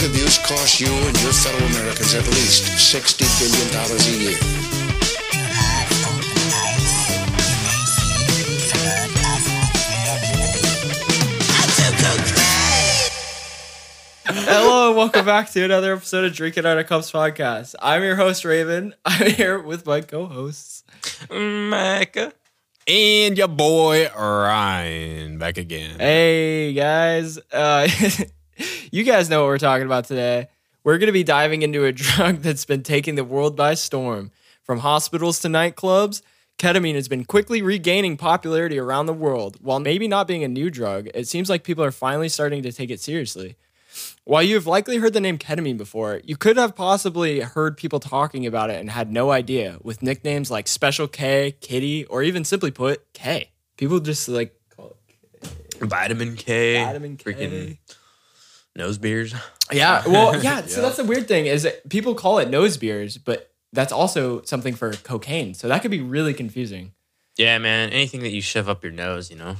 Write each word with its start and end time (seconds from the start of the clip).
drug 0.00 0.10
abuse 0.12 0.38
costs 0.38 0.80
you 0.80 0.88
and 0.88 1.22
your 1.22 1.32
fellow 1.32 1.58
Americans 1.58 2.14
at 2.14 2.26
least 2.28 2.64
$60 2.94 3.20
billion 3.38 3.68
a 3.90 4.22
year. 4.22 4.38
Hello 14.24 14.88
and 14.88 14.96
welcome 14.96 15.26
back 15.26 15.50
to 15.50 15.64
another 15.64 15.94
episode 15.94 16.24
of 16.24 16.32
Drinking 16.32 16.64
Out 16.64 16.78
of 16.78 16.86
Cups 16.86 17.10
podcast. 17.10 17.74
I'm 17.82 18.02
your 18.02 18.16
host 18.16 18.44
Raven. 18.44 18.94
I'm 19.04 19.30
here 19.30 19.58
with 19.58 19.84
my 19.86 20.00
co-hosts. 20.00 20.84
Micah. 21.30 22.32
And 22.86 23.36
your 23.36 23.48
boy 23.48 24.08
Ryan 24.16 25.38
back 25.38 25.58
again. 25.58 25.98
Hey 25.98 26.72
guys, 26.72 27.38
uh, 27.52 27.86
you 28.90 29.04
guys 29.04 29.30
know 29.30 29.40
what 29.40 29.48
we're 29.48 29.58
talking 29.58 29.86
about 29.86 30.04
today. 30.04 30.48
We're 30.84 30.98
going 30.98 31.08
to 31.08 31.12
be 31.12 31.24
diving 31.24 31.62
into 31.62 31.84
a 31.84 31.92
drug 31.92 32.38
that's 32.38 32.64
been 32.64 32.82
taking 32.82 33.14
the 33.14 33.24
world 33.24 33.56
by 33.56 33.74
storm. 33.74 34.30
From 34.62 34.80
hospitals 34.80 35.40
to 35.40 35.48
nightclubs, 35.48 36.22
ketamine 36.58 36.94
has 36.94 37.08
been 37.08 37.24
quickly 37.24 37.62
regaining 37.62 38.16
popularity 38.16 38.78
around 38.78 39.06
the 39.06 39.12
world. 39.12 39.56
While 39.60 39.80
maybe 39.80 40.06
not 40.06 40.28
being 40.28 40.44
a 40.44 40.48
new 40.48 40.70
drug, 40.70 41.08
it 41.14 41.26
seems 41.26 41.50
like 41.50 41.64
people 41.64 41.84
are 41.84 41.90
finally 41.90 42.28
starting 42.28 42.62
to 42.62 42.72
take 42.72 42.90
it 42.90 43.00
seriously. 43.00 43.56
While 44.24 44.44
you've 44.44 44.68
likely 44.68 44.98
heard 44.98 45.12
the 45.12 45.20
name 45.20 45.38
ketamine 45.38 45.76
before, 45.76 46.20
you 46.24 46.36
could 46.36 46.56
have 46.56 46.76
possibly 46.76 47.40
heard 47.40 47.76
people 47.76 47.98
talking 47.98 48.46
about 48.46 48.70
it 48.70 48.78
and 48.78 48.88
had 48.90 49.10
no 49.10 49.32
idea, 49.32 49.78
with 49.82 50.02
nicknames 50.02 50.50
like 50.50 50.68
Special 50.68 51.08
K, 51.08 51.56
Kitty, 51.60 52.04
or 52.04 52.22
even 52.22 52.44
simply 52.44 52.70
put, 52.70 53.12
K. 53.12 53.50
People 53.76 53.98
just 53.98 54.28
like 54.28 54.54
call 54.76 54.94
it 55.42 55.80
Vitamin 55.80 56.36
K. 56.36 56.84
Vitamin 56.84 57.16
K. 57.16 57.24
Freaking 57.24 57.78
nose 58.76 58.98
beers. 58.98 59.34
Yeah, 59.72 60.02
well, 60.06 60.42
yeah. 60.42 60.62
So 60.66 60.82
that's 60.82 60.96
the 60.96 61.04
weird 61.04 61.28
thing 61.28 61.46
is 61.46 61.62
that 61.64 61.88
people 61.88 62.14
call 62.14 62.38
it 62.38 62.50
nose 62.50 62.76
beers, 62.76 63.18
but 63.18 63.50
that's 63.72 63.92
also 63.92 64.42
something 64.42 64.74
for 64.74 64.92
cocaine. 64.92 65.54
So 65.54 65.68
that 65.68 65.82
could 65.82 65.90
be 65.90 66.00
really 66.00 66.34
confusing. 66.34 66.92
Yeah, 67.36 67.58
man. 67.58 67.90
Anything 67.90 68.20
that 68.20 68.30
you 68.30 68.42
shove 68.42 68.68
up 68.68 68.82
your 68.82 68.92
nose, 68.92 69.30
you 69.30 69.36
know. 69.36 69.56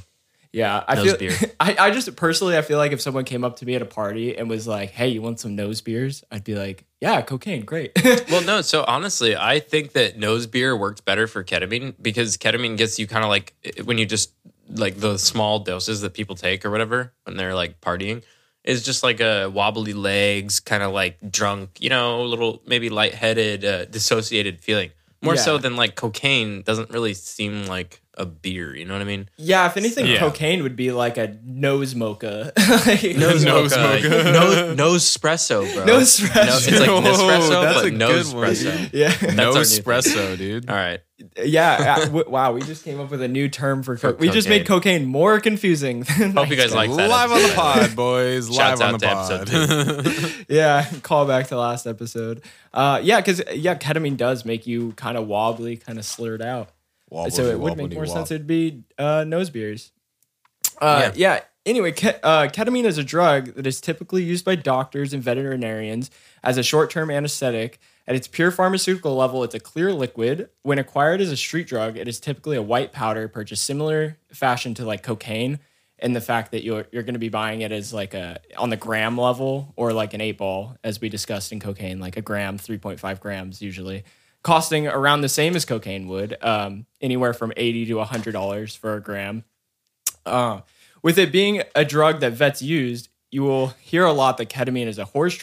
Yeah, 0.53 0.83
I 0.85 0.95
Nose 0.95 1.05
feel. 1.05 1.17
beer. 1.17 1.37
I, 1.61 1.75
I 1.79 1.91
just 1.91 2.13
personally, 2.17 2.57
I 2.57 2.61
feel 2.61 2.77
like 2.77 2.91
if 2.91 2.99
someone 2.99 3.23
came 3.23 3.45
up 3.45 3.55
to 3.57 3.65
me 3.65 3.75
at 3.75 3.81
a 3.81 3.85
party 3.85 4.37
and 4.37 4.49
was 4.49 4.67
like, 4.67 4.91
"Hey, 4.91 5.07
you 5.07 5.21
want 5.21 5.39
some 5.39 5.55
nose 5.55 5.79
beers?" 5.79 6.25
I'd 6.29 6.43
be 6.43 6.55
like, 6.55 6.83
"Yeah, 6.99 7.21
cocaine, 7.21 7.63
great." 7.63 7.91
Well, 8.29 8.43
no. 8.43 8.61
So 8.61 8.83
honestly, 8.85 9.35
I 9.37 9.59
think 9.61 9.93
that 9.93 10.17
nose 10.17 10.47
beer 10.47 10.75
works 10.75 10.99
better 10.99 11.25
for 11.27 11.41
ketamine 11.43 11.95
because 12.01 12.37
ketamine 12.37 12.75
gets 12.77 12.99
you 12.99 13.07
kind 13.07 13.23
of 13.23 13.29
like 13.29 13.53
eh, 13.63 13.81
when 13.83 13.97
you 13.97 14.05
just 14.05 14.33
like 14.67 14.99
the 14.99 15.17
small 15.17 15.59
doses 15.59 16.01
that 16.01 16.13
people 16.13 16.35
take 16.35 16.65
or 16.65 16.69
whatever 16.69 17.13
when 17.23 17.37
they're 17.37 17.55
like 17.55 17.79
partying 17.79 18.21
is 18.63 18.83
just 18.83 19.03
like 19.03 19.19
a 19.19 19.47
wobbly 19.47 19.93
legs, 19.93 20.59
kind 20.59 20.83
of 20.83 20.91
like 20.93 21.17
drunk, 21.31 21.69
you 21.79 21.89
know, 21.89 22.21
a 22.21 22.27
little 22.27 22.61
maybe 22.65 22.89
lightheaded, 22.89 23.65
uh, 23.65 23.85
dissociated 23.85 24.61
feeling. 24.61 24.91
More 25.21 25.35
Yeah. 25.35 25.41
so 25.41 25.57
than 25.57 25.75
like 25.75 25.95
cocaine 25.95 26.61
doesn't 26.63 26.89
really 26.91 27.13
seem 27.13 27.65
like 27.65 28.00
a 28.15 28.25
beer. 28.25 28.75
You 28.75 28.85
know 28.85 28.93
what 28.93 29.01
I 29.01 29.05
mean? 29.05 29.29
yeah, 29.37 29.65
if 29.67 29.77
anything, 29.77 30.05
Yeah. 30.05 30.19
cocaine 30.19 30.63
would 30.63 30.75
be 30.75 30.91
like 30.91 31.17
a 31.17 31.37
nose 31.45 31.95
mocha. 31.95 32.51
Like- 32.85 33.03
Nose 33.17 33.43
Nose 33.45 33.71
mocha. 33.75 34.09
mocha. 34.09 34.31
no, 34.33 34.73
nose 34.73 35.03
espresso, 35.17 35.73
bro. 35.73 35.85
Nose 35.85 36.19
espresso. 36.19 36.45
No, 36.45 36.57
it's 36.57 36.67
like 36.79 36.89
Nespresso, 36.89 37.61
that's 37.61 37.81
but 37.81 37.85
a 37.85 37.91
nose 37.91 38.29
good 38.33 38.35
one. 38.37 38.49
espresso. 38.51 38.89
yeah, 38.93 39.33
no 39.35 39.47
our 39.49 39.53
new 39.59 39.63
thing. 39.63 39.83
espresso, 39.83 40.37
dude. 40.37 40.69
All 40.69 40.75
right. 40.75 40.99
yeah. 41.43 41.95
uh, 41.99 42.05
w- 42.05 42.29
wow, 42.29 42.51
we 42.51 42.61
just 42.61 42.83
came 42.83 42.99
up 42.99 43.11
with 43.11 43.21
a 43.21 43.27
new 43.27 43.47
term 43.47 43.81
for. 43.83 43.95
Co- 43.95 44.13
we 44.13 44.29
just 44.29 44.49
made 44.49 44.65
cocaine 44.67 45.05
more 45.05 45.39
confusing. 45.39 46.01
than 46.17 46.33
Hope 46.35 46.49
you 46.49 46.55
guys 46.57 46.73
like 46.73 46.89
that. 46.95 47.09
Live 47.09 47.31
on 47.31 47.41
the 47.41 47.53
pod, 47.55 47.95
boys. 47.95 48.49
Live 48.49 48.55
Shouts 48.57 48.81
on 48.81 48.95
out 48.95 48.99
the 48.99 49.45
to 49.45 50.33
pod. 50.35 50.45
yeah, 50.49 50.85
call 51.03 51.25
back 51.25 51.47
to 51.47 51.57
last 51.57 51.85
episode. 51.87 52.41
Uh, 52.73 52.99
yeah, 53.03 53.21
because 53.21 53.41
yeah, 53.53 53.75
ketamine 53.75 54.17
does 54.17 54.43
make 54.45 54.67
you 54.67 54.91
kind 54.93 55.17
of 55.17 55.27
wobbly, 55.27 55.77
kind 55.77 55.97
of 55.99 56.05
slurred 56.05 56.41
out. 56.41 56.69
So 57.29 57.43
it 57.45 57.59
would 57.59 57.77
make 57.77 57.93
more 57.93 58.05
sense 58.05 58.31
it'd 58.31 58.47
be 58.47 58.83
uh, 58.97 59.23
nose 59.25 59.49
beers. 59.49 59.91
Uh, 60.79 61.11
yeah. 61.15 61.41
Anyway, 61.65 61.91
ke- 61.91 62.19
uh, 62.23 62.47
ketamine 62.47 62.85
is 62.85 62.97
a 62.97 63.03
drug 63.03 63.53
that 63.53 63.67
is 63.67 63.79
typically 63.79 64.23
used 64.23 64.43
by 64.43 64.55
doctors 64.55 65.13
and 65.13 65.21
veterinarians 65.21 66.09
as 66.43 66.57
a 66.57 66.63
short-term 66.63 67.11
anesthetic. 67.11 67.79
At 68.07 68.15
its 68.15 68.27
pure 68.27 68.49
pharmaceutical 68.49 69.15
level, 69.15 69.43
it's 69.43 69.53
a 69.53 69.59
clear 69.59 69.93
liquid. 69.93 70.49
When 70.63 70.79
acquired 70.79 71.21
as 71.21 71.31
a 71.31 71.37
street 71.37 71.67
drug, 71.67 71.97
it 71.97 72.07
is 72.07 72.19
typically 72.19 72.57
a 72.57 72.61
white 72.61 72.91
powder 72.91 73.27
purchased 73.27 73.63
similar 73.63 74.17
fashion 74.33 74.73
to 74.75 74.85
like 74.85 75.03
cocaine. 75.03 75.59
And 75.99 76.15
the 76.15 76.21
fact 76.21 76.51
that 76.51 76.63
you're 76.63 76.87
you're 76.91 77.03
going 77.03 77.13
to 77.13 77.19
be 77.19 77.29
buying 77.29 77.61
it 77.61 77.71
as 77.71 77.93
like 77.93 78.15
a 78.15 78.39
on 78.57 78.71
the 78.71 78.75
gram 78.75 79.19
level 79.19 79.71
or 79.75 79.93
like 79.93 80.15
an 80.15 80.21
eight 80.21 80.39
ball, 80.39 80.75
as 80.83 80.99
we 80.99 81.09
discussed 81.09 81.51
in 81.51 81.59
cocaine, 81.59 81.99
like 81.99 82.17
a 82.17 82.21
gram, 82.23 82.57
three 82.57 82.79
point 82.79 82.99
five 82.99 83.19
grams 83.19 83.61
usually, 83.61 84.03
costing 84.43 84.87
around 84.87 85.21
the 85.21 85.29
same 85.29 85.55
as 85.55 85.65
cocaine 85.65 86.07
would, 86.07 86.37
um, 86.41 86.85
anywhere 86.99 87.33
from 87.33 87.53
eighty 87.57 87.85
to 87.85 88.03
hundred 88.03 88.31
dollars 88.31 88.75
for 88.75 88.95
a 88.95 89.01
gram. 89.01 89.43
Uh, 90.25 90.61
with 91.01 91.17
it 91.17 91.31
being 91.31 91.63
a 91.75 91.83
drug 91.83 92.19
that 92.19 92.33
vets 92.33 92.61
used, 92.61 93.09
you 93.31 93.43
will 93.43 93.67
hear 93.81 94.05
a 94.05 94.13
lot 94.13 94.37
that 94.37 94.49
ketamine 94.49 94.87
is 94.87 94.99
a 94.99 95.05
horse 95.05 95.37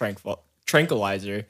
tranquilizer. 0.67 1.47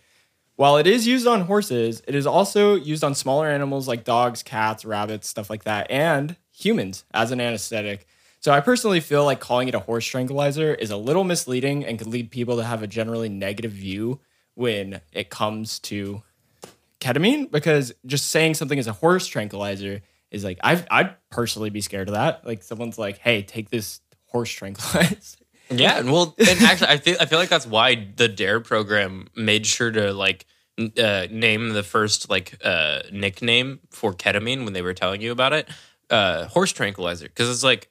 While 0.57 0.77
it 0.77 0.87
is 0.87 1.07
used 1.07 1.27
on 1.27 1.43
horses, 1.43 2.03
it 2.09 2.15
is 2.15 2.27
also 2.27 2.75
used 2.75 3.05
on 3.05 3.15
smaller 3.15 3.49
animals 3.49 3.87
like 3.87 4.03
dogs, 4.05 4.43
cats, 4.43 4.85
rabbits, 4.85 5.29
stuff 5.29 5.51
like 5.51 5.65
that, 5.65 5.89
and 5.91 6.37
humans 6.51 7.05
as 7.13 7.31
an 7.31 7.41
anesthetic. 7.41 8.07
So 8.41 8.53
I 8.53 8.61
personally 8.61 9.01
feel 9.01 9.25
like 9.25 9.41
calling 9.41 9.69
it 9.69 9.75
a 9.75 9.81
horse 9.81 10.07
tranquilizer 10.07 10.75
is 10.75 10.91
a 10.91 10.97
little 10.97 11.25
misleading 11.25 11.85
and 11.85 11.99
could 11.99 12.09
lead 12.09 12.31
people 12.31 12.57
to 12.57 12.65
have 12.65 12.83
a 12.83 12.89
generally 12.89 13.29
negative 13.29 13.73
view 13.73 14.21
when 14.55 15.01
it 15.13 15.31
comes 15.31 15.79
to 15.81 16.23
ketamine 17.01 17.51
because 17.51 17.93
just 18.07 18.31
saying 18.31 18.55
something 18.55 18.79
is 18.79 18.87
a 18.87 18.93
horse 18.93 19.27
tranquilizer 19.27 20.03
is 20.31 20.45
like 20.45 20.59
I've, 20.63 20.87
I'd 20.91 21.15
personally 21.31 21.71
be 21.71 21.81
scared 21.81 22.09
of 22.09 22.15
that. 22.15 22.47
Like 22.47 22.63
someone's 22.63 22.99
like, 22.99 23.19
"Hey, 23.19 23.43
take 23.43 23.71
this 23.71 24.01
horse 24.27 24.51
tranquilizer." 24.51 25.17
Yeah, 25.71 25.99
and 25.99 26.11
well, 26.11 26.35
and 26.39 26.63
actually, 26.63 26.89
I 26.89 26.97
feel 26.97 27.17
I 27.21 27.27
feel 27.27 27.39
like 27.39 27.51
that's 27.51 27.67
why 27.67 28.09
the 28.17 28.27
Dare 28.27 28.59
program 28.59 29.29
made 29.37 29.67
sure 29.67 29.91
to 29.91 30.15
like 30.15 30.47
uh, 30.79 31.27
name 31.31 31.69
the 31.75 31.83
first 31.83 32.31
like 32.31 32.57
uh, 32.65 33.01
nickname 33.13 33.81
for 33.91 34.15
ketamine 34.15 34.65
when 34.65 34.73
they 34.73 34.81
were 34.81 34.95
telling 34.95 35.21
you 35.21 35.31
about 35.31 35.53
it, 35.53 35.69
uh, 36.09 36.47
horse 36.47 36.73
tranquilizer, 36.73 37.27
because 37.27 37.51
it's 37.51 37.63
like 37.63 37.91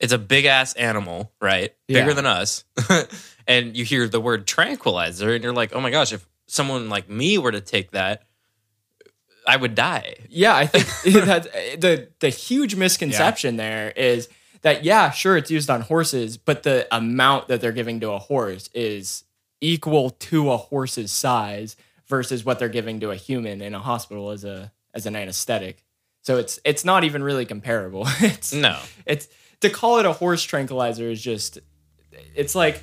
it's 0.00 0.14
a 0.14 0.18
big 0.18 0.46
ass 0.46 0.72
animal, 0.72 1.30
right? 1.38 1.74
Bigger 1.86 2.08
Yeah. 2.08 2.14
than 2.14 2.24
us, 2.24 2.64
and 3.46 3.76
you 3.76 3.84
hear 3.84 4.08
the 4.08 4.22
word 4.22 4.46
tranquilizer, 4.46 5.34
and 5.34 5.44
you're 5.44 5.52
like, 5.52 5.74
oh 5.74 5.82
my 5.82 5.90
gosh, 5.90 6.14
if 6.14 6.26
someone 6.46 6.88
like 6.88 7.10
me 7.10 7.36
were 7.36 7.52
to 7.52 7.60
take 7.60 7.90
that, 7.90 8.22
I 9.48 9.56
would 9.56 9.74
die. 9.74 10.14
Yeah, 10.28 10.54
I 10.54 10.66
think 10.66 10.84
that 11.26 11.48
eh, 11.52 11.76
the 11.76 12.08
the 12.20 12.28
huge 12.28 12.76
misconception 12.76 13.56
there 13.56 13.90
is 13.90 14.28
that 14.62 14.84
yeah, 14.84 15.10
sure 15.10 15.36
it's 15.36 15.50
used 15.50 15.70
on 15.70 15.80
horses, 15.80 16.36
but 16.36 16.62
the 16.62 16.86
amount 16.94 17.48
that 17.48 17.60
they're 17.60 17.72
giving 17.72 18.00
to 18.00 18.10
a 18.10 18.18
horse 18.18 18.68
is 18.74 19.24
equal 19.60 20.10
to 20.10 20.50
a 20.52 20.56
horse's 20.56 21.10
size 21.10 21.76
versus 22.06 22.44
what 22.44 22.58
they're 22.58 22.68
giving 22.68 23.00
to 23.00 23.10
a 23.10 23.16
human 23.16 23.60
in 23.60 23.74
a 23.74 23.80
hospital 23.80 24.30
as 24.30 24.44
a 24.44 24.70
as 24.94 25.06
an 25.06 25.16
anesthetic. 25.16 25.84
So 26.22 26.36
it's 26.36 26.60
it's 26.64 26.84
not 26.84 27.04
even 27.04 27.22
really 27.22 27.46
comparable. 27.46 28.06
It's 28.20 28.52
No, 28.52 28.78
it's 29.06 29.28
to 29.60 29.70
call 29.70 29.98
it 29.98 30.06
a 30.06 30.12
horse 30.12 30.42
tranquilizer 30.42 31.10
is 31.10 31.22
just 31.22 31.58
it's 32.34 32.54
like 32.54 32.82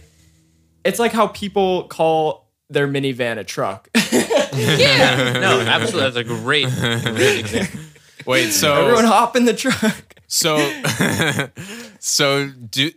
it's 0.84 1.00
like 1.00 1.12
how 1.12 1.28
people 1.28 1.84
call 1.88 2.45
their 2.70 2.88
minivan 2.88 3.38
a 3.38 3.44
truck. 3.44 3.90
yeah, 4.12 5.34
no, 5.34 5.62
absolutely, 5.62 6.02
that's 6.02 6.16
a 6.18 6.24
great, 6.24 6.68
great 6.70 7.40
example. 7.40 7.80
Wait, 8.26 8.52
so 8.52 8.74
Everyone 8.74 9.06
hop 9.06 9.36
in 9.36 9.46
the 9.46 9.54
truck. 9.54 10.16
so 10.28 10.58
so 12.00 12.48
do 12.48 12.92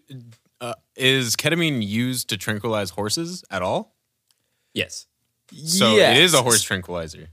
uh, 0.60 0.74
is 0.96 1.36
ketamine 1.36 1.86
used 1.86 2.28
to 2.30 2.36
tranquilize 2.36 2.90
horses 2.90 3.44
at 3.50 3.62
all? 3.62 3.94
Yes. 4.72 5.06
So 5.64 5.96
it 5.96 6.16
is 6.16 6.34
a 6.34 6.42
horse 6.42 6.62
tranquilizer. 6.62 7.28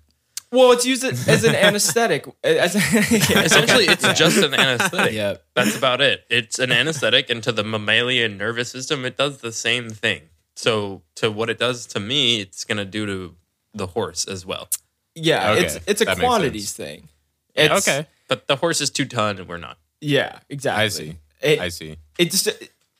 Well, 0.52 0.72
it's 0.72 0.86
used 0.86 1.04
as 1.04 1.44
an 1.44 1.56
anesthetic. 1.56 2.26
As 2.44 2.76
Essentially, 2.76 3.86
it's 3.86 4.08
just 4.14 4.38
an 4.38 4.54
anesthetic. 4.54 5.14
Yeah. 5.14 5.36
That's 5.54 5.76
about 5.78 6.02
it. 6.02 6.26
It's 6.30 6.60
an 6.60 6.72
anesthetic, 6.72 7.30
and 7.30 7.44
to 7.44 7.52
the 7.52 7.64
mammalian 7.64 8.38
nervous 8.38 8.72
system, 8.72 9.04
it 9.06 9.18
does 9.18 9.40
the 9.40 9.52
same 9.52 9.90
thing. 9.90 10.22
So, 10.56 11.02
to 11.16 11.30
what 11.31 11.50
it 11.50 11.60
does 11.60 11.86
to 11.88 12.00
me, 12.00 12.40
it's 12.40 12.63
going 12.63 12.78
to 12.78 12.86
do 12.86 13.06
to 13.06 13.36
the 13.74 13.88
horse 13.88 14.25
as 14.25 14.46
well. 14.46 14.69
yeah, 15.16 15.52
Okay, 15.52 15.66
it's 15.66 15.80
it's 15.88 16.02
a 16.02 16.06
that 16.06 16.18
quantities 16.18 16.72
thing. 16.74 17.10
It's, 17.54 17.88
okay, 17.88 18.07
But 18.28 18.48
the 18.48 18.56
horse 18.57 18.80
is 18.81 18.90
two 18.90 19.06
ton, 19.06 19.38
and 19.38 19.48
we're 19.48 19.57
not. 19.57 19.78
Yeah, 20.02 20.40
exactly. 20.50 20.84
I 20.86 20.88
see. 20.88 21.18
It, 21.42 21.60
I 21.60 21.69
see. 21.69 21.98
it's 22.18 22.48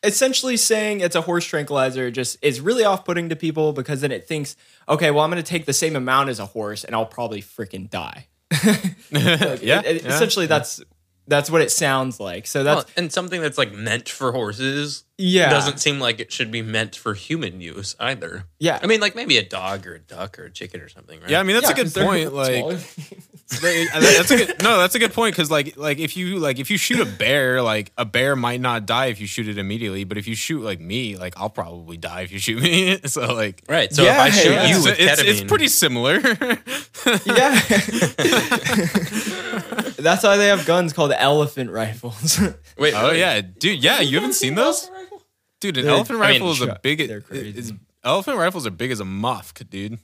essentially 0.04 0.56
saying 0.57 1.00
it's 1.00 1.16
a 1.16 1.22
horse 1.22 1.46
tranquilizer 1.46 2.12
just 2.12 2.38
is 2.42 2.62
really 2.62 2.84
off-putting 2.84 3.30
to 3.30 3.36
people 3.36 3.74
because 3.74 4.01
then 4.01 4.12
it 4.12 4.28
thinks, 4.28 4.56
okay, 4.88 5.10
well, 5.12 5.24
I'm 5.24 5.31
going 5.31 5.42
to 5.42 5.50
take 5.50 5.66
the 5.66 5.74
same 5.74 5.96
amount 5.96 6.30
as 6.30 6.40
a 6.40 6.46
horse 6.46 6.84
and 6.84 6.94
I'll 6.96 7.06
probably 7.06 7.42
freaking 7.42 7.90
die. 7.90 8.28
Like, 9.12 9.62
yeah, 9.63 9.80
it- 9.80 9.86
it- 9.98 10.04
yeah. 10.04 10.10
essentially 10.13 10.46
that's 10.46 10.81
That's 11.28 11.50
what 11.50 11.62
it 11.62 11.72
sounds 11.72 12.19
like. 12.19 12.46
So 12.48 12.63
that's 12.63 12.86
Well, 12.86 12.94
and 12.98 13.12
something 13.12 13.42
that's 13.42 13.58
like 13.58 13.72
meant 13.74 14.08
for 14.10 14.31
horses 14.31 15.05
yeah. 15.18 15.50
doesn't 15.50 15.80
seem 15.80 16.00
like 16.00 16.20
it 16.20 16.32
should 16.32 16.52
be 16.52 16.62
meant 16.62 16.96
for 16.96 17.14
human 17.14 17.62
use 17.62 17.96
either. 18.00 18.46
Yeah. 18.60 18.80
I 18.82 18.88
mean, 18.88 19.00
like 19.02 19.16
maybe 19.16 19.38
a 19.38 19.44
dog 19.48 19.86
or 19.88 19.96
a 19.96 20.00
duck 20.00 20.38
or 20.40 20.46
a 20.46 20.52
chicken 20.52 20.82
or 20.82 20.90
something, 20.90 21.20
right? 21.22 21.30
Yeah, 21.30 21.40
I 21.40 21.44
mean 21.44 21.56
that's 21.56 21.68
Yeah, 21.68 21.82
a 21.82 21.84
good 21.84 21.94
point. 21.94 22.34
Like. 22.34 22.80
They- 23.62 23.86
that's 23.94 24.32
a 24.32 24.38
good, 24.38 24.64
no, 24.64 24.80
that's 24.80 24.96
a 24.96 25.00
good 25.00 25.14
point 25.14 25.36
because 25.36 25.52
like 25.52 25.78
like 25.78 26.00
if 26.00 26.18
you 26.18 26.40
like 26.40 26.58
if 26.58 26.72
you 26.72 26.78
shoot 26.80 27.00
a 27.00 27.06
bear, 27.06 27.62
like 27.62 27.92
a 27.96 28.04
bear 28.04 28.36
might 28.36 28.60
not 28.60 28.88
die 28.88 29.06
if 29.08 29.22
you 29.22 29.28
shoot 29.28 29.48
it 29.48 29.60
immediately, 29.60 30.04
but 30.04 30.18
if 30.18 30.28
you 30.28 30.34
shoot 30.36 30.64
like 30.64 30.80
me, 30.80 31.16
like 31.16 31.36
I'll 31.38 31.52
probably 31.52 31.96
die 31.96 32.22
if 32.22 32.32
you 32.32 32.40
shoot 32.40 32.60
me. 32.60 33.00
so 33.06 33.36
like, 33.36 33.62
Right. 33.70 33.94
So 33.94 34.02
Yeah, 34.04 34.14
if 34.16 34.20
I 34.20 34.30
shoot 34.32 34.50
yeah. 34.52 34.66
you 34.66 34.76
it's, 34.78 34.86
with 34.86 35.00
it's, 35.00 35.22
ketamine, 35.22 35.28
it's 35.28 35.44
pretty 35.44 35.68
similar. 35.68 36.14
yeah. 37.26 37.60
that's 40.02 40.24
why 40.24 40.38
they 40.38 40.48
have 40.48 40.66
guns 40.66 40.92
called 40.94 41.12
elephant 41.16 41.70
rifles. 41.70 42.40
Wait. 42.80 42.96
oh 42.96 43.08
really? 43.08 43.20
yeah, 43.20 43.42
dude. 43.42 43.84
Yeah, 43.84 44.02
you 44.02 44.16
haven't 44.16 44.34
seen 44.34 44.56
those, 44.56 44.90
dude. 45.60 45.78
An 45.78 45.86
They're- 45.86 45.94
elephant 45.94 46.19
I 46.22 46.31
mean, 46.31 46.42
rifle 46.42 46.52
is 46.52 46.62
a 46.62 46.80
big. 46.81 47.07
they're 47.07 47.22
crazy. 47.22 47.57
Is, 47.57 47.74
elephant 48.04 48.38
rifles 48.38 48.66
are 48.68 48.72
big 48.72 48.92
as 48.92 49.00
a 49.00 49.06
musk, 49.06 49.62
dude. 49.69 50.00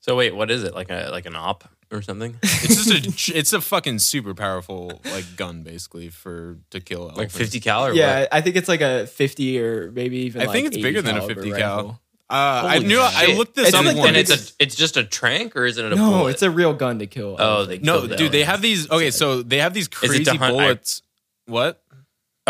So 0.00 0.16
wait, 0.16 0.34
what 0.34 0.50
is 0.50 0.64
it? 0.64 0.74
Like 0.74 0.90
a 0.90 1.08
like 1.10 1.26
an 1.26 1.36
op 1.36 1.68
or 1.92 2.02
something? 2.02 2.36
It's 2.42 2.84
just 2.86 3.34
a 3.34 3.38
it's 3.38 3.52
a 3.52 3.60
fucking 3.60 3.98
super 3.98 4.34
powerful 4.34 5.00
like 5.12 5.36
gun 5.36 5.62
basically 5.62 6.08
for 6.08 6.58
to 6.70 6.80
kill 6.80 7.12
like 7.16 7.30
fifty 7.30 7.60
cal 7.60 7.86
or 7.86 7.92
yeah, 7.92 8.20
what? 8.20 8.28
I 8.32 8.40
think 8.40 8.56
it's 8.56 8.68
like 8.68 8.80
a 8.80 9.06
50 9.06 9.60
or 9.60 9.90
maybe 9.92 10.18
even 10.18 10.42
I 10.42 10.44
like 10.46 10.54
think 10.54 10.66
it's 10.68 10.76
bigger 10.76 11.02
than 11.02 11.16
a 11.16 11.22
50 11.26 11.50
cal. 11.52 11.76
rifle. 11.76 12.00
Uh, 12.30 12.34
I 12.34 12.72
Holy 12.76 12.86
knew 12.88 13.00
I 13.00 13.34
looked 13.38 13.54
this 13.54 13.68
It's 13.68 13.74
up 13.76 13.86
like 13.86 13.96
and 13.96 14.14
the 14.14 14.18
once. 14.18 14.30
it's 14.30 14.50
a 14.50 14.54
it's 14.62 14.76
just 14.76 14.96
a 14.98 15.04
trank 15.04 15.56
or 15.56 15.64
is 15.64 15.78
it 15.78 15.86
a 15.90 15.96
No, 15.96 16.10
bullet? 16.10 16.30
it's 16.32 16.42
a 16.42 16.50
real 16.50 16.74
gun 16.74 16.98
to 16.98 17.06
kill. 17.06 17.36
Oh, 17.38 17.64
they 17.64 17.78
No, 17.78 18.00
killed 18.00 18.10
the 18.10 18.16
dude, 18.16 18.32
they 18.32 18.44
have 18.44 18.60
these. 18.60 18.90
Okay, 18.90 19.10
so 19.10 19.42
they 19.42 19.58
have 19.58 19.72
these 19.72 19.88
crazy 19.88 20.24
hunt 20.24 20.42
i- 20.42 20.50
bullets. 20.50 21.00
What? 21.46 21.82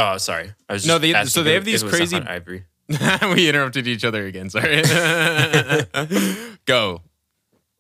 Oh, 0.01 0.17
sorry. 0.17 0.53
I 0.69 0.73
was 0.75 0.87
No, 0.87 0.99
they- 0.99 1.13
so 1.25 1.43
they 1.43 1.55
have 1.55 1.65
these 1.65 1.83
if 1.83 1.93
it 1.93 2.01
was 2.01 2.11
to 2.11 2.21
crazy- 2.21 2.29
ivory. 2.29 2.65
we 3.35 3.49
interrupted 3.49 3.87
each 3.87 4.05
other 4.05 4.25
again. 4.27 4.49
Sorry. 4.49 4.83
Go. 6.65 7.03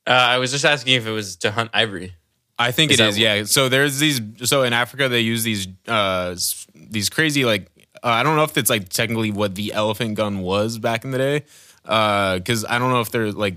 Uh, 0.06 0.10
I 0.10 0.38
was 0.38 0.50
just 0.50 0.64
asking 0.64 0.94
if 0.94 1.06
it 1.06 1.10
was 1.10 1.36
to 1.36 1.50
hunt 1.50 1.70
ivory. 1.72 2.14
I 2.58 2.72
think 2.72 2.90
Is 2.92 3.00
it 3.00 3.06
is. 3.06 3.14
what- 3.14 3.20
Yeah. 3.22 3.44
So 3.44 3.68
there's 3.68 3.98
these. 3.98 4.20
So 4.44 4.64
in 4.64 4.72
Africa, 4.72 5.08
they 5.08 5.20
use 5.20 5.44
these. 5.44 5.68
Uh, 5.86 6.34
these 6.74 7.08
crazy 7.08 7.44
like. 7.44 7.70
Uh, 8.02 8.08
I 8.08 8.22
don't 8.22 8.36
know 8.36 8.44
if 8.44 8.56
it's 8.56 8.70
like 8.70 8.88
technically 8.88 9.30
what 9.30 9.54
the 9.54 9.72
elephant 9.72 10.14
gun 10.16 10.40
was 10.40 10.78
back 10.78 11.04
in 11.04 11.10
the 11.10 11.18
day. 11.18 11.44
Because 11.82 12.64
I 12.68 12.78
don't 12.78 12.90
know 12.90 13.00
if 13.00 13.10
they're 13.10 13.32
like. 13.32 13.56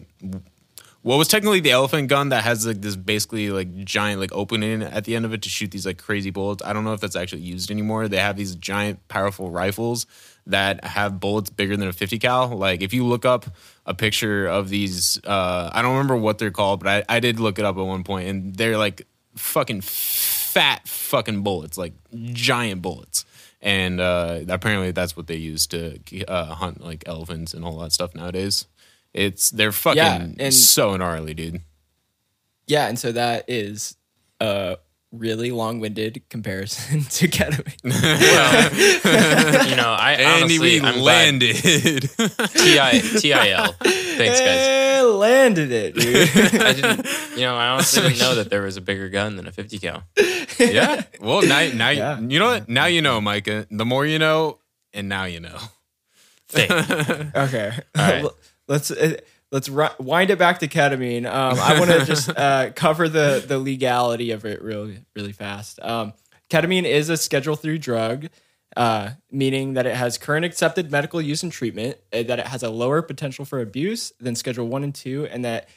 What 1.03 1.18
was 1.18 1.27
technically 1.27 1.62
the 1.62 1.71
elephant 1.71 2.09
gun 2.09 2.30
that 2.30 2.44
has 2.44 2.68
like 2.68 2.81
this 2.81 2.95
basically 2.95 3.50
like 3.50 3.83
giant 3.83 4.19
like 4.19 4.31
opening 4.33 4.83
at 4.83 5.06
the 5.06 5.15
end 5.15 5.25
of 5.25 5.33
it 5.33 5.42
to 5.42 5.50
shoot 5.50 5.71
these 5.71 5.86
like 5.86 5.98
crazy 5.98 6.30
bullets? 6.30 6.62
I 6.63 6.74
don't 6.74 6.83
know 6.83 6.94
if 6.94 7.01
that's 7.01 7.15
actually 7.15 7.42
used 7.42 7.71
anymore. 7.71 8.07
They 8.07 8.18
have 8.18 8.38
these 8.38 8.56
giant 8.56 9.07
powerful 9.07 9.50
rifles 9.50 10.06
that 10.45 10.83
have 10.83 11.19
bullets 11.19 11.50
bigger 11.50 11.75
than 11.75 11.88
a 11.88 11.94
50 11.94 12.19
cal. 12.19 12.50
Like 12.50 12.83
if 12.83 12.94
you 12.94 13.03
look 13.03 13.25
up 13.25 13.45
a 13.88 13.95
picture 13.95 14.45
of 14.45 14.69
these, 14.69 15.19
uh, 15.25 15.71
I 15.74 15.81
don't 15.81 15.94
remember 15.94 16.15
what 16.15 16.38
they're 16.38 16.51
called, 16.51 16.83
but 16.83 17.06
I, 17.09 17.15
I 17.18 17.19
did 17.19 17.39
look 17.39 17.57
it 17.57 17.65
up 17.65 17.77
at 17.77 17.83
one 17.83 18.03
point, 18.03 18.27
and 18.27 18.56
they're 18.56 18.77
like 18.77 19.07
fucking 19.36 19.81
fat 19.81 20.88
fucking 20.88 21.42
bullets, 21.42 21.77
like 21.80 21.94
giant 22.13 22.83
bullets. 22.83 23.25
And 23.59 24.00
uh, 24.00 24.42
apparently 24.50 24.92
that's 24.92 25.15
what 25.15 25.27
they 25.27 25.36
use 25.36 25.68
to 25.68 26.00
uh, 26.27 26.53
hunt 26.53 26.81
like 26.81 27.03
elephants 27.06 27.53
and 27.53 27.63
all 27.63 27.77
that 27.80 27.92
stuff 27.92 28.13
nowadays. 28.15 28.68
It's 29.13 29.49
they're 29.51 29.71
fucking 29.71 29.97
Yeah, 29.97 30.27
and- 30.39 30.53
so 30.53 30.95
gnarly, 30.97 31.33
dude. 31.33 31.61
Yeah, 32.67 32.87
and 32.87 32.97
so 32.97 33.11
that 33.11 33.45
is 33.49 33.95
a 34.39 34.77
really 35.11 35.51
long-winded 35.51 36.21
comparison 36.29 37.01
to 37.09 37.27
ketamine. 37.27 37.75
Well, 39.03 39.67
you 39.69 39.75
know, 39.75 39.89
I 39.91 40.13
And 40.13 40.43
honestly, 40.43 40.79
we 40.79 40.81
I'm 40.81 41.01
landed. 41.01 41.55
TI, 41.57 43.01
TIL. 43.19 43.73
Thanks, 43.73 44.39
guys. 44.39 45.03
Landed 45.03 45.71
it, 45.71 45.95
dude. 45.95 46.61
I 46.61 46.73
didn't, 46.73 47.07
you 47.35 47.41
know, 47.41 47.55
I 47.55 47.67
honestly 47.69 48.03
didn't 48.03 48.19
know 48.19 48.35
that 48.35 48.49
there 48.49 48.61
was 48.61 48.77
a 48.77 48.81
bigger 48.81 49.09
gun 49.09 49.35
than 49.35 49.47
a 49.47 49.51
50 49.51 49.79
cal. 49.79 50.03
yeah. 50.59 51.01
Well, 51.19 51.41
now, 51.41 51.67
now 51.73 51.89
Yeah. 51.89 52.19
you 52.19 52.39
know 52.39 52.45
what? 52.47 52.69
Now 52.69 52.85
you 52.85 53.01
know, 53.01 53.19
Micah. 53.19 53.67
The 53.69 53.85
more 53.85 54.05
you 54.05 54.19
know, 54.19 54.59
and 54.93 55.09
now 55.09 55.25
you 55.25 55.39
know. 55.41 55.57
Thing. 56.47 56.71
Okay, 56.71 57.73
right. 57.95 58.25
Let's 58.71 58.89
uh, 58.89 59.18
let's 59.51 59.69
ri- 59.69 59.89
wind 60.00 60.31
it 60.31 60.39
back 60.39 60.59
to 60.59 60.68
ketamine. 60.68 61.25
Um, 61.25 61.59
I 61.59 61.77
want 61.77 61.91
to 61.91 62.06
just 62.06 62.29
uh, 62.29 62.71
cover 62.75 63.07
the 63.07 63.44
the 63.45 63.59
legality 63.59 64.31
of 64.31 64.45
it 64.45 64.62
really 64.62 65.03
really 65.15 65.33
fast. 65.33 65.79
Um, 65.81 66.13
ketamine 66.50 66.85
is 66.85 67.09
a 67.09 67.18
Schedule 67.18 67.56
Three 67.56 67.77
drug, 67.77 68.27
uh, 68.75 69.12
meaning 69.29 69.73
that 69.73 69.85
it 69.85 69.95
has 69.95 70.18
current 70.18 70.45
accepted 70.45 70.91
medical 70.91 71.21
use 71.21 71.44
and 71.44 71.51
treatment, 71.51 71.97
uh, 72.13 72.23
that 72.23 72.39
it 72.39 72.47
has 72.47 72.63
a 72.63 72.69
lower 72.69 73.01
potential 73.01 73.45
for 73.45 73.59
abuse 73.59 74.13
than 74.19 74.35
Schedule 74.35 74.68
One 74.68 74.83
and 74.83 74.95
Two, 74.95 75.27
and 75.29 75.44
that 75.45 75.67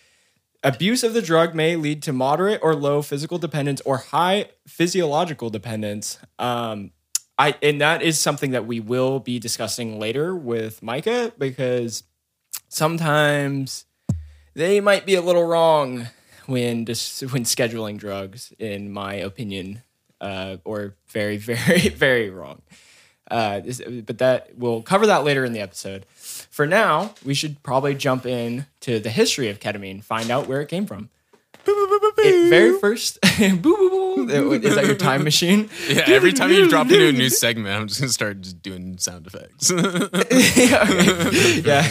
abuse 0.62 1.05
of 1.05 1.12
the 1.12 1.20
drug 1.20 1.55
may 1.55 1.76
lead 1.76 2.02
to 2.05 2.12
moderate 2.12 2.61
or 2.62 2.75
low 2.75 3.02
physical 3.02 3.38
dependence 3.38 3.82
or 3.82 3.99
high 3.99 4.47
physiological 4.67 5.50
dependence. 5.50 6.19
Um, 6.38 6.93
I 7.37 7.56
and 7.61 7.81
that 7.81 8.02
is 8.02 8.20
something 8.20 8.52
that 8.52 8.64
we 8.64 8.79
will 8.79 9.19
be 9.19 9.40
discussing 9.40 9.99
later 9.99 10.37
with 10.37 10.81
Micah 10.81 11.32
because 11.37 12.05
sometimes 12.75 13.87
they 14.55 14.81
might 14.81 15.06
be 15.06 15.15
a 15.15 15.23
little 15.23 15.44
wrong 15.44 16.09
when 16.47 16.85
when 16.85 17.44
scheduling 17.44 17.97
drugs, 17.97 18.53
in 18.59 18.93
my 18.93 19.15
opinion, 19.15 19.82
uh, 20.21 20.56
or 20.65 20.94
very 21.09 21.37
very 21.38 21.88
very 21.88 22.31
wrong. 22.31 22.62
Uh, 23.31 23.61
but 24.05 24.19
that 24.19 24.50
we'll 24.56 24.82
cover 24.82 25.06
that 25.06 25.25
later 25.25 25.44
in 25.44 25.55
the 25.55 25.61
episode. 25.61 26.05
For 26.15 26.67
now, 26.67 27.15
we 27.25 27.32
should 27.32 27.62
probably 27.62 27.94
jump 27.94 28.26
in 28.26 28.67
to 28.81 29.00
the 29.00 29.09
history 29.09 29.49
of 29.49 29.61
ketamine, 29.61 30.05
find 30.05 30.31
out 30.31 30.47
where 30.47 30.61
it 30.61 30.69
came 30.69 30.85
from. 30.85 31.09
It 32.25 32.49
very 32.50 32.79
first, 32.79 33.19
boo, 33.38 33.59
boo, 33.61 34.26
boo. 34.26 34.53
is 34.53 34.75
that 34.75 34.87
your 34.87 34.94
time 34.97 35.25
machine? 35.25 35.69
Yeah, 35.88 36.05
every 36.06 36.32
time 36.32 36.50
you 36.50 36.69
drop 36.69 36.87
into 36.91 37.09
a 37.09 37.12
new 37.12 37.29
segment, 37.44 37.69
I'm 37.79 37.88
just 37.88 38.00
gonna 38.00 38.12
start 38.12 38.41
just 38.41 38.62
doing 38.62 38.99
sound 38.99 39.26
effects. 39.26 39.71
yeah, 39.71 40.87
okay. 40.88 41.61
yeah, 41.61 41.88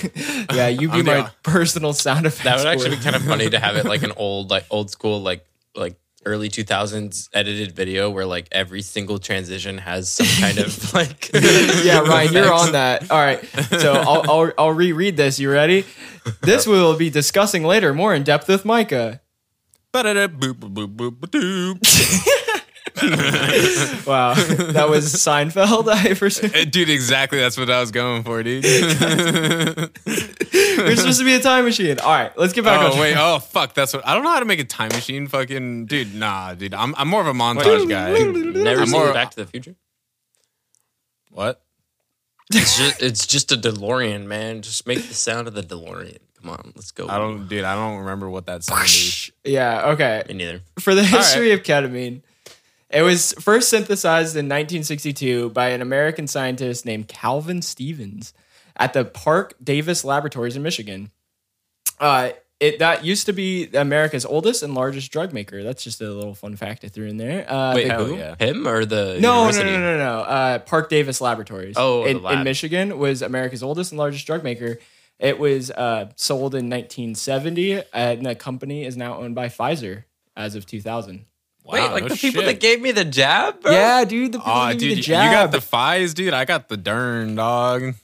yeah. 0.53 0.67
You 0.67 0.89
be 0.89 0.99
I'm 0.99 1.05
the- 1.05 1.21
my 1.23 1.29
personal 1.43 1.93
sound 1.93 2.25
effects. 2.25 2.43
That 2.43 2.57
would 2.57 2.67
actually 2.67 2.91
boy. 2.91 2.95
be 2.97 3.03
kind 3.03 3.15
of 3.15 3.23
funny 3.23 3.49
to 3.49 3.59
have 3.59 3.75
it 3.75 3.85
like 3.85 4.03
an 4.03 4.11
old, 4.15 4.49
like 4.49 4.65
old 4.69 4.89
school, 4.89 5.21
like 5.21 5.45
like 5.75 5.97
early 6.25 6.47
2000s 6.47 7.27
edited 7.33 7.73
video 7.75 8.09
where 8.09 8.25
like 8.25 8.47
every 8.53 8.81
single 8.81 9.19
transition 9.19 9.77
has 9.77 10.09
some 10.09 10.25
kind 10.39 10.57
of 10.57 10.93
like 10.93 11.29
yeah, 11.83 11.99
Ryan, 11.99 12.33
you're 12.33 12.53
on 12.53 12.71
that. 12.73 13.11
All 13.11 13.19
right, 13.19 13.43
so 13.79 13.93
I'll, 13.93 14.29
I'll 14.31 14.51
I'll 14.57 14.71
reread 14.71 15.17
this. 15.17 15.37
You 15.39 15.51
ready? 15.51 15.85
This 16.41 16.65
we'll 16.65 16.95
be 16.97 17.09
discussing 17.09 17.63
later, 17.65 17.93
more 17.93 18.13
in 18.15 18.23
depth 18.23 18.47
with 18.47 18.63
Micah. 18.63 19.19
Wow, 24.05 24.33
that 24.35 24.87
was 24.89 25.13
Seinfeld. 25.13 25.87
I 25.87 26.13
presume 26.13 26.51
uh, 26.53 26.65
dude, 26.65 26.89
exactly. 26.89 27.39
That's 27.39 27.57
what 27.57 27.69
I 27.69 27.79
was 27.79 27.91
going 27.91 28.23
for, 28.23 28.43
dude. 28.43 28.63
we're 30.05 30.95
supposed 30.95 31.19
to 31.19 31.25
be 31.25 31.33
a 31.33 31.39
time 31.39 31.65
machine. 31.65 31.99
All 31.99 32.11
right, 32.11 32.37
let's 32.37 32.53
get 32.53 32.63
back 32.63 32.79
oh, 32.81 32.85
on. 32.85 32.91
oh 32.91 32.95
track. 32.95 33.01
wait, 33.01 33.15
oh 33.17 33.39
fuck. 33.39 33.73
That's 33.73 33.93
what 33.93 34.05
I 34.07 34.13
don't 34.13 34.23
know 34.23 34.31
how 34.31 34.39
to 34.39 34.45
make 34.45 34.59
a 34.59 34.63
time 34.63 34.89
machine. 34.89 35.27
Fucking 35.27 35.87
dude, 35.87 36.13
nah, 36.13 36.53
dude. 36.53 36.73
I'm 36.73 36.93
I'm 36.95 37.07
more 37.07 37.21
of 37.21 37.27
a 37.27 37.33
montage 37.33 37.89
guy. 37.89 38.11
never 38.13 38.81
I'm 38.81 38.87
seen 38.87 38.99
more- 38.99 39.13
Back 39.13 39.31
to 39.31 39.37
the 39.37 39.45
Future. 39.45 39.75
What? 41.29 41.63
It's 42.51 42.77
just 42.77 43.01
it's 43.01 43.27
just 43.27 43.51
a 43.51 43.57
DeLorean, 43.57 44.25
man. 44.25 44.61
Just 44.61 44.85
make 44.85 45.07
the 45.07 45.13
sound 45.13 45.47
of 45.47 45.55
the 45.55 45.63
DeLorean. 45.63 46.19
Come 46.43 46.51
on, 46.51 46.73
let's 46.75 46.91
go. 46.91 47.07
I 47.07 47.17
don't, 47.17 47.47
dude. 47.47 47.63
I 47.63 47.73
don't 47.73 47.99
remember 47.99 48.29
what 48.29 48.47
that 48.47 48.63
sound 48.65 48.83
is. 48.85 49.31
Yeah. 49.45 49.91
Okay. 49.91 50.23
Me 50.27 50.33
neither. 50.33 50.61
for 50.79 50.93
the 50.93 51.03
history 51.03 51.53
of 51.53 51.63
ketamine. 51.63 52.21
It 52.89 53.01
was 53.01 53.33
first 53.39 53.69
synthesized 53.69 54.35
in 54.35 54.45
1962 54.45 55.49
by 55.51 55.69
an 55.69 55.81
American 55.81 56.27
scientist 56.27 56.85
named 56.85 57.07
Calvin 57.07 57.61
Stevens 57.61 58.33
at 58.75 58.93
the 58.93 59.05
Parke-Davis 59.05 60.03
Laboratories 60.03 60.55
in 60.55 60.63
Michigan. 60.63 61.11
Uh, 61.99 62.31
it 62.59 62.79
that 62.79 63.03
used 63.03 63.25
to 63.25 63.33
be 63.33 63.67
America's 63.73 64.25
oldest 64.25 64.63
and 64.63 64.75
largest 64.75 65.11
drug 65.11 65.33
maker. 65.33 65.63
That's 65.63 65.83
just 65.83 66.01
a 66.01 66.09
little 66.11 66.35
fun 66.35 66.55
fact 66.55 66.83
I 66.85 66.87
threw 66.89 67.07
in 67.07 67.17
there. 67.17 67.49
Uh, 67.51 67.73
Wait, 67.75 67.87
the- 67.87 67.93
hell 67.93 68.05
who? 68.05 68.15
yeah. 68.15 68.35
Him 68.37 68.67
or 68.67 68.85
the 68.85 69.17
no, 69.19 69.33
no, 69.33 69.39
university? 69.47 69.71
no, 69.71 69.79
no, 69.79 69.97
no, 69.97 69.97
no. 69.97 70.19
Uh, 70.21 70.59
Parke-Davis 70.59 71.19
Laboratories. 71.21 71.75
Oh, 71.77 72.03
the 72.03 72.09
in, 72.09 72.25
in. 72.25 72.43
Michigan 72.43 72.97
was 72.99 73.21
America's 73.21 73.63
oldest 73.63 73.91
and 73.91 73.97
largest 73.99 74.27
drug 74.27 74.43
maker. 74.43 74.77
It 75.23 75.39
was 75.39 75.71
uh, 75.71 76.11
sold 76.15 76.53
in 76.53 76.69
1970, 76.69 77.81
and 77.93 78.25
the 78.25 78.35
company 78.35 78.83
is 78.85 78.95
now 78.97 79.17
owned 79.17 79.35
by 79.35 79.47
Pfizer 79.47 80.03
as 80.35 80.55
of 80.55 80.65
2000. 80.65 81.25
Wait, 81.65 81.79
like 81.91 82.03
no 82.03 82.09
the 82.09 82.15
people 82.17 82.41
shit. 82.41 82.45
that 82.47 82.59
gave 82.59 82.81
me 82.81 82.91
the 82.91 83.05
jab, 83.05 83.61
bro? 83.61 83.71
Yeah, 83.71 84.03
dude. 84.03 84.33
The 84.33 84.39
people 84.39 84.53
Oh, 84.53 84.73
give 84.73 84.81
you 84.81 84.89
dude, 84.95 85.05
the 85.05 85.11
you 85.11 85.31
got 85.31 85.51
the 85.53 85.61
fies, 85.61 86.13
dude. 86.13 86.33
I 86.33 86.43
got 86.43 86.67
the 86.67 86.75
dern, 86.75 87.35
dog. 87.35 87.95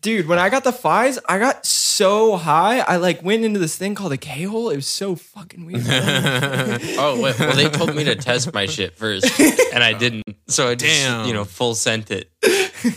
Dude, 0.00 0.26
when 0.26 0.40
I 0.40 0.48
got 0.48 0.64
the 0.64 0.72
fives, 0.72 1.20
I 1.28 1.38
got 1.38 1.64
so 1.64 2.36
high. 2.36 2.80
I 2.80 2.96
like 2.96 3.22
went 3.22 3.44
into 3.44 3.60
this 3.60 3.76
thing 3.76 3.94
called 3.94 4.12
a 4.12 4.16
K 4.16 4.42
hole. 4.42 4.68
It 4.70 4.76
was 4.76 4.88
so 4.88 5.14
fucking 5.14 5.64
weird. 5.64 5.82
oh, 5.86 7.20
wait, 7.22 7.38
well, 7.38 7.54
they 7.54 7.68
told 7.68 7.94
me 7.94 8.02
to 8.02 8.16
test 8.16 8.52
my 8.52 8.66
shit 8.66 8.96
first, 8.96 9.38
and 9.38 9.84
I 9.84 9.92
didn't. 9.92 10.24
So 10.48 10.68
I 10.68 10.74
just, 10.74 10.92
Damn. 10.92 11.26
you 11.26 11.34
know, 11.34 11.44
full 11.44 11.76
sent 11.76 12.10
it. 12.10 12.32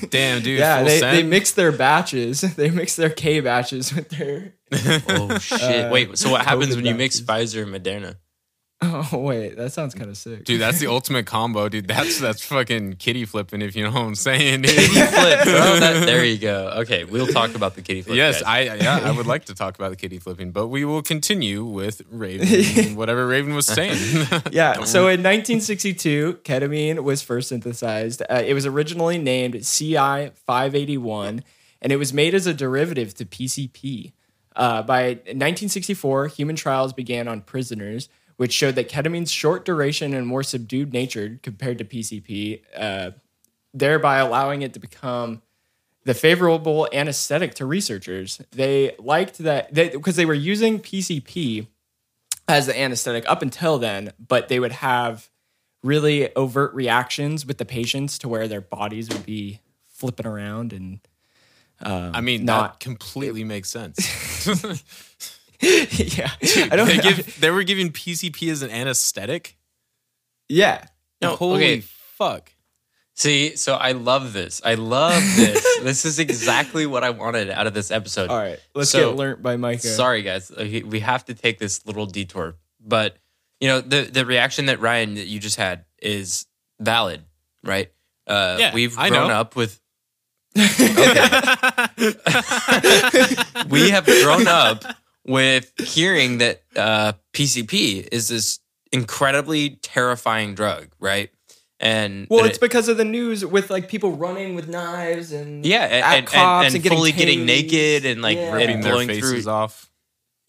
Damn, 0.10 0.42
dude. 0.42 0.58
Yeah, 0.58 0.82
they, 0.84 1.00
they 1.00 1.24
mix 1.24 1.52
their 1.52 1.72
batches. 1.72 2.42
They 2.60 2.72
mix 2.72 2.96
their 2.96 3.10
K 3.10 3.40
batches 3.40 3.94
with 3.94 4.10
their. 4.10 4.56
oh 5.10 5.38
shit! 5.38 5.86
Uh, 5.86 5.90
wait, 5.92 6.18
so 6.18 6.32
what 6.32 6.44
happens 6.44 6.76
when 6.76 6.86
you 6.86 6.96
mix 6.96 7.22
Pfizer 7.22 7.64
and 7.64 7.74
Moderna? 7.74 8.16
Oh 9.12 9.20
wait, 9.20 9.58
that 9.58 9.74
sounds 9.74 9.94
kind 9.94 10.10
of 10.10 10.16
sick, 10.16 10.46
dude. 10.46 10.62
That's 10.62 10.80
the 10.80 10.88
ultimate 10.98 11.26
combo, 11.26 11.68
dude. 11.68 11.88
That's 11.88 12.18
that's 12.20 12.44
fucking 12.46 12.94
kitty 12.94 13.26
flipping, 13.26 13.62
if 13.62 13.76
you 13.76 13.84
know 13.84 13.92
what 13.92 14.02
I'm 14.02 14.16
saying. 14.16 14.64
Kitty 14.64 14.88
flip, 14.88 15.44
bro. 15.44 15.80
That, 15.80 16.06
there 16.06 16.24
you 16.24 16.38
go. 16.38 16.70
Okay, 16.78 17.04
we'll 17.04 17.28
talk 17.28 17.56
about 17.56 17.76
the 17.76 17.82
kitty 17.82 18.04
flip. 18.04 18.16
Yes, 18.16 18.42
guys. 18.42 18.70
I 18.70 18.76
yeah, 18.76 19.00
I 19.04 19.12
would 19.12 19.26
like 19.28 19.46
to 19.46 19.54
talk 19.54 19.76
about 19.76 19.90
the 19.90 19.98
kitty 19.98 20.18
flipping, 20.18 20.52
but 20.52 20.68
we 20.68 20.86
will 20.86 21.02
continue 21.02 21.66
with 21.66 22.02
Raven, 22.10 22.96
whatever 22.96 23.28
Raven 23.28 23.54
was 23.54 23.66
saying. 23.66 23.98
yeah. 24.52 24.86
so 24.86 25.08
in 25.08 25.24
1962, 25.24 26.40
ketamine 26.44 27.04
was 27.04 27.22
first 27.22 27.50
synthesized. 27.50 28.22
Uh, 28.30 28.44
it 28.46 28.54
was 28.54 28.66
originally 28.66 29.18
named 29.18 29.56
CI 29.66 30.32
581, 30.46 31.44
and 31.82 31.92
it 31.92 31.98
was 31.98 32.14
made 32.14 32.34
as 32.34 32.48
a 32.48 32.54
derivative 32.54 33.14
to 33.16 33.26
PCP. 33.26 34.14
Uh, 34.56 34.82
by 34.84 35.10
1964, 35.10 36.28
human 36.28 36.56
trials 36.56 36.94
began 36.94 37.28
on 37.28 37.42
prisoners 37.42 38.08
which 38.40 38.54
showed 38.54 38.76
that 38.76 38.88
ketamine's 38.88 39.30
short 39.30 39.66
duration 39.66 40.14
and 40.14 40.26
more 40.26 40.44
subdued 40.44 40.94
nature 40.94 41.38
compared 41.44 41.78
to 41.78 41.84
PCP, 41.84 42.62
uh, 42.74 43.12
thereby 43.74 44.20
allowing 44.20 44.62
it 44.62 44.74
to 44.74 44.80
become 44.80 45.42
the 46.06 46.14
favorable 46.14 46.88
anesthetic 46.94 47.54
to 47.56 47.66
researchers. 47.66 48.42
They 48.52 48.96
liked 48.98 49.40
that 49.40 49.74
because 49.74 50.16
they, 50.16 50.22
they 50.24 50.26
were 50.26 50.34
using 50.34 50.80
PCP 50.80 51.68
as 52.48 52.66
the 52.66 52.80
anesthetic 52.80 53.30
up 53.30 53.42
until 53.42 53.78
then, 53.78 54.14
but 54.26 54.48
they 54.48 54.62
would 54.62 54.72
have 54.72 55.30
really 55.84 56.34
overt 56.38 56.74
reactions 56.74 57.46
with 57.46 57.58
the 57.58 57.66
patients 57.66 58.18
to 58.20 58.30
where 58.30 58.48
their 58.48 58.62
bodies 58.62 59.10
would 59.10 59.26
be 59.26 59.60
flipping 59.86 60.26
around 60.26 60.72
and 60.72 61.02
um, 61.82 62.12
I 62.16 62.22
mean, 62.22 62.46
not 62.46 62.74
that 62.74 62.80
completely 62.80 63.44
makes 63.44 63.70
sense. 63.70 64.48
yeah, 65.62 66.32
I 66.72 66.76
don't. 66.76 66.88
They, 66.88 67.00
give, 67.00 67.42
they 67.42 67.52
were 67.52 67.64
giving 67.64 67.92
PCP 67.92 68.52
as 68.52 68.62
an 68.62 68.72
anesthetic. 68.72 69.58
Yeah. 70.48 70.86
No. 71.22 71.36
Holy 71.36 71.58
okay. 71.58 71.82
fuck. 71.82 72.54
See, 73.20 73.56
so 73.58 73.76
I 73.76 73.92
love 73.92 74.32
this. 74.32 74.62
I 74.64 74.76
love 74.76 75.22
this. 75.36 75.80
this 75.84 76.06
is 76.06 76.20
exactly 76.20 76.86
what 76.86 77.04
I 77.04 77.10
wanted 77.10 77.50
out 77.50 77.68
of 77.68 77.74
this 77.74 77.92
episode. 77.92 78.30
All 78.30 78.38
right, 78.38 78.58
let's 78.74 78.92
so, 78.92 79.10
get 79.10 79.18
learned 79.18 79.44
by 79.44 79.58
Micah. 79.58 79.82
Sorry, 79.82 80.22
guys, 80.22 80.50
uh, 80.50 80.66
we 80.86 81.02
have 81.02 81.26
to 81.26 81.34
take 81.34 81.60
this 81.60 81.86
little 81.86 82.06
detour, 82.06 82.56
but 82.80 83.18
you 83.60 83.68
know 83.68 83.82
the 83.82 84.04
the 84.04 84.26
reaction 84.26 84.68
that 84.68 84.80
Ryan 84.80 85.16
that 85.16 85.28
you 85.28 85.38
just 85.38 85.58
had 85.58 85.84
is 86.02 86.46
valid, 86.80 87.22
right? 87.62 87.92
Uh, 88.26 88.56
yeah, 88.58 88.74
we've 88.74 88.96
grown 88.96 89.32
up 89.32 89.58
with. 89.58 89.82
we 90.56 90.64
have 93.90 94.06
grown 94.06 94.48
up 94.48 94.86
with 95.26 95.72
hearing 95.80 96.40
that 96.40 96.64
uh, 96.76 97.14
PCP 97.34 98.08
is 98.12 98.28
this 98.28 98.60
incredibly 98.92 99.72
terrifying 99.82 100.56
drug, 100.56 100.90
right? 101.00 101.30
And 101.80 102.28
well, 102.30 102.44
it's 102.44 102.58
it, 102.58 102.62
because 102.62 102.90
of 102.90 102.98
the 102.98 103.06
news 103.06 103.46
with 103.46 103.70
like 103.70 103.88
people 103.88 104.12
running 104.12 104.54
with 104.56 104.68
knives 104.68 105.32
and 105.32 105.66
yeah, 105.66 105.84
and, 105.86 106.28
and, 106.28 106.36
and, 106.36 106.76
and 106.76 106.86
fully 106.86 107.12
getting, 107.14 107.46
getting, 107.46 107.46
naked 107.46 108.06
and 108.06 108.22
like 108.22 108.38
yeah. 108.38 108.52
ripping 108.52 108.82
their 108.82 108.98
faces 109.06 109.44
through. 109.46 109.52
off. 109.52 109.90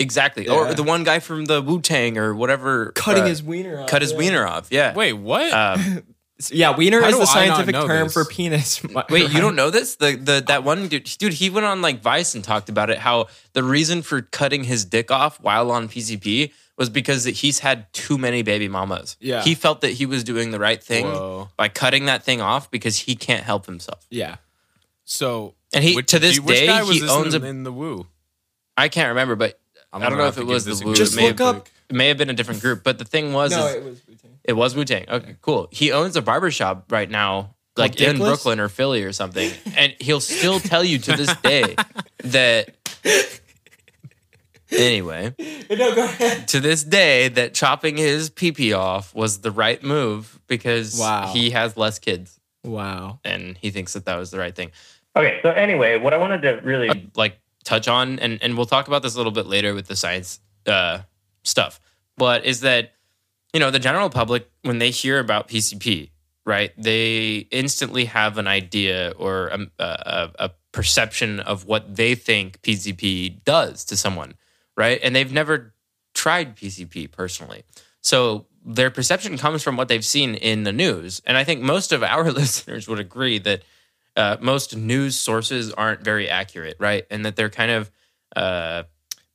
Exactly, 0.00 0.46
yeah. 0.46 0.52
or 0.52 0.74
the 0.74 0.82
one 0.82 1.04
guy 1.04 1.20
from 1.20 1.44
the 1.44 1.60
Wu 1.62 1.80
Tang 1.80 2.18
or 2.18 2.34
whatever, 2.34 2.90
cutting 2.92 3.24
uh, 3.24 3.26
his 3.26 3.42
wiener 3.42 3.80
off. 3.80 3.88
Cut 3.88 4.02
his 4.02 4.12
yeah. 4.12 4.18
wiener 4.18 4.46
off. 4.46 4.68
Yeah. 4.70 4.94
Wait, 4.94 5.12
what? 5.12 5.52
Um, 5.52 6.02
yeah, 6.50 6.74
wiener 6.76 7.04
is 7.04 7.18
the 7.18 7.26
scientific 7.26 7.74
term 7.74 8.04
this? 8.04 8.12
for 8.12 8.24
penis. 8.24 8.82
Wait, 9.10 9.30
you 9.30 9.40
don't 9.40 9.56
know 9.56 9.70
this? 9.70 9.96
The 9.96 10.16
the 10.16 10.44
that 10.46 10.64
one 10.64 10.88
dude, 10.88 11.04
dude, 11.18 11.34
he 11.34 11.50
went 11.50 11.66
on 11.66 11.82
like 11.82 12.00
Vice 12.00 12.34
and 12.34 12.42
talked 12.42 12.68
about 12.68 12.88
it. 12.88 12.98
How 12.98 13.26
the 13.52 13.62
reason 13.62 14.02
for 14.02 14.22
cutting 14.22 14.64
his 14.64 14.84
dick 14.84 15.10
off 15.10 15.40
while 15.40 15.70
on 15.70 15.88
PCP 15.88 16.52
was 16.76 16.88
because 16.88 17.24
he's 17.24 17.58
had 17.58 17.92
too 17.92 18.16
many 18.16 18.42
baby 18.42 18.68
mamas. 18.68 19.16
Yeah, 19.20 19.42
he 19.42 19.54
felt 19.54 19.82
that 19.82 19.92
he 19.92 20.06
was 20.06 20.24
doing 20.24 20.50
the 20.50 20.58
right 20.58 20.82
thing 20.82 21.06
Whoa. 21.06 21.50
by 21.56 21.68
cutting 21.68 22.06
that 22.06 22.22
thing 22.22 22.40
off 22.40 22.70
because 22.70 22.96
he 22.96 23.16
can't 23.16 23.44
help 23.44 23.66
himself. 23.66 24.06
Yeah. 24.10 24.36
So 25.04 25.54
and 25.74 25.84
he 25.84 25.96
which, 25.96 26.06
to 26.06 26.18
this 26.18 26.38
day 26.38 26.66
he 26.84 27.06
owns 27.08 27.34
in, 27.34 27.44
a, 27.44 27.46
in 27.46 27.64
the 27.64 27.72
Wu. 27.72 28.06
I 28.76 28.88
can't 28.88 29.08
remember, 29.08 29.36
but 29.36 29.60
I'm 29.92 30.02
I 30.02 30.06
do 30.06 30.16
not 30.16 30.18
know 30.18 30.28
if 30.28 30.38
it 30.38 30.46
was 30.46 30.64
the 30.64 30.84
Wu. 30.84 30.94
Just 30.94 31.16
look 31.16 31.40
up. 31.40 31.68
It 31.88 31.96
may 31.96 32.06
have 32.06 32.18
been 32.18 32.30
a 32.30 32.34
different 32.34 32.60
group, 32.60 32.84
but 32.84 32.98
the 32.98 33.04
thing 33.04 33.32
was, 33.32 33.50
no, 33.50 33.66
it 33.66 33.82
was 33.82 34.00
it 34.44 34.54
was 34.54 34.74
Wu 34.74 34.84
Tang. 34.84 35.04
Okay, 35.08 35.36
cool. 35.40 35.68
He 35.70 35.92
owns 35.92 36.16
a 36.16 36.22
barbershop 36.22 36.90
right 36.90 37.08
now, 37.10 37.54
like 37.76 38.00
in 38.00 38.18
Brooklyn 38.18 38.60
or 38.60 38.68
Philly 38.68 39.04
or 39.04 39.12
something. 39.12 39.50
And 39.76 39.94
he'll 40.00 40.20
still 40.20 40.60
tell 40.60 40.84
you 40.84 40.98
to 40.98 41.16
this 41.16 41.34
day 41.36 41.76
that 42.24 42.74
anyway. 44.70 45.34
No, 45.70 45.94
go 45.94 46.04
ahead. 46.04 46.48
To 46.48 46.60
this 46.60 46.84
day, 46.84 47.28
that 47.28 47.54
chopping 47.54 47.96
his 47.96 48.30
pee 48.30 48.52
pee 48.52 48.72
off 48.72 49.14
was 49.14 49.40
the 49.40 49.50
right 49.50 49.82
move 49.82 50.40
because 50.46 50.98
wow. 50.98 51.30
he 51.32 51.50
has 51.50 51.76
less 51.76 51.98
kids. 51.98 52.38
Wow. 52.64 53.20
And 53.24 53.56
he 53.58 53.70
thinks 53.70 53.94
that 53.94 54.04
that 54.06 54.16
was 54.16 54.30
the 54.30 54.38
right 54.38 54.54
thing. 54.54 54.70
Okay, 55.16 55.40
so 55.42 55.50
anyway, 55.50 55.98
what 55.98 56.14
I 56.14 56.18
wanted 56.18 56.42
to 56.42 56.60
really 56.62 56.88
uh, 56.88 56.94
like 57.16 57.40
touch 57.64 57.88
on, 57.88 58.18
and 58.20 58.38
and 58.42 58.56
we'll 58.56 58.66
talk 58.66 58.86
about 58.86 59.02
this 59.02 59.14
a 59.14 59.16
little 59.16 59.32
bit 59.32 59.46
later 59.46 59.74
with 59.74 59.88
the 59.88 59.96
science 59.96 60.38
uh, 60.66 61.00
stuff, 61.42 61.80
but 62.16 62.44
is 62.44 62.60
that 62.60 62.92
you 63.52 63.60
know, 63.60 63.70
the 63.70 63.78
general 63.78 64.10
public, 64.10 64.50
when 64.62 64.78
they 64.78 64.90
hear 64.90 65.18
about 65.18 65.48
PCP, 65.48 66.10
right, 66.46 66.72
they 66.76 67.48
instantly 67.50 68.06
have 68.06 68.38
an 68.38 68.46
idea 68.46 69.12
or 69.16 69.48
a, 69.48 69.66
a, 69.78 70.30
a, 70.38 70.50
perception 70.72 71.40
of 71.40 71.64
what 71.66 71.96
they 71.96 72.14
think 72.14 72.62
PCP 72.62 73.42
does 73.42 73.84
to 73.84 73.96
someone, 73.96 74.34
right? 74.76 75.00
And 75.02 75.16
they've 75.16 75.32
never 75.32 75.74
tried 76.14 76.54
PCP 76.54 77.10
personally. 77.10 77.64
So 78.02 78.46
their 78.64 78.88
perception 78.88 79.36
comes 79.36 79.64
from 79.64 79.76
what 79.76 79.88
they've 79.88 80.04
seen 80.04 80.36
in 80.36 80.62
the 80.62 80.72
news. 80.72 81.20
And 81.26 81.36
I 81.36 81.42
think 81.42 81.60
most 81.60 81.90
of 81.90 82.04
our 82.04 82.30
listeners 82.40 82.86
would 82.86 83.00
agree 83.00 83.40
that 83.40 83.62
uh, 84.16 84.36
most 84.40 84.76
news 84.76 85.16
sources 85.16 85.72
aren't 85.72 86.02
very 86.02 86.28
accurate, 86.28 86.76
right? 86.78 87.04
And 87.10 87.24
that 87.26 87.34
they're 87.34 87.50
kind 87.50 87.72
of 87.72 87.90
uh, 88.36 88.84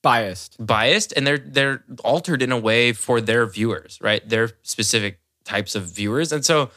biased. 0.06 0.64
Biased 0.64 1.14
and 1.18 1.26
they're 1.26 1.40
they're 1.40 1.84
altered 2.04 2.44
in 2.44 2.52
a 2.52 2.60
way 2.60 2.94
for 2.94 3.20
their 3.20 3.48
viewers 3.48 3.98
right? 4.00 4.22
Their 4.30 4.52
specific 4.62 5.20
types 5.46 5.74
of 5.74 5.86
viewers. 5.86 6.32
And 6.32 6.46
so 6.46 6.70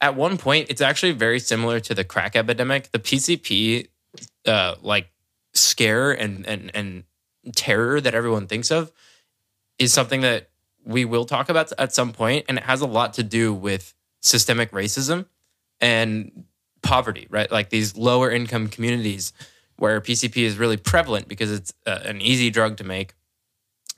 at 0.00 0.14
one 0.14 0.38
point 0.38 0.68
it's 0.70 0.80
actually 0.80 1.10
very 1.10 1.40
similar 1.40 1.80
to 1.80 1.94
the 1.94 2.04
crack 2.04 2.36
epidemic. 2.36 2.92
The 2.92 3.00
pcp 3.00 3.88
uh, 4.46 4.76
like 4.82 5.08
scare 5.52 6.12
and 6.12 6.46
and 6.46 6.70
and 6.76 7.02
terror 7.56 8.00
that 8.00 8.14
everyone 8.14 8.46
thinks 8.46 8.70
of 8.70 8.92
is 9.80 9.92
something 9.92 10.20
that 10.20 10.50
we 10.84 11.04
will 11.04 11.24
talk 11.24 11.48
about 11.48 11.72
at 11.78 11.92
some 11.92 12.12
point 12.12 12.44
and 12.48 12.56
it 12.56 12.64
has 12.64 12.82
a 12.82 12.86
lot 12.86 13.14
to 13.14 13.24
do 13.24 13.52
with 13.52 13.94
systemic 14.20 14.70
racism 14.70 15.26
and 15.80 16.44
poverty 16.82 17.26
right? 17.30 17.50
Like 17.50 17.70
these 17.70 17.96
lower 17.96 18.30
income 18.30 18.68
communities 18.68 19.32
where 19.76 20.00
PCP 20.00 20.38
is 20.38 20.56
really 20.56 20.76
prevalent 20.76 21.28
because 21.28 21.52
it's 21.52 21.72
uh, 21.86 22.00
an 22.04 22.20
easy 22.20 22.50
drug 22.50 22.76
to 22.78 22.84
make. 22.84 23.14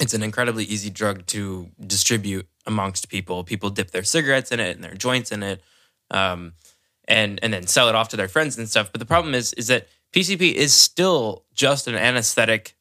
It's 0.01 0.15
an 0.15 0.23
incredibly 0.23 0.65
easy 0.65 0.91
drug 0.91 1.27
to 1.27 1.71
distribute 1.85 2.49
amongst 2.67 3.09
people. 3.09 3.43
People 3.45 3.71
dip 3.71 3.91
their 3.91 4.05
cigarettes 4.05 4.53
in 4.53 4.61
it 4.61 4.77
and 4.77 4.85
their 4.85 4.95
joints 4.95 5.33
in 5.33 5.43
it, 5.43 5.63
um, 6.11 6.53
and 7.07 7.41
and 7.43 7.53
then 7.53 7.67
sell 7.67 7.89
it 7.89 7.95
off 7.95 8.09
to 8.11 8.17
their 8.17 8.29
friends 8.29 8.59
and 8.59 8.69
stuff. 8.69 8.93
But 8.93 9.01
the 9.01 9.07
problem 9.07 9.35
is 9.35 9.53
is 9.55 9.67
that 9.69 9.89
PCP 10.15 10.53
is 10.53 10.73
still 10.73 11.45
just 11.55 11.89
an 11.89 11.95
anesthetic, 11.95 12.77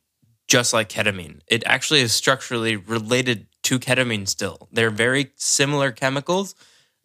just 0.47 0.73
like 0.73 0.89
ketamine. 0.89 1.39
It 1.47 1.63
actually 1.65 2.01
is 2.01 2.13
structurally 2.13 2.75
related 2.75 3.47
to 3.63 3.79
ketamine. 3.79 4.27
Still, 4.27 4.69
they're 4.71 4.91
very 4.91 5.31
similar 5.35 5.91
chemicals. 5.91 6.55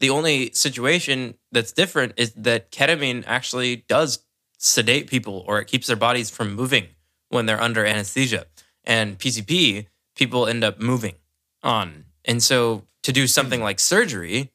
The 0.00 0.10
only 0.10 0.52
situation 0.52 1.34
that's 1.52 1.72
different 1.72 2.14
is 2.16 2.32
that 2.32 2.72
ketamine 2.72 3.24
actually 3.26 3.84
does 3.88 4.24
sedate 4.62 5.08
people 5.08 5.44
or 5.48 5.60
it 5.60 5.66
keeps 5.66 5.88
their 5.88 5.96
bodies 5.96 6.30
from 6.30 6.54
moving 6.54 6.86
when 7.30 7.46
they're 7.46 7.60
under 7.60 7.84
anesthesia. 7.84 8.46
And 8.84 9.18
PCP, 9.18 9.86
people 10.16 10.46
end 10.46 10.62
up 10.62 10.80
moving 10.80 11.16
on. 11.62 12.04
And 12.24 12.40
so 12.40 12.84
to 13.02 13.12
do 13.12 13.26
something 13.26 13.60
like 13.60 13.80
surgery 13.80 14.52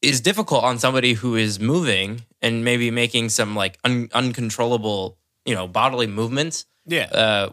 is 0.00 0.20
difficult 0.20 0.62
on 0.62 0.78
somebody 0.78 1.14
who 1.14 1.34
is 1.34 1.58
moving 1.58 2.22
and 2.40 2.64
maybe 2.64 2.92
making 2.92 3.30
some 3.30 3.56
like 3.56 3.76
un- 3.82 4.08
uncontrollable, 4.14 5.18
you 5.44 5.54
know, 5.54 5.66
bodily 5.66 6.06
movements. 6.06 6.66
Yeah. 6.86 7.08
Uh, 7.10 7.50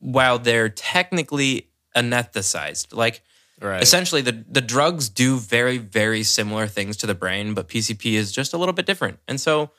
while 0.00 0.40
they're 0.40 0.68
technically 0.68 1.68
anesthetized. 1.96 2.92
Like 2.92 3.22
Right. 3.60 3.82
Essentially, 3.82 4.20
the, 4.20 4.44
the 4.48 4.60
drugs 4.60 5.08
do 5.08 5.36
very, 5.36 5.78
very 5.78 6.22
similar 6.22 6.68
things 6.68 6.96
to 6.98 7.08
the 7.08 7.14
brain, 7.14 7.54
but 7.54 7.66
PCP 7.66 8.12
is 8.12 8.30
just 8.30 8.52
a 8.52 8.56
little 8.56 8.72
bit 8.72 8.86
different. 8.86 9.18
And 9.26 9.40
so 9.40 9.72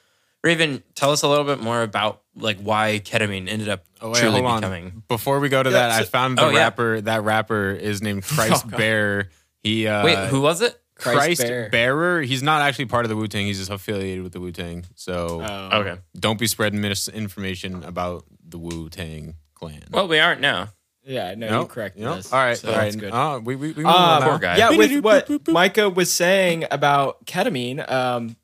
Raven, 0.43 0.84
tell 0.96 1.12
us 1.12 1.22
a 1.24 1.27
little 1.27 1.43
bit 1.46 1.60
more 1.62 1.81
about 1.84 2.22
like 2.36 2.60
why 2.60 3.01
ketamine 3.03 3.50
ended 3.50 3.67
up 3.69 3.84
Oh, 4.01 4.12
wait, 4.12 4.19
truly 4.19 4.36
hold 4.41 4.46
on. 4.46 4.60
becoming. 4.62 5.03
Before 5.10 5.39
we 5.41 5.50
go 5.50 5.62
to 5.62 5.69
Yeah, 5.69 5.89
that, 5.89 6.01
I 6.01 6.03
found 6.05 6.38
the 6.38 6.43
oh, 6.46 6.50
yeah. 6.50 6.60
rapper. 6.60 7.01
That 7.01 7.24
rapper 7.24 7.72
is 7.72 8.01
named 8.01 8.24
Christ 8.27 8.63
Oh, 8.65 8.69
God. 8.69 8.77
Bear. 8.77 9.29
He 9.62 9.88
uh, 9.88 10.05
Wait, 10.05 10.17
who 10.29 10.39
was 10.41 10.62
it? 10.62 10.79
Christ 10.96 11.17
Christ, 11.17 11.41
Bear. 11.41 11.69
Bearer. 11.69 12.22
He's 12.22 12.43
not 12.43 12.62
actually 12.62 12.86
part 12.86 13.05
of 13.05 13.10
the 13.10 13.15
Wu 13.15 13.27
Tang. 13.27 13.46
He's 13.46 13.58
just 13.60 13.72
affiliated 13.72 14.24
with 14.24 14.31
the 14.34 14.39
Wu 14.39 14.51
Tang. 14.51 14.86
So 14.96 15.41
Oh. 15.46 15.79
Okay. 15.81 16.00
don't 16.17 16.39
be 16.39 16.48
spreading 16.48 16.79
misinformation 16.81 17.84
about 17.84 18.25
the 18.48 18.58
Wu 18.58 18.89
Tang 18.89 19.36
clan. 19.55 19.84
Well, 19.91 20.08
we 20.08 20.19
aren't 20.19 20.39
now. 20.41 20.69
Yeah, 21.03 21.34
no, 21.36 21.50
No? 21.50 21.62
you 21.62 21.67
corrected 21.67 22.03
No? 22.03 22.13
us. 22.13 22.31
All 22.31 22.39
right, 22.39 22.58
so 22.58 22.69
all 22.69 22.75
right. 22.77 22.84
that's 22.84 22.96
good. 22.98 23.12
Oh, 23.13 23.39
we 23.39 23.55
we, 23.55 23.69
we 23.72 23.84
move 23.84 23.86
Uh. 23.88 24.22
Poor 24.29 24.39
guy. 24.39 24.58
Yeah, 24.58 24.72
with 24.77 25.00
what 25.03 25.48
Micah 25.48 25.89
was 25.89 26.12
saying 26.12 26.65
about 26.69 27.25
ketamine, 27.25 27.89
um, 27.89 28.36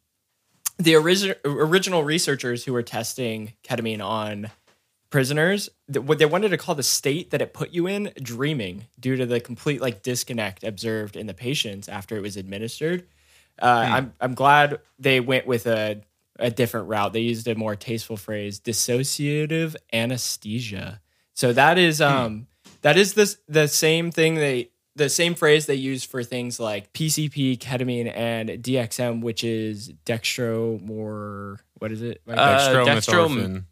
the 0.77 0.93
origi- 0.93 1.35
original 1.45 2.03
researchers 2.03 2.65
who 2.65 2.73
were 2.73 2.83
testing 2.83 3.53
ketamine 3.63 4.03
on 4.03 4.51
prisoners, 5.09 5.69
what 5.87 6.19
they 6.19 6.25
wanted 6.25 6.49
to 6.49 6.57
call 6.57 6.75
the 6.75 6.83
state 6.83 7.31
that 7.31 7.41
it 7.41 7.53
put 7.53 7.71
you 7.71 7.87
in 7.87 8.11
dreaming 8.21 8.87
due 8.99 9.15
to 9.15 9.25
the 9.25 9.39
complete 9.39 9.81
like 9.81 10.03
disconnect 10.03 10.63
observed 10.63 11.15
in 11.15 11.27
the 11.27 11.33
patients 11.33 11.87
after 11.87 12.17
it 12.17 12.21
was 12.21 12.35
administered. 12.35 13.07
Uh, 13.61 13.87
I'm 13.87 14.13
I'm 14.19 14.33
glad 14.33 14.79
they 14.99 15.19
went 15.19 15.47
with 15.47 15.65
a 15.67 16.01
a 16.37 16.51
different 16.51 16.89
route. 16.89 17.13
They 17.13 17.21
used 17.21 17.47
a 17.47 17.55
more 17.55 17.75
tasteful 17.77 18.17
phrase, 18.17 18.59
dissociative 18.59 19.75
anesthesia. 19.93 21.01
So 21.33 21.53
that 21.53 21.77
is 21.77 22.01
um 22.01 22.47
that 22.81 22.97
is 22.97 23.13
this 23.13 23.37
the 23.47 23.67
same 23.67 24.11
thing 24.11 24.35
they 24.35 24.71
the 24.95 25.09
same 25.09 25.35
phrase 25.35 25.65
they 25.65 25.75
use 25.75 26.03
for 26.03 26.23
things 26.23 26.59
like 26.59 26.93
PCP, 26.93 27.57
ketamine, 27.57 28.11
and 28.15 28.49
DXM, 28.49 29.21
which 29.21 29.43
is 29.43 29.91
dextro 30.05 30.81
more. 30.81 31.59
What 31.79 31.91
is 31.91 32.01
it? 32.01 32.21
Like, 32.25 32.37
Uh, 32.37 32.85
Dextromethorphan. 32.85 33.63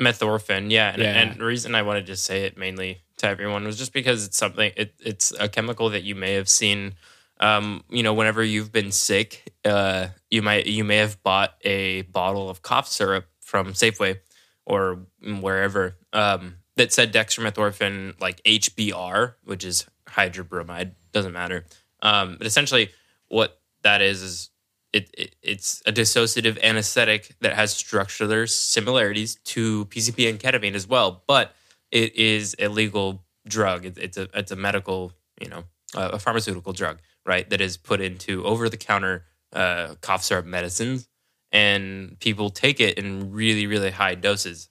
Methorphan, 0.00 0.70
yeah. 0.70 0.92
And, 0.92 1.02
Yeah. 1.02 1.20
and 1.20 1.40
the 1.40 1.44
reason 1.44 1.74
I 1.74 1.82
wanted 1.82 2.06
to 2.06 2.16
say 2.16 2.44
it 2.44 2.56
mainly 2.56 3.02
to 3.18 3.26
everyone 3.26 3.64
was 3.64 3.76
just 3.76 3.92
because 3.92 4.24
it's 4.24 4.36
something, 4.38 4.72
it, 4.76 4.94
it's 5.00 5.32
a 5.38 5.48
chemical 5.48 5.90
that 5.90 6.04
you 6.04 6.14
may 6.14 6.34
have 6.34 6.48
seen, 6.48 6.94
um, 7.40 7.84
you 7.90 8.02
know, 8.02 8.14
whenever 8.14 8.42
you've 8.42 8.72
been 8.72 8.92
sick, 8.92 9.52
uh, 9.64 10.08
you 10.30 10.40
might, 10.40 10.66
you 10.66 10.84
may 10.84 10.96
have 10.96 11.22
bought 11.22 11.54
a 11.62 12.02
bottle 12.02 12.48
of 12.48 12.62
cough 12.62 12.88
syrup 12.88 13.26
from 13.40 13.72
Safeway 13.74 14.20
or 14.64 15.00
wherever, 15.22 15.96
um, 16.14 16.56
that 16.76 16.92
said 16.94 17.12
dextromethorphan, 17.12 18.18
like 18.20 18.40
HBR, 18.44 19.34
which 19.44 19.64
is 19.64 19.84
hydrobromide, 20.10 20.92
doesn't 21.12 21.32
matter. 21.32 21.64
Um, 22.02 22.36
but 22.38 22.46
essentially 22.46 22.90
what 23.28 23.60
that 23.82 24.02
is, 24.02 24.22
is 24.22 24.50
it, 24.92 25.10
it 25.16 25.36
it's 25.42 25.82
a 25.86 25.92
dissociative 25.92 26.60
anesthetic 26.62 27.34
that 27.40 27.54
has 27.54 27.72
structural 27.72 28.46
similarities 28.46 29.36
to 29.44 29.84
PCP 29.86 30.28
and 30.28 30.38
ketamine 30.38 30.74
as 30.74 30.86
well, 30.86 31.22
but 31.26 31.54
it 31.90 32.14
is 32.16 32.56
a 32.58 32.68
legal 32.68 33.24
drug. 33.46 33.86
It, 33.86 33.98
it's 33.98 34.16
a 34.16 34.28
it's 34.34 34.50
a 34.50 34.56
medical, 34.56 35.12
you 35.40 35.48
know, 35.48 35.64
uh, 35.94 36.10
a 36.12 36.18
pharmaceutical 36.18 36.72
drug, 36.72 36.98
right? 37.24 37.48
That 37.48 37.60
is 37.60 37.76
put 37.76 38.00
into 38.00 38.44
over 38.44 38.68
the 38.68 38.76
counter 38.76 39.24
uh, 39.52 39.94
cough 40.00 40.24
syrup 40.24 40.46
medicines, 40.46 41.08
and 41.52 42.18
people 42.20 42.50
take 42.50 42.80
it 42.80 42.98
in 42.98 43.32
really 43.32 43.66
really 43.66 43.90
high 43.90 44.14
doses. 44.14 44.68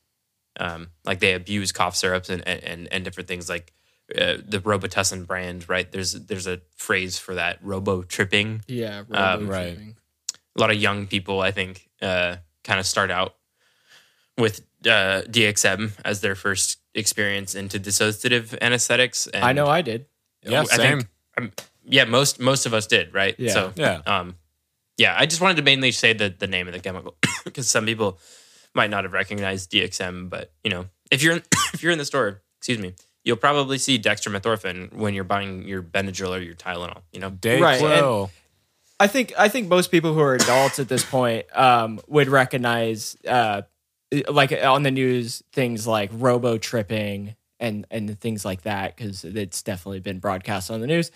Um, 0.60 0.90
like 1.06 1.20
they 1.20 1.34
abuse 1.34 1.72
cough 1.72 1.96
syrups 1.96 2.30
and 2.30 2.46
and 2.48 2.88
and 2.92 3.04
different 3.04 3.28
things 3.28 3.50
like. 3.50 3.74
Uh, 4.10 4.38
the 4.44 4.60
Robitussin 4.60 5.28
brand, 5.28 5.70
right? 5.70 5.92
There's 5.92 6.14
there's 6.14 6.48
a 6.48 6.62
phrase 6.76 7.20
for 7.20 7.36
that, 7.36 7.60
robo 7.62 8.02
tripping, 8.04 8.64
yeah, 8.68 9.04
Um, 9.12 9.48
right. 9.48 9.78
a 10.56 10.60
lot 10.60 10.72
of 10.72 10.78
young 10.78 11.06
people, 11.08 11.42
I 11.42 11.52
think, 11.52 11.90
uh, 12.02 12.38
kind 12.64 12.80
of 12.80 12.86
start 12.88 13.12
out 13.12 13.36
with 14.38 14.62
uh, 14.86 15.22
DXM 15.30 15.92
as 16.06 16.22
their 16.22 16.36
first 16.36 16.80
experience 16.96 17.54
into 17.56 17.80
dissociative 17.80 18.58
anesthetics. 18.62 19.28
And 19.28 19.44
I 19.44 19.54
know 19.54 19.68
I 19.68 19.82
did. 19.82 20.06
Yeah, 20.44 20.62
I 20.62 20.64
same. 20.66 21.00
think- 21.02 21.08
um, 21.38 21.52
yeah, 21.84 22.06
most 22.06 22.40
most 22.40 22.66
of 22.66 22.74
us 22.74 22.88
did, 22.88 23.14
right? 23.14 23.36
Yeah. 23.38 23.54
So, 23.54 23.74
Yeah. 23.76 24.02
um, 24.06 24.36
yeah. 24.98 25.16
I 25.18 25.26
just 25.26 25.42
wanted 25.42 25.58
to 25.58 25.64
mainly 25.64 25.92
say 25.92 26.14
the 26.14 26.30
the 26.38 26.48
name 26.48 26.68
of 26.68 26.74
the 26.74 26.80
chemical 26.80 27.16
because 27.46 27.70
some 27.70 27.86
people 27.86 28.20
might 28.74 28.90
not 28.90 29.04
have 29.04 29.14
recognized 29.14 29.72
DXM, 29.72 30.30
but 30.30 30.52
you 30.64 30.70
know, 30.72 30.86
if 31.12 31.22
you're 31.24 31.34
in, 31.34 31.44
if 31.74 31.84
you're 31.84 31.92
in 31.92 31.98
the 32.00 32.06
store, 32.06 32.42
excuse 32.58 32.80
me, 32.80 32.94
you'll 33.24 33.38
probably 33.38 33.78
see 33.78 34.00
dextromethorphan 34.00 34.94
when 34.94 35.14
you're 35.14 35.24
buying 35.24 35.64
your 35.68 35.82
Benadryl 35.82 36.38
or 36.38 36.40
your 36.42 36.56
Tylenol. 36.56 37.02
You 37.12 37.20
know, 37.20 37.30
Day 37.30 37.60
Right, 37.62 37.82
and- 37.82 38.30
I 39.02 39.08
think 39.08 39.32
I 39.38 39.48
think 39.48 39.70
most 39.70 39.92
people 39.92 40.14
who 40.14 40.20
are 40.20 40.36
adults 40.36 40.78
at 40.80 40.90
this 40.90 41.06
point 41.06 41.46
um, 41.58 42.02
would 42.08 42.28
recognize, 42.28 43.16
uh, 43.26 43.62
like 44.30 44.52
on 44.52 44.84
the 44.84 44.92
news, 44.92 45.42
things 45.54 45.88
like 45.88 46.10
robo 46.14 46.58
tripping 46.58 47.36
and 47.62 47.86
and 47.92 48.20
things 48.20 48.44
like 48.44 48.64
that 48.64 48.98
because 48.98 49.24
it's 49.24 49.62
definitely 49.62 50.02
been 50.02 50.20
broadcast 50.20 50.70
on 50.70 50.82
the 50.82 50.88
news. 50.88 51.12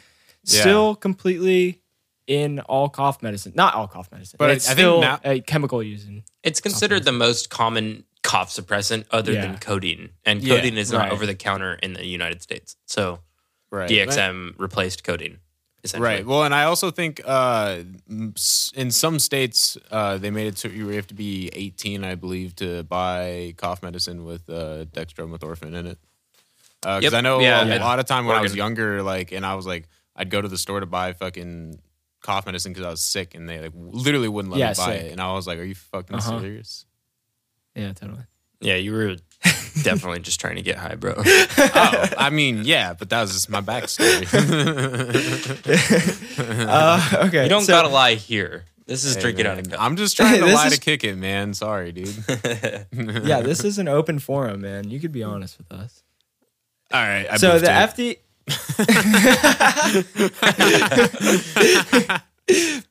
Yeah. 0.45 0.61
Still 0.61 0.95
completely 0.95 1.81
in 2.25 2.61
all 2.61 2.87
cough 2.87 3.21
medicine, 3.21 3.51
not 3.53 3.73
all 3.73 3.89
cough 3.89 4.09
medicine, 4.13 4.37
But 4.39 4.47
but 4.47 4.55
it's 4.55 4.65
I 4.69 4.75
think 4.75 4.79
still 4.79 5.01
now- 5.01 5.19
a 5.25 5.41
chemical 5.41 5.83
using. 5.83 6.23
It's 6.41 6.61
considered 6.61 7.03
the 7.03 7.11
most 7.11 7.49
common 7.49 8.05
cough 8.23 8.49
suppressant 8.49 9.05
other 9.11 9.33
Yeah. 9.33 9.41
than 9.41 9.57
codeine. 9.57 10.09
And 10.25 10.41
Yeah, 10.41 10.55
codeine 10.55 10.77
is 10.77 10.91
not 10.91 10.99
right. 10.99 11.11
over 11.11 11.25
the 11.25 11.35
counter 11.35 11.73
in 11.75 11.93
the 11.93 12.05
United 12.05 12.41
States. 12.41 12.75
So 12.85 13.19
Right. 13.71 13.89
DXM 13.89 14.55
replaced 14.57 15.03
codeine. 15.03 15.39
Right. 15.97 16.25
Well, 16.25 16.43
and 16.45 16.55
I 16.55 16.63
also 16.63 16.91
think 16.91 17.19
uh, 17.25 17.79
in 18.07 18.91
some 18.91 19.19
states 19.19 19.77
uh, 19.91 20.17
they 20.17 20.31
made 20.31 20.47
it 20.47 20.57
so 20.57 20.69
you 20.69 20.87
have 20.89 21.07
to 21.07 21.13
be 21.13 21.49
18, 21.51 22.05
I 22.05 22.15
believe, 22.15 22.55
to 22.57 22.83
buy 22.83 23.53
cough 23.57 23.83
medicine 23.83 24.23
with 24.23 24.49
uh, 24.49 24.85
dextromethorphan 24.85 25.73
in 25.75 25.87
it. 25.87 25.97
Because 26.81 27.03
Yep. 27.03 27.13
I 27.13 27.21
know 27.21 27.41
Yeah, 27.41 27.63
a 27.63 27.67
yeah. 27.67 27.83
lot 27.83 27.99
of 27.99 28.05
time 28.05 28.25
when 28.25 28.35
I 28.37 28.41
was 28.41 28.55
younger, 28.55 29.03
like, 29.03 29.31
and 29.33 29.45
I 29.45 29.55
was 29.55 29.65
like, 29.65 29.87
I'd 30.15 30.29
go 30.29 30.41
to 30.41 30.47
the 30.47 30.57
store 30.57 30.79
to 30.79 30.85
buy 30.85 31.11
fucking 31.11 31.79
cough 32.21 32.45
medicine 32.45 32.71
because 32.71 32.85
I 32.85 32.89
was 32.89 33.01
sick, 33.01 33.35
and 33.35 33.49
they 33.49 33.59
like 33.59 33.73
literally 33.75 34.29
wouldn't 34.29 34.53
let 34.53 34.59
Yeah, 34.59 34.69
me 34.69 34.75
buy 34.77 34.97
sick. 34.97 35.05
it, 35.07 35.11
and 35.11 35.19
I 35.19 35.33
was 35.33 35.47
like, 35.47 35.59
"Are 35.59 35.63
you 35.63 35.75
fucking 35.75 36.15
Uh-huh. 36.15 36.39
serious?" 36.39 36.85
Yeah, 37.75 37.93
totally. 37.93 38.21
Yeah, 38.61 38.75
you 38.75 38.93
were 38.93 39.15
definitely 39.83 40.19
just 40.19 40.39
trying 40.39 40.55
to 40.55 40.61
get 40.61 40.77
high, 40.77 40.95
bro. 40.95 41.15
oh, 41.17 42.05
I 42.17 42.29
mean, 42.29 42.61
yeah, 42.63 42.93
but 42.93 43.09
that 43.09 43.21
was 43.21 43.33
just 43.33 43.49
my 43.49 43.61
backstory. 43.61 44.23
Uh, 46.65 47.25
okay, 47.27 47.43
you 47.43 47.49
don't 47.49 47.63
so- 47.63 47.73
gotta 47.73 47.87
lie 47.89 48.15
here. 48.15 48.65
This 48.85 49.05
is 49.05 49.15
Hey, 49.15 49.21
drinking 49.21 49.45
man, 49.45 49.51
out 49.53 49.59
of 49.65 49.71
cup. 49.71 49.81
I'm 49.81 49.95
just 49.95 50.17
trying 50.17 50.39
to 50.41 50.45
lie 50.53 50.67
is- 50.67 50.73
to 50.73 50.79
kick 50.79 51.03
it, 51.05 51.15
man. 51.17 51.53
Sorry, 51.53 51.91
dude. 51.93 52.13
yeah, 53.23 53.41
this 53.41 53.63
is 53.63 53.77
an 53.77 53.87
open 53.87 54.19
forum, 54.19 54.61
man. 54.61 54.89
You 54.89 54.99
could 54.99 55.13
be 55.13 55.23
honest 55.23 55.57
with 55.57 55.71
us. 55.71 56.03
All 56.91 57.01
right. 57.01 57.25
I 57.29 57.37
so 57.37 57.59
the. 57.59 57.67
FD 57.67 58.17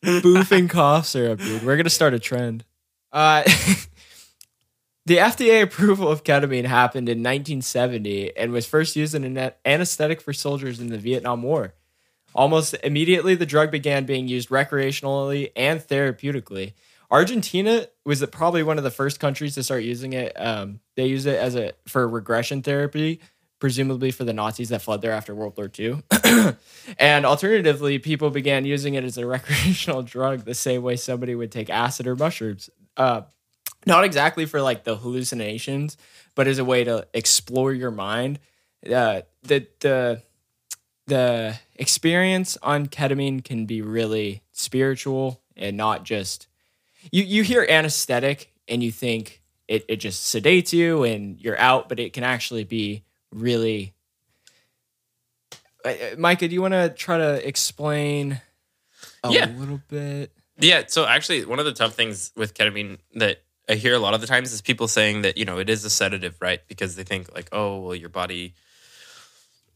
boofing 0.03 0.71
cough 0.71 1.07
syrup, 1.07 1.40
dude. 1.40 1.62
We're 1.62 1.77
gonna 1.77 1.90
start 1.90 2.14
a 2.14 2.18
trend. 2.18 2.64
Uh, 3.12 3.42
the 5.04 5.16
FDA 5.16 5.62
approval 5.62 6.08
of 6.08 6.22
ketamine 6.22 6.64
happened 6.64 7.08
in 7.08 7.18
1970 7.18 8.36
and 8.36 8.52
was 8.52 8.66
first 8.66 8.94
used 8.94 9.14
in 9.14 9.36
an 9.36 9.52
anesthetic 9.64 10.20
for 10.20 10.32
soldiers 10.32 10.80
in 10.80 10.88
the 10.88 10.98
Vietnam 10.98 11.42
War. 11.42 11.74
Almost 12.34 12.74
immediately, 12.82 13.34
the 13.34 13.46
drug 13.46 13.70
began 13.70 14.06
being 14.06 14.28
used 14.28 14.48
recreationally 14.48 15.50
and 15.54 15.80
therapeutically. 15.80 16.72
Argentina 17.10 17.86
was 18.06 18.24
probably 18.26 18.62
one 18.62 18.78
of 18.78 18.84
the 18.84 18.90
first 18.90 19.20
countries 19.20 19.54
to 19.56 19.62
start 19.62 19.82
using 19.82 20.14
it. 20.14 20.32
Um, 20.40 20.80
they 20.96 21.06
use 21.06 21.26
it 21.26 21.38
as 21.38 21.56
a 21.56 21.72
for 21.86 22.08
regression 22.08 22.62
therapy, 22.62 23.20
presumably 23.58 24.12
for 24.12 24.24
the 24.24 24.32
Nazis 24.32 24.70
that 24.70 24.80
fled 24.80 25.02
there 25.02 25.12
after 25.12 25.34
World 25.34 25.54
War 25.58 25.70
II. 25.78 26.02
and 26.98 27.26
alternatively, 27.26 27.98
people 27.98 28.30
began 28.30 28.64
using 28.64 28.94
it 28.94 29.04
as 29.04 29.18
a 29.18 29.26
recreational 29.36 30.02
drug 30.02 30.46
the 30.46 30.54
same 30.54 30.82
way 30.82 30.96
somebody 30.96 31.34
would 31.34 31.52
take 31.52 31.68
acid 31.68 32.06
or 32.06 32.16
mushrooms. 32.16 32.70
Uh, 32.96 33.22
not 33.87 34.05
exactly 34.05 34.47
for 34.47 34.61
like 34.62 34.85
the 34.85 34.97
hallucinations, 34.97 35.97
but 36.35 36.47
as 36.47 36.59
a 36.59 36.64
way 36.64 36.85
to 36.85 37.07
explore 37.14 37.73
your 37.73 37.90
mind. 37.90 38.38
Uh, 38.85 39.23
the 39.42 39.66
the 39.81 40.23
the 41.07 41.59
experience 41.77 42.57
on 42.62 42.87
ketamine 42.87 43.42
can 43.45 43.66
be 43.66 43.83
really 43.83 44.42
spiritual 44.53 45.40
and 45.57 45.77
not 45.77 46.05
just 46.05 46.47
you 47.11 47.23
you 47.23 47.42
hear 47.42 47.66
anesthetic 47.68 48.53
and 48.68 48.83
you 48.83 48.90
think 48.92 49.42
it, 49.68 49.85
it 49.88 49.97
just 49.97 50.35
sedates 50.35 50.73
you 50.73 51.03
and 51.05 51.40
you're 51.40 51.59
out, 51.59 51.88
but 51.88 51.99
it 51.99 52.12
can 52.12 52.25
actually 52.25 52.64
be 52.64 53.05
really 53.33 53.95
uh, 55.85 55.88
uh, 55.88 56.16
Micah, 56.18 56.49
do 56.49 56.55
you 56.55 56.62
want 56.62 56.75
to 56.75 56.88
try 56.90 57.18
to 57.18 57.47
explain 57.47 58.40
a 59.25 59.33
Yeah. 59.33 59.47
little 59.47 59.81
bit? 59.88 60.31
Yeah, 60.59 60.85
so 60.87 61.07
actually, 61.07 61.45
one 61.45 61.59
of 61.59 61.64
the 61.64 61.73
tough 61.73 61.95
things 61.95 62.31
with 62.37 62.55
ketamine 62.55 62.99
that 63.14 63.42
I 63.72 63.76
hear 63.76 63.94
a 63.94 63.98
lot 63.98 64.12
of 64.12 64.20
the 64.20 64.26
times 64.26 64.52
is 64.52 64.61
people 64.61 64.87
saying 64.87 65.22
that 65.22 65.38
you 65.38 65.46
know 65.46 65.58
it 65.58 65.70
is 65.70 65.82
a 65.85 65.90
sedative, 65.90 66.37
right? 66.40 66.61
Because 66.68 66.94
they 66.94 67.04
think 67.04 67.35
like, 67.35 67.48
oh, 67.52 67.78
well, 67.80 67.94
your 67.94 68.11
body, 68.11 68.54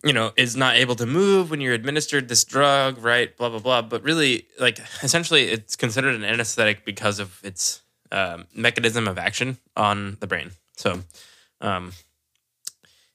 you 0.04 0.12
know, 0.12 0.32
is 0.36 0.54
not 0.54 0.76
able 0.76 0.94
to 0.96 1.06
move 1.06 1.50
when 1.50 1.62
you're 1.62 1.72
administered 1.72 2.28
this 2.28 2.44
drug, 2.44 2.98
right? 3.02 3.34
Blah 3.38 3.48
blah 3.48 3.58
blah. 3.58 3.82
But 3.82 4.02
really, 4.02 4.48
like, 4.60 4.78
essentially, 5.02 5.44
it's 5.44 5.76
considered 5.76 6.14
an 6.14 6.24
anesthetic 6.24 6.84
because 6.84 7.18
of 7.18 7.40
its 7.42 7.80
um, 8.12 8.44
mechanism 8.54 9.08
of 9.08 9.16
action 9.16 9.56
on 9.76 10.18
the 10.20 10.26
brain. 10.26 10.50
So, 10.76 11.00
um, 11.62 11.92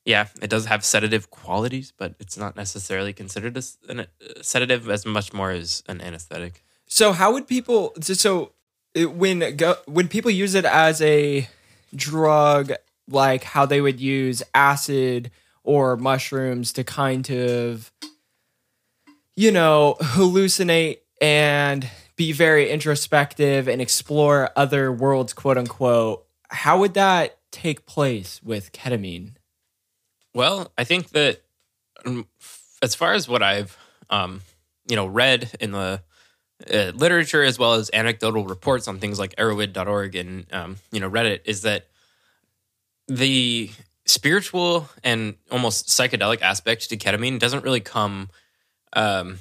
yeah, 0.03 0.29
it 0.41 0.49
does 0.49 0.65
have 0.65 0.83
sedative 0.83 1.29
qualities, 1.29 1.93
but 1.95 2.15
it's 2.19 2.37
not 2.37 2.55
necessarily 2.55 3.13
considered 3.13 3.55
a 3.55 4.07
sedative 4.41 4.89
as 4.89 5.05
much 5.05 5.31
more 5.31 5.51
as 5.51 5.83
an 5.87 6.01
anesthetic. 6.01 6.63
So, 6.87 7.13
how 7.13 7.31
would 7.33 7.47
people? 7.47 7.93
So, 8.01 8.53
it, 8.93 9.11
when 9.11 9.55
go, 9.55 9.75
when 9.85 10.07
people 10.07 10.31
use 10.31 10.55
it 10.55 10.65
as 10.65 11.01
a 11.01 11.47
drug, 11.95 12.73
like 13.07 13.43
how 13.43 13.65
they 13.65 13.81
would 13.81 13.99
use 13.99 14.43
acid 14.53 15.31
or 15.63 15.97
mushrooms 15.97 16.73
to 16.73 16.83
kind 16.83 17.29
of, 17.29 17.91
you 19.35 19.51
know, 19.51 19.95
hallucinate 19.99 20.99
and 21.21 21.89
be 22.15 22.31
very 22.31 22.69
introspective 22.69 23.67
and 23.67 23.81
explore 23.81 24.49
other 24.55 24.91
worlds, 24.91 25.33
quote 25.33 25.57
unquote. 25.57 26.25
How 26.49 26.79
would 26.79 26.93
that 26.95 27.37
take 27.51 27.85
place 27.85 28.41
with 28.43 28.71
ketamine? 28.71 29.33
Well, 30.33 30.71
I 30.77 30.83
think 30.83 31.09
that 31.09 31.41
um, 32.05 32.27
as 32.81 32.95
far 32.95 33.13
as 33.13 33.27
what 33.27 33.43
I've, 33.43 33.77
um, 34.09 34.41
you 34.87 34.95
know, 34.95 35.05
read 35.05 35.51
in 35.59 35.71
the 35.71 36.01
uh, 36.73 36.91
literature 36.95 37.43
as 37.43 37.57
well 37.57 37.73
as 37.73 37.89
anecdotal 37.93 38.45
reports 38.45 38.87
on 38.87 38.99
things 38.99 39.19
like 39.19 39.35
erowid.org 39.35 40.15
and 40.15 40.45
um, 40.53 40.77
you 40.91 40.99
know 40.99 41.09
Reddit 41.09 41.41
is 41.45 41.61
that 41.63 41.87
the 43.07 43.69
spiritual 44.05 44.89
and 45.03 45.35
almost 45.49 45.87
psychedelic 45.87 46.41
aspect 46.41 46.89
to 46.89 46.97
ketamine 46.97 47.39
doesn't 47.39 47.63
really 47.63 47.79
come 47.79 48.29
um, 48.93 49.39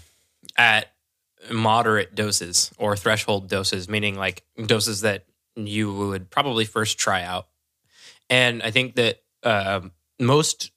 at 0.56 0.92
moderate 1.50 2.14
doses 2.14 2.70
or 2.78 2.96
threshold 2.96 3.48
doses, 3.48 3.88
meaning 3.88 4.16
like 4.16 4.44
doses 4.66 5.00
that 5.02 5.24
you 5.56 5.92
would 5.92 6.30
probably 6.30 6.64
first 6.64 6.98
try 6.98 7.22
out. 7.22 7.48
And 8.28 8.62
I 8.62 8.70
think 8.70 8.94
that 8.96 9.22
uh, 9.42 9.80
most 10.18 10.70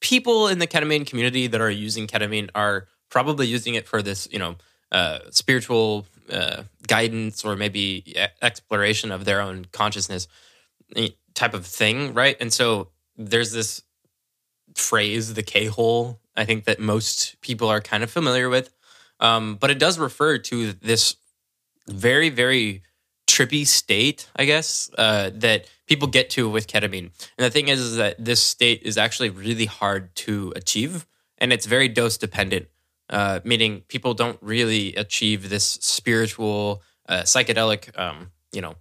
people 0.00 0.48
in 0.48 0.58
the 0.58 0.66
ketamine 0.66 1.06
community 1.06 1.46
that 1.46 1.60
are 1.60 1.70
using 1.70 2.06
ketamine 2.06 2.50
are 2.54 2.88
probably 3.08 3.46
using 3.46 3.74
it 3.74 3.86
for 3.86 4.02
this, 4.02 4.28
you 4.30 4.38
know, 4.38 4.56
uh, 4.92 5.18
spiritual 5.30 6.06
uh, 6.30 6.64
guidance 6.86 7.44
or 7.44 7.56
maybe 7.56 8.16
exploration 8.42 9.12
of 9.12 9.24
their 9.24 9.40
own 9.40 9.66
consciousness 9.72 10.28
type 11.34 11.54
of 11.54 11.66
thing, 11.66 12.14
right? 12.14 12.36
And 12.40 12.52
so 12.52 12.88
there's 13.16 13.52
this 13.52 13.82
phrase, 14.74 15.34
the 15.34 15.42
K 15.42 15.66
hole, 15.66 16.20
I 16.36 16.44
think 16.44 16.64
that 16.64 16.80
most 16.80 17.40
people 17.40 17.68
are 17.68 17.80
kind 17.80 18.02
of 18.02 18.10
familiar 18.10 18.48
with. 18.48 18.72
Um, 19.20 19.56
but 19.56 19.70
it 19.70 19.78
does 19.78 19.98
refer 19.98 20.38
to 20.38 20.72
this 20.74 21.16
very, 21.88 22.28
very 22.28 22.82
trippy 23.26 23.66
state, 23.66 24.28
I 24.36 24.44
guess, 24.44 24.90
uh, 24.98 25.30
that 25.34 25.68
people 25.86 26.08
get 26.08 26.30
to 26.30 26.48
with 26.48 26.66
ketamine. 26.66 27.10
And 27.38 27.44
the 27.44 27.50
thing 27.50 27.68
is, 27.68 27.80
is 27.80 27.96
that 27.96 28.22
this 28.22 28.42
state 28.42 28.82
is 28.82 28.98
actually 28.98 29.30
really 29.30 29.66
hard 29.66 30.14
to 30.16 30.52
achieve 30.56 31.06
and 31.38 31.52
it's 31.52 31.66
very 31.66 31.88
dose 31.88 32.16
dependent, 32.16 32.68
uh, 33.10 33.40
meaning 33.44 33.82
people 33.88 34.14
don't 34.14 34.38
really 34.40 34.94
achieve 34.96 35.48
this 35.48 35.64
spiritual, 35.64 36.82
uh, 37.08 37.22
psychedelic, 37.22 37.96
um, 37.98 38.30
you 38.52 38.60
know, 38.60 38.74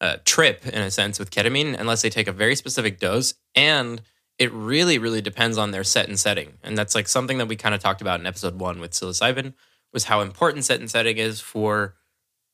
uh, 0.00 0.16
trip 0.24 0.66
in 0.66 0.80
a 0.80 0.90
sense 0.90 1.18
with 1.18 1.30
ketamine 1.30 1.78
unless 1.78 2.02
they 2.02 2.10
take 2.10 2.28
a 2.28 2.32
very 2.32 2.54
specific 2.54 2.98
dose. 2.98 3.34
And 3.54 4.02
it 4.38 4.52
really, 4.52 4.98
really 4.98 5.20
depends 5.20 5.58
on 5.58 5.72
their 5.72 5.84
set 5.84 6.08
and 6.08 6.18
setting. 6.18 6.54
And 6.62 6.78
that's 6.78 6.94
like 6.94 7.08
something 7.08 7.38
that 7.38 7.46
we 7.46 7.56
kind 7.56 7.74
of 7.74 7.80
talked 7.80 8.00
about 8.00 8.20
in 8.20 8.26
episode 8.26 8.58
one 8.58 8.80
with 8.80 8.92
psilocybin 8.92 9.54
was 9.92 10.04
how 10.04 10.20
important 10.20 10.64
set 10.64 10.80
and 10.80 10.90
setting 10.90 11.18
is 11.18 11.40
for 11.40 11.94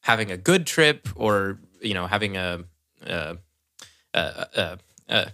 having 0.03 0.31
a 0.31 0.37
good 0.37 0.67
trip 0.67 1.09
or 1.17 1.59
you 1.81 1.95
know 1.95 2.07
having 2.07 2.37
a, 2.37 2.65
a, 3.03 3.37
a, 4.15 4.79
a 5.09 5.33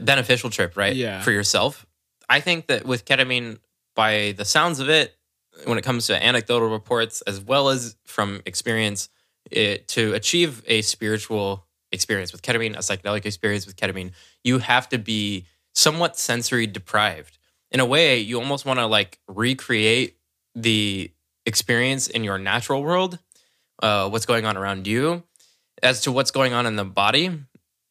beneficial 0.00 0.50
trip, 0.50 0.76
right? 0.76 0.94
Yeah. 0.94 1.20
For 1.22 1.30
yourself. 1.30 1.86
I 2.28 2.40
think 2.40 2.66
that 2.68 2.86
with 2.86 3.04
ketamine, 3.04 3.58
by 3.94 4.34
the 4.36 4.44
sounds 4.44 4.80
of 4.80 4.88
it, 4.88 5.16
when 5.64 5.78
it 5.78 5.82
comes 5.82 6.06
to 6.08 6.22
anecdotal 6.22 6.68
reports 6.68 7.20
as 7.22 7.40
well 7.40 7.68
as 7.68 7.96
from 8.04 8.42
experience, 8.44 9.08
it, 9.50 9.86
to 9.88 10.14
achieve 10.14 10.62
a 10.66 10.82
spiritual 10.82 11.66
experience 11.92 12.32
with 12.32 12.42
ketamine, 12.42 12.74
a 12.74 12.78
psychedelic 12.78 13.24
experience 13.24 13.66
with 13.66 13.76
ketamine, 13.76 14.12
you 14.42 14.58
have 14.58 14.88
to 14.88 14.98
be 14.98 15.46
somewhat 15.74 16.18
sensory 16.18 16.66
deprived. 16.66 17.38
In 17.70 17.80
a 17.80 17.86
way, 17.86 18.18
you 18.18 18.38
almost 18.38 18.66
want 18.66 18.78
to 18.78 18.86
like 18.86 19.18
recreate 19.28 20.16
the 20.54 21.10
experience 21.46 22.08
in 22.08 22.24
your 22.24 22.38
natural 22.38 22.82
world, 22.82 23.18
uh, 23.82 24.08
what's 24.08 24.26
going 24.26 24.44
on 24.44 24.56
around 24.56 24.86
you, 24.86 25.22
as 25.82 26.02
to 26.02 26.12
what's 26.12 26.30
going 26.30 26.52
on 26.52 26.66
in 26.66 26.76
the 26.76 26.84
body. 26.84 27.30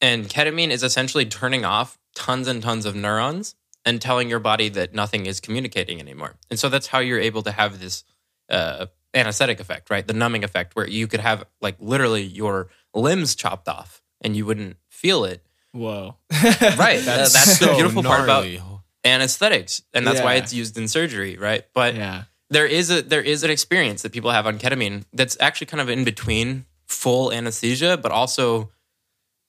And 0.02 0.28
ketamine 0.28 0.70
is 0.70 0.84
essentially 0.84 1.26
turning 1.26 1.66
off 1.66 1.98
tons 2.16 2.48
and 2.48 2.62
tons 2.62 2.86
of 2.86 2.96
neurons 2.96 3.56
and 3.86 4.02
telling 4.02 4.30
your 4.30 4.40
body 4.40 4.70
that 4.70 4.94
nothing 4.94 5.26
is 5.26 5.40
communicating 5.40 6.00
anymore. 6.00 6.36
And 6.50 6.60
so 6.60 6.70
that's 6.70 6.88
how 6.88 7.00
you're 7.00 7.20
able 7.20 7.44
to 7.44 7.52
have 7.52 7.80
this 7.80 8.04
uh, 8.50 8.88
anesthetic 9.14 9.60
effect, 9.60 9.90
right? 9.90 10.06
The 10.06 10.14
numbing 10.14 10.44
effect, 10.44 10.76
where 10.76 10.88
you 10.88 11.08
could 11.08 11.20
have 11.20 11.46
like 11.62 11.76
literally 11.80 12.24
your 12.24 12.70
limbs 12.94 13.36
chopped 13.36 13.68
off 13.68 14.02
and 14.22 14.36
you 14.36 14.46
wouldn't 14.46 14.78
feel 14.90 15.26
it. 15.26 15.46
Whoa. 15.72 16.18
right. 16.32 17.02
that's, 17.02 17.34
that's 17.34 17.58
so 17.58 17.68
the 17.68 17.74
beautiful 17.74 18.04
gnarly. 18.04 18.58
part 18.58 18.70
about 18.70 18.80
anesthetics. 19.04 19.82
And 19.94 20.08
that's 20.08 20.20
yeah. 20.20 20.26
why 20.26 20.34
it's 20.36 20.54
used 20.54 20.78
in 20.78 20.88
surgery, 20.88 21.38
right? 21.38 21.66
But 21.74 21.96
yeah 21.96 22.24
there 22.54 22.68
is 22.68 22.90
a 22.90 23.02
there 23.02 23.22
is 23.22 23.44
an 23.44 23.52
experience 23.52 24.04
that 24.04 24.12
people 24.12 24.32
have 24.32 24.48
on 24.48 24.60
ketamine 24.60 25.04
that's 25.12 25.36
actually 25.40 25.68
kind 25.68 25.82
of 25.82 25.90
in 25.90 26.04
between 26.04 26.66
full 26.86 27.32
anesthesia, 27.32 27.98
but 27.98 28.12
also 28.12 28.72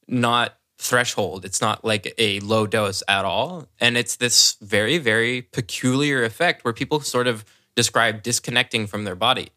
not 0.09 0.59
threshold. 0.85 1.45
It's 1.45 1.61
not 1.61 1.85
like 1.85 2.15
a 2.19 2.41
low 2.41 2.67
dose 2.67 3.03
at 3.09 3.25
all. 3.25 3.67
And 3.81 3.97
it's 3.97 4.17
this 4.17 4.57
very, 4.61 4.99
very 4.99 5.43
peculiar 5.43 6.25
effect 6.25 6.65
where 6.65 6.75
people 6.75 7.01
sort 7.01 7.27
of 7.27 7.45
describe 7.75 8.23
disconnecting 8.23 8.87
from 8.87 9.05
their 9.05 9.15
body. 9.15 9.51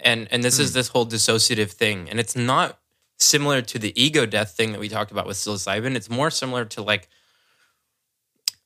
And 0.00 0.26
and 0.30 0.42
this 0.42 0.58
mm. 0.58 0.62
is 0.62 0.70
hmm. 0.70 0.74
this 0.74 0.88
whole 0.88 1.06
dissociative 1.06 1.70
thing. 1.70 2.10
And 2.10 2.18
it's 2.18 2.34
not 2.34 2.78
similar 3.18 3.62
to 3.62 3.78
the 3.78 3.92
ego 4.02 4.26
death 4.26 4.56
thing 4.56 4.72
that 4.72 4.80
we 4.80 4.88
talked 4.88 5.12
about 5.12 5.26
with 5.26 5.36
psilocybin. 5.36 5.94
It's 5.94 6.10
more 6.10 6.30
similar 6.30 6.64
to 6.66 6.82
like 6.82 7.08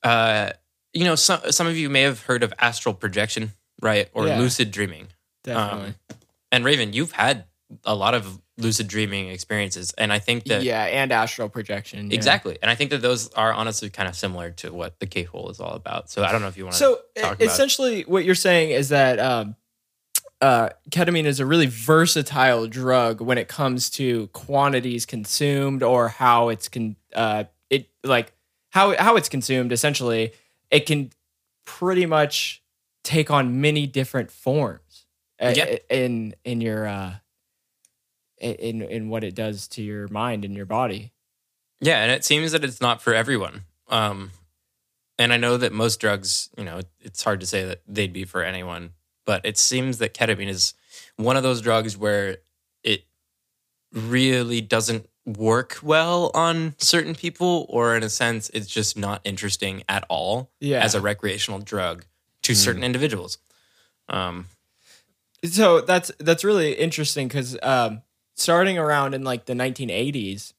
uh 0.03 0.51
you 0.93 1.03
know, 1.03 1.15
some 1.15 1.51
some 1.51 1.67
of 1.67 1.77
you 1.77 1.89
may 1.89 2.01
have 2.01 2.23
heard 2.23 2.41
of 2.41 2.51
astral 2.59 2.95
projection 2.95 3.53
right? 3.81 4.09
Or 4.13 4.27
yeah, 4.27 4.39
lucid 4.39 4.71
dreaming. 4.71 5.07
Definitely. 5.43 5.93
Um, 6.09 6.17
and 6.51 6.65
Raven, 6.65 6.93
you've 6.93 7.11
had 7.11 7.45
a 7.83 7.95
lot 7.95 8.13
of 8.13 8.39
lucid 8.57 8.87
dreaming 8.87 9.29
experiences, 9.29 9.93
and 9.97 10.11
I 10.11 10.19
think 10.19 10.45
that 10.45 10.63
yeah, 10.63 10.83
and 10.83 11.11
astral 11.11 11.49
projection, 11.49 12.09
yeah. 12.09 12.15
exactly. 12.15 12.57
And 12.61 12.71
I 12.71 12.75
think 12.75 12.89
that 12.89 13.01
those 13.01 13.31
are 13.33 13.53
honestly 13.53 13.89
kind 13.89 14.09
of 14.09 14.15
similar 14.15 14.51
to 14.51 14.73
what 14.73 14.99
the 14.99 15.05
K 15.05 15.23
hole 15.23 15.49
is 15.49 15.59
all 15.59 15.73
about. 15.73 16.09
So 16.09 16.23
I 16.23 16.31
don't 16.31 16.41
know 16.41 16.47
if 16.47 16.57
you 16.57 16.65
want 16.65 16.75
to. 16.75 16.79
So 16.79 16.99
essentially, 17.39 18.03
what 18.03 18.25
you're 18.25 18.35
saying 18.35 18.71
is 18.71 18.89
that 18.89 19.19
um, 19.19 19.55
uh, 20.41 20.69
ketamine 20.89 21.25
is 21.25 21.39
a 21.39 21.45
really 21.45 21.67
versatile 21.67 22.67
drug 22.67 23.21
when 23.21 23.37
it 23.37 23.47
comes 23.47 23.89
to 23.91 24.27
quantities 24.27 25.05
consumed 25.05 25.83
or 25.83 26.09
how 26.09 26.49
it's 26.49 26.67
con 26.67 26.95
uh, 27.13 27.45
it 27.69 27.89
like 28.03 28.33
how 28.69 28.95
how 28.97 29.15
it's 29.15 29.29
consumed. 29.29 29.71
Essentially, 29.71 30.33
it 30.71 30.85
can 30.85 31.11
pretty 31.65 32.05
much 32.05 32.63
take 33.03 33.31
on 33.31 33.61
many 33.61 33.87
different 33.87 34.31
forms 34.31 35.05
uh, 35.39 35.53
yep. 35.55 35.85
in 35.89 36.35
in 36.43 36.61
your 36.61 36.87
uh 36.87 37.15
in 38.39 38.81
in 38.81 39.09
what 39.09 39.23
it 39.23 39.35
does 39.35 39.67
to 39.69 39.81
your 39.81 40.07
mind 40.09 40.45
and 40.45 40.55
your 40.55 40.65
body. 40.65 41.11
Yeah, 41.79 42.01
and 42.01 42.11
it 42.11 42.25
seems 42.25 42.51
that 42.51 42.63
it's 42.63 42.81
not 42.81 43.01
for 43.01 43.13
everyone. 43.13 43.61
Um 43.89 44.31
and 45.19 45.33
I 45.33 45.37
know 45.37 45.57
that 45.57 45.73
most 45.73 45.99
drugs, 45.99 46.49
you 46.57 46.63
know, 46.63 46.81
it's 47.01 47.23
hard 47.23 47.39
to 47.39 47.47
say 47.47 47.65
that 47.65 47.81
they'd 47.87 48.13
be 48.13 48.23
for 48.23 48.43
anyone, 48.43 48.91
but 49.25 49.41
it 49.45 49.57
seems 49.57 49.97
that 49.97 50.13
ketamine 50.13 50.47
is 50.47 50.75
one 51.15 51.35
of 51.37 51.43
those 51.43 51.61
drugs 51.61 51.97
where 51.97 52.37
it 52.83 53.05
really 53.91 54.61
doesn't 54.61 55.07
work 55.25 55.77
well 55.83 56.31
on 56.33 56.73
certain 56.77 57.13
people 57.13 57.65
or 57.69 57.97
in 57.97 58.03
a 58.03 58.09
sense 58.09 58.49
it's 58.53 58.67
just 58.67 58.97
not 58.97 59.19
interesting 59.25 59.83
at 59.89 60.05
all 60.07 60.49
yeah. 60.61 60.81
as 60.81 60.95
a 60.95 61.01
recreational 61.01 61.59
drug 61.59 62.05
to 62.43 62.53
mm. 62.53 62.55
certain 62.55 62.83
individuals. 62.83 63.37
Um, 64.07 64.45
so 65.43 65.81
that's 65.81 66.11
that's 66.19 66.43
really 66.43 66.73
interesting 66.73 67.27
because 67.27 67.57
um, 67.61 68.01
starting 68.37 68.77
around 68.77 69.13
in 69.13 69.23
like 69.23 69.45
the 69.45 69.53
1980s, 69.53 70.53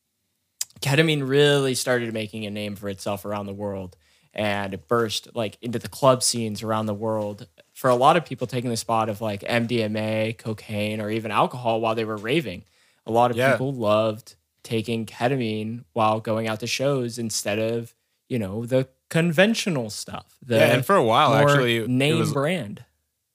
ketamine 0.81 1.27
really 1.27 1.75
started 1.75 2.13
making 2.13 2.45
a 2.45 2.51
name 2.51 2.77
for 2.77 2.89
itself 2.89 3.25
around 3.25 3.47
the 3.47 3.55
world, 3.55 3.97
and 4.35 4.75
it 4.75 4.89
burst 4.89 5.35
like 5.35 5.57
into 5.63 5.79
the 5.79 5.89
club 5.89 6.23
scenes 6.23 6.63
around 6.63 6.87
the 6.87 6.95
world. 6.95 7.47
For 7.73 7.89
a 7.89 7.95
lot 7.95 8.17
of 8.17 8.25
people, 8.25 8.47
taking 8.47 8.71
the 8.71 8.77
spot 8.77 9.09
of 9.09 9.21
like 9.21 9.41
MDMA, 9.43 10.37
cocaine, 10.37 11.01
or 11.01 11.11
even 11.11 11.31
alcohol 11.31 11.81
while 11.81 11.95
they 11.95 12.05
were 12.05 12.17
raving. 12.17 12.65
A 13.07 13.13
lot 13.13 13.31
of 13.31 13.37
yeah. 13.37 13.53
people 13.53 13.73
loved 13.73 14.35
taking 14.63 15.07
ketamine 15.07 15.85
while 15.95 16.21
going 16.21 16.47
out 16.47 16.61
to 16.61 16.67
shows 16.67 17.19
instead 17.19 17.59
of 17.59 17.95
you 18.29 18.39
know 18.39 18.67
the 18.67 18.89
conventional 19.09 19.91
stuff. 19.91 20.37
Yeah, 20.47 20.75
and 20.75 20.85
for 20.85 20.97
a 20.97 21.05
while, 21.05 21.35
actually, 21.35 21.87
name 21.87 22.19
was, 22.19 22.33
brand. 22.33 22.85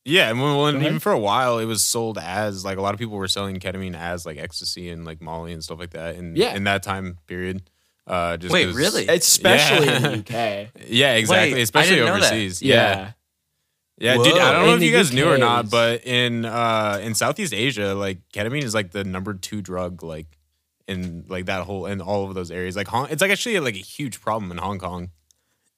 Yeah, 0.06 0.30
and, 0.30 0.42
well, 0.42 0.68
and 0.68 0.84
even 0.84 1.00
for 1.00 1.12
a 1.14 1.20
while, 1.20 1.60
it 1.60 1.66
was 1.66 1.84
sold 1.84 2.18
as 2.18 2.66
like 2.66 2.78
a 2.78 2.82
lot 2.82 2.94
of 2.94 3.00
people 3.00 3.16
were 3.16 3.28
selling 3.30 3.56
ketamine 3.60 3.96
as 3.98 4.26
like 4.26 4.38
ecstasy 4.38 4.90
and 4.90 5.06
like 5.06 5.22
Molly 5.22 5.54
and 5.54 5.64
stuff 5.64 5.80
like 5.80 5.92
that. 5.92 6.16
In 6.16 6.36
Yeah. 6.36 6.56
in 6.56 6.66
that 6.66 6.84
time 6.84 7.20
period. 7.28 7.62
Uh, 8.06 8.36
just 8.36 8.52
Wait, 8.54 8.66
'cause- 8.66 8.76
really? 8.76 9.08
especially 9.08 9.86
Yeah. 9.88 9.96
in 9.96 10.02
the 10.04 10.18
UK. 10.18 10.70
Yeah, 10.90 11.14
exactly. 11.14 11.54
Wait, 11.54 11.62
Especially 11.62 11.96
didn't 11.96 12.08
know 12.08 12.16
overseas. 12.16 12.62
Yeah. 12.62 13.12
Yeah, 13.98 14.16
dude. 14.18 14.34
I 14.38 14.52
don't 14.52 14.66
know 14.66 14.74
In 14.74 14.80
if 14.80 14.84
you 14.84 14.92
the 14.92 14.98
guys 14.98 15.14
knew 15.14 15.30
or 15.30 15.38
not, 15.38 15.70
but 15.70 16.06
in 16.06 16.44
uh 16.44 17.00
in 17.02 17.16
Southeast 17.16 17.54
Asia, 17.54 17.94
like 17.96 18.18
ketamine 18.34 18.64
is 18.64 18.74
like 18.74 18.92
the 18.92 19.06
number 19.06 19.34
two 19.36 19.62
drug, 19.62 20.04
like 20.04 20.28
in 20.86 21.24
like 21.30 21.46
that 21.46 21.64
whole 21.64 21.86
in 21.86 22.02
all 22.02 22.28
of 22.28 22.36
those 22.36 22.52
areas. 22.52 22.76
Like 22.76 22.88
Hong, 22.90 23.08
it's 23.10 23.22
like 23.22 23.32
actually 23.32 23.58
like 23.62 23.76
a 23.76 23.80
huge 23.80 24.20
problem 24.20 24.52
in 24.52 24.58
Hong 24.58 24.80
Kong. 24.80 25.12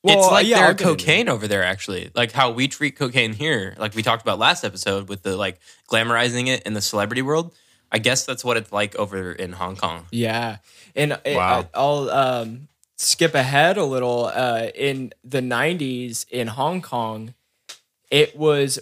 Well, 0.06 0.20
it's 0.20 0.32
like 0.32 0.48
yeah, 0.48 0.58
their 0.66 0.74
get 0.74 0.88
into 0.88 1.04
cocaine 1.04 1.30
over 1.30 1.48
there, 1.48 1.64
actually. 1.64 2.12
Like 2.16 2.32
how 2.32 2.52
we 2.52 2.68
treat 2.68 2.96
cocaine 2.96 3.34
here, 3.34 3.76
like 3.78 3.96
we 3.96 4.04
talked 4.04 4.22
about 4.22 4.40
last 4.40 4.64
episode 4.64 5.10
with 5.10 5.24
the 5.24 5.36
like 5.36 5.60
glamorizing 5.90 6.48
it 6.48 6.64
in 6.64 6.74
the 6.74 6.82
celebrity 6.82 7.22
world. 7.22 7.54
I 7.92 8.00
guess 8.00 8.26
that's 8.26 8.44
what 8.44 8.58
it's 8.58 8.72
like 8.72 8.96
over 8.96 9.32
in 9.32 9.54
Hong 9.54 9.76
Kong. 9.76 10.06
Yeah, 10.12 10.58
and 10.96 11.20
it- 11.26 11.36
Wow. 11.36 11.68
I, 11.74 11.80
will 11.82 12.10
um, 12.10 12.68
skip 12.98 13.34
ahead 13.36 13.78
a 13.78 13.86
little. 13.86 14.26
Uh, 14.26 14.68
in 14.76 15.14
the 15.24 15.42
'90s 15.42 16.26
in 16.30 16.48
Hong 16.48 16.82
Kong, 16.82 17.34
it 18.12 18.36
was 18.38 18.80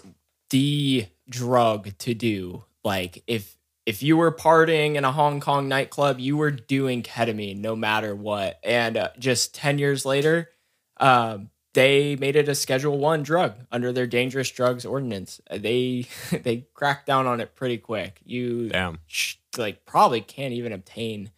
the 0.49 1.07
drug 1.29 1.97
to 1.99 2.13
do. 2.13 2.63
Like 2.83 3.23
if 3.27 3.55
if 3.85 4.01
you 4.01 4.15
were 4.17 4.31
partying 4.31 4.95
in 4.95 5.03
a 5.05 5.11
Hong 5.11 5.39
Kong 5.41 5.67
nightclub, 5.67 6.19
you 6.19 6.37
were 6.37 6.51
doing 6.51 7.03
ketamine 7.03 7.57
no 7.59 7.75
matter 7.75 8.15
what. 8.15 8.59
And 8.63 8.97
uh, 8.97 9.09
just 9.19 9.53
ten 9.53 9.77
years 9.79 10.05
later, 10.05 10.49
um, 11.03 11.49
they 11.73 12.15
made 12.15 12.35
it 12.35 12.47
a 12.47 12.55
Schedule 12.55 12.97
One 12.99 13.23
drug 13.23 13.55
under 13.71 13.91
their 13.91 14.05
dangerous 14.07 14.49
drugs 14.51 14.85
ordinance. 14.85 15.41
Uh, 15.49 15.57
They 15.57 16.05
they 16.31 16.65
cracked 16.73 17.05
down 17.07 17.25
on 17.27 17.41
it 17.41 17.55
pretty 17.55 17.77
quick. 17.77 18.21
You 18.23 18.69
Damn. 18.69 18.99
sh- 19.07 19.35
like 19.57 19.85
probably 19.85 20.21
can't 20.21 20.53
even 20.53 20.71
obtain 20.71 21.31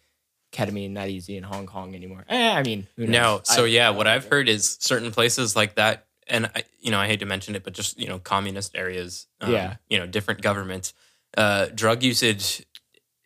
ketamine 0.52 0.94
that 0.94 1.08
easy 1.08 1.36
in 1.36 1.42
Hong 1.42 1.66
Kong 1.66 1.94
anymore. 1.94 2.24
Eh, 2.28 2.50
I 2.52 2.62
mean, 2.62 2.86
who 2.96 3.06
No, 3.06 3.40
so 3.44 3.64
I- 3.64 3.68
yeah, 3.68 3.90
what 3.90 4.06
I've 4.06 4.26
heard 4.28 4.48
is 4.48 4.76
certain 4.80 5.10
places 5.10 5.54
like 5.56 5.74
that, 5.76 6.06
and 6.28 6.46
I, 6.54 6.64
you 6.80 6.90
know, 6.90 6.98
I 7.00 7.06
hate 7.08 7.20
to 7.20 7.26
mention 7.26 7.54
it, 7.56 7.64
but 7.64 7.72
just 7.74 7.98
you 7.98 8.06
know, 8.08 8.18
communist 8.18 8.76
areas, 8.76 9.26
um, 9.40 9.52
Yeah. 9.52 9.76
you 9.88 9.98
know, 9.98 10.06
different 10.06 10.40
governments, 10.42 10.92
uh, 11.36 11.66
drug 11.74 12.02
usage 12.02 12.64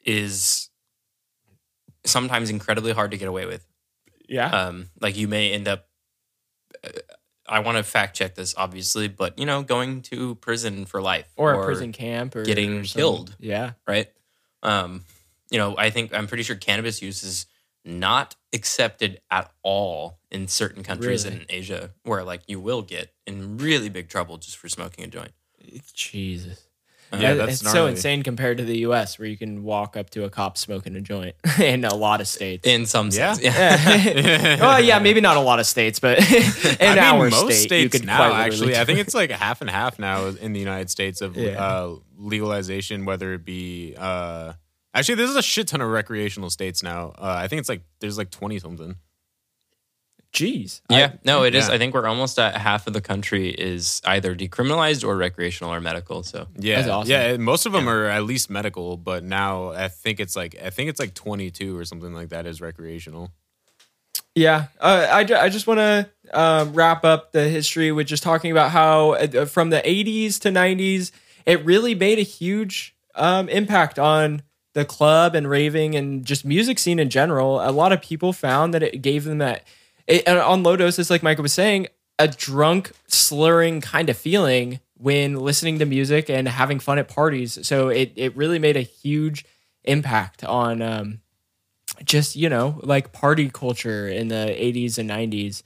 is 0.05 0.70
sometimes 2.05 2.50
incredibly 2.50 2.92
hard 2.92 3.11
to 3.11 3.16
get 3.16 3.29
away 3.29 3.46
with. 3.46 3.66
yeah, 4.29 4.48
Um, 4.48 4.90
like 5.00 5.16
you 5.16 5.26
may 5.29 5.53
end 5.53 5.66
up. 5.68 5.87
I 7.46 7.60
want 7.60 7.78
to 7.78 7.82
fact 7.82 8.16
check 8.16 8.34
this, 8.36 8.54
obviously, 8.56 9.08
but 9.08 9.38
you 9.38 9.46
know, 9.46 9.62
going 9.62 10.02
to 10.02 10.36
prison 10.36 10.86
for 10.86 11.02
life 11.02 11.26
or, 11.36 11.54
a 11.54 11.64
prison 11.64 11.92
camp 11.92 12.36
or 12.36 12.44
getting 12.44 12.80
or 12.80 12.82
killed. 12.84 13.34
Yeah, 13.40 13.72
right? 13.86 14.08
Um, 14.62 15.04
you 15.50 15.58
know, 15.58 15.74
I 15.76 15.90
think 15.90 16.14
I'm 16.14 16.26
pretty 16.28 16.44
sure 16.44 16.54
cannabis 16.56 17.02
use 17.02 17.24
is 17.24 17.46
not 17.84 18.36
accepted 18.52 19.20
at 19.30 19.50
all 19.62 20.18
in 20.30 20.46
certain 20.46 20.82
countries 20.82 21.24
Really? 21.24 21.38
in 21.38 21.46
Asia, 21.48 21.90
where 22.04 22.22
like 22.22 22.42
you 22.46 22.60
will 22.60 22.82
get 22.82 23.12
in 23.26 23.58
really 23.58 23.88
big 23.88 24.08
trouble 24.08 24.36
just 24.36 24.56
for 24.56 24.68
smoking 24.68 25.04
a 25.04 25.08
joint. 25.08 25.32
Jesus. 25.92 26.66
Yeah, 27.12 27.35
that's 27.35 27.53
it's 27.55 27.61
so 27.62 27.73
gnarly. 27.81 27.90
insane 27.92 28.23
compared 28.23 28.59
to 28.59 28.64
the 28.64 28.79
U.S., 28.81 29.18
where 29.18 29.27
you 29.29 29.37
can 29.37 29.62
walk 29.62 29.96
up 29.96 30.11
to 30.11 30.25
a 30.25 30.31
cop 30.31 30.57
smoking 30.57 30.94
a 30.96 31.01
joint 31.01 31.35
in 31.61 31.85
a 31.85 31.94
lot 31.94 32.20
of 32.20 32.29
states. 32.29 32.66
In 32.66 32.87
some 32.87 33.11
Yeah. 33.12 33.33
sense, 33.33 33.42
yeah. 33.44 34.61
well, 34.61 34.81
yeah, 34.81 34.99
maybe 35.01 35.20
not 35.20 35.37
a 35.37 35.40
lot 35.40 35.59
of 35.59 35.66
states, 35.66 35.99
but 35.99 36.18
in 36.18 36.27
I 36.81 36.88
mean, 36.94 36.99
our 36.99 37.31
most 37.31 37.46
state, 37.46 37.55
states 37.68 37.83
you 37.94 38.01
could 38.01 38.07
now 38.07 38.33
actually. 38.35 38.77
I 38.77 38.85
think 38.85 38.99
it's 39.01 39.14
like 39.14 39.31
half 39.31 39.61
and 39.61 39.68
half 39.70 39.99
now 39.99 40.27
in 40.27 40.53
the 40.53 40.61
United 40.61 40.90
States 40.90 41.20
of 41.20 41.37
Yeah. 41.37 41.61
uh, 41.62 41.96
legalization, 42.16 43.05
whether 43.05 43.33
it 43.35 43.44
be. 43.44 43.94
Uh, 43.99 44.53
actually, 44.94 45.16
there's 45.16 45.37
a 45.37 45.42
shit 45.42 45.68
ton 45.68 45.81
of 45.81 45.88
recreational 45.88 46.51
states 46.51 46.83
now. 46.83 47.12
Uh, 47.18 47.35
I 47.38 47.49
think 47.49 47.61
it's 47.61 47.68
like 47.68 47.83
there's 48.01 48.18
like 48.18 48.31
twenty 48.31 48.59
something. 48.59 48.96
Jeez. 50.32 50.80
Yeah, 50.88 51.14
no, 51.24 51.42
it 51.42 51.54
is. 51.56 51.68
Yeah. 51.68 51.74
I 51.74 51.78
think 51.78 51.92
we're 51.92 52.06
almost 52.06 52.38
at 52.38 52.56
half 52.56 52.86
of 52.86 52.92
the 52.92 53.00
country 53.00 53.48
is 53.48 54.00
either 54.04 54.34
decriminalized 54.34 55.06
or 55.06 55.16
recreational 55.16 55.72
or 55.72 55.80
medical. 55.80 56.22
So 56.22 56.46
Yeah, 56.56 56.76
That's 56.76 56.88
awesome. 56.88 57.10
yeah. 57.10 57.36
Most 57.36 57.66
of 57.66 57.72
them 57.72 57.88
are 57.88 58.06
at 58.06 58.22
least 58.24 58.48
medical, 58.48 58.96
but 58.96 59.24
now 59.24 59.70
I 59.70 59.88
think 59.88 60.20
it's 60.20 60.36
like 60.36 60.56
I 60.64 60.70
think 60.70 60.88
it's 60.88 61.00
like 61.00 61.14
22 61.14 61.76
or 61.76 61.84
something 61.84 62.14
like 62.14 62.28
that 62.28 62.46
is 62.46 62.60
recreational. 62.60 63.32
Yeah, 64.36 64.66
uh, 64.78 65.06
I, 65.10 65.20
I 65.20 65.48
just 65.48 65.66
want 65.66 65.78
to 65.80 66.08
um, 66.32 66.72
wrap 66.72 67.04
up 67.04 67.32
the 67.32 67.48
history 67.48 67.90
with 67.90 68.06
just 68.06 68.22
talking 68.22 68.52
about 68.52 68.70
how 68.70 69.14
uh, 69.14 69.44
from 69.44 69.70
the 69.70 69.80
80s 69.80 70.38
to 70.42 70.50
90s, 70.50 71.10
it 71.46 71.64
really 71.64 71.96
made 71.96 72.20
a 72.20 72.22
huge 72.22 72.94
um, 73.16 73.48
impact 73.48 73.98
on 73.98 74.42
the 74.74 74.84
club 74.84 75.34
and 75.34 75.50
raving 75.50 75.96
and 75.96 76.24
just 76.24 76.44
music 76.44 76.78
scene 76.78 77.00
in 77.00 77.10
general. 77.10 77.60
A 77.60 77.72
lot 77.72 77.90
of 77.92 78.00
people 78.00 78.32
found 78.32 78.72
that 78.72 78.84
it 78.84 79.02
gave 79.02 79.24
them 79.24 79.38
that, 79.38 79.64
it, 80.11 80.29
on 80.29 80.62
low 80.62 80.77
doses, 80.77 81.11
like 81.11 81.23
Micah 81.23 81.42
was 81.42 81.53
saying, 81.53 81.87
a 82.18 82.29
drunk, 82.29 82.92
slurring 83.07 83.81
kind 83.81 84.11
of 84.11 84.16
feeling 84.16 84.81
when 84.99 85.37
listening 85.37 85.79
to 85.79 85.87
music 85.87 86.29
and 86.29 86.46
having 86.46 86.79
fun 86.79 86.99
at 86.99 87.09
parties. 87.09 87.66
So 87.66 87.88
it, 87.88 88.12
it 88.16 88.37
really 88.37 88.59
made 88.59 88.77
a 88.77 88.83
huge 88.83 89.46
impact 89.85 90.44
on 90.44 90.83
um, 90.83 91.20
just 92.05 92.37
you 92.37 92.49
know 92.49 92.81
like 92.83 93.12
party 93.12 93.51
culture 93.51 94.09
in 94.09 94.29
the 94.29 94.35
80s 94.35 94.99
and 94.99 95.11
90s 95.11 95.62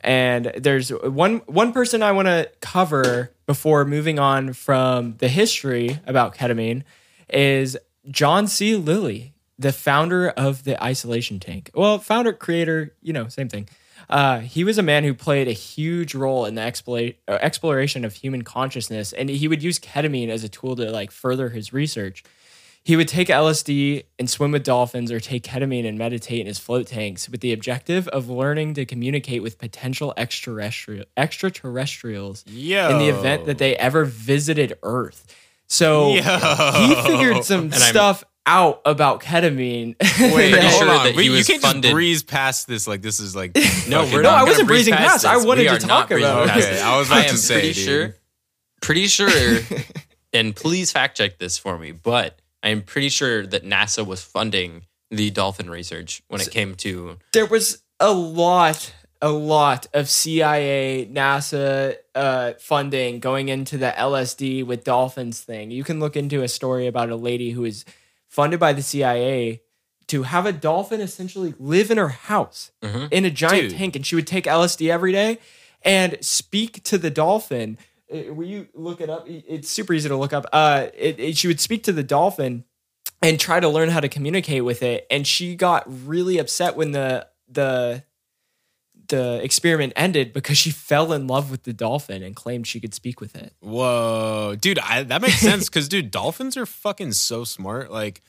and 0.00 0.52
there's 0.56 0.90
one 0.90 1.38
one 1.46 1.72
person 1.72 2.02
i 2.02 2.12
want 2.12 2.26
to 2.26 2.50
cover 2.60 3.32
before 3.46 3.84
moving 3.84 4.18
on 4.18 4.52
from 4.52 5.16
the 5.18 5.28
history 5.28 6.00
about 6.06 6.34
ketamine 6.34 6.82
is 7.30 7.76
john 8.10 8.46
c. 8.46 8.76
Lilly 8.76 9.34
the 9.58 9.72
founder 9.72 10.28
of 10.30 10.64
the 10.64 10.82
isolation 10.82 11.38
tank 11.40 11.70
well 11.74 11.98
founder 11.98 12.32
creator 12.32 12.94
you 13.02 13.12
know 13.12 13.28
same 13.28 13.48
thing 13.48 13.68
uh, 14.08 14.38
he 14.40 14.62
was 14.62 14.78
a 14.78 14.82
man 14.82 15.02
who 15.02 15.12
played 15.14 15.48
a 15.48 15.52
huge 15.52 16.14
role 16.14 16.44
in 16.44 16.54
the 16.54 16.60
explora- 16.62 17.16
uh, 17.26 17.38
exploration 17.40 18.04
of 18.04 18.14
human 18.14 18.42
consciousness 18.42 19.12
and 19.12 19.28
he 19.28 19.48
would 19.48 19.62
use 19.62 19.78
ketamine 19.78 20.28
as 20.28 20.44
a 20.44 20.48
tool 20.48 20.76
to 20.76 20.90
like 20.92 21.10
further 21.10 21.48
his 21.48 21.72
research 21.72 22.22
he 22.84 22.94
would 22.94 23.08
take 23.08 23.26
LSD 23.26 24.04
and 24.16 24.30
swim 24.30 24.52
with 24.52 24.62
dolphins 24.62 25.10
or 25.10 25.18
take 25.18 25.42
ketamine 25.42 25.84
and 25.88 25.98
meditate 25.98 26.38
in 26.38 26.46
his 26.46 26.60
float 26.60 26.86
tanks 26.86 27.28
with 27.28 27.40
the 27.40 27.52
objective 27.52 28.06
of 28.08 28.28
learning 28.28 28.74
to 28.74 28.84
communicate 28.84 29.42
with 29.42 29.58
potential 29.58 30.14
extraterrestrial 30.16 31.04
extraterrestrials 31.16 32.44
Yo. 32.46 32.90
in 32.90 32.98
the 32.98 33.08
event 33.08 33.46
that 33.46 33.58
they 33.58 33.74
ever 33.76 34.04
visited 34.04 34.78
Earth. 34.82 35.34
So 35.66 36.10
Yo. 36.14 36.22
he 36.22 36.94
figured 37.02 37.44
some 37.44 37.62
I'm- 37.72 37.72
stuff 37.72 38.22
out 38.46 38.80
about 38.84 39.20
ketamine. 39.22 39.96
Wait, 40.20 40.52
Pretty 40.52 40.66
hold 40.66 40.72
sure 40.82 40.88
on. 40.90 41.04
that 41.06 41.14
he 41.14 41.36
you 41.36 41.44
can't 41.44 41.60
funded- 41.60 41.82
just 41.82 41.92
breeze 41.92 42.22
past 42.22 42.66
this 42.68 42.86
like 42.86 43.02
this 43.02 43.18
is 43.20 43.34
like 43.34 43.54
no, 43.88 44.04
we're 44.04 44.22
No, 44.22 44.30
not 44.30 44.38
I 44.40 44.44
wasn't 44.44 44.68
breezing 44.68 44.94
past. 44.94 45.24
I 45.26 45.34
this. 45.36 45.44
wanted 45.44 45.70
We 45.70 45.78
to 45.78 45.86
talk 45.86 46.10
about 46.10 46.44
it. 46.44 46.48
past 46.50 46.66
Okay. 46.68 46.80
I 46.80 46.98
was 46.98 47.08
about 47.10 47.24
am 47.24 47.30
to 47.30 47.36
say, 47.36 47.54
pretty 47.60 47.72
dude. 47.74 47.84
sure, 47.84 48.16
pretty 48.82 49.06
sure, 49.08 49.58
and 50.32 50.54
please 50.54 50.92
fact 50.92 51.16
check 51.16 51.38
this 51.38 51.58
for 51.58 51.78
me. 51.78 51.92
But 51.92 52.38
I 52.62 52.68
am 52.70 52.82
pretty 52.82 53.08
sure 53.08 53.46
that 53.46 53.64
NASA 53.64 54.06
was 54.06 54.22
funding 54.22 54.82
the 55.10 55.30
dolphin 55.30 55.68
research 55.70 56.22
when 56.28 56.40
it 56.40 56.50
came 56.50 56.74
to. 56.76 57.18
there 57.32 57.46
was 57.46 57.82
a 58.00 58.12
lot 58.12 58.92
a 59.22 59.30
lot 59.30 59.86
of 59.94 60.10
CIA, 60.10 61.08
NASA 61.10 61.94
uh, 62.14 62.52
funding 62.58 63.18
going 63.18 63.48
into 63.48 63.78
the 63.78 63.92
LSD 63.96 64.64
with 64.66 64.84
dolphins 64.84 65.40
thing. 65.40 65.70
You 65.70 65.84
can 65.84 66.00
look 66.00 66.16
into 66.16 66.42
a 66.42 66.48
story 66.48 66.86
about 66.86 67.08
a 67.10 67.16
lady 67.16 67.50
who 67.52 67.64
is 67.64 67.84
funded 68.28 68.60
by 68.60 68.72
the 68.72 68.82
CIA 68.82 69.62
to 70.08 70.22
have 70.24 70.46
a 70.46 70.52
dolphin 70.52 71.00
essentially 71.00 71.54
live 71.58 71.90
in 71.90 71.98
her 71.98 72.08
house 72.08 72.70
Mhm. 72.82 73.12
in 73.12 73.24
a 73.24 73.30
giant 73.30 73.70
Dude. 73.70 73.78
tank, 73.78 73.96
and 73.96 74.06
she 74.06 74.14
would 74.14 74.26
take 74.26 74.46
LSD 74.46 74.90
every 74.90 75.10
day 75.12 75.38
and 75.82 76.16
speak 76.20 76.82
to 76.84 76.96
the 76.98 77.10
dolphin. 77.10 77.76
Uh, 78.12 78.32
Will 78.34 78.46
you 78.46 78.68
look 78.74 79.00
it 79.00 79.10
up? 79.10 79.24
It's 79.28 79.68
super 79.70 79.92
easy 79.94 80.08
to 80.08 80.16
look 80.16 80.32
up. 80.32 80.46
Uh, 80.52 80.86
it, 80.96 81.18
it- 81.18 81.36
she 81.36 81.48
would 81.48 81.60
speak 81.60 81.82
to 81.84 81.92
the 81.92 82.04
dolphin 82.04 82.64
and 83.22 83.40
try 83.40 83.58
to 83.58 83.68
learn 83.68 83.88
how 83.88 83.98
to 84.00 84.08
communicate 84.08 84.64
with 84.64 84.82
it. 84.82 85.06
And 85.10 85.26
she 85.26 85.56
got 85.56 85.84
really 86.06 86.38
upset 86.38 86.76
when 86.76 86.92
the 86.92 87.26
the 87.48 88.02
the 89.08 89.40
experiment 89.42 89.92
ended 89.96 90.32
because 90.32 90.58
she 90.58 90.70
fell 90.70 91.12
in 91.12 91.26
love 91.26 91.50
with 91.50 91.64
the 91.64 91.72
dolphin 91.72 92.22
and 92.22 92.34
claimed 92.34 92.66
she 92.66 92.80
could 92.80 92.94
speak 92.94 93.20
with 93.20 93.34
it. 93.36 93.52
Whoa, 93.60 94.56
dude, 94.60 94.78
I, 94.78 95.02
that 95.04 95.22
makes 95.22 95.38
sense 95.40 95.68
because 95.68 95.88
dude, 95.88 96.10
dolphins 96.10 96.56
are 96.56 96.66
fucking 96.66 97.12
so 97.12 97.44
smart. 97.44 97.90
Like, 97.90 98.22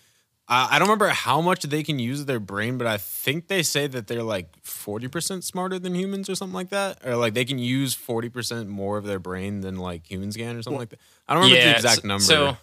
I, 0.47 0.75
I 0.75 0.79
don't 0.79 0.87
remember 0.87 1.07
how 1.09 1.41
much 1.41 1.63
they 1.63 1.83
can 1.83 1.99
use 1.99 2.25
their 2.25 2.39
brain, 2.39 2.77
but 2.77 2.87
I 2.87 2.97
think 2.97 3.47
they 3.47 3.63
say 3.63 3.87
that 3.87 4.07
they're 4.07 4.23
like 4.23 4.49
forty 4.63 5.07
percent 5.07 5.43
smarter 5.43 5.79
than 5.79 5.93
humans 5.95 6.29
or 6.29 6.35
something 6.35 6.55
like 6.55 6.69
that, 6.69 7.05
or 7.05 7.15
like 7.15 7.33
they 7.33 7.45
can 7.45 7.59
use 7.59 7.93
forty 7.93 8.29
percent 8.29 8.69
more 8.69 8.97
of 8.97 9.05
their 9.05 9.19
brain 9.19 9.61
than 9.61 9.77
like 9.77 10.09
humans 10.09 10.37
can 10.37 10.55
or 10.55 10.61
something 10.61 10.79
like 10.79 10.89
that. 10.89 10.99
I 11.27 11.33
don't 11.33 11.43
remember 11.43 11.63
the 11.63 11.75
exact 11.75 12.01
so- 12.01 12.07
number. 12.07 12.23
So, 12.23 12.57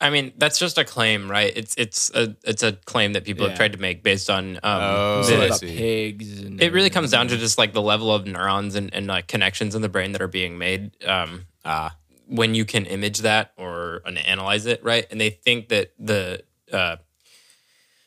I 0.00 0.10
mean, 0.10 0.32
that's 0.36 0.58
just 0.58 0.76
a 0.76 0.84
claim, 0.84 1.30
right? 1.30 1.52
It's 1.56 1.74
it's 1.78 2.10
a 2.14 2.36
it's 2.44 2.62
a 2.62 2.72
claim 2.72 3.12
that 3.14 3.24
people 3.24 3.44
Yeah. 3.44 3.50
have 3.50 3.56
tried 3.58 3.72
to 3.72 3.78
make 3.78 4.02
based 4.02 4.28
on. 4.28 4.56
Um, 4.56 4.60
Oh, 4.82 5.22
the- 5.24 5.36
I 5.42 5.44
about 5.46 5.60
see. 5.60 5.76
pigs. 5.76 6.40
And 6.40 6.60
it 6.62 6.72
really 6.72 6.90
comes 6.90 7.10
down 7.10 7.28
to 7.28 7.36
just 7.38 7.58
like 7.58 7.72
the 7.72 7.82
level 7.82 8.12
of 8.12 8.26
neurons 8.26 8.74
and, 8.74 8.92
and 8.92 9.06
like 9.06 9.28
connections 9.28 9.74
in 9.74 9.82
the 9.82 9.88
brain 9.88 10.12
that 10.12 10.20
are 10.20 10.28
being 10.28 10.58
made. 10.58 10.92
Um, 11.04 11.46
ah, 11.64 11.96
when 12.26 12.54
you 12.54 12.64
can 12.64 12.86
image 12.86 13.18
that 13.20 13.52
or 13.56 14.02
analyze 14.06 14.66
it, 14.66 14.82
right? 14.82 15.06
And 15.10 15.20
they 15.20 15.30
think 15.30 15.68
that 15.68 15.92
the 15.98 16.42
uh, 16.72 16.96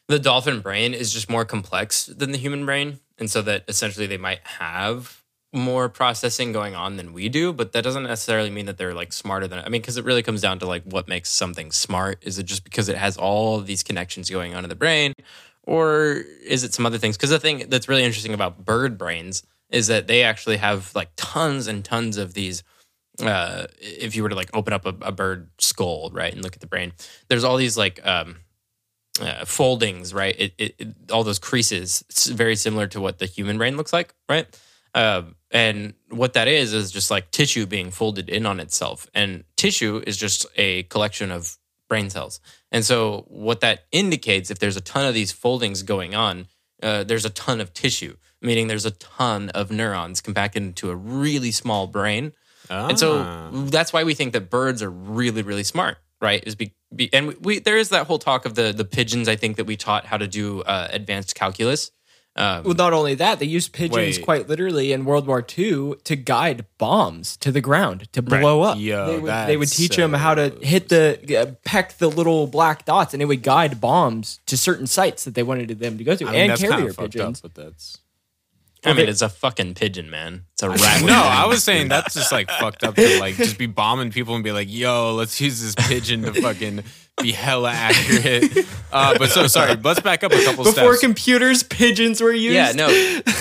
the 0.08 0.20
dolphin 0.20 0.62
brain 0.62 0.94
is 0.94 1.12
just 1.14 1.30
more 1.30 1.46
complex 1.46 2.06
than 2.06 2.32
the 2.32 2.38
human 2.38 2.66
brain, 2.66 3.00
and 3.18 3.30
so 3.32 3.42
that 3.44 3.64
essentially 3.68 4.08
they 4.08 4.18
might 4.18 4.40
have 4.46 5.22
more 5.58 5.90
processing 5.90 6.52
going 6.52 6.76
on 6.76 6.98
than 6.98 7.14
we 7.14 7.30
do, 7.30 7.52
but 7.52 7.72
that 7.74 7.84
doesn't 7.84 8.04
necessarily 8.04 8.50
mean 8.50 8.66
that 8.68 8.78
they're 8.78 8.94
like 8.94 9.12
smarter 9.12 9.48
than 9.48 9.60
I 9.60 9.70
mean, 9.70 9.82
because 9.82 9.98
it 9.98 10.06
really 10.06 10.24
comes 10.24 10.42
down 10.42 10.60
to 10.60 10.66
like 10.66 10.84
what 10.84 11.08
makes 11.08 11.30
something 11.30 11.72
smart. 11.72 12.20
Is 12.22 12.40
it 12.40 12.44
just 12.44 12.64
because 12.64 12.90
it 12.90 12.98
has 12.98 13.18
all 13.18 13.60
these 13.60 13.84
connections 13.84 14.30
going 14.30 14.56
on 14.56 14.64
in 14.64 14.70
the 14.70 14.76
brain, 14.76 15.14
or 15.64 16.24
is 16.46 16.64
it 16.64 16.74
some 16.74 16.86
other 16.86 16.98
things? 16.98 17.18
Because 17.18 17.30
the 17.30 17.40
thing 17.40 17.66
that's 17.70 17.90
really 17.90 18.04
interesting 18.04 18.34
about 18.34 18.64
bird 18.64 18.98
brains 18.98 19.44
is 19.70 19.88
that 19.88 20.08
they 20.08 20.24
actually 20.24 20.58
have 20.58 20.94
like 20.96 21.10
tons 21.16 21.68
and 21.68 21.84
tons 21.84 22.18
of 22.18 22.34
these. 22.34 22.64
Uh, 23.22 23.66
if 23.80 24.16
you 24.16 24.22
were 24.22 24.30
to 24.30 24.36
like 24.36 24.50
open 24.54 24.74
up 24.74 24.86
a, 24.86 24.96
a 25.02 25.12
bird 25.12 25.50
skull, 25.58 26.12
right, 26.14 26.34
and 26.34 26.44
look 26.44 26.54
at 26.54 26.62
the 26.62 26.68
brain, 26.68 26.94
there's 27.28 27.44
all 27.44 27.58
these 27.58 27.76
like 27.76 28.06
um, 28.06 28.38
uh, 29.20 29.46
foldings, 29.46 30.14
right? 30.14 30.36
It, 30.38 30.54
it, 30.58 30.76
it, 30.78 30.88
all 31.12 31.24
those 31.24 31.40
creases. 31.40 32.04
It's 32.10 32.28
very 32.28 32.56
similar 32.56 32.88
to 32.88 33.02
what 33.02 33.20
the 33.20 33.26
human 33.26 33.58
brain 33.58 33.78
looks 33.78 33.94
like, 33.94 34.14
right? 34.30 34.48
Uh, 34.94 35.24
and 35.52 35.94
what 36.10 36.34
that 36.34 36.48
is 36.48 36.74
is 36.74 36.92
just 36.92 37.10
like 37.10 37.32
tissue 37.32 37.66
being 37.66 37.92
folded 37.92 38.30
in 38.30 38.46
on 38.46 38.60
itself. 38.60 39.08
And 39.14 39.44
tissue 39.56 40.04
is 40.06 40.18
just 40.18 40.46
a 40.56 40.84
collection 40.84 41.32
of 41.32 41.58
brain 41.88 42.10
cells. 42.10 42.40
And 42.72 42.84
so 42.84 43.26
what 43.28 43.62
that 43.62 43.86
indicates, 43.92 44.52
if 44.52 44.60
there's 44.60 44.76
a 44.76 44.82
ton 44.82 45.06
of 45.06 45.14
these 45.14 45.32
foldings 45.32 45.84
going 45.84 46.16
on, 46.16 46.48
uh, 46.84 47.04
there's 47.04 47.26
a 47.26 47.30
ton 47.30 47.62
of 47.62 47.74
tissue, 47.74 48.18
meaning 48.42 48.68
there's 48.68 48.86
a 48.86 48.92
ton 48.92 49.50
of 49.50 49.72
neurons 49.72 50.22
compacted 50.22 50.64
into 50.64 50.90
a 50.90 50.96
really 50.96 51.52
small 51.52 51.88
brain. 51.88 52.34
Ah. 52.70 52.90
And 52.90 53.00
so 53.00 53.20
ah. 53.20 53.50
that's 53.52 53.94
why 53.94 54.04
we 54.04 54.14
think 54.14 54.34
that 54.34 54.50
birds 54.50 54.84
are 54.84 54.90
really, 54.90 55.42
really 55.42 55.64
smart, 55.64 55.98
right? 56.22 56.44
Is 56.46 56.56
be, 56.56 56.74
be 56.94 57.12
and 57.14 57.30
we, 57.30 57.36
we, 57.36 57.60
there 57.60 57.78
is 57.78 57.90
that 57.90 58.08
whole 58.08 58.20
talk 58.20 58.46
of 58.46 58.56
the 58.56 58.74
the 58.74 58.86
pigeons. 58.86 59.28
I 59.28 59.36
think 59.36 59.58
that 59.58 59.66
we 59.66 59.76
taught 59.78 60.06
how 60.06 60.18
to 60.18 60.28
do 60.28 60.62
uh, 60.62 60.88
advanced 60.92 61.36
calculus, 61.36 61.92
um, 62.38 62.64
well, 62.64 62.74
not 62.76 62.94
only 62.94 63.16
that, 63.16 63.40
they 63.40 63.46
used 63.46 63.74
pigeons 63.74 64.18
wait. 64.18 64.24
quite 64.24 64.48
literally 64.48 64.92
in 64.92 65.06
World 65.06 65.26
War 65.26 65.40
II 65.40 65.96
to 66.04 66.16
guide 66.16 66.66
bombs 66.78 67.36
to 67.38 67.52
the 67.52 67.62
ground 67.62 68.12
to 68.14 68.22
blow 68.22 68.62
right. 68.62 68.72
up. 68.72 68.78
Yo, 68.80 69.08
they, 69.08 69.20
would, 69.20 69.48
they 69.48 69.58
would 69.58 69.72
teach 69.72 69.96
so 69.96 70.02
them 70.02 70.14
how 70.14 70.36
to 70.36 70.50
hit 70.62 70.90
the 70.90 71.38
uh, 71.38 71.52
peck 71.64 71.98
the 71.98 72.10
little 72.10 72.48
black 72.48 72.86
dots, 72.86 73.14
and 73.14 73.22
it 73.22 73.26
would 73.26 73.42
guide 73.44 73.82
bombs 73.82 74.40
to 74.46 74.56
certain 74.56 74.86
sites 74.86 75.24
that 75.24 75.34
they 75.34 75.44
wanted 75.44 75.68
them 75.80 75.98
to 75.98 76.04
go 76.04 76.16
to, 76.16 76.28
I 76.28 76.32
mean, 76.32 76.52
and 76.52 76.60
carrier 76.60 76.94
pigeons. 76.94 77.44
Up, 77.44 77.54
but 77.54 77.66
that's 77.66 78.00
I 78.86 78.94
mean, 78.94 79.10
it's 79.10 79.22
a 79.22 79.30
fucking 79.30 79.74
pigeon, 79.74 80.10
man. 80.10 80.46
It's 80.54 80.64
a 80.64 80.70
rat. 80.70 81.04
no, 81.04 81.14
I 81.14 81.46
was 81.48 81.64
saying 81.64 81.88
that's 81.88 82.14
just 82.14 82.32
like 82.32 82.50
fucked 82.50 82.84
up 82.84 82.96
to 82.96 83.20
like 83.20 83.36
just 83.36 83.58
be 83.58 83.66
bombing 83.66 84.12
people 84.12 84.36
and 84.36 84.44
be 84.44 84.52
like, 84.52 84.68
"Yo, 84.70 85.14
let's 85.14 85.40
use 85.42 85.62
this 85.62 85.76
pigeon 85.88 86.22
to 86.24 86.34
fucking 86.34 86.84
be 87.22 87.32
hella 87.32 87.72
accurate." 87.72 88.66
Uh, 88.92 89.18
but 89.18 89.30
so 89.30 89.48
sorry. 89.48 89.76
Let's 89.76 90.00
back 90.00 90.24
up 90.24 90.32
a 90.32 90.36
couple 90.44 90.64
Before 90.64 90.72
steps. 90.72 90.76
Before 90.76 90.98
computers, 90.98 91.64
pigeons 91.64 92.22
were 92.22 92.32
used. 92.32 92.56
Yeah, 92.56 92.72
no, 92.72 92.88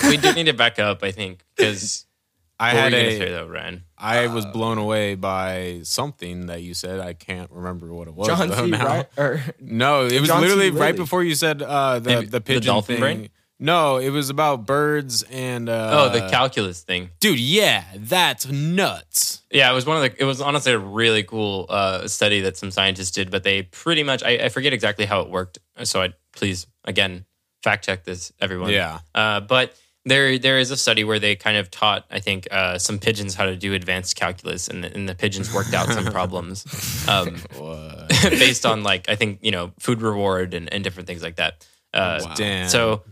we 0.09 0.17
do 0.17 0.33
need 0.33 0.45
to 0.47 0.53
back 0.53 0.79
up. 0.79 1.03
I 1.03 1.11
think 1.11 1.43
because 1.55 2.05
I 2.59 2.71
had 2.71 2.93
a 2.93 3.17
say, 3.17 3.29
though, 3.29 3.47
Ryan. 3.47 3.83
I 3.97 4.27
was 4.27 4.45
blown 4.45 4.77
away 4.77 5.15
by 5.15 5.79
something 5.83 6.47
that 6.47 6.61
you 6.61 6.73
said. 6.73 6.99
I 6.99 7.13
can't 7.13 7.49
remember 7.51 7.93
what 7.93 8.07
it 8.07 8.13
was. 8.13 8.27
John 8.27 8.51
C. 8.51 8.71
Right, 8.71 9.07
or 9.17 9.41
no, 9.59 10.05
it 10.05 10.19
was 10.19 10.29
John 10.29 10.41
literally 10.41 10.71
right 10.71 10.95
before 10.95 11.23
you 11.23 11.35
said 11.35 11.61
uh, 11.61 11.99
the 11.99 12.09
Maybe 12.09 12.25
the 12.27 12.41
pigeon 12.41 12.75
the 12.75 12.81
thing. 12.81 12.99
Brain? 12.99 13.29
No, 13.59 13.97
it 13.97 14.09
was 14.09 14.29
about 14.29 14.65
birds 14.65 15.23
and 15.23 15.67
uh, 15.67 15.89
oh, 15.93 16.09
the 16.09 16.29
calculus 16.29 16.83
thing, 16.83 17.09
dude. 17.19 17.39
Yeah, 17.39 17.83
that's 17.95 18.47
nuts. 18.47 19.41
Yeah, 19.51 19.71
it 19.71 19.73
was 19.73 19.85
one 19.85 19.97
of 19.97 20.03
the. 20.03 20.21
It 20.21 20.25
was 20.25 20.41
honestly 20.41 20.73
a 20.73 20.79
really 20.79 21.23
cool 21.23 21.65
uh, 21.67 22.07
study 22.07 22.41
that 22.41 22.55
some 22.55 22.69
scientists 22.69 23.11
did, 23.11 23.31
but 23.31 23.43
they 23.43 23.63
pretty 23.63 24.03
much. 24.03 24.21
I, 24.23 24.45
I 24.45 24.49
forget 24.49 24.73
exactly 24.73 25.05
how 25.05 25.21
it 25.21 25.29
worked, 25.29 25.57
so 25.83 26.03
I 26.03 26.13
please 26.35 26.67
again 26.83 27.25
fact 27.63 27.83
check 27.83 28.03
this, 28.03 28.31
everyone. 28.39 28.69
Yeah, 28.69 28.99
uh, 29.15 29.39
but 29.39 29.73
there 30.05 30.37
there 30.37 30.59
is 30.59 30.69
a 30.69 30.77
study 30.77 31.03
where 31.03 31.17
they 31.17 31.35
kind 31.35 31.57
of 31.57 31.71
taught 31.71 32.05
I 32.11 32.19
think 32.19 32.47
uh, 32.51 32.77
some 32.77 32.99
pigeons 32.99 33.33
how 33.33 33.45
to 33.45 33.55
do 33.55 33.73
advanced 33.73 34.15
calculus, 34.15 34.67
and 34.67 34.83
the, 34.83 34.93
and 34.93 35.09
the 35.09 35.15
pigeons 35.15 35.51
worked 35.51 35.73
out 35.73 35.87
some 35.87 36.05
problems 36.05 36.63
um, 37.09 37.37
based 38.29 38.67
on 38.67 38.83
like 38.83 39.09
I 39.09 39.15
think 39.15 39.39
you 39.41 39.51
know 39.51 39.71
food 39.79 40.03
reward 40.03 40.53
and, 40.53 40.71
and 40.71 40.83
different 40.83 41.07
things 41.07 41.23
like 41.23 41.37
that. 41.37 41.65
Uh, 41.93 42.21
wow. 42.23 42.33
Damn. 42.35 42.69
So 42.69 43.03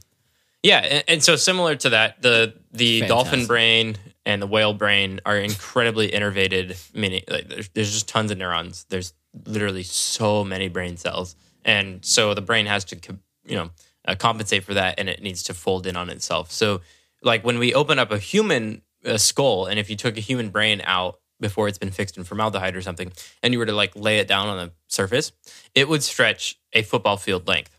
yeah, 0.65 0.79
and, 0.79 1.03
and 1.07 1.23
so 1.23 1.35
similar 1.35 1.75
to 1.75 1.91
that, 1.91 2.21
the 2.21 2.55
the 2.71 3.01
Fantastic. 3.01 3.07
dolphin 3.07 3.45
brain 3.45 3.95
and 4.25 4.41
the 4.41 4.47
whale 4.47 4.73
brain 4.73 5.21
are 5.25 5.37
incredibly 5.37 6.09
innervated. 6.09 6.75
Meaning, 6.95 7.23
like, 7.29 7.47
there's, 7.47 7.69
there's 7.69 7.93
just 7.93 8.07
tons 8.07 8.31
of 8.31 8.37
neurons. 8.37 8.85
There's 8.89 9.13
literally 9.45 9.83
so 9.83 10.43
many 10.43 10.67
brain 10.67 10.97
cells, 10.97 11.35
and 11.63 12.03
so 12.03 12.33
the 12.33 12.41
brain 12.41 12.65
has 12.65 12.83
to, 12.85 12.97
you 13.45 13.55
know, 13.55 13.69
uh, 14.07 14.15
compensate 14.15 14.63
for 14.63 14.73
that, 14.73 14.99
and 14.99 15.07
it 15.07 15.21
needs 15.21 15.43
to 15.43 15.53
fold 15.53 15.85
in 15.85 15.95
on 15.95 16.09
itself. 16.09 16.51
So, 16.51 16.81
like 17.21 17.45
when 17.45 17.59
we 17.59 17.73
open 17.75 17.99
up 17.99 18.11
a 18.11 18.17
human 18.17 18.81
a 19.03 19.19
skull, 19.19 19.67
and 19.67 19.77
if 19.79 19.89
you 19.89 19.95
took 19.95 20.17
a 20.17 20.21
human 20.21 20.49
brain 20.49 20.81
out 20.83 21.19
before 21.39 21.67
it's 21.67 21.77
been 21.77 21.91
fixed 21.91 22.17
in 22.17 22.23
formaldehyde 22.23 22.75
or 22.75 22.81
something, 22.81 23.11
and 23.43 23.53
you 23.53 23.59
were 23.59 23.67
to 23.67 23.73
like 23.73 23.95
lay 23.95 24.17
it 24.17 24.27
down 24.27 24.47
on 24.47 24.57
the 24.57 24.71
surface, 24.87 25.31
it 25.75 25.87
would 25.87 26.01
stretch 26.01 26.57
a 26.73 26.81
football 26.81 27.17
field 27.17 27.47
length. 27.47 27.77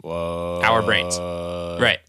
Whoa. 0.00 0.60
Our 0.64 0.82
brains, 0.82 1.16
right? 1.16 2.00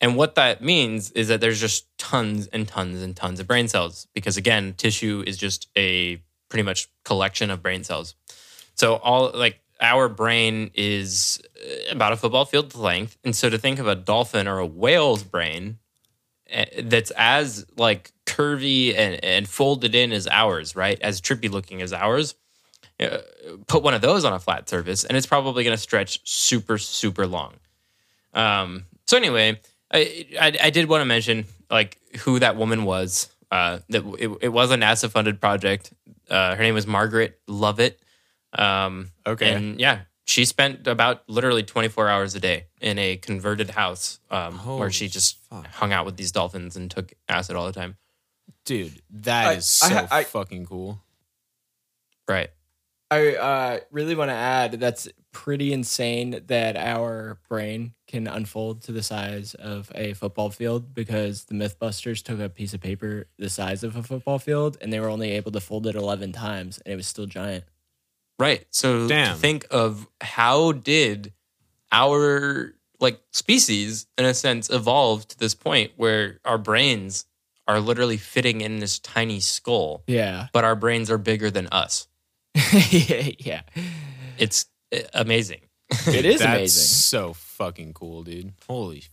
And 0.00 0.16
what 0.16 0.34
that 0.36 0.62
means 0.62 1.10
is 1.10 1.28
that 1.28 1.40
there's 1.40 1.60
just 1.60 1.86
tons 1.98 2.46
and 2.48 2.66
tons 2.66 3.02
and 3.02 3.14
tons 3.14 3.38
of 3.38 3.46
brain 3.46 3.68
cells 3.68 4.06
because 4.14 4.36
again, 4.36 4.74
tissue 4.76 5.22
is 5.26 5.36
just 5.36 5.68
a 5.76 6.22
pretty 6.48 6.62
much 6.62 6.88
collection 7.04 7.50
of 7.50 7.62
brain 7.62 7.84
cells. 7.84 8.14
So 8.74 8.96
all 8.96 9.30
like 9.34 9.60
our 9.80 10.08
brain 10.08 10.70
is 10.74 11.40
uh, 11.56 11.92
about 11.92 12.12
a 12.12 12.16
football 12.16 12.44
field 12.44 12.74
length, 12.74 13.18
and 13.24 13.34
so 13.34 13.50
to 13.50 13.58
think 13.58 13.78
of 13.78 13.86
a 13.86 13.94
dolphin 13.94 14.48
or 14.48 14.58
a 14.58 14.66
whale's 14.66 15.22
brain 15.22 15.78
eh, 16.48 16.82
that's 16.84 17.10
as 17.16 17.66
like 17.76 18.12
curvy 18.26 18.96
and, 18.96 19.22
and 19.24 19.48
folded 19.48 19.94
in 19.94 20.12
as 20.12 20.26
ours, 20.28 20.76
right? 20.76 21.00
As 21.00 21.20
trippy 21.20 21.50
looking 21.50 21.82
as 21.82 21.92
ours. 21.92 22.34
Uh, 22.98 23.18
put 23.66 23.82
one 23.82 23.94
of 23.94 24.02
those 24.02 24.26
on 24.26 24.32
a 24.34 24.38
flat 24.38 24.68
surface, 24.68 25.04
and 25.04 25.16
it's 25.16 25.26
probably 25.26 25.64
going 25.64 25.76
to 25.76 25.82
stretch 25.82 26.20
super 26.28 26.76
super 26.76 27.26
long. 27.26 27.54
Um, 28.34 28.84
so 29.06 29.16
anyway, 29.16 29.60
I, 29.92 30.26
I, 30.40 30.58
I 30.64 30.70
did 30.70 30.88
want 30.88 31.00
to 31.00 31.04
mention 31.04 31.46
like 31.70 31.98
who 32.20 32.38
that 32.38 32.56
woman 32.56 32.84
was. 32.84 33.28
Uh, 33.50 33.80
that 33.88 34.04
it, 34.18 34.30
it 34.42 34.48
was 34.48 34.70
a 34.70 34.76
NASA 34.76 35.10
funded 35.10 35.40
project. 35.40 35.92
Uh, 36.28 36.54
her 36.54 36.62
name 36.62 36.74
was 36.74 36.86
Margaret 36.86 37.40
Lovatt. 37.48 37.94
Um, 38.52 39.10
okay. 39.26 39.52
And 39.52 39.80
yeah, 39.80 40.02
she 40.24 40.44
spent 40.44 40.86
about 40.86 41.28
literally 41.28 41.64
24 41.64 42.08
hours 42.08 42.36
a 42.36 42.40
day 42.40 42.66
in 42.80 42.98
a 42.98 43.16
converted 43.16 43.70
house 43.70 44.20
um, 44.30 44.54
where 44.78 44.90
she 44.90 45.08
just 45.08 45.38
fuck. 45.50 45.66
hung 45.66 45.92
out 45.92 46.06
with 46.06 46.16
these 46.16 46.30
dolphins 46.30 46.76
and 46.76 46.88
took 46.88 47.12
acid 47.28 47.56
all 47.56 47.66
the 47.66 47.72
time. 47.72 47.96
Dude, 48.64 49.02
that 49.10 49.46
I, 49.48 49.52
is 49.54 49.66
so 49.66 49.92
I, 49.92 50.18
I, 50.18 50.24
fucking 50.24 50.66
cool. 50.66 51.02
Right. 52.28 52.50
I 53.10 53.34
uh, 53.34 53.80
really 53.90 54.14
want 54.14 54.30
to 54.30 54.36
add 54.36 54.72
that's 54.74 55.08
pretty 55.32 55.72
insane 55.72 56.42
that 56.46 56.76
our 56.76 57.38
brain 57.48 57.94
can 58.08 58.26
unfold 58.26 58.82
to 58.82 58.92
the 58.92 59.02
size 59.02 59.54
of 59.54 59.90
a 59.94 60.12
football 60.14 60.50
field 60.50 60.94
because 60.94 61.44
the 61.44 61.54
Mythbusters 61.54 62.22
took 62.22 62.40
a 62.40 62.48
piece 62.48 62.74
of 62.74 62.80
paper 62.80 63.26
the 63.38 63.48
size 63.48 63.84
of 63.84 63.96
a 63.96 64.02
football 64.02 64.38
field 64.38 64.76
and 64.80 64.92
they 64.92 65.00
were 65.00 65.08
only 65.08 65.30
able 65.32 65.52
to 65.52 65.60
fold 65.60 65.86
it 65.86 65.94
11 65.94 66.32
times 66.32 66.80
and 66.84 66.92
it 66.92 66.96
was 66.96 67.06
still 67.06 67.26
giant. 67.26 67.64
Right. 68.38 68.66
So 68.70 69.06
Damn. 69.06 69.36
think 69.36 69.66
of 69.70 70.08
how 70.20 70.72
did 70.72 71.32
our 71.92 72.74
like 72.98 73.20
species 73.32 74.06
in 74.18 74.24
a 74.24 74.34
sense 74.34 74.70
evolve 74.70 75.26
to 75.28 75.38
this 75.38 75.54
point 75.54 75.92
where 75.96 76.38
our 76.44 76.58
brains 76.58 77.26
are 77.66 77.80
literally 77.80 78.16
fitting 78.16 78.60
in 78.60 78.78
this 78.78 78.98
tiny 78.98 79.40
skull. 79.40 80.02
Yeah. 80.06 80.48
But 80.52 80.64
our 80.64 80.74
brains 80.74 81.10
are 81.10 81.18
bigger 81.18 81.50
than 81.50 81.68
us. 81.68 82.08
yeah. 82.90 83.62
It's 84.38 84.66
amazing. 85.14 85.60
It 86.06 86.24
is 86.24 86.40
That's 86.40 86.52
amazing. 86.52 86.82
so 86.84 87.32
fucking 87.34 87.94
cool, 87.94 88.22
dude. 88.22 88.52
Holy, 88.68 89.04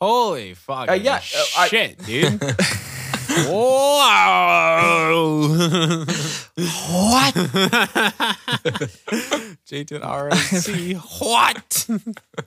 holy 0.00 0.54
fuck. 0.54 0.88
uh, 0.90 0.94
yeah, 0.94 1.16
uh, 1.16 1.66
shit, 1.66 1.96
I, 2.00 2.04
dude. 2.04 2.40
Wow. 3.48 5.04
what? 6.54 7.34
Jaden 9.66 10.00
RNC. 10.00 10.94
What? 11.20 11.86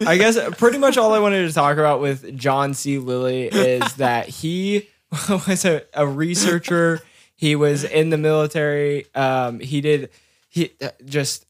I 0.08 0.18
guess 0.18 0.40
pretty 0.58 0.78
much 0.80 0.98
all 0.98 1.14
I 1.14 1.20
wanted 1.20 1.48
to 1.48 1.54
talk 1.54 1.78
about 1.78 2.02
with 2.02 2.36
John 2.38 2.74
C. 2.74 2.98
Lilly 2.98 3.48
is 3.48 3.94
that 3.98 4.30
he 4.30 4.90
was 5.30 5.64
a, 5.66 5.84
a 5.94 6.08
researcher 6.08 7.02
he 7.36 7.56
was 7.56 7.84
in 7.84 8.10
the 8.10 8.18
military. 8.18 9.06
Um, 9.16 9.60
he 9.60 9.82
did 9.82 10.10
he 10.50 10.72
uh, 10.82 10.90
just 11.06 11.46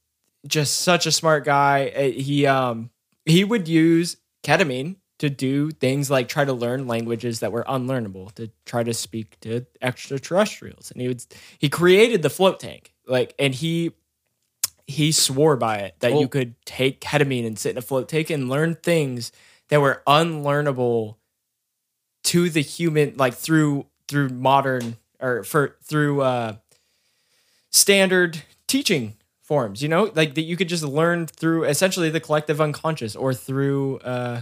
just 0.48 0.82
such 0.82 1.06
a 1.06 1.12
smart 1.12 1.46
guy. 1.46 1.90
Uh, 1.96 2.12
he 2.12 2.46
um 2.46 2.90
he 3.26 3.44
would 3.44 3.68
use 3.68 4.18
ketamine 4.44 4.96
to 5.20 5.30
do 5.30 5.70
things 5.70 6.10
like 6.10 6.30
try 6.30 6.46
to 6.46 6.54
learn 6.54 6.88
languages 6.88 7.42
that 7.42 7.52
were 7.52 7.66
unlearnable, 7.66 8.32
to 8.36 8.50
try 8.66 8.84
to 8.84 8.94
speak 8.94 9.38
to 9.42 9.66
extraterrestrials. 9.82 10.92
And 10.92 11.02
he 11.02 11.08
would 11.10 11.24
he 11.58 11.68
created 11.70 12.22
the 12.22 12.30
float 12.30 12.60
tank. 12.60 12.94
like, 13.06 13.34
and 13.40 13.54
he 13.56 13.92
he 14.88 15.12
swore 15.12 15.56
by 15.58 15.78
it 15.80 15.96
that 16.00 16.12
Well- 16.12 16.22
you 16.22 16.28
could 16.28 16.56
take 16.66 17.02
ketamine 17.02 17.46
and 17.46 17.60
sit 17.60 17.72
in 17.72 17.78
a 17.78 17.82
float 17.82 18.08
tank 18.10 18.30
and 18.30 18.50
learn 18.50 18.76
things 18.76 19.32
that 19.68 19.82
were 19.82 20.02
unlearnable 20.08 21.16
to 22.24 22.50
the 22.50 22.62
human, 22.62 23.16
like 23.18 23.34
through 23.34 23.86
through 24.08 24.30
modern 24.30 24.98
or 25.20 25.44
for 25.44 25.76
through 25.84 26.22
uh, 26.22 26.56
standard 27.70 28.44
teaching 28.68 29.16
forms. 29.50 29.82
You 29.82 29.90
know, 29.90 30.12
like 30.14 30.36
that 30.36 30.44
you 30.44 30.56
could 30.56 30.70
just 30.70 30.84
learn 30.84 31.26
through 31.28 31.64
essentially 31.66 32.10
the 32.12 32.20
collective 32.22 32.62
unconscious 32.62 33.16
or 33.16 33.34
through. 33.34 33.98
Uh, 33.98 34.42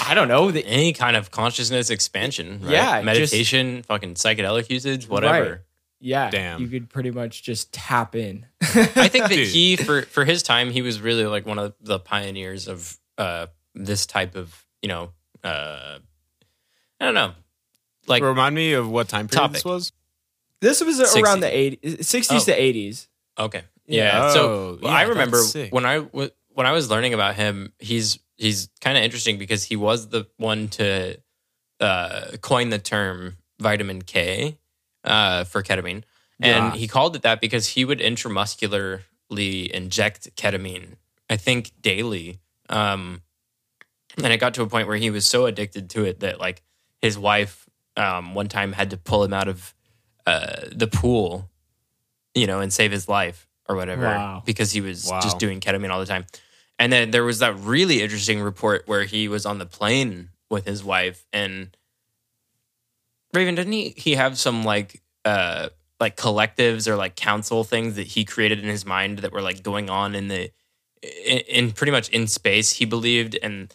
I 0.00 0.14
don't 0.14 0.28
know. 0.28 0.50
The, 0.50 0.64
Any 0.64 0.94
kind 0.94 1.14
of 1.14 1.30
consciousness 1.30 1.90
expansion, 1.90 2.60
right? 2.62 2.72
Yeah, 2.72 2.92
just- 2.96 3.04
meditation, 3.04 3.82
fucking 3.82 4.14
psychedelic 4.14 4.70
usage, 4.70 5.06
whatever. 5.08 5.50
Right. 5.50 5.58
yeah, 6.00 6.30
Damn. 6.30 6.60
you 6.62 6.68
could 6.68 6.88
pretty 6.88 7.10
much 7.10 7.42
just 7.42 7.70
tap 7.72 8.14
in. 8.16 8.46
I 8.62 9.08
think 9.08 9.28
that 9.28 9.30
Dude. 9.30 9.46
he 9.48 9.76
for 9.76 10.02
for 10.02 10.24
his 10.24 10.42
time 10.42 10.70
he 10.70 10.80
was 10.80 11.00
really 11.02 11.26
like 11.26 11.44
one 11.44 11.58
of 11.58 11.74
the 11.82 11.98
pioneers 11.98 12.66
of 12.66 12.96
uh 13.18 13.46
this 13.74 14.06
type 14.06 14.36
of 14.36 14.64
you 14.80 14.88
know 14.88 15.10
uh 15.44 15.98
I 16.98 17.04
don't 17.04 17.14
know 17.14 17.32
like 18.06 18.22
Remind 18.22 18.54
me 18.54 18.72
of 18.72 18.88
what 18.88 19.08
time 19.08 19.28
period 19.28 19.40
Topic. 19.40 19.54
this 19.54 19.64
was. 19.66 19.92
This 20.60 20.82
was 20.82 20.98
60s. 20.98 21.22
around 21.22 21.40
the 21.40 21.46
80s, 21.48 21.80
60s 21.98 22.28
Oh. 22.40 22.44
to 22.44 22.58
80s. 22.58 23.06
Okay 23.38 23.62
Yeah. 23.86 24.32
so 24.32 24.48
Oh, 24.48 24.78
well, 24.82 24.92
yeah, 24.92 24.98
I 24.98 25.02
remember 25.02 25.42
when 25.70 25.84
I 25.84 25.96
w- 25.98 26.30
when 26.48 26.66
I 26.66 26.72
was 26.72 26.88
learning 26.90 27.14
about 27.14 27.34
him 27.34 27.72
he's 27.78 28.18
he's 28.36 28.68
kind 28.80 28.96
of 28.98 29.04
interesting 29.04 29.38
because 29.38 29.64
he 29.64 29.76
was 29.76 30.08
the 30.08 30.26
one 30.36 30.68
to 30.68 31.18
uh 31.80 32.26
coin 32.40 32.70
the 32.70 32.78
term 32.78 33.36
vitamin 33.60 34.02
K 34.02 34.58
uh 35.04 35.44
for 35.44 35.62
ketamine 35.62 36.02
and 36.40 36.66
Yeah. 36.72 36.76
he 36.76 36.88
called 36.88 37.16
it 37.16 37.22
that 37.22 37.40
because 37.40 37.68
he 37.68 37.84
would 37.84 38.00
intramuscularly 38.00 39.70
inject 39.70 40.34
ketamine 40.36 40.96
I 41.28 41.36
think 41.36 41.72
daily 41.80 42.38
um 42.68 43.22
and 44.22 44.32
it 44.32 44.38
got 44.38 44.54
to 44.54 44.62
a 44.62 44.66
point 44.68 44.86
where 44.86 44.96
he 44.96 45.10
was 45.10 45.26
so 45.26 45.46
addicted 45.46 45.90
to 45.90 46.04
it 46.04 46.20
that 46.20 46.38
like 46.40 46.62
his 47.02 47.18
wife 47.18 47.68
um 47.96 48.34
one 48.34 48.48
time 48.48 48.72
had 48.72 48.90
to 48.90 48.96
pull 48.96 49.24
him 49.24 49.32
out 49.32 49.48
of 49.48 49.74
uh 50.26 50.62
the 50.72 50.86
pool 50.86 51.50
you 52.34 52.46
know 52.46 52.60
and 52.60 52.72
save 52.72 52.92
his 52.92 53.08
life 53.08 53.46
or 53.68 53.76
whatever 53.76 54.02
Wow. 54.02 54.42
because 54.44 54.72
he 54.72 54.80
was 54.80 55.08
Wow. 55.10 55.20
just 55.20 55.38
doing 55.38 55.60
ketamine 55.60 55.90
all 55.90 56.00
the 56.00 56.06
time 56.06 56.26
and 56.78 56.92
then 56.92 57.10
there 57.12 57.24
was 57.24 57.38
that 57.38 57.54
really 57.58 58.02
interesting 58.02 58.40
report 58.40 58.82
where 58.86 59.04
he 59.04 59.28
was 59.28 59.46
on 59.46 59.58
the 59.58 59.66
plane 59.66 60.30
with 60.50 60.64
his 60.66 60.82
wife 60.84 61.24
and 61.32 61.76
Raven 63.32 63.54
didn't 63.54 63.72
he 63.72 63.94
he 63.96 64.14
have 64.14 64.38
some 64.38 64.64
like 64.64 65.02
uh 65.24 65.68
like 66.00 66.16
collectives 66.16 66.86
or 66.86 66.96
like 66.96 67.16
council 67.16 67.64
things 67.64 67.96
that 67.96 68.06
he 68.08 68.24
created 68.24 68.58
in 68.60 68.66
his 68.68 68.84
mind 68.84 69.18
that 69.20 69.32
were 69.32 69.42
like 69.42 69.62
going 69.62 69.88
on 69.90 70.14
in 70.14 70.28
the 70.28 70.50
in, 71.02 71.38
in 71.48 71.72
pretty 71.72 71.90
much 71.92 72.08
in 72.10 72.26
space 72.26 72.72
he 72.72 72.84
believed 72.84 73.36
and 73.42 73.72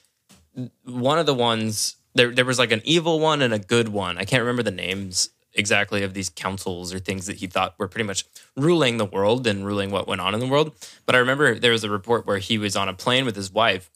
one 0.83 1.17
of 1.19 1.25
the 1.25 1.33
ones 1.33 1.95
there 2.15 2.31
there 2.31 2.45
was 2.45 2.59
like 2.59 2.71
an 2.71 2.81
evil 2.83 3.19
one 3.19 3.41
and 3.41 3.53
a 3.53 3.59
good 3.59 3.89
one 3.89 4.17
I 4.17 4.25
can't 4.25 4.41
remember 4.41 4.63
the 4.63 4.71
names 4.71 5.29
exactly 5.53 6.03
of 6.03 6.13
these 6.13 6.29
councils 6.29 6.93
or 6.93 6.99
things 6.99 7.25
that 7.25 7.37
he 7.37 7.47
thought 7.47 7.73
were 7.77 7.87
pretty 7.87 8.05
much 8.05 8.25
ruling 8.55 8.97
the 8.97 9.05
world 9.05 9.47
and 9.47 9.65
ruling 9.65 9.89
what 9.91 10.07
went 10.07 10.21
on 10.21 10.33
in 10.33 10.39
the 10.39 10.47
world 10.47 10.75
but 11.05 11.15
I 11.15 11.19
remember 11.19 11.57
there 11.57 11.71
was 11.71 11.83
a 11.83 11.89
report 11.89 12.27
where 12.27 12.37
he 12.37 12.57
was 12.57 12.75
on 12.75 12.87
a 12.87 12.93
plane 12.93 13.25
with 13.25 13.35
his 13.35 13.51
wife 13.51 13.89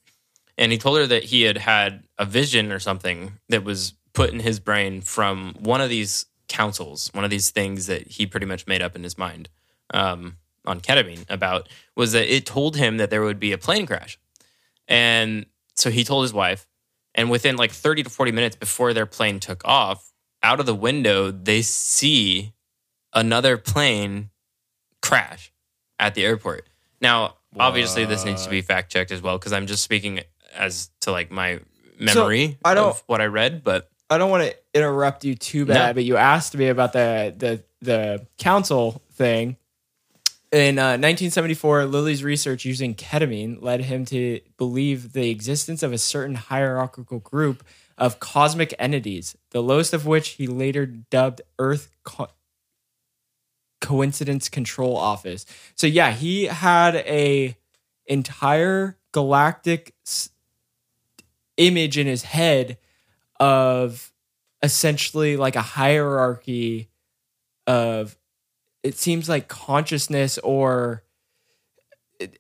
and 0.58 0.72
he 0.72 0.78
told 0.78 0.98
her 0.98 1.08
that 1.08 1.26
he 1.26 1.44
had 1.44 1.58
had 1.58 2.04
a 2.18 2.26
vision 2.26 2.72
or 2.72 2.80
something 2.80 3.34
that 3.50 3.64
was 3.64 3.94
put 4.14 4.32
in 4.32 4.40
his 4.40 4.60
brain 4.60 5.02
from 5.02 5.56
one 5.60 5.82
of 5.82 5.90
these 5.90 6.26
councils, 6.48 7.10
one 7.14 7.24
of 7.24 7.32
these 7.32 7.50
things 7.50 7.88
that 7.88 8.08
he 8.08 8.26
pretty 8.26 8.46
much 8.46 8.68
made 8.68 8.82
up 8.82 8.96
in 8.96 9.04
his 9.04 9.18
mind 9.18 9.50
um, 9.94 10.38
on 10.66 10.80
ketamine 10.80 11.26
about 11.30 11.68
was 11.96 12.12
that 12.12 12.34
it 12.34 12.46
told 12.46 12.76
him 12.76 12.98
that 12.98 13.10
there 13.10 13.24
would 13.24 13.40
be 13.40 13.52
a 13.52 13.58
plane 13.58 13.86
crash. 13.86 14.20
And 14.88 15.48
so 15.74 15.90
he 15.90 16.04
told 16.04 16.24
his 16.24 16.34
wife, 16.34 16.68
and 17.16 17.30
within 17.30 17.56
like 17.56 17.72
30 17.72 18.04
to 18.04 18.10
40 18.10 18.32
minutes 18.32 18.56
before 18.56 18.94
their 18.94 19.06
plane 19.06 19.40
took 19.40 19.66
off, 19.66 20.13
out 20.44 20.60
of 20.60 20.66
the 20.66 20.76
window, 20.76 21.32
they 21.32 21.62
see 21.62 22.54
another 23.14 23.58
plane 23.58 24.30
crash 25.02 25.52
at 26.00 26.14
the 26.16 26.26
airport. 26.26 26.68
Now, 27.02 27.36
obviously, 27.58 28.06
this 28.06 28.26
needs 28.26 28.44
to 28.44 28.50
be 28.50 28.62
fact 28.62 28.92
checked 28.92 29.12
as 29.12 29.22
well 29.22 29.38
because 29.38 29.54
I'm 29.54 29.68
just 29.68 29.84
speaking 29.84 30.22
as 30.56 30.90
to 31.02 31.12
like 31.12 31.32
my 31.32 31.60
memory 32.00 32.58
I 32.64 32.74
don't- 32.74 32.90
of 32.90 33.04
what 33.08 33.22
I 33.22 33.26
read, 33.26 33.64
but 33.64 33.90
I 34.10 34.18
don't 34.18 34.30
want 34.30 34.44
to 34.44 34.56
interrupt 34.74 35.24
you 35.26 35.34
too 35.36 35.66
bad, 35.66 35.88
No. 35.88 35.94
but 35.94 36.04
you 36.04 36.18
asked 36.18 36.56
me 36.56 36.68
about 36.68 36.94
the 36.94 37.34
the 37.36 37.64
the 37.82 38.28
council 38.38 39.02
thing. 39.14 39.58
In 40.52 40.78
uh, 40.78 40.98
1974, 41.02 41.86
Lilly's 41.86 42.24
research 42.24 42.64
using 42.64 42.94
ketamine 42.94 43.60
led 43.60 43.82
him 43.82 44.06
to 44.06 44.40
believe 44.58 45.14
the 45.14 45.32
existence 45.32 45.82
of 45.82 45.92
a 45.94 45.98
certain 45.98 46.36
hierarchical 46.36 47.18
group 47.20 47.64
of 47.98 48.20
cosmic 48.20 48.74
entities, 48.80 49.38
the 49.52 49.62
lowest 49.62 49.94
of 49.94 50.06
which 50.06 50.30
he 50.30 50.48
later 50.48 50.86
dubbed 50.86 51.42
Earth 51.60 51.92
Co- 52.04 52.30
Coincidence 53.82 54.50
Control 54.50 54.96
Office. 54.96 55.46
So 55.76 55.88
yeah, 55.88 56.12
he 56.12 56.46
had 56.46 56.96
a 56.96 57.58
entire 58.08 58.98
galactic 59.12 59.94
s- 60.06 60.30
image 61.58 61.98
in 61.98 62.08
his 62.08 62.24
head 62.24 62.78
of 63.40 64.12
essentially 64.62 65.38
like 65.38 65.56
a 65.56 65.62
hierarchy 65.62 66.90
of 67.68 68.18
it 68.84 68.98
seems 68.98 69.30
like 69.30 69.48
consciousness 69.48 70.38
or 70.40 71.04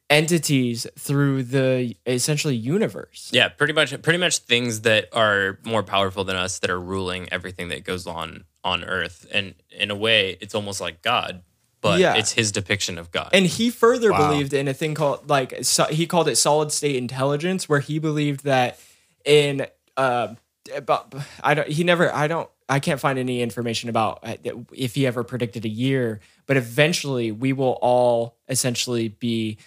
entities 0.09 0.87
through 0.97 1.43
the 1.43 1.95
essentially 2.05 2.55
universe. 2.55 3.29
yeah, 3.33 3.49
pretty 3.49 3.73
much 3.73 3.99
pretty 4.01 4.19
much 4.19 4.39
things 4.39 4.81
that 4.81 5.07
are 5.13 5.59
more 5.63 5.83
powerful 5.83 6.23
than 6.23 6.35
us 6.35 6.59
that 6.59 6.69
are 6.69 6.79
ruling 6.79 7.27
everything 7.31 7.67
that 7.69 7.83
goes 7.83 8.07
on 8.07 8.45
on 8.63 8.83
Earth. 8.83 9.25
And 9.31 9.55
in 9.71 9.91
a 9.91 9.95
way, 9.95 10.37
it's 10.39 10.55
almost 10.55 10.79
like 10.79 11.01
God, 11.01 11.41
but 11.81 11.99
Yeah. 11.99 12.15
it's 12.15 12.31
his 12.33 12.51
depiction 12.51 12.97
of 12.97 13.11
God. 13.11 13.29
And 13.33 13.45
he 13.45 13.69
further 13.69 14.11
Wow. 14.11 14.29
believed 14.29 14.53
in 14.53 14.67
a 14.67 14.73
thing 14.73 14.93
called 14.95 15.29
like 15.29 15.53
so, 15.63 15.85
he 15.85 16.07
called 16.07 16.27
it 16.27 16.35
solid 16.37 16.71
state 16.71 16.95
intelligence, 16.95 17.67
where 17.67 17.79
he 17.81 17.99
believed 17.99 18.43
that 18.45 18.79
in 19.25 19.67
uh, 19.97 20.35
about 20.75 21.13
I 21.43 21.53
don't 21.55 21.67
he 21.67 21.83
never 21.83 22.13
I 22.13 22.27
don't 22.27 22.49
I 22.69 22.79
can't 22.79 22.99
find 22.99 23.19
any 23.19 23.41
information 23.41 23.89
about 23.89 24.19
uh, 24.23 24.35
if 24.73 24.95
he 24.95 25.05
ever 25.05 25.23
predicted 25.23 25.65
a 25.65 25.69
year, 25.69 26.21
but 26.45 26.57
eventually 26.57 27.31
we 27.31 27.53
will 27.53 27.77
all 27.81 28.37
essentially 28.49 29.07
be 29.07 29.57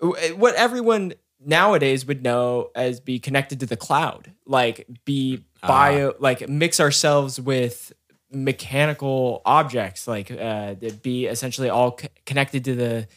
what 0.00 0.54
everyone 0.54 1.14
nowadays 1.40 2.06
would 2.06 2.22
know 2.22 2.70
as 2.74 3.00
be 3.00 3.18
connected 3.18 3.60
to 3.60 3.66
the 3.66 3.76
cloud, 3.76 4.32
like 4.46 4.86
be 5.04 5.44
bio, 5.66 6.14
like 6.18 6.48
mix 6.48 6.80
ourselves 6.80 7.40
with 7.40 7.92
mechanical 8.30 9.42
objects, 9.44 10.06
like 10.08 10.30
uh, 10.30 10.74
that 10.74 11.02
be 11.02 11.26
essentially 11.26 11.68
all 11.68 11.96
c- 11.98 12.08
connected 12.24 12.64
to 12.64 12.74
the 12.74 13.08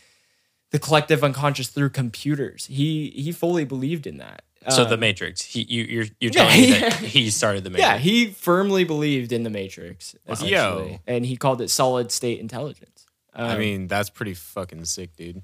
the 0.72 0.80
collective 0.80 1.24
unconscious 1.24 1.70
through 1.70 1.90
computers. 1.90 2.66
He 2.68 3.10
he 3.10 3.32
fully 3.32 3.66
believed 3.66 4.08
in 4.08 4.18
that. 4.18 4.44
So 4.68 4.84
Um, 4.84 4.89
the 4.89 4.97
Matrix, 4.97 5.41
he, 5.41 5.62
you, 5.64 5.84
you're 5.84 6.05
you're 6.20 6.32
yeah, 6.34 6.43
telling 6.43 6.62
me 6.62 6.68
yeah. 6.72 6.89
that 6.89 6.93
he 6.99 7.30
started 7.30 7.64
the 7.64 7.70
Matrix. 7.72 7.88
yeah, 7.89 7.97
he 7.97 8.28
firmly 8.28 8.84
believed 8.84 9.32
in 9.32 9.43
the 9.43 9.49
Matrix, 9.49 10.16
essentially, 10.28 10.51
Yo. 10.91 10.99
and 11.07 11.26
he 11.26 11.38
called 11.38 11.62
it 11.62 11.70
solid 11.70 12.12
state 12.12 12.39
intelligence. 12.39 13.05
I 13.34 13.53
Um, 13.53 13.60
mean, 13.60 13.88
that's 13.88 14.10
pretty 14.10 14.34
fucking 14.34 14.84
sick, 14.86 15.16
dude. 15.16 15.41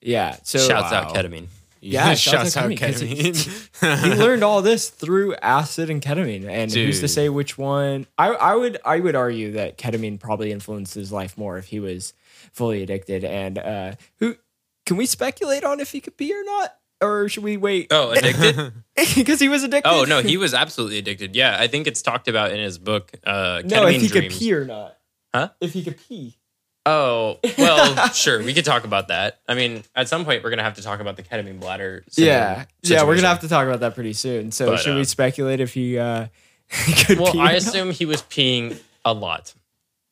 yeah. 0.00 0.36
So 0.42 0.58
Shouts 0.58 0.92
Wow. 0.92 1.02
out 1.08 1.14
ketamine. 1.14 1.48
Yeah, 1.80 2.14
shouts 2.14 2.20
shouts 2.52 2.56
out 2.56 2.64
out 2.64 2.70
ketamine. 2.78 4.04
he 4.04 4.14
learned 4.14 4.42
all 4.42 4.62
this 4.62 4.88
through 4.88 5.34
acid 5.36 5.90
and 5.90 6.00
ketamine 6.00 6.48
and 6.48 6.72
who's 6.72 7.00
to 7.00 7.08
say 7.08 7.28
which 7.28 7.58
one 7.58 8.06
I, 8.16 8.28
I 8.28 8.54
would 8.54 8.78
i 8.86 8.98
would 8.98 9.14
argue 9.14 9.52
that 9.52 9.76
ketamine 9.76 10.18
probably 10.18 10.50
influenced 10.50 10.94
his 10.94 11.12
life 11.12 11.36
more 11.36 11.58
if 11.58 11.66
he 11.66 11.80
was 11.80 12.14
fully 12.54 12.82
addicted 12.82 13.22
and 13.22 13.58
uh 13.58 13.92
who 14.18 14.36
can 14.86 14.96
we 14.96 15.04
speculate 15.04 15.62
on 15.62 15.78
if 15.78 15.92
he 15.92 16.00
could 16.00 16.16
be 16.16 16.32
or 16.32 16.42
not 16.42 16.74
or 17.04 17.28
should 17.28 17.42
we 17.44 17.56
wait 17.56 17.88
Oh, 17.90 18.10
addicted? 18.12 18.72
because 19.14 19.40
he 19.40 19.48
was 19.48 19.62
addicted 19.64 19.88
oh 19.88 20.04
no, 20.04 20.20
he 20.22 20.36
was 20.36 20.54
absolutely 20.54 20.98
addicted. 20.98 21.34
Yeah, 21.36 21.56
I 21.58 21.66
think 21.68 21.86
it's 21.86 22.02
talked 22.02 22.28
about 22.28 22.50
in 22.52 22.58
his 22.58 22.78
book. 22.78 23.12
Uh, 23.24 23.62
no 23.64 23.86
if 23.86 24.00
he 24.02 24.08
Dreams. 24.08 24.12
could 24.12 24.38
pee 24.38 24.52
or 24.54 24.64
not 24.64 24.96
Huh? 25.34 25.48
if 25.60 25.72
he 25.72 25.82
could 25.82 25.98
pee 25.98 26.36
Oh 26.86 27.38
well, 27.56 28.08
sure. 28.12 28.42
We 28.42 28.52
could 28.52 28.66
talk 28.66 28.84
about 28.84 29.08
that. 29.08 29.40
I 29.48 29.54
mean, 29.54 29.84
at 29.96 30.06
some 30.08 30.24
point, 30.26 30.44
we're 30.44 30.50
gonna 30.50 30.62
have 30.64 30.74
to 30.74 30.82
talk 30.82 31.00
about 31.00 31.16
the 31.16 31.22
ketamine 31.22 31.58
bladder. 31.60 32.04
yeah 32.16 32.66
yeah 32.82 33.04
we're 33.04 33.14
gonna 33.16 33.28
have 33.28 33.40
to 33.40 33.48
talk 33.48 33.66
about 33.66 33.80
that 33.80 33.94
pretty 33.94 34.12
soon 34.12 34.52
so 34.52 34.66
But, 34.66 34.80
should 34.80 34.94
we 34.94 35.00
uh, 35.00 35.04
speculate 35.04 35.60
if 35.60 35.72
he 35.74 35.98
uh 35.98 36.26
could 37.06 37.18
Well, 37.18 37.38
I 37.38 37.50
or 37.50 37.52
not? 37.52 37.54
assume 37.54 37.90
he 37.90 38.04
was 38.06 38.22
peeing 38.22 38.78
a 39.04 39.12
lot. 39.14 39.54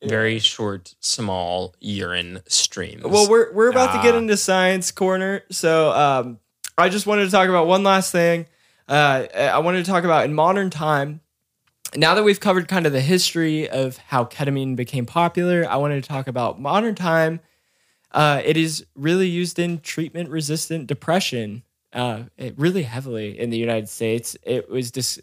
Very 0.05 0.39
short, 0.39 0.95
small 0.99 1.73
urine 1.79 2.41
streams. 2.47 3.03
Well, 3.05 3.29
we're 3.29 3.53
we're 3.53 3.69
about 3.69 3.95
to 3.95 4.01
get 4.03 4.15
Ah. 4.15 4.17
into 4.17 4.35
science 4.35 4.91
corner, 4.91 5.43
so 5.49 5.91
um, 5.93 6.39
I 6.77 6.89
just 6.89 7.05
wanted 7.05 7.25
to 7.25 7.31
talk 7.31 7.49
about 7.49 7.67
one 7.67 7.83
last 7.83 8.11
thing. 8.11 8.47
Uh, 8.87 9.27
I 9.35 9.59
wanted 9.59 9.85
to 9.85 9.91
talk 9.91 10.03
about 10.03 10.25
in 10.25 10.33
modern 10.33 10.69
time. 10.69 11.21
now 11.95 12.15
that 12.15 12.23
we've 12.23 12.39
covered 12.39 12.67
kind 12.67 12.87
of 12.87 12.91
the 12.91 13.01
history 13.01 13.69
of 13.69 13.97
how 13.97 14.25
ketamine 14.25 14.75
became 14.75 15.05
popular, 15.05 15.65
I 15.69 15.75
wanted 15.75 16.03
to 16.03 16.09
talk 16.09 16.27
about 16.27 16.59
modern 16.59 16.95
time. 16.95 17.39
Uh, 18.11 18.41
it 18.43 18.57
is 18.57 18.85
really 18.95 19.27
used 19.27 19.59
in 19.59 19.79
treatment 19.79 20.29
resistant 20.29 20.87
depression, 20.87 21.63
uh, 21.93 22.23
really 22.55 22.83
heavily 22.83 23.39
in 23.39 23.51
the 23.51 23.57
United 23.57 23.89
States. 23.89 24.35
It 24.43 24.69
was 24.69 24.89
dis- 24.91 25.19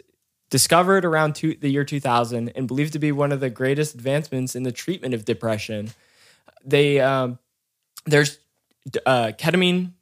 discovered 0.49 1.05
around 1.05 1.35
two, 1.35 1.57
the 1.61 1.69
year 1.69 1.85
2000 1.85 2.51
and 2.51 2.69
believed 2.69 2.93
to 2.93 2.99
be 2.99 3.11
one 3.11 3.33
of 3.33 3.41
the 3.41 3.51
greatest 3.51 3.95
advancements 3.95 4.55
in 4.55 4.63
the 4.63 4.73
treatment 4.73 5.15
of 5.15 5.25
depression. 5.25 5.91
They 6.65 7.01
um, 7.01 7.39
there's 8.07 8.39
uh, 9.07 9.33
ketamine 9.39 9.93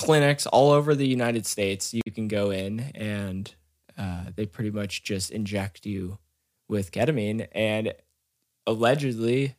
clinics 0.00 0.46
all 0.46 0.70
over 0.70 0.94
the 0.94 1.06
United 1.06 1.46
States. 1.46 1.92
You 1.92 2.12
can 2.12 2.26
go 2.26 2.50
in 2.50 2.80
and 2.94 3.54
uh, 3.98 4.24
they 4.34 4.46
pretty 4.46 4.70
much 4.70 5.02
just 5.02 5.30
inject 5.30 5.84
you 5.84 6.18
with 6.68 6.90
ketamine, 6.90 7.48
and 7.52 7.92
allegedly 8.66 9.56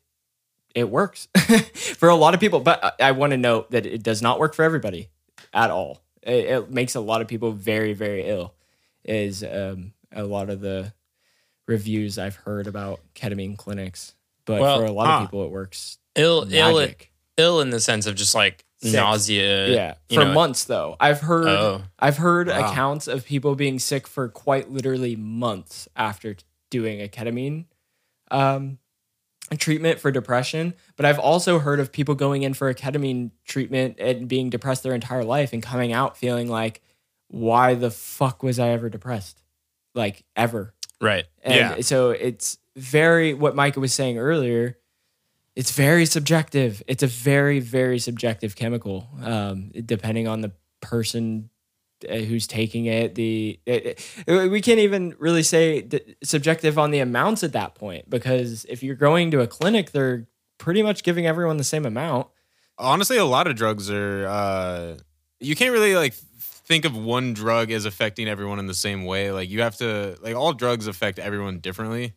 it 0.74 0.90
works 0.90 1.28
for 1.76 2.10
a 2.10 2.16
lot 2.16 2.34
of 2.34 2.40
people. 2.40 2.60
But 2.60 2.84
I, 2.84 3.10
I 3.10 3.12
want 3.12 3.32
to 3.32 3.38
note 3.38 3.72
that 3.72 3.86
it 3.86 4.02
does 4.02 4.22
not 4.22 4.40
work 4.40 4.56
for 4.56 4.64
everybody 4.64 5.10
at 5.54 5.70
all. 5.70 6.02
It, 6.24 6.46
it 6.46 6.72
makes 6.72 6.96
a 6.96 7.02
lot 7.02 7.22
of 7.22 7.28
people 7.28 7.52
very, 7.52 7.94
very 7.94 8.28
ill. 8.28 8.56
Is 9.04 9.44
um, 9.44 9.94
a 10.12 10.24
lot 10.24 10.50
of 10.50 10.62
the 10.62 10.94
reviews 11.68 12.18
I've 12.18 12.36
heard 12.36 12.68
about 12.68 13.00
ketamine 13.14 13.58
clinics, 13.58 14.16
but 14.46 14.62
well, 14.62 14.80
for 14.80 14.86
a 14.86 14.92
lot 14.92 15.08
huh. 15.08 15.14
of 15.14 15.22
people, 15.28 15.46
it 15.46 15.52
works. 15.52 15.98
Ill, 16.16 16.46
magic. 16.46 17.12
ill, 17.38 17.46
ill 17.46 17.62
in 17.62 17.70
the 17.70 17.80
sense 17.80 18.08
of 18.08 18.16
just 18.16 18.34
like 18.36 18.66
Sick. 18.82 18.94
nausea. 18.94 19.68
Yeah, 19.70 19.94
for 20.10 20.26
know, 20.26 20.34
months 20.34 20.64
though. 20.64 20.96
I've 21.00 21.22
heard 21.22 21.48
oh. 21.48 21.84
I've 22.00 22.18
heard 22.18 22.48
wow. 22.48 22.72
accounts 22.72 23.08
of 23.08 23.26
people 23.26 23.56
being 23.56 23.78
sick 23.78 24.08
for 24.08 24.28
quite 24.28 24.72
literally 24.72 25.16
months 25.16 25.88
after 25.96 26.36
doing 26.72 27.02
a 27.02 27.08
ketamine 27.08 27.66
um, 28.32 28.80
treatment 29.60 30.00
for 30.00 30.10
depression. 30.10 30.74
But 30.96 31.06
I've 31.06 31.20
also 31.20 31.60
heard 31.60 31.80
of 31.80 31.92
people 31.92 32.16
going 32.16 32.42
in 32.42 32.56
for 32.56 32.70
a 32.70 32.76
ketamine 32.76 33.32
treatment 33.46 33.98
and 34.00 34.28
being 34.28 34.50
depressed 34.50 34.82
their 34.82 34.96
entire 34.96 35.24
life 35.24 35.54
and 35.54 35.62
coming 35.62 35.94
out 35.94 36.18
feeling 36.18 36.48
like, 36.48 36.82
why 37.28 37.76
the 37.76 37.92
fuck 37.92 38.42
was 38.42 38.58
I 38.58 38.70
ever 38.70 38.90
depressed? 38.90 39.44
Like 39.94 40.24
ever. 40.36 40.74
Right. 41.00 41.26
And 41.44 41.56
yeah. 41.56 41.82
so 41.82 42.12
it's 42.12 42.58
very 42.76 43.34
what 43.34 43.56
Micah 43.56 43.80
was 43.80 43.94
saying 43.94 44.18
earlier 44.18 44.78
it's 45.56 45.72
very 45.72 46.06
subjective. 46.06 46.82
It's 46.88 47.04
a 47.04 47.08
very, 47.08 47.60
very 47.60 48.00
subjective 48.00 48.56
chemical, 48.56 49.08
um, 49.22 49.72
depending 49.86 50.28
on 50.28 50.42
the 50.42 50.54
person 50.82 51.50
uh, 52.10 52.16
who's 52.16 52.48
taking 52.48 52.86
it. 52.86 53.16
The 53.16 53.60
it, 53.66 54.24
it, 54.28 54.52
we 54.52 54.62
can't 54.62 54.80
even 54.80 55.16
really 55.20 55.44
say 55.44 55.88
subjective 56.24 56.80
on 56.80 56.92
the 56.92 57.00
amounts 57.00 57.44
at 57.44 57.54
that 57.54 57.76
point 57.76 58.10
because 58.10 58.66
if 58.66 58.82
you're 58.82 58.96
going 58.96 59.32
to 59.32 59.42
a 59.42 59.48
clinic, 59.48 59.92
they're 59.92 60.28
pretty 60.58 60.84
much 60.84 61.04
giving 61.04 61.28
everyone 61.28 61.58
the 61.58 61.64
same 61.64 61.86
amount. 61.86 62.28
Honestly, 62.78 63.18
a 63.18 63.26
lot 63.26 63.48
of 63.48 63.56
drugs 63.56 63.92
are. 63.92 64.26
Uh, 64.26 64.98
you 65.40 65.56
can't 65.56 65.74
really 65.74 65.96
like 65.96 66.14
think 66.14 66.86
of 66.86 66.96
one 66.96 67.34
drug 67.34 67.72
as 67.72 67.86
affecting 67.86 68.28
everyone 68.28 68.58
in 68.58 68.68
the 68.68 68.74
same 68.74 69.06
way. 69.06 69.32
Like 69.32 69.50
you 69.50 69.62
have 69.62 69.76
to 69.78 70.18
like 70.22 70.36
all 70.36 70.54
drugs 70.54 70.88
affect 70.88 71.20
everyone 71.20 71.60
differently. 71.60 72.14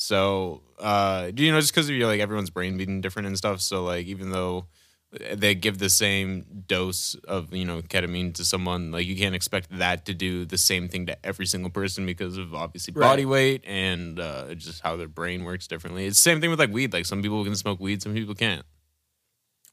So, 0.00 0.62
uh, 0.78 1.32
you 1.36 1.50
know 1.50 1.60
just 1.60 1.74
because 1.74 1.90
you're 1.90 2.06
like 2.06 2.20
everyone's 2.20 2.50
brain 2.50 2.78
beating 2.78 3.00
different 3.00 3.26
and 3.26 3.36
stuff? 3.36 3.60
So, 3.60 3.82
like, 3.82 4.06
even 4.06 4.30
though 4.30 4.66
they 5.10 5.56
give 5.56 5.78
the 5.78 5.90
same 5.90 6.46
dose 6.68 7.16
of 7.26 7.52
you 7.52 7.64
know 7.64 7.82
ketamine 7.82 8.32
to 8.34 8.44
someone, 8.44 8.92
like 8.92 9.06
you 9.08 9.16
can't 9.16 9.34
expect 9.34 9.76
that 9.76 10.06
to 10.06 10.14
do 10.14 10.44
the 10.44 10.56
same 10.56 10.88
thing 10.88 11.06
to 11.06 11.26
every 11.26 11.46
single 11.46 11.68
person 11.68 12.06
because 12.06 12.38
of 12.38 12.54
obviously 12.54 12.92
body 12.92 13.24
weight 13.24 13.64
and 13.66 14.20
uh, 14.20 14.54
just 14.54 14.82
how 14.82 14.94
their 14.96 15.08
brain 15.08 15.42
works 15.42 15.66
differently. 15.66 16.06
It's 16.06 16.18
the 16.18 16.22
same 16.22 16.40
thing 16.40 16.50
with 16.50 16.60
like 16.60 16.72
weed. 16.72 16.92
Like 16.92 17.04
some 17.04 17.20
people 17.20 17.42
can 17.42 17.56
smoke 17.56 17.80
weed, 17.80 18.00
some 18.00 18.14
people 18.14 18.36
can't. 18.36 18.64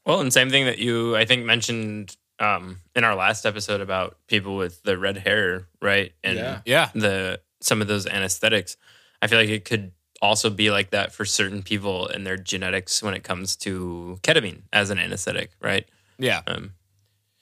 Well, 0.04 0.20
and 0.20 0.32
same 0.32 0.50
thing 0.50 0.64
that 0.64 0.78
you 0.78 1.14
I 1.14 1.24
think 1.24 1.44
mentioned 1.44 2.16
um, 2.40 2.78
in 2.96 3.04
our 3.04 3.14
last 3.14 3.46
episode 3.46 3.80
about 3.80 4.18
people 4.26 4.56
with 4.56 4.82
the 4.82 4.98
red 4.98 5.18
hair, 5.18 5.68
right? 5.80 6.12
And 6.24 6.36
yeah. 6.36 6.60
yeah, 6.64 6.90
the 6.96 7.40
some 7.60 7.80
of 7.80 7.86
those 7.86 8.08
anesthetics. 8.08 8.76
I 9.22 9.28
feel 9.28 9.38
like 9.38 9.48
it 9.48 9.64
could 9.64 9.92
also 10.22 10.50
be 10.50 10.70
like 10.70 10.90
that 10.90 11.12
for 11.12 11.24
certain 11.24 11.62
people 11.62 12.08
and 12.08 12.26
their 12.26 12.36
genetics 12.36 13.02
when 13.02 13.14
it 13.14 13.22
comes 13.22 13.56
to 13.56 14.18
ketamine 14.22 14.62
as 14.72 14.90
an 14.90 14.98
anesthetic, 14.98 15.50
right? 15.60 15.86
Yeah. 16.18 16.42
Um, 16.46 16.72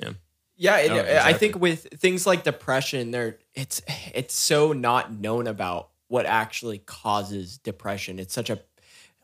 yeah. 0.00 0.10
Yeah, 0.56 0.76
it, 0.78 0.90
oh, 0.90 0.96
exactly. 0.96 1.34
I 1.34 1.36
think 1.36 1.60
with 1.60 1.88
things 1.94 2.26
like 2.26 2.44
depression, 2.44 3.10
there 3.10 3.38
it's 3.54 3.82
it's 4.14 4.34
so 4.34 4.72
not 4.72 5.12
known 5.12 5.46
about 5.46 5.90
what 6.08 6.26
actually 6.26 6.78
causes 6.78 7.58
depression. 7.58 8.18
It's 8.18 8.34
such 8.34 8.50
a 8.50 8.60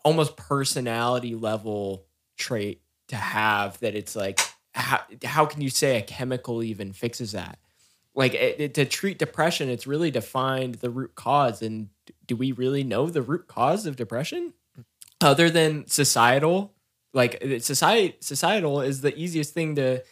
almost 0.05 0.37
personality 0.37 1.35
level 1.35 2.07
trait 2.37 2.81
to 3.09 3.17
have 3.17 3.79
that 3.81 3.95
it's 3.95 4.17
like 4.17 4.41
how, 4.75 5.01
how 5.25 5.47
can 5.47 5.61
you 5.61 5.71
say 5.71 5.99
a 5.99 6.03
chemical 6.03 6.63
even 6.63 6.93
fixes 6.93 7.33
that? 7.33 7.59
Like 8.15 8.35
it, 8.35 8.61
it, 8.61 8.75
to 8.75 8.85
treat 8.85 9.19
depression, 9.19 9.69
it's 9.69 9.87
really 9.87 10.11
to 10.13 10.21
find 10.21 10.75
the 10.77 10.91
root 10.91 11.15
cause 11.15 11.63
and 11.63 11.89
do 12.31 12.37
we 12.37 12.53
really 12.53 12.85
know 12.85 13.11
the 13.11 13.23
root 13.23 13.49
cause 13.49 13.87
of 13.87 13.97
depression 13.97 14.53
other 15.21 15.51
than 15.51 15.85
societal? 15.89 16.73
Like 17.13 17.43
society, 17.59 18.15
societal 18.21 18.83
is 18.83 19.01
the 19.01 19.13
easiest 19.19 19.53
thing 19.53 19.75
to 19.75 20.05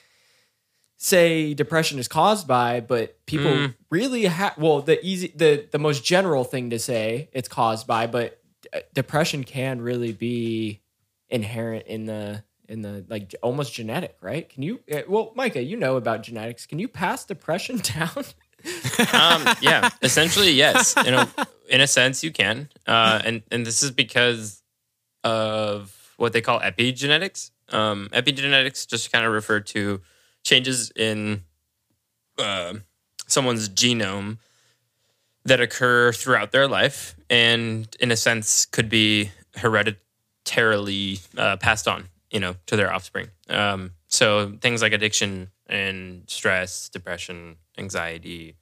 say 0.96 1.54
depression 1.54 2.00
is 2.00 2.08
caused 2.08 2.48
by, 2.48 2.80
but 2.80 3.24
people 3.26 3.52
mm. 3.52 3.74
really 3.88 4.24
have 4.24 4.58
well 4.58 4.80
the 4.82 4.98
easy 5.06 5.32
the 5.36 5.68
the 5.70 5.78
most 5.78 6.04
general 6.04 6.42
thing 6.42 6.70
to 6.70 6.80
say 6.80 7.28
it's 7.32 7.48
caused 7.48 7.86
by, 7.86 8.08
but 8.08 8.42
uh, 8.74 8.80
depression 8.94 9.44
can 9.44 9.80
really 9.80 10.10
be 10.10 10.80
inherent 11.28 11.86
in 11.86 12.06
the 12.06 12.42
in 12.68 12.82
the 12.82 13.04
like 13.08 13.32
almost 13.44 13.72
genetic, 13.74 14.16
right? 14.20 14.48
Can 14.48 14.64
you 14.64 14.80
uh, 14.92 15.02
well, 15.06 15.30
Micah, 15.36 15.62
you 15.62 15.76
know 15.76 15.94
about 15.94 16.24
genetics. 16.24 16.66
Can 16.66 16.80
you 16.80 16.88
pass 16.88 17.24
depression 17.24 17.76
down? 17.96 18.24
Um, 19.12 19.46
yeah, 19.60 19.90
essentially, 20.02 20.50
yes. 20.50 20.96
In 21.06 21.14
a 21.14 21.28
in 21.68 21.80
a 21.80 21.86
sense, 21.86 22.24
you 22.24 22.32
can, 22.32 22.68
uh, 22.86 23.20
and 23.24 23.42
and 23.50 23.64
this 23.64 23.82
is 23.82 23.90
because 23.90 24.62
of 25.24 26.12
what 26.16 26.32
they 26.32 26.40
call 26.40 26.60
epigenetics. 26.60 27.50
Um, 27.70 28.08
epigenetics 28.12 28.86
just 28.86 29.12
kind 29.12 29.26
of 29.26 29.32
refer 29.32 29.60
to 29.60 30.00
changes 30.42 30.90
in 30.96 31.44
uh, 32.38 32.74
someone's 33.26 33.68
genome 33.68 34.38
that 35.44 35.60
occur 35.60 36.12
throughout 36.12 36.52
their 36.52 36.66
life, 36.66 37.14
and 37.30 37.94
in 38.00 38.10
a 38.10 38.16
sense, 38.16 38.66
could 38.66 38.88
be 38.88 39.30
hereditarily 39.54 41.20
uh, 41.36 41.56
passed 41.56 41.86
on, 41.86 42.08
you 42.30 42.40
know, 42.40 42.56
to 42.66 42.76
their 42.76 42.92
offspring. 42.92 43.28
Um, 43.48 43.92
so 44.08 44.56
things 44.60 44.82
like 44.82 44.92
addiction 44.92 45.50
and 45.66 46.22
stress, 46.28 46.88
depression, 46.88 47.56
anxiety, 47.76 48.56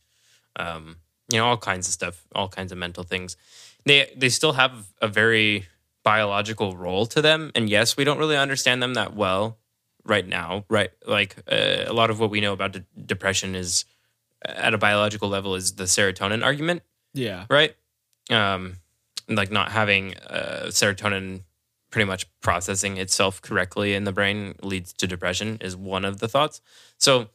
um, 0.56 0.96
you 1.30 1.38
know, 1.38 1.46
all 1.46 1.56
kinds 1.56 1.88
of 1.88 1.92
stuff, 1.92 2.26
all 2.34 2.48
kinds 2.48 2.72
of 2.72 2.78
mental 2.78 3.04
things. 3.04 3.36
They 3.84 4.10
they 4.16 4.28
still 4.28 4.52
have 4.52 4.86
a 5.00 5.08
very 5.08 5.66
biological 6.02 6.76
role 6.76 7.06
to 7.06 7.22
them, 7.22 7.52
and 7.54 7.70
yes, 7.70 7.96
we 7.96 8.04
don't 8.04 8.18
really 8.18 8.36
understand 8.36 8.82
them 8.82 8.94
that 8.94 9.14
well 9.14 9.58
right 10.04 10.26
now. 10.26 10.64
Right, 10.68 10.90
like 11.06 11.36
uh, 11.50 11.84
a 11.86 11.92
lot 11.92 12.10
of 12.10 12.20
what 12.20 12.30
we 12.30 12.40
know 12.40 12.52
about 12.52 12.72
de- 12.72 12.84
depression 13.06 13.54
is 13.54 13.84
at 14.44 14.74
a 14.74 14.78
biological 14.78 15.28
level 15.28 15.54
is 15.54 15.74
the 15.74 15.84
serotonin 15.84 16.44
argument. 16.44 16.82
Yeah. 17.14 17.46
Right. 17.48 17.74
Um, 18.30 18.76
like 19.28 19.50
not 19.50 19.72
having 19.72 20.16
uh, 20.18 20.66
serotonin 20.68 21.42
pretty 21.90 22.06
much 22.06 22.26
processing 22.40 22.96
itself 22.96 23.40
correctly 23.40 23.94
in 23.94 24.04
the 24.04 24.12
brain 24.12 24.54
leads 24.62 24.92
to 24.94 25.06
depression 25.06 25.58
is 25.60 25.76
one 25.76 26.04
of 26.04 26.18
the 26.18 26.28
thoughts. 26.28 26.60
So 26.98 27.28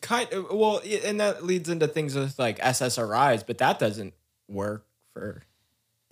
kind 0.00 0.32
of 0.32 0.46
well 0.50 0.80
and 1.04 1.20
that 1.20 1.44
leads 1.44 1.68
into 1.68 1.86
things 1.86 2.14
with 2.14 2.38
like 2.38 2.58
ssris 2.60 3.46
but 3.46 3.58
that 3.58 3.78
doesn't 3.78 4.14
work 4.48 4.86
for 5.12 5.42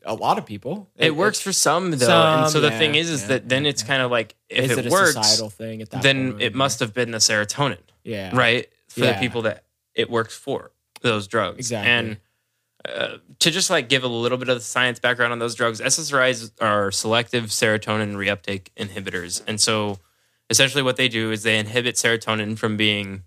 a 0.05 0.15
lot 0.15 0.39
of 0.39 0.47
people. 0.47 0.89
It, 0.97 1.09
it 1.09 1.17
works 1.17 1.41
for 1.41 1.53
some 1.53 1.91
though 1.91 2.07
some, 2.07 2.45
and 2.45 2.51
so 2.51 2.61
the 2.61 2.71
thing 2.71 2.95
is 2.95 3.11
is 3.11 3.23
yeah, 3.23 3.29
that 3.29 3.49
then 3.49 3.65
yeah, 3.65 3.71
it's 3.71 3.83
kind 3.83 4.03
of 4.03 4.11
like 4.11 4.35
if 4.49 4.71
is 4.71 4.79
it, 4.79 4.87
it 4.87 4.93
works 4.93 5.15
societal 5.15 5.51
thing 5.51 5.83
at 5.83 5.91
that 5.91 6.03
then 6.03 6.33
point, 6.33 6.43
it 6.43 6.55
must 6.55 6.81
have 6.81 6.95
been 6.95 7.11
the 7.11 7.19
serotonin 7.19 7.79
yeah. 8.05 8.35
right 8.35 8.69
for 8.89 9.01
the 9.01 9.17
people 9.21 9.43
that 9.43 9.65
it 9.95 10.11
works 10.11 10.37
for 10.37 10.73
those 11.03 11.27
drugs. 11.27 11.59
Exactly. 11.59 11.91
and 11.91 12.17
to 12.85 13.51
just 13.51 13.71
like 13.71 13.89
give 13.89 14.05
a 14.05 14.09
little 14.09 14.39
bit 14.39 14.49
of 14.49 14.57
the 14.57 14.65
science 14.65 14.99
background 14.99 15.33
on 15.33 15.39
those 15.39 15.55
drugs 15.55 15.81
ssris 15.81 16.51
are 16.61 16.91
selective 16.91 17.45
serotonin 17.47 18.15
reuptake 18.15 18.69
inhibitors 18.77 19.43
and 19.47 19.61
so 19.61 19.99
essentially 20.49 20.83
what 20.83 20.97
they 20.97 21.09
do 21.09 21.31
is 21.31 21.43
they 21.43 21.59
inhibit 21.59 21.95
serotonin 21.95 22.59
from 22.59 22.77
being 22.77 23.23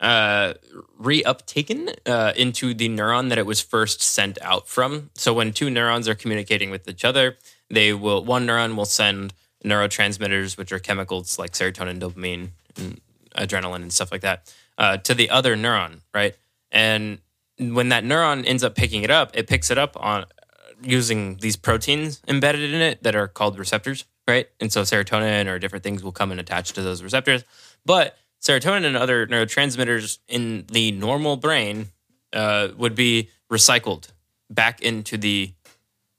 uh, 0.00 0.54
reuptaken 1.00 1.94
uh, 2.06 2.32
into 2.36 2.74
the 2.74 2.88
neuron 2.88 3.28
that 3.30 3.38
it 3.38 3.46
was 3.46 3.60
first 3.60 4.02
sent 4.02 4.38
out 4.42 4.68
from. 4.68 5.10
So 5.14 5.32
when 5.32 5.52
two 5.52 5.70
neurons 5.70 6.08
are 6.08 6.14
communicating 6.14 6.70
with 6.70 6.88
each 6.88 7.04
other, 7.04 7.38
they 7.70 7.92
will 7.92 8.24
one 8.24 8.46
neuron 8.46 8.76
will 8.76 8.84
send 8.84 9.32
neurotransmitters, 9.64 10.58
which 10.58 10.70
are 10.70 10.78
chemicals 10.78 11.38
like 11.38 11.52
serotonin, 11.52 11.98
dopamine, 11.98 12.50
and 12.76 13.00
adrenaline, 13.34 13.76
and 13.76 13.92
stuff 13.92 14.12
like 14.12 14.20
that, 14.20 14.52
uh, 14.78 14.98
to 14.98 15.14
the 15.14 15.30
other 15.30 15.56
neuron, 15.56 16.00
right? 16.14 16.36
And 16.70 17.18
when 17.58 17.88
that 17.88 18.04
neuron 18.04 18.44
ends 18.46 18.62
up 18.62 18.74
picking 18.74 19.02
it 19.02 19.10
up, 19.10 19.30
it 19.34 19.46
picks 19.46 19.70
it 19.70 19.78
up 19.78 19.96
on 19.98 20.26
using 20.82 21.36
these 21.36 21.56
proteins 21.56 22.20
embedded 22.28 22.72
in 22.72 22.80
it 22.80 23.02
that 23.02 23.16
are 23.16 23.28
called 23.28 23.58
receptors, 23.58 24.04
right? 24.28 24.48
And 24.60 24.72
so 24.72 24.82
serotonin 24.82 25.46
or 25.46 25.58
different 25.58 25.82
things 25.82 26.02
will 26.02 26.12
come 26.12 26.30
and 26.30 26.40
attach 26.40 26.72
to 26.74 26.82
those 26.82 27.02
receptors. 27.02 27.44
But 27.84 28.16
serotonin 28.42 28.84
and 28.84 28.96
other 28.96 29.26
neurotransmitters 29.26 30.18
in 30.28 30.66
the 30.70 30.92
normal 30.92 31.36
brain 31.36 31.88
uh, 32.32 32.68
would 32.76 32.94
be 32.94 33.30
recycled 33.50 34.08
back 34.50 34.82
into 34.82 35.16
the 35.16 35.52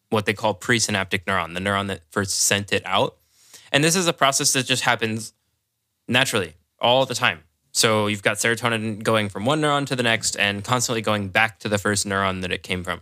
what 0.09 0.25
they 0.25 0.33
call 0.33 0.55
presynaptic 0.55 1.25
neuron, 1.25 1.53
the 1.53 1.59
neuron 1.59 1.87
that 1.87 2.01
first 2.09 2.39
sent 2.39 2.71
it 2.71 2.81
out. 2.85 3.17
And 3.71 3.83
this 3.83 3.95
is 3.95 4.07
a 4.07 4.13
process 4.13 4.53
that 4.53 4.65
just 4.65 4.83
happens 4.83 5.33
naturally 6.07 6.53
all 6.79 7.05
the 7.05 7.15
time. 7.15 7.43
So 7.77 8.07
you've 8.07 8.23
got 8.23 8.37
serotonin 8.37 9.03
going 9.03 9.29
from 9.29 9.45
one 9.45 9.61
neuron 9.61 9.85
to 9.85 9.95
the 9.95 10.01
next 10.01 10.35
and 10.35 10.63
constantly 10.63 11.03
going 11.03 11.29
back 11.29 11.59
to 11.59 11.69
the 11.69 11.77
first 11.77 12.07
neuron 12.07 12.41
that 12.41 12.51
it 12.51 12.63
came 12.63 12.83
from. 12.83 13.01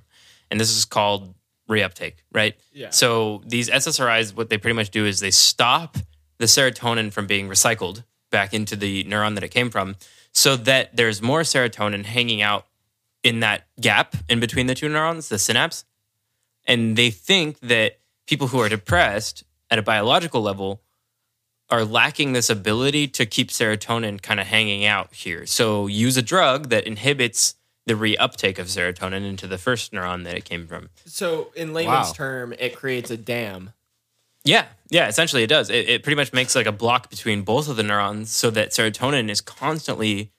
And 0.52 0.60
this 0.60 0.76
is 0.76 0.84
called 0.84 1.34
reuptake, 1.70 2.16
right? 2.34 2.56
Yeah. 2.74 2.90
So 2.90 3.42
these 3.46 3.70
SSRIs, 3.70 4.36
what 4.36 4.50
they 4.50 4.58
pretty 4.58 4.76
much 4.76 4.90
do 4.90 5.06
is 5.06 5.22
they 5.22 5.32
stop 5.32 5.98
the 6.40 6.46
serotonin 6.46 7.14
from 7.14 7.26
being 7.26 7.48
recycled 7.48 8.04
back 8.32 8.54
into 8.54 8.76
the 8.76 9.06
neuron 9.06 9.36
that 9.36 9.46
it 9.46 9.50
came 9.50 9.70
from 9.70 9.96
so 10.34 10.58
that 10.58 10.94
there's 10.94 11.22
more 11.22 11.42
serotonin 11.42 12.04
hanging 12.04 12.42
out 12.42 12.66
in 13.24 13.40
that 13.40 13.68
gap 13.80 14.18
in 14.28 14.42
between 14.42 14.68
the 14.68 14.76
two 14.76 14.90
neurons, 14.90 15.30
the 15.30 15.40
synapse. 15.40 15.86
And 16.68 16.98
they 16.98 17.12
think 17.12 17.60
that 17.62 18.00
people 18.28 18.48
who 18.48 18.60
are 18.60 18.68
depressed 18.68 19.46
at 19.72 19.80
a 19.80 19.82
biological 19.82 20.42
level 20.42 20.82
are 21.70 21.84
lacking 21.84 22.34
this 22.34 22.50
ability 22.50 23.08
to 23.08 23.26
keep 23.26 23.50
serotonin 23.50 24.22
kind 24.22 24.40
of 24.40 24.48
hanging 24.48 24.86
out 24.86 25.14
here. 25.14 25.46
So 25.46 25.88
use 25.88 26.16
a 26.16 26.22
drug 26.22 26.70
that 26.70 26.86
inhibits 26.86 27.56
the 27.88 27.94
reuptake 27.94 28.60
of 28.60 28.68
serotonin 28.68 29.28
into 29.28 29.48
the 29.48 29.58
first 29.58 29.92
neuron 29.92 30.24
that 30.26 30.36
it 30.36 30.46
came 30.46 30.68
from. 30.68 30.90
So, 31.06 31.52
in 31.56 31.74
layman's 31.74 32.08
Wow. 32.08 32.14
term, 32.14 32.54
it 32.58 32.76
creates 32.76 33.12
a 33.12 33.18
dam. 33.18 33.74
Yeah, 34.44 34.66
yeah, 34.90 35.08
essentially 35.08 35.44
it 35.44 35.48
does. 35.48 35.70
It, 35.70 35.90
it 35.90 36.04
pretty 36.04 36.16
much 36.16 36.34
makes 36.34 36.56
like 36.56 36.66
a 36.68 36.72
block 36.72 37.10
between 37.10 37.42
both 37.44 37.68
of 37.70 37.76
the 37.78 37.84
neurons 37.84 38.32
so 38.32 38.50
that 38.52 38.70
serotonin 38.70 39.30
is 39.30 39.42
constantly, 39.42 40.32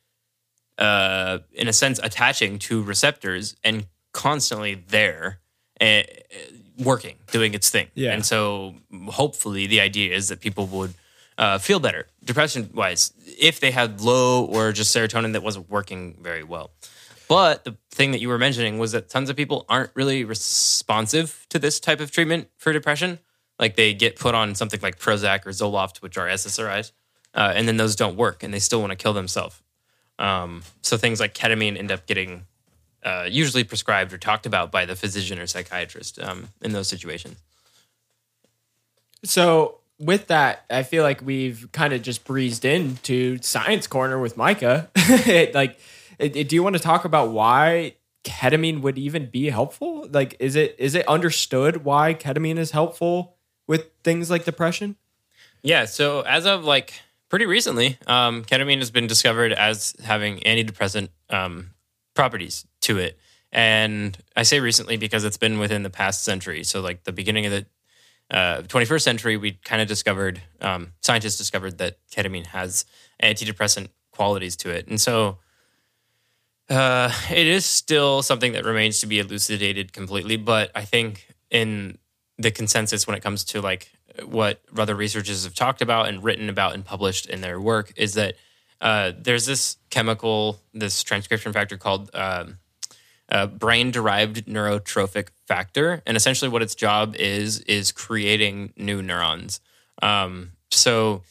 uh, 0.79 1.39
in 1.53 1.69
a 1.69 1.73
sense, 1.73 1.99
attaching 2.03 2.59
to 2.61 2.83
receptors 2.83 3.57
and 3.65 3.87
constantly 4.13 4.75
there, 4.75 5.39
uh, 5.81 6.03
working, 6.79 7.17
doing 7.31 7.55
its 7.55 7.71
thing. 7.71 7.89
Yeah. 7.95 8.13
And 8.13 8.25
so 8.27 8.75
hopefully 9.09 9.67
the 9.67 9.81
idea 9.81 10.15
is 10.15 10.29
that 10.29 10.41
people 10.41 10.67
would 10.69 10.95
uh, 11.39 11.59
feel 11.59 11.79
better, 11.81 12.07
depression 12.25 12.71
wise, 12.75 13.13
if 13.39 13.61
they 13.61 13.71
had 13.71 14.01
low 14.01 14.45
or 14.45 14.73
just 14.73 14.95
serotonin 14.95 15.33
that 15.33 15.43
wasn't 15.43 15.69
working 15.71 16.17
very 16.21 16.43
well. 16.43 16.71
But 17.29 17.65
the 17.65 17.77
thing 17.91 18.13
that 18.13 18.21
you 18.21 18.29
were 18.29 18.39
mentioning 18.39 18.79
was 18.79 18.93
that 18.93 19.09
tons 19.09 19.29
of 19.29 19.37
people 19.37 19.67
aren't 19.69 19.91
really 19.95 20.25
responsive 20.25 21.47
to 21.51 21.59
this 21.59 21.81
type 21.81 22.01
of 22.01 22.11
treatment 22.11 22.49
for 22.57 22.73
depression. 22.73 23.19
Like 23.59 23.77
they 23.77 23.95
get 23.95 24.17
put 24.17 24.35
on 24.35 24.55
something 24.55 24.81
like 24.81 24.99
Prozac 24.99 25.45
or 25.47 25.51
Zoloft, 25.51 25.99
which 25.99 26.17
are 26.17 26.29
SSRIs, 26.29 26.93
uh, 27.35 27.53
and 27.55 27.67
then 27.67 27.77
those 27.79 27.97
don't 27.97 28.17
work, 28.17 28.43
and 28.43 28.55
they 28.55 28.59
still 28.59 28.81
want 28.81 28.93
to 28.93 28.97
kill 28.97 29.13
themselves. 29.13 29.63
Um, 30.19 30.63
so 30.83 30.97
things 30.97 31.21
like 31.21 31.35
ketamine 31.35 31.77
end 31.77 31.91
up 31.91 32.07
getting 32.07 32.47
uh, 33.03 33.27
usually 33.31 33.65
prescribed 33.65 34.13
or 34.13 34.19
talked 34.19 34.47
about 34.47 34.71
by 34.73 34.85
the 34.85 34.97
physician 34.97 35.39
or 35.39 35.47
psychiatrist 35.47 36.19
um, 36.19 36.49
in 36.61 36.73
those 36.73 36.89
situations. 36.89 37.39
So, 39.25 39.79
with 39.99 40.27
that, 40.29 40.65
I 40.71 40.83
feel 40.83 41.03
like 41.03 41.23
we've 41.25 41.69
kind 41.73 41.93
of 41.93 42.03
just 42.03 42.25
breezed 42.25 42.65
into 42.65 43.39
science 43.43 43.87
corner 43.87 44.19
with 44.19 44.37
Micah. 44.37 44.91
like, 45.55 45.79
it- 46.19 46.37
it- 46.37 46.49
do 46.49 46.57
you 46.57 46.63
want 46.63 46.77
to 46.77 46.83
talk 46.83 47.05
about 47.05 47.31
why 47.31 47.95
ketamine 48.25 48.81
would 48.83 48.99
even 48.99 49.27
be 49.31 49.51
helpful? 49.51 50.07
Like, 50.11 50.37
is 50.41 50.57
it 50.57 50.75
is 50.79 50.95
it 50.95 51.07
understood 51.09 51.85
why 51.85 52.15
ketamine 52.15 52.59
is 52.59 52.73
helpful 52.73 53.37
with 53.67 53.87
things 54.05 54.31
like 54.31 54.45
depression? 54.45 54.97
Yeah. 55.63 55.85
So 55.87 56.21
as 56.23 56.47
of 56.47 56.65
like 56.65 56.95
pretty 57.29 57.47
recently, 57.47 57.99
um, 58.07 58.45
ketamine 58.45 58.79
has 58.79 58.91
been 58.91 59.07
discovered 59.07 59.53
as 59.53 59.95
having 60.05 60.39
antidepressant 60.41 61.09
um, 61.31 61.71
properties 62.15 62.67
to 62.83 62.99
it. 62.99 63.19
And 63.53 64.17
I 64.37 64.43
say 64.43 64.61
recently 64.61 64.97
because 64.97 65.25
it's 65.25 65.37
been 65.39 65.59
within 65.59 65.83
the 65.83 65.91
past 65.91 66.25
century. 66.25 66.63
So 66.65 66.81
like 66.81 67.05
the 67.05 67.13
beginning 67.13 67.47
of 67.47 67.53
the 67.53 67.67
uh, 68.31 68.63
21st 68.63 69.03
century, 69.03 69.37
we 69.37 69.53
kind 69.53 69.81
of 69.81 69.89
discovered, 69.89 70.43
um, 70.61 70.93
scientists 71.01 71.39
discovered 71.39 71.79
that 71.79 71.99
ketamine 72.11 72.47
has 72.47 72.85
antidepressant 73.23 73.89
qualities 74.11 74.57
to 74.57 74.71
it. 74.71 74.89
And 74.89 75.01
so 75.01 75.39
uh, 76.69 77.13
it 77.31 77.47
is 77.47 77.65
still 77.65 78.23
something 78.23 78.53
that 78.53 78.65
remains 78.65 79.01
to 79.01 79.07
be 79.07 79.19
elucidated 79.19 79.93
completely. 79.93 80.37
But 80.37 80.71
I 80.75 80.85
think 80.85 81.29
in 81.51 81.99
the 82.39 82.51
consensus 82.51 83.07
when 83.07 83.17
it 83.17 83.23
comes 83.23 83.45
to 83.45 83.61
like 83.61 83.91
what 84.25 84.61
other 84.77 84.95
researchers 84.95 85.45
have 85.45 85.55
talked 85.55 85.83
about 85.83 86.09
and 86.09 86.23
written 86.25 86.49
about 86.49 86.75
and 86.75 86.85
published 86.85 87.27
in 87.27 87.41
their 87.41 87.61
work 87.61 87.93
is 87.97 88.15
that 88.15 88.35
uh, 88.81 89.13
there's 89.17 89.47
this 89.47 89.77
chemical, 89.91 90.61
this 90.75 91.03
transcription 91.03 91.53
factor 91.53 91.77
called 91.77 92.11
um, 92.15 92.59
uh, 93.31 93.47
brain 93.47 93.91
derived 93.91 94.47
neurotrophic 94.47 95.29
factor. 95.47 96.03
And 96.07 96.17
essentially, 96.17 96.49
what 96.49 96.63
its 96.63 96.75
job 96.75 97.17
is, 97.17 97.61
is 97.61 97.93
creating 97.93 98.73
new 98.77 99.03
neurons. 99.03 99.61
Um, 100.03 100.53
so, 100.71 101.23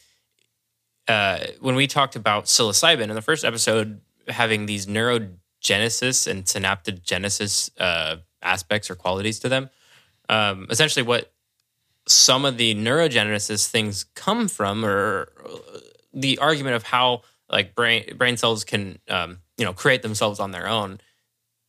uh, 1.08 1.39
when 1.60 1.76
we 1.76 1.88
talked 1.88 2.16
about 2.16 2.46
psilocybin 2.46 3.10
in 3.10 3.16
the 3.16 3.22
first 3.22 3.46
episode, 3.46 4.02
having 4.28 4.66
these 4.66 4.88
neurogenesis 4.88 6.28
and 6.28 6.46
synaptogenesis 6.46 7.70
uh, 7.80 8.18
aspects 8.41 8.89
or 8.89 8.96
qualities 8.96 9.39
to 9.39 9.50
them, 9.50 9.70
um, 10.30 10.68
essentially 10.70 11.04
what 11.04 11.32
some 12.08 12.46
of 12.46 12.58
the 12.58 12.76
neurogenesis 12.76 13.68
things 13.68 14.06
come 14.16 14.48
from, 14.48 14.84
or 14.84 15.30
the 16.14 16.38
argument 16.39 16.76
of 16.76 16.84
how 16.84 17.22
like 17.50 17.76
brain 17.76 18.16
brain 18.18 18.38
cells 18.38 18.64
can 18.64 19.00
um, 19.10 19.39
you 19.58 19.66
know 19.66 19.74
create 19.74 20.02
themselves 20.02 20.39
on 20.39 20.52
their 20.52 20.68
own, 20.68 21.00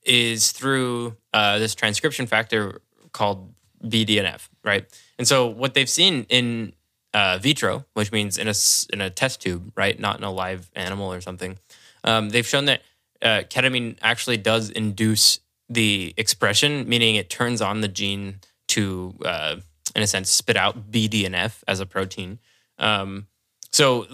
is 0.06 0.52
through 0.52 1.16
uh, 1.34 1.58
this 1.58 1.74
transcription 1.74 2.26
factor 2.26 2.80
called 3.12 3.52
BDNF, 3.84 4.48
right? 4.64 4.86
And 5.18 5.26
so 5.26 5.46
what 5.46 5.74
they've 5.74 5.88
seen 5.88 6.26
in 6.28 6.72
uh, 7.12 7.38
vitro, 7.38 7.84
which 7.94 8.12
means 8.12 8.38
in 8.38 8.48
a 8.48 8.54
in 8.92 9.00
a 9.00 9.10
test 9.10 9.42
tube, 9.42 9.72
right, 9.76 9.98
not 9.98 10.18
in 10.18 10.24
a 10.24 10.30
live 10.30 10.70
animal 10.74 11.12
or 11.12 11.20
something, 11.20 11.58
um, 12.04 12.30
they've 12.30 12.46
shown 12.46 12.66
that 12.66 12.82
uh, 13.22 13.42
ketamine 13.48 13.96
actually 14.02 14.36
does 14.36 14.70
induce 14.70 15.40
the 15.68 16.14
expression, 16.16 16.88
meaning 16.88 17.16
it 17.16 17.28
turns 17.28 17.60
on 17.60 17.80
the 17.80 17.88
gene 17.88 18.40
to, 18.68 19.14
uh, 19.24 19.56
in 19.94 20.02
a 20.02 20.06
sense, 20.06 20.30
spit 20.30 20.56
out 20.56 20.90
BDNF 20.90 21.62
as 21.66 21.80
a 21.80 21.86
protein. 21.86 22.38
Um, 22.78 23.26
so 23.72 24.06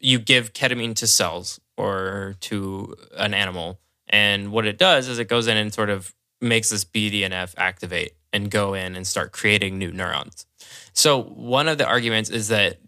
you 0.00 0.18
give 0.18 0.52
ketamine 0.52 0.94
to 0.96 1.06
cells 1.06 1.60
or 1.76 2.36
to 2.40 2.96
an 3.16 3.34
animal, 3.34 3.80
and 4.08 4.52
what 4.52 4.66
it 4.66 4.78
does 4.78 5.08
is 5.08 5.18
it 5.18 5.28
goes 5.28 5.46
in 5.46 5.56
and 5.56 5.72
sort 5.72 5.90
of 5.90 6.14
makes 6.40 6.70
this 6.70 6.84
BDNF 6.84 7.54
activate 7.56 8.14
and 8.32 8.50
go 8.50 8.74
in 8.74 8.94
and 8.94 9.06
start 9.06 9.32
creating 9.32 9.78
new 9.78 9.90
neurons. 9.90 10.46
So 10.92 11.22
one 11.22 11.68
of 11.68 11.78
the 11.78 11.86
arguments 11.86 12.30
is 12.30 12.48
that 12.48 12.78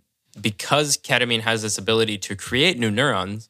because 0.40 0.96
ketamine 0.96 1.40
has 1.40 1.62
this 1.62 1.78
ability 1.78 2.18
to 2.18 2.36
create 2.36 2.78
new 2.78 2.90
neurons, 2.90 3.48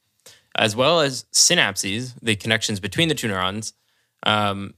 as 0.54 0.74
well 0.74 1.00
as 1.00 1.24
synapses, 1.32 2.14
the 2.22 2.36
connections 2.36 2.80
between 2.80 3.08
the 3.08 3.14
two 3.14 3.28
neurons, 3.28 3.72
um, 4.24 4.74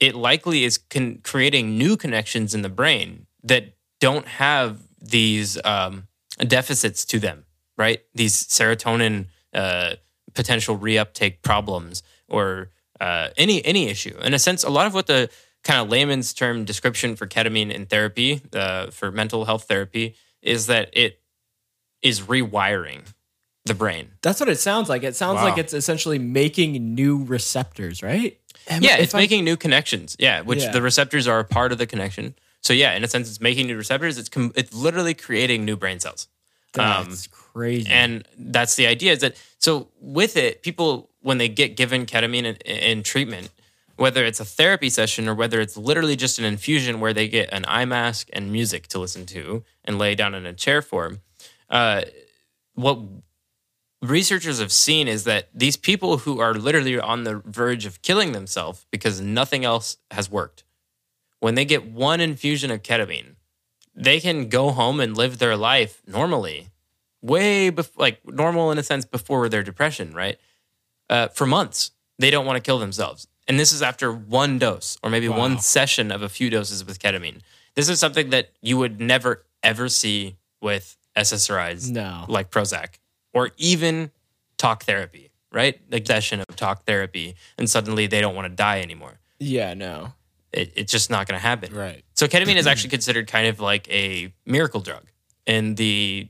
it 0.00 0.14
likely 0.14 0.64
is 0.64 0.78
con- 0.78 1.20
creating 1.22 1.76
new 1.76 1.96
connections 1.96 2.54
in 2.54 2.62
the 2.62 2.68
brain 2.68 3.26
that 3.42 3.74
don't 4.00 4.26
have 4.26 4.78
these 5.00 5.58
um, 5.64 6.06
deficits 6.38 7.04
to 7.06 7.18
them, 7.18 7.44
right? 7.76 8.02
These 8.14 8.46
serotonin 8.46 9.26
uh, 9.52 9.94
potential 10.34 10.78
reuptake 10.78 11.42
problems 11.42 12.02
or 12.28 12.70
uh, 13.00 13.28
any 13.36 13.64
any 13.64 13.88
issue. 13.88 14.16
In 14.22 14.34
a 14.34 14.38
sense, 14.38 14.62
a 14.64 14.70
lot 14.70 14.86
of 14.86 14.94
what 14.94 15.06
the 15.06 15.30
kind 15.64 15.80
of 15.80 15.88
layman's 15.88 16.32
term 16.32 16.64
description 16.64 17.16
for 17.16 17.26
ketamine 17.26 17.70
in 17.72 17.86
therapy, 17.86 18.40
uh, 18.52 18.90
for 18.90 19.10
mental 19.10 19.44
health 19.44 19.64
therapy, 19.64 20.14
is 20.42 20.66
that 20.66 20.90
it 20.92 21.20
is 22.02 22.20
rewiring 22.22 23.02
the 23.64 23.74
brain. 23.74 24.12
That's 24.22 24.40
what 24.40 24.48
it 24.48 24.58
sounds 24.58 24.88
like. 24.88 25.02
It 25.02 25.16
sounds 25.16 25.36
Wow. 25.38 25.44
like 25.44 25.58
it's 25.58 25.74
essentially 25.74 26.18
making 26.18 26.94
new 26.94 27.24
receptors, 27.24 28.02
right? 28.02 28.38
Am- 28.68 28.82
yeah, 28.82 28.96
it's 28.96 29.14
I- 29.14 29.18
making 29.18 29.44
new 29.44 29.56
connections. 29.56 30.16
Yeah, 30.18 30.40
which 30.42 30.62
Yeah. 30.62 30.70
the 30.70 30.80
receptors 30.80 31.26
are 31.26 31.40
a 31.40 31.44
part 31.44 31.72
of 31.72 31.78
the 31.78 31.86
connection. 31.86 32.34
So 32.62 32.72
yeah, 32.72 32.94
in 32.94 33.04
a 33.04 33.08
sense, 33.08 33.28
it's 33.28 33.40
making 33.40 33.66
new 33.66 33.76
receptors. 33.76 34.16
It's 34.18 34.28
com- 34.28 34.52
it's 34.54 34.72
literally 34.72 35.14
creating 35.14 35.64
new 35.64 35.76
brain 35.76 36.00
cells. 36.00 36.28
Um, 36.78 37.08
That's 37.08 37.26
crazy. 37.28 37.90
and 37.90 38.26
that's 38.38 38.74
the 38.76 38.86
idea 38.86 39.12
is 39.12 39.20
that 39.20 39.36
so 39.58 39.88
with 40.00 40.36
it, 40.36 40.62
people 40.62 41.07
when 41.20 41.38
they 41.38 41.48
get 41.48 41.76
given 41.76 42.06
ketamine 42.06 42.44
in, 42.44 42.56
in 42.56 43.02
treatment, 43.02 43.50
whether 43.96 44.24
it's 44.24 44.40
a 44.40 44.44
therapy 44.44 44.88
session 44.88 45.28
or 45.28 45.34
whether 45.34 45.60
it's 45.60 45.76
literally 45.76 46.16
just 46.16 46.38
an 46.38 46.44
infusion 46.44 47.00
where 47.00 47.12
they 47.12 47.28
get 47.28 47.52
an 47.52 47.64
eye 47.66 47.84
mask 47.84 48.28
and 48.32 48.52
music 48.52 48.86
to 48.88 48.98
listen 48.98 49.26
to 49.26 49.64
and 49.84 49.98
lay 49.98 50.14
down 50.14 50.34
in 50.34 50.46
a 50.46 50.52
chair 50.52 50.80
for, 50.80 51.18
uh, 51.68 52.02
what 52.74 53.00
researchers 54.00 54.60
have 54.60 54.70
seen 54.72 55.08
is 55.08 55.24
that 55.24 55.48
these 55.52 55.76
people 55.76 56.18
who 56.18 56.40
are 56.40 56.54
literally 56.54 56.98
on 56.98 57.24
the 57.24 57.42
verge 57.44 57.86
of 57.86 58.00
killing 58.02 58.32
themselves 58.32 58.86
because 58.90 59.20
nothing 59.20 59.64
else 59.64 59.96
has 60.12 60.30
worked, 60.30 60.62
when 61.40 61.54
they 61.54 61.64
get 61.64 61.90
one 61.90 62.20
infusion 62.20 62.70
of 62.70 62.82
ketamine, 62.82 63.34
they 63.94 64.20
can 64.20 64.48
go 64.48 64.70
home 64.70 65.00
and 65.00 65.16
live 65.16 65.38
their 65.38 65.56
life 65.56 66.02
normally, 66.06 66.68
way 67.20 67.70
before, 67.70 68.00
like 68.00 68.20
normal 68.26 68.70
in 68.70 68.78
a 68.78 68.82
sense 68.82 69.04
before 69.04 69.48
their 69.48 69.64
depression, 69.64 70.12
right? 70.12 70.38
Uh, 71.10 71.28
for 71.28 71.46
months, 71.46 71.92
they 72.18 72.30
don't 72.30 72.46
want 72.46 72.56
to 72.56 72.62
kill 72.62 72.78
themselves. 72.78 73.26
And 73.46 73.58
this 73.58 73.72
is 73.72 73.82
after 73.82 74.12
one 74.12 74.58
dose 74.58 74.98
or 75.02 75.10
maybe 75.10 75.28
wow. 75.28 75.38
one 75.38 75.58
session 75.58 76.12
of 76.12 76.22
a 76.22 76.28
few 76.28 76.50
doses 76.50 76.84
with 76.84 76.98
ketamine. 76.98 77.40
This 77.74 77.88
is 77.88 77.98
something 77.98 78.30
that 78.30 78.50
you 78.60 78.76
would 78.76 79.00
never, 79.00 79.44
ever 79.62 79.88
see 79.88 80.36
with 80.60 80.96
SSRIs 81.16 81.90
no. 81.90 82.24
like 82.28 82.50
Prozac 82.50 82.98
or 83.32 83.50
even 83.56 84.10
talk 84.58 84.84
therapy, 84.84 85.30
right? 85.52 85.80
Like 85.90 86.06
session 86.06 86.40
of 86.40 86.56
talk 86.56 86.84
therapy, 86.84 87.36
and 87.56 87.70
suddenly 87.70 88.06
they 88.06 88.20
don't 88.20 88.34
want 88.34 88.46
to 88.46 88.54
die 88.54 88.80
anymore. 88.80 89.18
Yeah, 89.38 89.74
no. 89.74 90.12
It, 90.52 90.72
it's 90.74 90.92
just 90.92 91.10
not 91.10 91.26
going 91.26 91.38
to 91.38 91.42
happen. 91.42 91.74
Right. 91.74 92.04
So 92.14 92.26
ketamine 92.26 92.56
is 92.56 92.66
actually 92.72 92.90
considered 92.90 93.28
kind 93.28 93.46
of 93.46 93.60
like 93.60 93.88
a 93.90 94.32
miracle 94.44 94.80
drug 94.80 95.04
in 95.46 95.74
the 95.76 96.28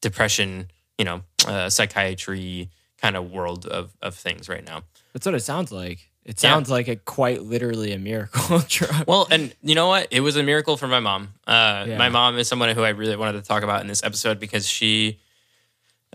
depression, 0.00 0.70
you 0.98 1.04
know, 1.04 1.22
uh, 1.46 1.70
psychiatry 1.70 2.70
kind 3.00 3.16
of 3.16 3.30
world 3.30 3.66
of, 3.66 3.92
of 4.02 4.14
things 4.14 4.48
right 4.48 4.64
now. 4.64 4.82
That's 5.12 5.26
what 5.26 5.34
it 5.34 5.40
sounds 5.40 5.72
like. 5.72 6.10
It 6.24 6.38
sounds 6.38 6.68
yeah. 6.68 6.74
like 6.74 6.88
a 6.88 6.96
quite 6.96 7.42
literally 7.42 7.92
a 7.92 7.98
miracle. 7.98 8.62
Well, 9.06 9.26
and 9.30 9.54
you 9.62 9.74
know 9.74 9.88
what? 9.88 10.08
It 10.10 10.20
was 10.20 10.36
a 10.36 10.42
miracle 10.42 10.76
for 10.76 10.86
my 10.86 11.00
mom. 11.00 11.34
Uh, 11.46 11.86
yeah. 11.88 11.98
My 11.98 12.08
mom 12.08 12.38
is 12.38 12.46
someone 12.46 12.74
who 12.74 12.82
I 12.82 12.90
really 12.90 13.16
wanted 13.16 13.42
to 13.42 13.48
talk 13.48 13.62
about 13.62 13.80
in 13.80 13.86
this 13.86 14.04
episode 14.04 14.38
because 14.38 14.68
she 14.68 15.18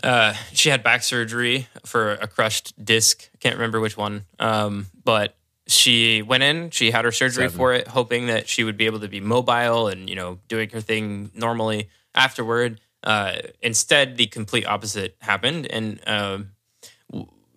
uh, 0.02 0.34
she 0.52 0.68
had 0.68 0.82
back 0.82 1.02
surgery 1.02 1.68
for 1.84 2.12
a 2.12 2.26
crushed 2.26 2.72
disc. 2.82 3.28
I 3.34 3.38
can't 3.38 3.56
remember 3.56 3.80
which 3.80 3.96
one. 3.96 4.24
Um, 4.38 4.86
but 5.04 5.36
she 5.66 6.22
went 6.22 6.42
in, 6.42 6.70
she 6.70 6.90
had 6.90 7.04
her 7.04 7.12
surgery 7.12 7.44
Seven. 7.44 7.56
for 7.56 7.72
it, 7.72 7.88
hoping 7.88 8.26
that 8.26 8.48
she 8.48 8.62
would 8.62 8.76
be 8.76 8.86
able 8.86 9.00
to 9.00 9.08
be 9.08 9.20
mobile 9.20 9.88
and, 9.88 10.08
you 10.08 10.14
know, 10.14 10.38
doing 10.48 10.70
her 10.70 10.80
thing 10.80 11.30
normally 11.34 11.88
afterward. 12.14 12.80
Uh, 13.02 13.38
instead, 13.62 14.16
the 14.16 14.26
complete 14.26 14.66
opposite 14.66 15.16
happened. 15.20 15.66
And 15.66 16.00
uh, 16.06 16.38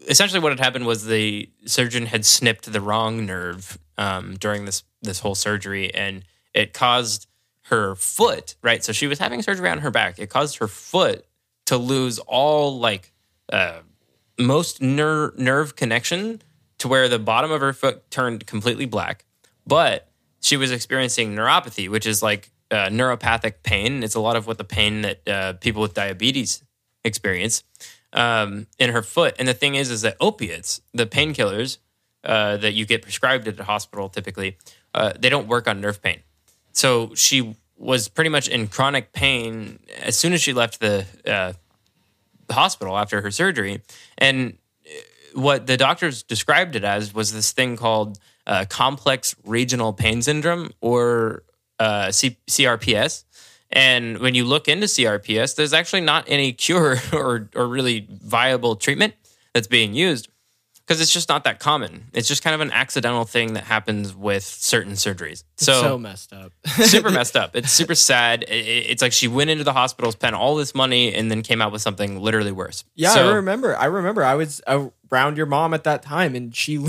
essentially, 0.08 0.40
what 0.40 0.52
had 0.52 0.60
happened 0.60 0.86
was 0.86 1.06
the 1.06 1.50
surgeon 1.66 2.06
had 2.06 2.26
snipped 2.26 2.72
the 2.72 2.82
wrong 2.82 3.26
nerve 3.26 3.78
um, 3.98 4.36
during 4.36 4.66
this, 4.66 4.84
this 5.02 5.20
whole 5.20 5.36
surgery, 5.36 5.94
and 5.94 6.24
it 6.54 6.74
caused 6.74 7.28
her 7.64 7.96
foot, 7.96 8.56
right? 8.62 8.84
So 8.84 8.92
she 8.92 9.08
was 9.08 9.20
having 9.20 9.42
surgery 9.42 9.70
on 9.70 9.80
her 9.80 9.92
back. 9.92 10.20
It 10.20 10.30
caused 10.30 10.58
her 10.58 10.68
foot 10.68 11.26
to 11.68 11.78
lose 11.78 12.18
all 12.20 12.80
like 12.80 13.14
uh, 13.52 13.80
most 14.40 14.82
ner- 14.82 15.34
nerve 15.38 15.76
connection 15.76 16.42
to 16.80 16.88
where 16.88 17.08
the 17.08 17.20
bottom 17.20 17.52
of 17.52 17.62
her 17.62 17.74
foot 17.74 18.10
turned 18.10 18.48
completely 18.48 18.86
black, 18.86 19.26
but 19.68 20.10
she 20.42 20.58
was 20.58 20.72
experiencing 20.72 21.36
neuropathy, 21.36 21.90
which 21.90 22.08
is 22.08 22.24
like 22.24 22.50
uh, 22.72 22.88
neuropathic 22.88 23.56
pain. 23.64 24.02
It's 24.02 24.16
a 24.16 24.20
lot 24.20 24.36
of 24.36 24.48
what 24.48 24.58
the 24.58 24.64
pain 24.64 25.02
that 25.02 25.28
uh, 25.28 25.54
people 25.54 25.82
with 25.82 25.94
diabetes 25.94 26.64
experience 27.04 27.64
um, 28.14 28.68
in 28.78 28.92
her 28.92 29.02
foot. 29.02 29.36
And 29.40 29.48
the 29.48 29.54
thing 29.54 29.76
is, 29.76 29.90
is 29.90 30.02
that 30.02 30.18
opiates, 30.20 30.82
the 30.94 31.06
painkillers 31.06 31.78
uh, 32.24 32.58
that 32.58 32.74
you 32.74 32.86
get 32.86 33.02
prescribed 33.02 33.48
at 33.48 33.60
a 33.60 33.64
hospital, 33.64 34.10
typically, 34.10 34.58
uh, 34.94 35.14
they 35.18 35.30
don't 35.30 35.48
work 35.48 35.68
on 35.68 35.82
nerve 35.82 36.02
pain. 36.02 36.20
So 36.74 37.14
she 37.16 37.56
was 37.78 38.08
pretty 38.08 38.30
much 38.30 38.48
in 38.48 38.68
chronic 38.68 39.14
pain 39.14 39.80
as 40.02 40.18
soon 40.18 40.34
as 40.34 40.42
she 40.42 40.54
left 40.54 40.80
the, 40.80 41.06
uh, 41.26 41.54
the 42.48 42.54
hospital 42.54 42.98
after 42.98 43.22
her 43.22 43.32
surgery. 43.32 43.82
And 44.18 44.58
uh, 44.86 45.40
what 45.40 45.68
the 45.68 45.78
doctors 45.78 46.24
described 46.24 46.76
it 46.76 46.84
as 46.84 47.14
was 47.14 47.32
this 47.32 47.52
thing 47.52 47.78
called 47.78 48.20
uh, 48.46 48.66
complex 48.68 49.36
regional 49.46 49.94
pain 49.94 50.22
syndrome 50.22 50.72
or 50.82 51.44
uh, 51.80 52.12
C- 52.12 52.38
CRPS. 52.48 53.24
And 53.72 54.18
when 54.20 54.36
you 54.36 54.46
look 54.46 54.68
into 54.68 54.88
CRPS, 54.88 55.56
there's 55.56 55.74
actually 55.74 56.02
not 56.02 56.26
any 56.28 56.54
cure 56.54 56.98
or, 57.14 57.50
or 57.56 57.68
really 57.68 58.08
viable 58.10 58.76
treatment 58.76 59.14
that's 59.54 59.68
being 59.68 59.94
used 59.94 60.30
because 60.90 61.02
it's 61.02 61.14
just 61.14 61.30
not 61.30 61.44
that 61.44 61.60
common. 61.60 62.06
It's 62.14 62.28
just 62.28 62.44
kind 62.44 62.56
of 62.56 62.62
an 62.62 62.72
accidental 62.72 63.24
thing 63.24 63.54
that 63.54 63.64
happens 63.64 64.16
with 64.16 64.44
certain 64.44 64.94
surgeries. 64.94 65.44
So, 65.58 65.82
so 65.84 65.98
messed 66.00 66.34
up. 66.34 66.52
super 66.66 67.12
messed 67.12 67.36
up. 67.38 67.56
It's 67.56 67.72
super 67.72 67.94
sad. 67.94 68.44
it's 68.48 69.04
like 69.04 69.12
she 69.12 69.28
went 69.28 69.52
into 69.52 69.64
the 69.64 69.72
hospital, 69.72 70.12
spent 70.12 70.36
all 70.36 70.56
this 70.56 70.74
money, 70.74 71.14
and 71.14 71.30
then 71.30 71.44
came 71.44 71.62
out 71.62 71.72
with 71.72 71.84
something 71.84 72.20
literally 72.20 72.52
worse. 72.52 72.86
Yeah, 72.96 73.14
so, 73.14 73.30
I 73.30 73.36
remember. 73.36 73.78
I 73.78 73.86
remember. 73.86 74.24
I 74.24 74.34
was 74.34 74.64
around 75.12 75.38
your 75.38 75.46
mom 75.46 75.76
at 75.76 75.84
that 75.84 76.02
time, 76.02 76.34
and 76.34 76.56
she, 76.56 76.84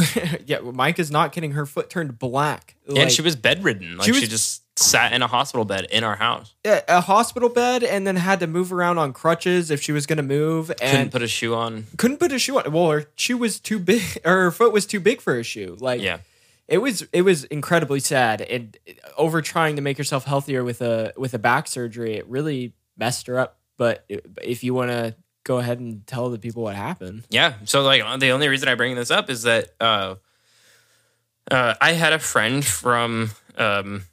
yeah, 0.47 0.61
Mike 0.61 0.99
is 0.99 1.11
not 1.11 1.33
getting 1.33 1.53
her 1.53 1.67
foot 1.67 1.91
turned 1.91 2.19
black. 2.19 2.77
Like, 2.87 3.03
and 3.03 3.13
she 3.13 3.21
was 3.21 3.37
bedridden. 3.37 3.99
Like 3.99 4.07
she, 4.07 4.13
was, 4.13 4.21
she 4.23 4.29
just 4.29 4.60
sat 4.81 5.13
in 5.13 5.23
a 5.23 5.27
hospital 5.27 5.65
bed 5.65 5.87
in 5.91 6.05
our 6.05 6.17
house. 6.17 6.55
Yeah, 6.65 6.81
a 6.89 7.01
hospital 7.01 7.49
bed, 7.49 7.83
and 7.85 8.07
then 8.07 8.17
had 8.17 8.41
to 8.41 8.47
move 8.47 8.73
around 8.73 8.99
on 8.99 9.13
crutches 9.13 9.71
if 9.71 9.83
she 9.83 9.93
was 9.93 10.07
going 10.07 10.17
to 10.17 10.23
move. 10.23 10.71
And 10.71 10.79
couldn't 10.81 11.13
put 11.13 11.23
a 11.23 11.29
shoe 11.29 11.55
on. 11.55 11.87
Couldn't 11.97 12.19
put 12.19 12.33
a 12.33 12.39
shoe 12.39 12.59
on. 12.59 12.73
Well, 12.73 12.91
her 12.91 13.07
shoe 13.17 13.37
was 13.37 13.61
too 13.61 13.79
big. 13.79 14.03
Or 14.25 14.31
her 14.45 14.51
foot 14.51 14.73
was 14.73 14.87
too 14.87 15.01
big 15.01 15.21
for 15.21 15.39
a 15.39 15.43
shoe. 15.43 15.77
Like, 15.79 16.01
yeah, 16.01 16.19
it 16.69 16.79
was 16.79 17.07
it 17.13 17.23
was 17.23 17.45
incredibly 17.45 18.01
sad. 18.01 18.41
And 18.41 18.77
over 19.17 19.43
trying 19.43 19.77
to 19.77 19.83
make 19.83 19.99
herself 19.99 20.25
healthier 20.25 20.65
with 20.65 20.81
a 20.81 21.13
with 21.17 21.35
a 21.35 21.39
back 21.39 21.67
surgery, 21.67 22.15
it 22.15 22.27
really 22.27 22.75
messed 22.97 23.27
her 23.27 23.39
up. 23.39 23.59
But 23.77 24.05
if 24.43 24.65
you 24.65 24.75
want 24.75 24.91
to 24.91 25.15
go 25.45 25.59
ahead 25.59 25.81
and 25.81 26.07
tell 26.07 26.29
the 26.31 26.39
people 26.39 26.63
what 26.63 26.77
happened, 26.77 27.25
yeah. 27.31 27.55
So 27.65 27.83
like 27.83 28.03
the 28.21 28.31
only 28.31 28.49
reason 28.49 28.69
I 28.69 28.75
bring 28.75 28.95
this 28.97 29.11
up 29.11 29.31
is 29.31 29.43
that. 29.43 29.71
uh 29.81 30.17
uh, 31.51 31.75
I 31.81 31.93
had 31.93 32.13
a 32.13 32.21
friend 32.21 32.65
from 32.65 33.33
um, 33.57 34.05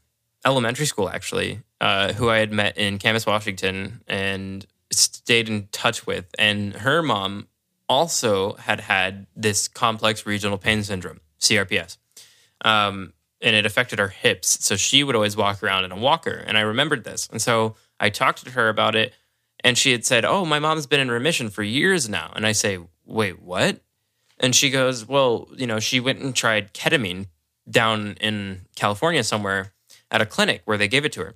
elementary 0.46 0.86
school 0.86 1.10
actually, 1.10 1.62
uh, 1.82 2.14
who 2.14 2.30
I 2.30 2.38
had 2.38 2.52
met 2.52 2.78
in 2.78 3.00
Camas, 3.00 3.26
Washington, 3.26 4.02
and 4.08 4.66
stayed 4.92 5.50
in 5.50 5.68
touch 5.72 6.08
with. 6.08 6.26
And 6.38 6.74
her 6.74 7.02
mom 7.02 7.48
also 7.90 8.54
had 8.56 8.82
had 8.82 9.28
this 9.36 9.68
complex 9.68 10.26
regional 10.26 10.58
pain 10.58 10.84
syndrome, 10.84 11.22
CRPS. 11.40 11.98
Um, 12.64 13.14
and 13.42 13.56
it 13.56 13.66
affected 13.66 14.00
her 14.00 14.08
hips. 14.08 14.66
So 14.66 14.76
she 14.76 15.04
would 15.04 15.16
always 15.16 15.38
walk 15.38 15.62
around 15.62 15.86
in 15.86 15.92
a 15.92 15.98
walker. 15.98 16.44
And 16.48 16.58
I 16.58 16.62
remembered 16.62 17.04
this. 17.04 17.28
And 17.32 17.42
so 17.42 17.76
I 18.00 18.10
talked 18.10 18.44
to 18.46 18.52
her 18.52 18.70
about 18.70 18.96
it. 18.96 19.14
And 19.64 19.78
she 19.78 19.92
had 19.92 20.06
said, 20.06 20.26
Oh, 20.26 20.46
my 20.46 20.60
mom's 20.60 20.88
been 20.88 21.00
in 21.00 21.12
remission 21.12 21.50
for 21.50 21.64
years 21.64 22.10
now. 22.10 22.32
And 22.36 22.46
I 22.46 22.52
say, 22.52 22.80
Wait, 23.06 23.42
what? 23.42 23.80
And 24.40 24.56
she 24.56 24.70
goes, 24.70 25.08
Well, 25.08 25.48
you 25.56 25.68
know, 25.68 25.80
she 25.80 26.00
went 26.00 26.20
and 26.20 26.36
tried 26.36 26.74
ketamine 26.74 27.28
down 27.70 28.18
in 28.22 28.62
California 28.76 29.24
somewhere 29.24 29.74
at 30.12 30.22
a 30.22 30.26
clinic 30.26 30.62
where 30.66 30.78
they 30.78 30.88
gave 30.88 31.06
it 31.06 31.12
to 31.14 31.22
her 31.22 31.36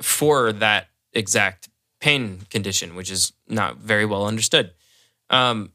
for 0.00 0.52
that 0.52 0.88
exact 1.12 1.68
pain 2.00 2.40
condition, 2.50 2.94
which 2.94 3.10
is 3.10 3.32
not 3.48 3.78
very 3.78 4.04
well 4.04 4.26
understood. 4.26 4.72
Um, 5.30 5.72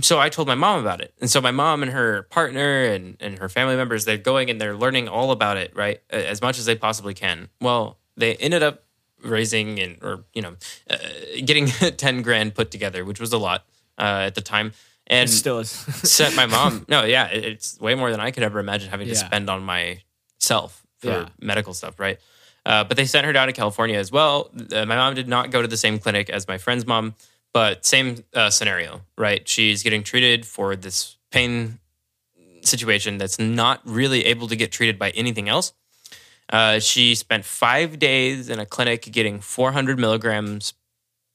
so 0.00 0.18
I 0.18 0.28
told 0.28 0.46
my 0.46 0.54
mom 0.54 0.80
about 0.80 1.00
it. 1.00 1.14
And 1.20 1.30
so 1.30 1.40
my 1.40 1.50
mom 1.50 1.82
and 1.82 1.92
her 1.92 2.22
partner 2.24 2.84
and, 2.84 3.16
and 3.20 3.38
her 3.38 3.48
family 3.48 3.76
members, 3.76 4.04
they're 4.04 4.16
going 4.16 4.50
and 4.50 4.60
they're 4.60 4.76
learning 4.76 5.08
all 5.08 5.30
about 5.30 5.56
it, 5.56 5.74
right? 5.74 6.00
As 6.10 6.40
much 6.40 6.58
as 6.58 6.64
they 6.64 6.76
possibly 6.76 7.14
can. 7.14 7.48
Well, 7.60 7.98
they 8.16 8.36
ended 8.36 8.62
up 8.62 8.84
raising 9.24 9.80
and, 9.80 9.98
or, 10.02 10.24
you 10.32 10.42
know, 10.42 10.56
uh, 10.88 10.96
getting 11.44 11.66
10 11.96 12.22
grand 12.22 12.54
put 12.54 12.70
together, 12.70 13.04
which 13.04 13.20
was 13.20 13.32
a 13.32 13.38
lot 13.38 13.64
uh, 13.98 14.24
at 14.26 14.34
the 14.34 14.40
time. 14.42 14.72
And 15.06 15.28
it 15.28 15.32
still 15.32 15.58
is. 15.58 15.70
sent 15.70 16.36
my 16.36 16.46
mom, 16.46 16.84
no, 16.88 17.04
yeah, 17.04 17.26
it's 17.26 17.80
way 17.80 17.96
more 17.96 18.10
than 18.12 18.20
I 18.20 18.30
could 18.30 18.44
ever 18.44 18.60
imagine 18.60 18.90
having 18.90 19.08
yeah. 19.08 19.14
to 19.14 19.18
spend 19.18 19.50
on 19.50 19.62
myself 19.62 20.79
for 21.00 21.08
yeah. 21.08 21.28
medical 21.40 21.74
stuff, 21.74 21.98
right? 21.98 22.18
Uh, 22.64 22.84
but 22.84 22.96
they 22.96 23.06
sent 23.06 23.24
her 23.26 23.32
down 23.32 23.46
to 23.46 23.52
California 23.52 23.98
as 23.98 24.12
well. 24.12 24.50
Uh, 24.72 24.84
my 24.84 24.96
mom 24.96 25.14
did 25.14 25.28
not 25.28 25.50
go 25.50 25.62
to 25.62 25.68
the 25.68 25.76
same 25.76 25.98
clinic 25.98 26.28
as 26.28 26.46
my 26.46 26.58
friend's 26.58 26.86
mom, 26.86 27.14
but 27.52 27.86
same 27.86 28.22
uh, 28.34 28.50
scenario, 28.50 29.00
right? 29.16 29.48
She's 29.48 29.82
getting 29.82 30.02
treated 30.02 30.46
for 30.46 30.76
this 30.76 31.16
pain 31.30 31.78
situation 32.62 33.18
that's 33.18 33.38
not 33.38 33.80
really 33.84 34.26
able 34.26 34.46
to 34.48 34.56
get 34.56 34.70
treated 34.70 34.98
by 34.98 35.10
anything 35.10 35.48
else. 35.48 35.72
Uh, 36.52 36.80
she 36.80 37.14
spent 37.14 37.44
five 37.44 37.98
days 37.98 38.48
in 38.48 38.58
a 38.58 38.66
clinic 38.66 39.02
getting 39.10 39.40
400 39.40 39.98
milligrams 39.98 40.74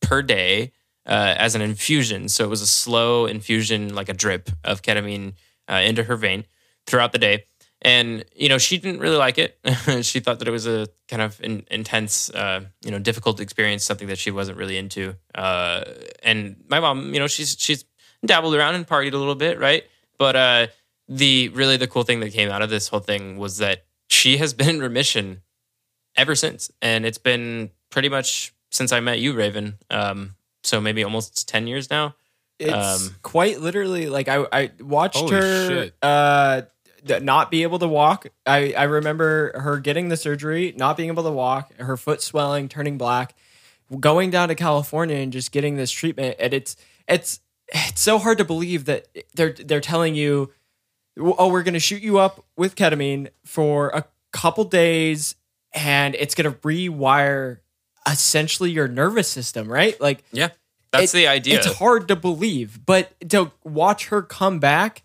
per 0.02 0.22
day 0.22 0.74
uh, 1.06 1.36
as 1.38 1.56
an 1.56 1.62
infusion. 1.62 2.30
So 2.30 2.44
it 2.44 2.50
was 2.50 2.62
a 2.62 2.68
slow 2.68 3.26
infusion, 3.26 3.96
like 3.96 4.10
a 4.10 4.14
drip 4.14 4.50
of 4.64 4.82
ketamine 4.82 5.34
uh, 5.70 5.76
into 5.76 6.04
her 6.04 6.16
vein 6.16 6.46
throughout 6.86 7.12
the 7.14 7.18
day 7.18 7.46
and 7.82 8.26
you 8.36 8.50
know 8.50 8.58
she 8.58 8.78
didn't 8.78 9.00
really 9.00 9.18
like 9.18 9.38
it. 9.38 9.60
She 10.04 10.20
thought 10.20 10.40
that 10.40 10.48
it 10.48 10.52
was 10.52 10.68
a 10.68 10.88
kind 11.08 11.22
of 11.22 11.40
in, 11.42 11.64
intense 11.70 12.30
uh, 12.30 12.62
you 12.84 12.92
know 12.92 13.00
difficult 13.00 13.40
experience 13.40 13.84
something 13.84 14.08
that 14.08 14.18
she 14.18 14.32
wasn't 14.32 14.58
really 14.58 14.78
into. 14.78 15.16
Uh, 15.34 15.84
and 16.24 16.64
my 16.68 16.80
mom 16.80 17.14
you 17.14 17.20
know 17.20 17.28
she's 17.28 17.56
she's 17.60 17.86
dabbled 18.26 18.56
around 18.56 18.76
and 18.76 18.88
partied 18.88 19.14
a 19.14 19.18
little 19.18 19.36
bit 19.36 19.60
right? 19.60 19.84
But 20.18 20.36
uh, 20.36 20.68
the 21.08 21.50
really 21.50 21.78
the 21.78 21.88
cool 21.88 22.04
thing 22.04 22.20
that 22.22 22.32
came 22.32 22.50
out 22.50 22.62
of 22.62 22.70
this 22.70 22.88
whole 22.88 23.00
thing 23.00 23.38
was 23.38 23.58
that 23.58 23.86
she 24.08 24.38
has 24.38 24.54
been 24.54 24.70
in 24.70 24.80
remission 24.80 25.42
ever 26.16 26.36
since. 26.36 26.72
And 26.82 27.06
it's 27.06 27.18
been 27.18 27.72
pretty 27.90 28.10
much 28.10 28.54
since 28.72 28.92
i 28.92 29.00
met 29.00 29.20
you 29.20 29.34
raven. 29.34 29.78
Um, 29.90 30.36
so 30.64 30.82
maybe 30.82 31.04
almost 31.04 31.48
10 31.48 31.68
years 31.68 31.90
now. 31.90 32.16
It's 32.58 33.04
um, 33.04 33.16
quite 33.22 33.60
literally 33.60 34.08
like 34.08 34.30
I 34.30 34.46
I 34.52 34.72
watched 34.80 35.30
her 35.30 35.68
shit. 35.68 35.96
uh 36.02 36.62
not 37.08 37.52
be 37.52 37.64
able 37.64 37.80
to 37.80 37.88
walk. 37.88 38.28
I 38.46 38.74
I 38.74 38.84
remember 38.84 39.60
her 39.60 39.80
getting 39.80 40.10
the 40.10 40.18
surgery, 40.18 40.74
not 40.76 40.98
being 40.98 41.10
able 41.10 41.24
to 41.24 41.32
walk, 41.32 41.74
her 41.80 41.98
foot 41.98 42.22
swelling, 42.22 42.68
turning 42.68 42.98
black, 42.98 43.36
going 44.00 44.32
down 44.32 44.50
to 44.50 44.56
California 44.56 45.18
and 45.18 45.32
just 45.32 45.52
getting 45.52 45.76
this 45.76 45.92
treatment. 45.92 46.36
And 46.40 46.54
it's 46.54 46.76
it's 47.08 47.40
it's 47.68 48.02
so 48.02 48.18
hard 48.18 48.38
to 48.40 48.46
believe 48.46 48.86
that 48.86 49.08
they're 49.36 49.54
they're 49.54 49.82
telling 49.82 50.16
you, 50.16 50.52
oh, 51.18 51.50
we're 51.50 51.64
going 51.64 51.74
to 51.74 51.80
shoot 51.80 52.02
you 52.02 52.20
up 52.20 52.44
with 52.58 52.76
ketamine 52.76 53.30
for 53.46 53.90
a 53.90 54.06
couple 54.32 54.64
days, 54.66 55.36
and 55.74 56.16
it's 56.16 56.36
going 56.36 56.52
to 56.52 56.58
rewire 56.60 57.60
essentially 58.08 58.72
your 58.72 58.88
nervous 58.88 59.28
system, 59.28 59.72
right? 59.72 60.00
Like, 60.00 60.24
yeah, 60.32 60.50
that's 60.92 61.14
it, 61.14 61.18
the 61.18 61.28
idea. 61.28 61.58
It's 61.58 61.78
hard 61.78 62.08
to 62.08 62.16
believe, 62.16 62.86
but 62.86 63.14
to 63.30 63.52
watch 63.64 64.08
her 64.08 64.22
come 64.22 64.60
back 64.60 65.04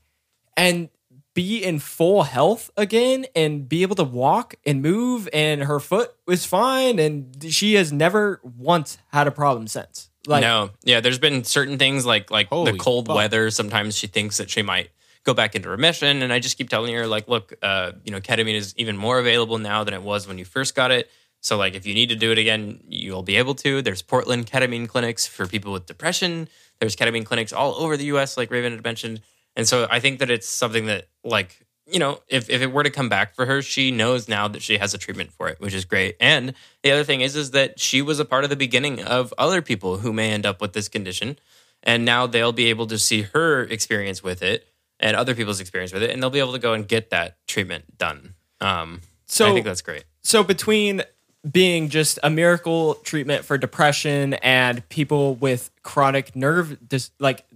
and 0.57 0.89
be 1.35 1.63
in 1.63 1.79
full 1.79 2.25
health 2.25 2.71
again 2.77 3.27
and 3.37 3.69
be 3.69 3.83
able 3.83 3.97
to 3.97 4.05
walk 4.05 4.55
and 4.67 4.83
move 4.83 5.29
and 5.33 5.63
her 5.63 5.79
foot 5.79 6.13
was 6.27 6.45
fine 6.45 6.99
and 6.99 7.45
she 7.51 7.75
has 7.75 7.93
never 7.93 8.41
once 8.43 8.99
had 9.13 9.27
a 9.27 9.31
problem 9.31 9.67
since. 9.69 10.11
Like 10.27 10.43
No. 10.43 10.71
Yeah, 10.85 11.01
there's 11.01 11.19
been 11.19 11.45
certain 11.45 11.79
things 11.79 12.05
like 12.05 12.31
like 12.31 12.51
the 12.51 12.77
cold 12.79 13.07
fuck. 13.07 13.17
weather 13.17 13.51
sometimes 13.51 13.97
she 13.97 14.07
thinks 14.07 14.39
that 14.39 14.51
she 14.51 14.63
might 14.63 14.91
go 15.25 15.35
back 15.35 15.55
into 15.55 15.69
remission 15.69 16.23
and 16.23 16.33
I 16.33 16.41
just 16.41 16.59
keep 16.59 16.69
telling 16.69 16.95
her 16.95 17.07
like 17.07 17.29
look, 17.29 17.55
uh, 17.63 17.93
you 18.05 18.11
know, 18.11 18.21
ketamine 18.21 18.55
is 18.55 18.75
even 18.77 18.97
more 18.97 19.19
available 19.19 19.59
now 19.59 19.85
than 19.85 19.95
it 19.95 20.03
was 20.03 20.27
when 20.27 20.39
you 20.39 20.45
first 20.45 20.75
got 20.75 20.91
it. 20.91 21.11
So 21.41 21.57
like 21.57 21.75
if 21.75 21.87
you 21.87 21.95
need 21.95 22.09
to 22.09 22.17
do 22.17 22.33
it 22.33 22.39
again, 22.39 22.81
you'll 22.89 23.23
be 23.23 23.37
able 23.37 23.55
to. 23.57 23.83
There's 23.83 24.03
Portland 24.03 24.47
ketamine 24.47 24.89
clinics 24.89 25.27
for 25.27 25.47
people 25.47 25.73
with 25.73 25.87
depression. 25.87 26.49
There's 26.81 26.97
ketamine 26.97 27.25
clinics 27.25 27.53
all 27.53 27.75
over 27.77 27.97
the 27.97 28.07
US 28.07 28.37
like 28.37 28.51
Raven 28.51 28.73
had 28.73 28.83
mentioned. 28.83 29.21
And 29.57 29.67
so 29.67 29.87
I 29.91 30.01
think 30.01 30.21
that 30.21 30.31
it's 30.31 30.49
something 30.49 30.87
that 30.87 31.09
like 31.25 31.65
you 31.91 31.99
know, 31.99 32.21
if, 32.29 32.49
if 32.49 32.63
it 32.63 32.73
were 32.73 32.83
to 32.83 32.91
come 32.91 33.09
back 33.09 33.35
for 33.35 33.47
her, 33.47 33.63
she 33.63 33.91
knows 33.91 34.29
now 34.29 34.49
that 34.49 34.63
she 34.63 34.79
has 34.79 34.95
a 34.95 34.99
treatment 34.99 35.33
for 35.33 35.49
it, 35.49 35.61
which 35.61 35.75
is 35.75 35.85
great. 35.85 36.17
And 36.21 36.55
the 36.83 36.93
other 36.93 37.05
thing 37.05 37.21
is, 37.21 37.37
is 37.37 37.51
that 37.51 37.81
she 37.81 38.01
was 38.01 38.21
a 38.21 38.25
part 38.25 38.45
of 38.45 38.51
the 38.51 38.57
beginning 38.57 39.03
of 39.03 39.35
other 39.37 39.61
people 39.61 39.99
who 39.99 40.13
may 40.13 40.31
end 40.31 40.47
up 40.47 40.61
with 40.61 40.73
this 40.73 40.89
condition. 40.89 41.39
And 41.83 42.05
now 42.05 42.27
they'll 42.27 42.53
be 42.53 42.67
able 42.67 42.87
to 42.89 42.99
see 42.99 43.23
her 43.23 43.63
experience 43.63 44.23
with 44.23 44.43
it 44.43 44.67
and 44.99 45.17
other 45.17 45.35
people's 45.35 45.61
experience 45.61 45.93
with 45.93 46.03
it. 46.03 46.11
And 46.11 46.23
they'll 46.23 46.31
be 46.31 46.39
able 46.39 46.53
to 46.53 46.59
go 46.59 46.75
and 46.75 46.87
get 46.87 47.11
that 47.11 47.37
treatment 47.47 47.99
done. 47.99 48.35
Um, 48.61 49.01
so 49.27 49.49
I 49.49 49.53
think 49.53 49.65
that's 49.65 49.83
great. 49.83 50.05
So 50.23 50.45
between 50.45 51.03
being 51.51 51.89
just 51.89 52.19
a 52.23 52.29
miracle 52.29 52.95
treatment 52.97 53.45
for 53.45 53.57
depression 53.57 54.35
and 54.35 54.87
people 54.91 55.37
with 55.37 55.71
chronic 55.83 56.37
nerve 56.37 56.77
dis- 56.87 57.11
like 57.19 57.47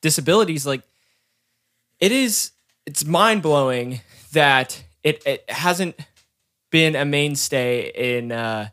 disabilities, 0.00 0.64
like 0.64 0.82
it 2.00 2.12
is 2.12 2.52
it's 2.86 3.04
mind 3.04 3.42
blowing 3.42 4.00
that 4.32 4.82
it 5.02 5.22
it 5.26 5.48
hasn't 5.48 5.96
been 6.70 6.96
a 6.96 7.04
mainstay 7.04 7.90
in 7.94 8.32
uh, 8.32 8.68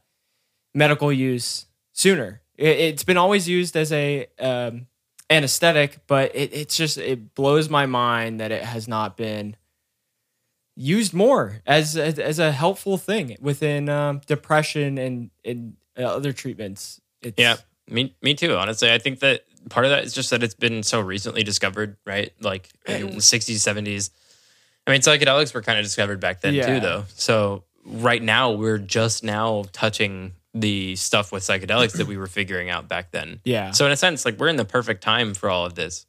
medical 0.73 1.11
use 1.11 1.65
sooner. 1.93 2.41
It, 2.55 2.93
has 2.93 3.03
been 3.03 3.17
always 3.17 3.47
used 3.47 3.75
as 3.75 3.91
a 3.91 4.28
um, 4.39 4.88
anesthetic, 5.30 5.99
but 6.07 6.36
it, 6.36 6.53
it's 6.53 6.75
just 6.75 6.97
it 6.97 7.36
blows 7.36 7.69
my 7.69 7.86
mind 7.86 8.39
that 8.39 8.51
it 8.51 8.63
has 8.63 8.88
not 8.88 9.17
been 9.17 9.55
used 10.75 11.13
more 11.13 11.61
as 11.65 11.97
as, 11.97 12.17
as 12.17 12.39
a 12.39 12.51
helpful 12.51 12.97
thing 12.97 13.36
within 13.41 13.89
um, 13.89 14.21
depression 14.25 14.97
and 14.97 15.30
and 15.43 15.75
uh, 15.97 16.03
other 16.03 16.34
treatments. 16.34 17.01
It's, 17.21 17.38
yeah, 17.38 17.57
me 17.88 18.15
me 18.21 18.34
too. 18.34 18.55
Honestly, 18.55 18.91
I 18.91 18.97
think 18.97 19.19
that 19.19 19.43
part 19.70 19.86
of 19.86 19.91
that 19.91 20.03
is 20.03 20.14
just 20.14 20.30
that 20.30 20.43
it's 20.43 20.53
been 20.53 20.84
so 20.84 20.99
recently 20.99 21.43
discovered, 21.43 21.97
right? 22.05 22.32
Like 22.39 22.70
in 22.88 23.08
the 23.08 23.16
60s, 23.18 23.55
70s. 23.55 24.10
I 24.86 24.91
mean, 24.91 25.01
psychedelics 25.01 25.53
were 25.53 25.62
kind 25.62 25.78
of 25.78 25.86
discovered 25.86 26.20
back 26.20 26.41
then 26.41 26.53
yeah. 26.53 26.66
too, 26.66 26.80
though. 26.80 27.03
So 27.16 27.64
right 27.86 28.22
now, 28.22 28.51
we're 28.51 28.78
just 28.78 29.24
now 29.24 29.66
touching 29.74 30.34
the 30.53 30.95
stuff 30.95 31.32
with 31.32 31.43
psychedelics 31.43 31.93
that 31.97 32.08
we 32.08 32.18
were 32.18 32.28
figuring 32.28 32.70
out 32.70 32.88
back 32.88 33.12
then. 33.12 33.39
Yeah. 33.43 33.72
So 33.72 33.86
in 33.86 33.91
a 33.91 33.97
sense, 33.97 34.26
like 34.26 34.39
we're 34.39 34.47
in 34.47 34.55
the 34.55 34.66
perfect 34.66 35.03
time 35.03 35.34
for 35.34 35.49
all 35.49 35.66
of 35.66 35.76
this. 35.76 36.05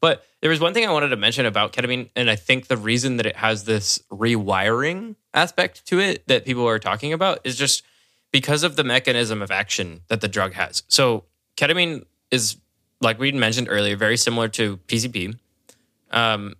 But 0.00 0.24
there 0.40 0.50
was 0.50 0.60
one 0.60 0.72
thing 0.72 0.86
I 0.88 0.92
wanted 0.92 1.08
to 1.08 1.16
mention 1.16 1.44
about 1.44 1.72
ketamine, 1.72 2.08
and 2.16 2.30
I 2.30 2.36
think 2.36 2.68
the 2.68 2.76
reason 2.76 3.18
that 3.18 3.26
it 3.26 3.36
has 3.36 3.64
this 3.64 3.98
rewiring 4.10 5.16
aspect 5.34 5.86
to 5.86 6.00
it 6.00 6.26
that 6.28 6.44
people 6.44 6.66
are 6.66 6.78
talking 6.78 7.12
about 7.12 7.40
is 7.44 7.56
just 7.56 7.82
because 8.32 8.62
of 8.62 8.76
the 8.76 8.84
mechanism 8.84 9.42
of 9.42 9.50
action 9.50 10.00
that 10.08 10.20
the 10.20 10.28
drug 10.28 10.54
has. 10.54 10.82
So 10.88 11.24
ketamine 11.56 12.04
is 12.30 12.56
like 13.00 13.18
we'd 13.18 13.34
mentioned 13.34 13.68
earlier, 13.70 13.96
very 13.96 14.16
similar 14.16 14.48
to 14.48 14.76
PCP. 14.88 15.38
Um, 16.10 16.54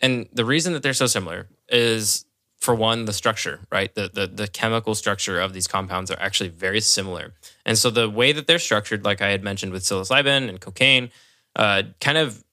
and 0.00 0.28
the 0.32 0.44
reason 0.44 0.72
that 0.72 0.82
they're 0.82 0.94
so 0.94 1.06
similar 1.06 1.48
is 1.68 2.24
for 2.58 2.74
one, 2.74 3.06
the 3.06 3.12
structure, 3.12 3.60
right? 3.72 3.92
The, 3.94 4.08
the 4.12 4.26
the 4.28 4.46
chemical 4.46 4.94
structure 4.94 5.40
of 5.40 5.52
these 5.52 5.66
compounds 5.66 6.10
are 6.12 6.20
actually 6.20 6.50
very 6.50 6.80
similar. 6.80 7.34
And 7.66 7.76
so 7.76 7.90
the 7.90 8.08
way 8.08 8.30
that 8.32 8.46
they're 8.46 8.60
structured, 8.60 9.04
like 9.04 9.20
I 9.20 9.30
had 9.30 9.42
mentioned 9.42 9.72
with 9.72 9.82
psilocybin 9.82 10.48
and 10.48 10.60
cocaine, 10.60 11.10
uh, 11.56 11.82
kind 12.00 12.18
of 12.18 12.44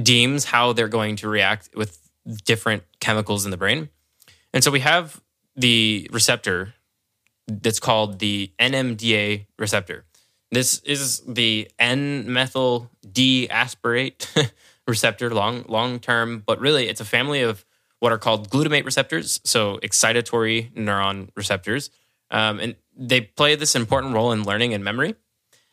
deems 0.00 0.44
how 0.44 0.74
they're 0.74 0.88
going 0.88 1.16
to 1.16 1.28
react 1.28 1.70
with 1.74 1.98
different 2.44 2.82
chemicals 3.00 3.46
in 3.46 3.50
the 3.50 3.56
brain. 3.56 3.88
And 4.52 4.62
so 4.62 4.70
we 4.70 4.80
have 4.80 5.20
the 5.56 6.08
receptor 6.12 6.74
that's 7.46 7.80
called 7.80 8.18
the 8.18 8.52
NMDA 8.60 9.46
receptor. 9.58 10.04
This 10.52 10.80
is 10.80 11.20
the 11.20 11.70
N-methyl 11.78 12.90
D-aspartate 13.12 14.50
receptor, 14.86 15.30
long 15.30 15.64
long 15.68 16.00
term, 16.00 16.42
but 16.44 16.58
really 16.60 16.88
it's 16.88 17.00
a 17.00 17.04
family 17.04 17.42
of 17.42 17.64
what 18.00 18.12
are 18.12 18.18
called 18.18 18.50
glutamate 18.50 18.84
receptors, 18.84 19.40
so 19.44 19.78
excitatory 19.78 20.72
neuron 20.74 21.28
receptors, 21.36 21.90
um, 22.30 22.58
and 22.58 22.74
they 22.96 23.20
play 23.20 23.54
this 23.54 23.76
important 23.76 24.14
role 24.14 24.32
in 24.32 24.42
learning 24.42 24.74
and 24.74 24.82
memory, 24.82 25.14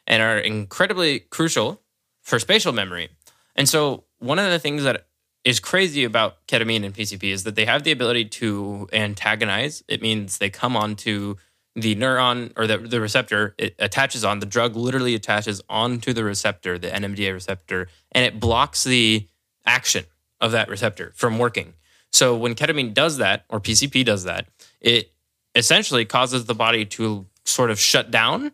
and 0.05 0.21
are 0.21 0.37
incredibly 0.37 1.19
crucial 1.19 1.81
for 2.21 2.37
spatial 2.37 2.73
memory. 2.73 3.09
And 3.55 3.67
so 3.67 4.03
one 4.19 4.39
of 4.39 4.51
the 4.51 4.59
things 4.59 4.83
that 4.83 5.07
is 5.43 5.59
crazy 5.59 6.03
about 6.03 6.45
ketamine 6.47 6.83
and 6.85 6.93
PCP 6.93 7.31
is 7.31 7.45
that 7.45 7.55
they 7.55 7.65
have 7.65 7.83
the 7.83 7.91
ability 7.91 8.25
to 8.25 8.89
antagonize. 8.91 9.81
It 9.87 10.01
means 10.01 10.37
they 10.37 10.49
come 10.49 10.75
onto 10.75 11.35
the 11.77 11.95
neuron 11.95 12.51
or 12.57 12.65
the, 12.65 12.79
the 12.79 12.99
receptor 12.99 13.53
it 13.59 13.75
attaches 13.77 14.25
on 14.25 14.39
the 14.39 14.47
drug 14.47 14.75
literally 14.75 15.13
attaches 15.13 15.61
onto 15.69 16.11
the 16.11 16.23
receptor 16.23 16.77
the 16.79 16.87
nmda 16.87 17.31
receptor 17.31 17.87
and 18.11 18.25
it 18.25 18.39
blocks 18.39 18.83
the 18.83 19.27
action 19.65 20.03
of 20.41 20.51
that 20.51 20.69
receptor 20.69 21.11
from 21.15 21.37
working. 21.37 21.73
So 22.11 22.35
when 22.35 22.55
ketamine 22.55 22.93
does 22.93 23.17
that 23.17 23.45
or 23.47 23.61
pcp 23.61 24.03
does 24.03 24.23
that 24.23 24.47
it 24.81 25.11
essentially 25.53 26.03
causes 26.03 26.45
the 26.45 26.55
body 26.55 26.83
to 26.85 27.27
sort 27.45 27.69
of 27.69 27.79
shut 27.79 28.09
down 28.09 28.51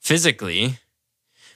physically 0.00 0.78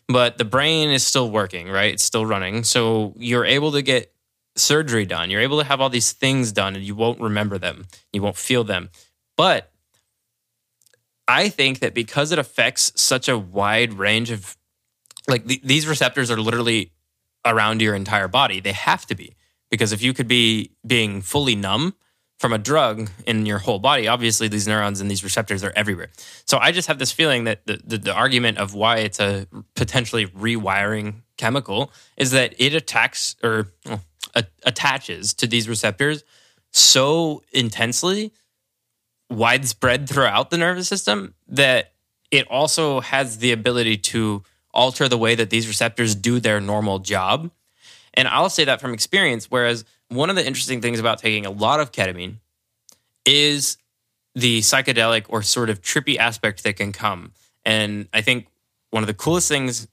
but 0.09 0.39
the 0.39 0.45
brain 0.47 0.89
is 0.89 1.07
still 1.07 1.31
working 1.31 1.69
right? 1.69 1.93
It's 1.93 2.03
still 2.03 2.25
running. 2.25 2.65
So 2.65 3.13
you're 3.19 3.45
able 3.45 3.73
to 3.73 3.83
get 3.83 4.11
surgery 4.57 5.05
done. 5.05 5.31
You're 5.31 5.43
able 5.43 5.59
to 5.59 5.65
have 5.65 5.83
all 5.83 5.91
these 5.91 6.13
things 6.13 6.51
done 6.51 6.75
and 6.77 6.85
you 6.85 6.95
won't 6.95 7.21
remember 7.21 7.59
them. 7.59 7.87
You 8.11 8.23
won't 8.23 8.37
feel 8.37 8.65
them. 8.65 8.89
But 9.37 9.71
I 11.29 11.51
think 11.51 11.81
that 11.81 11.95
because 11.95 12.33
it 12.33 12.39
affects 12.39 12.91
such 12.97 13.29
a 13.29 13.39
wide 13.39 13.93
range 13.93 14.31
of 14.31 14.57
like 15.29 15.47
th- 15.47 15.63
these 15.63 15.87
receptors 15.87 16.31
are 16.31 16.41
literally 16.41 16.93
around 17.45 17.83
your 17.83 17.95
entire 17.95 18.29
body. 18.29 18.61
They 18.61 18.73
have 18.73 19.07
to 19.07 19.15
be 19.15 19.37
because 19.71 19.93
if 19.93 20.03
you 20.03 20.15
could 20.15 20.27
be 20.27 20.73
being 20.87 21.21
fully 21.21 21.55
numb 21.55 21.95
from 22.39 22.53
a 22.53 22.59
drug 22.59 23.11
in 23.27 23.45
your 23.47 23.59
whole 23.59 23.79
body, 23.79 24.09
obviously 24.09 24.49
these 24.49 24.67
neurons 24.67 25.01
and 25.01 25.11
these 25.11 25.23
receptors 25.23 25.63
are 25.63 25.73
everywhere. 25.77 26.09
So 26.47 26.59
I 26.59 26.73
just 26.73 26.89
have 26.89 26.99
this 26.99 27.13
feeling 27.13 27.45
that 27.45 27.67
the, 27.67 27.81
the, 27.85 27.99
the 27.99 28.15
argument 28.15 28.59
of 28.59 28.75
why 28.75 28.99
it's 28.99 29.21
a 29.21 29.47
potentially 29.75 30.27
rewiring 30.27 31.23
chemical 31.37 31.93
is 32.17 32.31
that 32.31 32.55
it 32.59 32.75
attacks 32.75 33.37
or 33.43 33.73
a- 34.35 34.47
attaches 34.65 35.35
to 35.35 35.47
these 35.47 35.69
receptors 35.69 36.25
so 36.71 37.43
intensely 37.53 38.33
widespread 39.31 40.09
throughout 40.09 40.51
the 40.51 40.59
nervous 40.59 40.89
system 40.89 41.35
that 41.49 41.93
it 42.31 42.47
also 42.49 43.01
has 43.01 43.39
the 43.39 43.53
ability 43.53 43.97
to 43.97 44.43
alter 44.73 45.09
the 45.09 45.19
way 45.19 45.35
that 45.35 45.51
these 45.51 45.67
receptors 45.67 46.15
do 46.15 46.41
their 46.41 46.61
normal 46.61 46.99
job. 46.99 47.51
And 48.15 48.29
I'll 48.29 48.51
say 48.51 48.65
that 48.65 48.81
from 48.81 48.93
experience. 48.93 49.47
Whereas 49.51 49.85
one 50.09 50.31
of 50.31 50.37
the 50.37 50.47
interesting 50.47 50.81
things 50.81 50.99
about 50.99 51.19
taking 51.19 51.47
a 51.47 51.51
lot 51.51 51.81
of 51.81 51.93
ketamine 51.93 52.37
is 53.25 53.79
the 54.35 54.61
psychedelic 54.61 55.27
or 55.29 55.43
sort 55.43 55.71
of 55.71 55.81
trippy 55.81 56.17
aspect 56.17 56.63
that 56.65 56.77
can 56.77 56.93
come. 56.93 57.33
And 57.65 58.09
I 58.13 58.21
think 58.23 58.49
one 58.91 59.03
of 59.03 59.07
the 59.07 59.15
coolest 59.15 59.49
things 59.49 59.89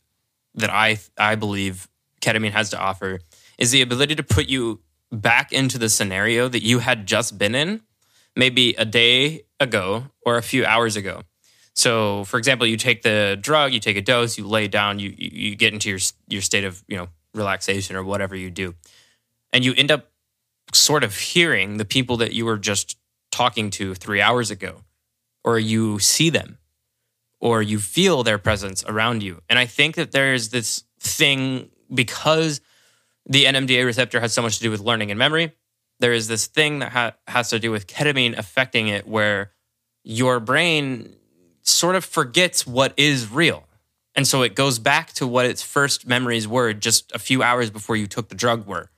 that 0.56 0.70
I 0.70 1.00
I 1.18 1.36
believe 1.36 1.88
ketamine 2.22 2.52
has 2.52 2.70
to 2.70 2.80
offer 2.80 3.20
is 3.58 3.72
the 3.72 3.82
ability 3.82 4.16
to 4.16 4.24
put 4.24 4.48
you 4.48 4.82
back 5.12 5.52
into 5.52 5.78
the 5.78 5.90
scenario 5.90 6.48
that 6.48 6.64
you 6.64 6.80
had 6.80 7.06
just 7.06 7.38
been 7.38 7.56
in 7.56 7.82
maybe 8.36 8.74
a 8.78 8.86
day 8.86 9.44
ago 9.60 10.06
or 10.26 10.38
a 10.38 10.42
few 10.42 10.66
hours 10.66 10.96
ago. 10.96 11.22
So, 11.74 12.24
for 12.26 12.38
example, 12.38 12.66
you 12.68 12.78
take 12.78 13.02
the 13.02 13.38
drug, 13.40 13.74
you 13.74 13.80
take 13.80 13.98
a 13.98 14.02
dose, 14.02 14.38
you 14.38 14.48
lay 14.48 14.68
down, 14.68 15.00
you 15.00 15.14
you 15.18 15.56
get 15.56 15.74
into 15.74 15.90
your 15.90 16.00
your 16.28 16.42
state 16.42 16.64
of 16.64 16.84
you 16.88 16.96
know 16.98 17.10
relaxation 17.34 17.96
or 17.96 18.04
whatever 18.04 18.36
you 18.36 18.50
do, 18.50 18.76
and 19.52 19.66
you 19.66 19.74
end 19.76 19.92
up 19.92 20.12
sort 20.74 21.04
of 21.04 21.18
hearing 21.18 21.78
the 21.78 21.86
people 21.86 22.18
that 22.18 22.34
you 22.34 22.46
were 22.46 22.58
just 22.58 22.98
talking 23.32 23.70
to 23.72 23.94
three 23.94 24.22
hours 24.22 24.52
ago, 24.52 24.82
or 25.44 25.60
you 25.60 26.00
see 26.00 26.30
them, 26.30 26.58
or 27.42 27.62
you 27.62 27.80
feel 27.80 28.24
their 28.24 28.38
presence 28.38 28.84
around 28.86 29.22
you. 29.22 29.42
And 29.50 29.60
I 29.60 29.66
think 29.66 29.96
that 29.96 30.14
there 30.14 30.34
is 30.34 30.50
this 30.50 30.84
thing 31.00 31.70
because 31.94 32.62
the 33.26 33.46
NMDA 33.46 33.86
receptor 33.86 34.20
has 34.22 34.34
so 34.34 34.42
much 34.42 34.58
to 34.58 34.64
do 34.64 34.72
with 34.72 34.80
learning 34.80 35.12
and 35.12 35.20
memory. 35.20 35.54
There 36.00 36.14
is 36.14 36.28
this 36.28 36.48
thing 36.48 36.80
that 36.80 36.92
ha- 36.92 37.14
has 37.28 37.50
to 37.50 37.60
do 37.60 37.72
with 37.72 37.88
ketamine 37.88 38.38
affecting 38.38 38.88
it, 38.88 39.08
where 39.08 39.52
your 40.04 40.40
brain 40.40 41.16
sort 41.62 41.96
of 41.96 42.06
forgets 42.06 42.68
what 42.68 42.94
is 42.98 43.32
real. 43.32 43.68
And 44.16 44.28
so 44.28 44.44
it 44.44 44.56
goes 44.56 44.80
back 44.80 45.12
to 45.14 45.28
what 45.28 45.46
its 45.46 45.62
first 45.62 46.08
memories 46.08 46.48
were 46.48 46.74
just 46.74 47.12
a 47.14 47.20
few 47.20 47.44
hours 47.44 47.70
before 47.70 47.96
you 47.96 48.08
took 48.08 48.30
the 48.30 48.36
drug 48.36 48.66
were. 48.66 48.90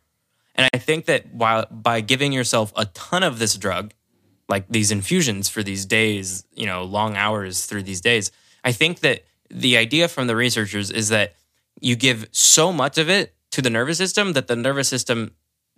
And 0.54 0.70
I 0.74 0.78
think 0.78 1.06
that 1.06 1.34
while 1.34 1.66
by 1.72 2.02
giving 2.02 2.34
yourself 2.34 2.74
a 2.76 2.86
ton 2.86 3.24
of 3.24 3.40
this 3.40 3.56
drug, 3.56 3.94
like 4.50 4.68
these 4.70 4.92
infusions 4.92 5.50
for 5.50 5.64
these 5.64 5.86
days, 5.86 6.46
you 6.54 6.66
know, 6.66 6.84
long 6.84 7.16
hours 7.16 7.66
through 7.66 7.84
these 7.84 8.02
days, 8.02 8.32
I 8.64 8.72
think 8.72 9.00
that 9.00 9.24
the 9.50 9.78
idea 9.78 10.08
from 10.08 10.28
the 10.28 10.36
researchers 10.36 10.92
is 10.92 11.10
that 11.10 11.36
you 11.80 11.96
give 11.96 12.28
so 12.32 12.72
much 12.72 12.98
of 12.98 13.10
it 13.10 13.34
to 13.52 13.62
the 13.62 13.70
nervous 13.70 13.98
system 13.98 14.34
that 14.34 14.48
the 14.48 14.56
nervous 14.56 14.88
system 14.88 15.32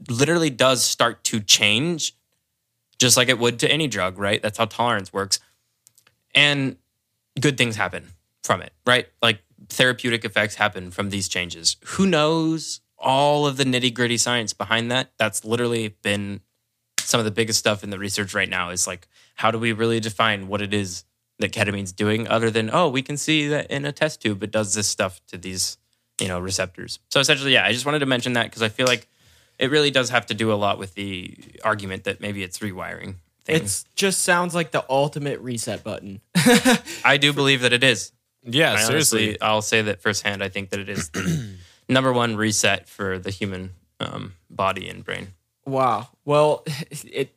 literally 0.07 0.49
does 0.49 0.83
start 0.83 1.23
to 1.25 1.39
change 1.39 2.15
just 2.99 3.17
like 3.17 3.29
it 3.29 3.39
would 3.39 3.59
to 3.59 3.71
any 3.71 3.87
drug, 3.87 4.19
right? 4.19 4.41
That's 4.41 4.57
how 4.57 4.65
tolerance 4.65 5.11
works. 5.11 5.39
And 6.35 6.77
good 7.39 7.57
things 7.57 7.75
happen 7.75 8.09
from 8.43 8.61
it, 8.61 8.73
right? 8.85 9.07
Like 9.21 9.41
therapeutic 9.69 10.25
effects 10.25 10.55
happen 10.55 10.91
from 10.91 11.09
these 11.09 11.27
changes. 11.27 11.77
Who 11.85 12.05
knows 12.05 12.81
all 12.97 13.47
of 13.47 13.57
the 13.57 13.63
nitty 13.63 13.93
gritty 13.93 14.17
science 14.17 14.53
behind 14.53 14.91
that? 14.91 15.11
That's 15.17 15.45
literally 15.45 15.95
been 16.01 16.41
some 16.99 17.19
of 17.19 17.25
the 17.25 17.31
biggest 17.31 17.59
stuff 17.59 17.83
in 17.83 17.89
the 17.89 17.97
research 17.97 18.33
right 18.33 18.49
now 18.49 18.69
is 18.69 18.85
like, 18.85 19.07
how 19.35 19.49
do 19.49 19.57
we 19.57 19.71
really 19.71 19.99
define 19.99 20.47
what 20.47 20.61
it 20.61 20.73
is 20.73 21.05
that 21.39 21.51
ketamine's 21.51 21.91
doing 21.91 22.27
other 22.27 22.51
than, 22.51 22.69
oh, 22.71 22.89
we 22.89 23.01
can 23.01 23.17
see 23.17 23.47
that 23.47 23.71
in 23.71 23.85
a 23.85 23.91
test 23.91 24.21
tube 24.21 24.43
it 24.43 24.51
does 24.51 24.73
this 24.73 24.87
stuff 24.87 25.21
to 25.27 25.37
these, 25.37 25.77
you 26.19 26.27
know, 26.27 26.39
receptors. 26.39 26.99
So 27.09 27.19
essentially, 27.19 27.53
yeah, 27.53 27.65
I 27.65 27.71
just 27.71 27.85
wanted 27.85 27.99
to 27.99 28.05
mention 28.05 28.33
that 28.33 28.43
because 28.43 28.61
I 28.61 28.69
feel 28.69 28.85
like 28.85 29.07
it 29.59 29.69
really 29.69 29.91
does 29.91 30.09
have 30.09 30.25
to 30.27 30.33
do 30.33 30.51
a 30.51 30.55
lot 30.55 30.79
with 30.79 30.95
the 30.95 31.37
argument 31.63 32.05
that 32.05 32.21
maybe 32.21 32.43
it's 32.43 32.59
rewiring. 32.59 33.15
Things. 33.43 33.85
It 33.85 33.95
just 33.95 34.21
sounds 34.21 34.55
like 34.55 34.71
the 34.71 34.85
ultimate 34.89 35.39
reset 35.41 35.83
button. 35.83 36.21
I 37.05 37.17
do 37.17 37.33
believe 37.33 37.61
that 37.61 37.73
it 37.73 37.83
is. 37.83 38.11
Yeah, 38.43 38.73
I 38.73 38.77
seriously. 38.77 39.27
honestly, 39.27 39.41
I'll 39.41 39.61
say 39.61 39.81
that 39.83 40.01
firsthand. 40.01 40.41
I 40.41 40.49
think 40.49 40.69
that 40.69 40.79
it 40.79 40.89
is 40.89 41.09
the 41.09 41.49
number 41.89 42.13
one 42.13 42.37
reset 42.37 42.87
for 42.87 43.19
the 43.19 43.31
human 43.31 43.71
um, 43.99 44.33
body 44.49 44.87
and 44.87 45.03
brain. 45.03 45.29
Wow. 45.65 46.07
Well, 46.23 46.63
it 47.11 47.35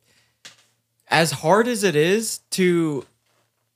as 1.09 1.33
hard 1.33 1.66
as 1.66 1.83
it 1.83 1.97
is 1.97 2.39
to 2.51 3.05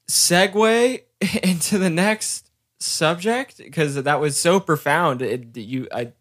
segue 0.08 1.02
into 1.42 1.78
the 1.78 1.90
next 1.90 2.50
subject 2.78 3.58
because 3.58 3.96
that 3.96 4.20
was 4.20 4.36
so 4.36 4.60
profound. 4.60 5.20
It, 5.20 5.56
you, 5.56 5.88
I 5.92 6.12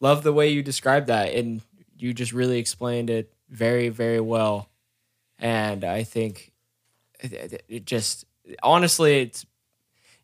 love 0.00 0.22
the 0.22 0.32
way 0.32 0.48
you 0.48 0.62
described 0.62 1.06
that, 1.06 1.34
and 1.34 1.62
you 1.98 2.14
just 2.14 2.32
really 2.32 2.58
explained 2.58 3.10
it 3.10 3.32
very, 3.48 3.88
very 3.88 4.20
well. 4.20 4.68
And 5.38 5.84
I 5.84 6.04
think 6.04 6.52
it, 7.20 7.84
just 7.84 8.24
honestly, 8.62 9.20
it's 9.22 9.46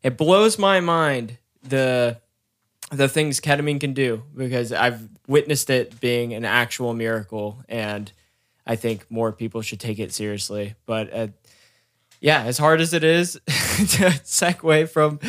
it 0.03 0.17
blows 0.17 0.57
my 0.57 0.79
mind 0.79 1.37
the 1.63 2.19
the 2.91 3.07
things 3.09 3.39
ketamine 3.39 3.79
can 3.79 3.93
do 3.93 4.23
because 4.35 4.71
I've 4.71 5.09
witnessed 5.27 5.69
it 5.69 5.99
being 5.99 6.33
an 6.33 6.45
actual 6.45 6.93
miracle, 6.93 7.63
and 7.67 8.11
I 8.65 8.75
think 8.75 9.09
more 9.09 9.31
people 9.31 9.61
should 9.61 9.79
take 9.79 9.99
it 9.99 10.13
seriously. 10.13 10.75
But 10.85 11.13
uh, 11.13 11.27
yeah, 12.19 12.43
as 12.43 12.57
hard 12.57 12.81
as 12.81 12.93
it 12.93 13.03
is 13.03 13.33
to 13.47 14.11
segue 14.23 14.89
from 14.89 15.19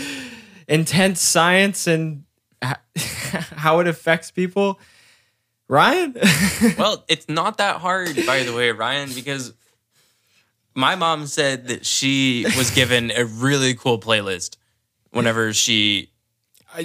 intense 0.69 1.21
science 1.21 1.87
and 1.87 2.25
how 2.63 3.81
it 3.81 3.87
affects 3.87 4.31
people, 4.31 4.79
Ryan. 5.69 6.15
well, 6.79 7.05
it's 7.09 7.29
not 7.29 7.59
that 7.59 7.77
hard, 7.81 8.15
by 8.27 8.43
the 8.45 8.53
way, 8.55 8.71
Ryan, 8.71 9.11
because 9.15 9.53
my 10.75 10.95
mom 10.95 11.27
said 11.27 11.69
that 11.69 11.85
she 11.85 12.45
was 12.57 12.71
given 12.71 13.11
a 13.11 13.25
really 13.25 13.75
cool 13.75 13.99
playlist 13.99 14.57
whenever 15.11 15.53
she 15.53 16.11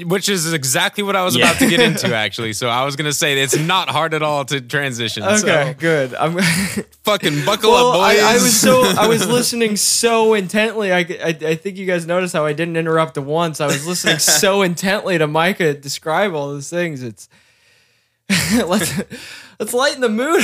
which 0.06 0.30
is 0.30 0.54
exactly 0.54 1.04
what 1.04 1.18
I 1.18 1.24
was 1.26 1.36
Yeah. 1.36 1.48
about 1.50 1.60
to 1.60 1.70
get 1.70 1.82
into, 1.82 2.16
actually. 2.16 2.54
So 2.54 2.70
I 2.70 2.86
was 2.86 2.96
gonna 2.96 3.12
say 3.12 3.38
it's 3.42 3.58
not 3.58 3.90
hard 3.90 4.14
at 4.14 4.22
all 4.24 4.46
to 4.46 4.62
transition. 4.62 5.22
okay, 5.24 5.36
So 5.38 5.74
good. 5.78 6.14
I'm. 6.16 6.38
fucking 7.04 7.44
buckle 7.46 7.72
well, 7.72 7.92
up, 7.92 7.96
boys. 8.14 8.20
I, 8.24 8.32
I 8.32 8.34
was 8.36 8.58
so 8.58 8.84
I 8.84 9.08
was 9.08 9.28
listening 9.28 9.76
so 9.76 10.34
intently. 10.34 10.94
I, 10.94 11.00
I 11.00 11.38
I 11.46 11.56
think 11.56 11.78
you 11.78 11.86
guys 11.86 12.06
noticed 12.06 12.32
how 12.34 12.46
I 12.46 12.54
didn't 12.54 12.78
interrupt 12.78 13.18
once. 13.18 13.60
I 13.60 13.66
was 13.66 13.86
listening 13.86 14.20
so 14.20 14.62
intently 14.62 15.18
to 15.18 15.28
Micah 15.28 15.74
describe 15.74 16.34
all 16.34 16.48
those 16.50 16.70
things. 16.70 17.04
It's 17.04 17.28
let's 18.68 19.02
let's 19.60 19.74
lighten 19.74 20.02
the 20.02 20.10
mood. 20.10 20.42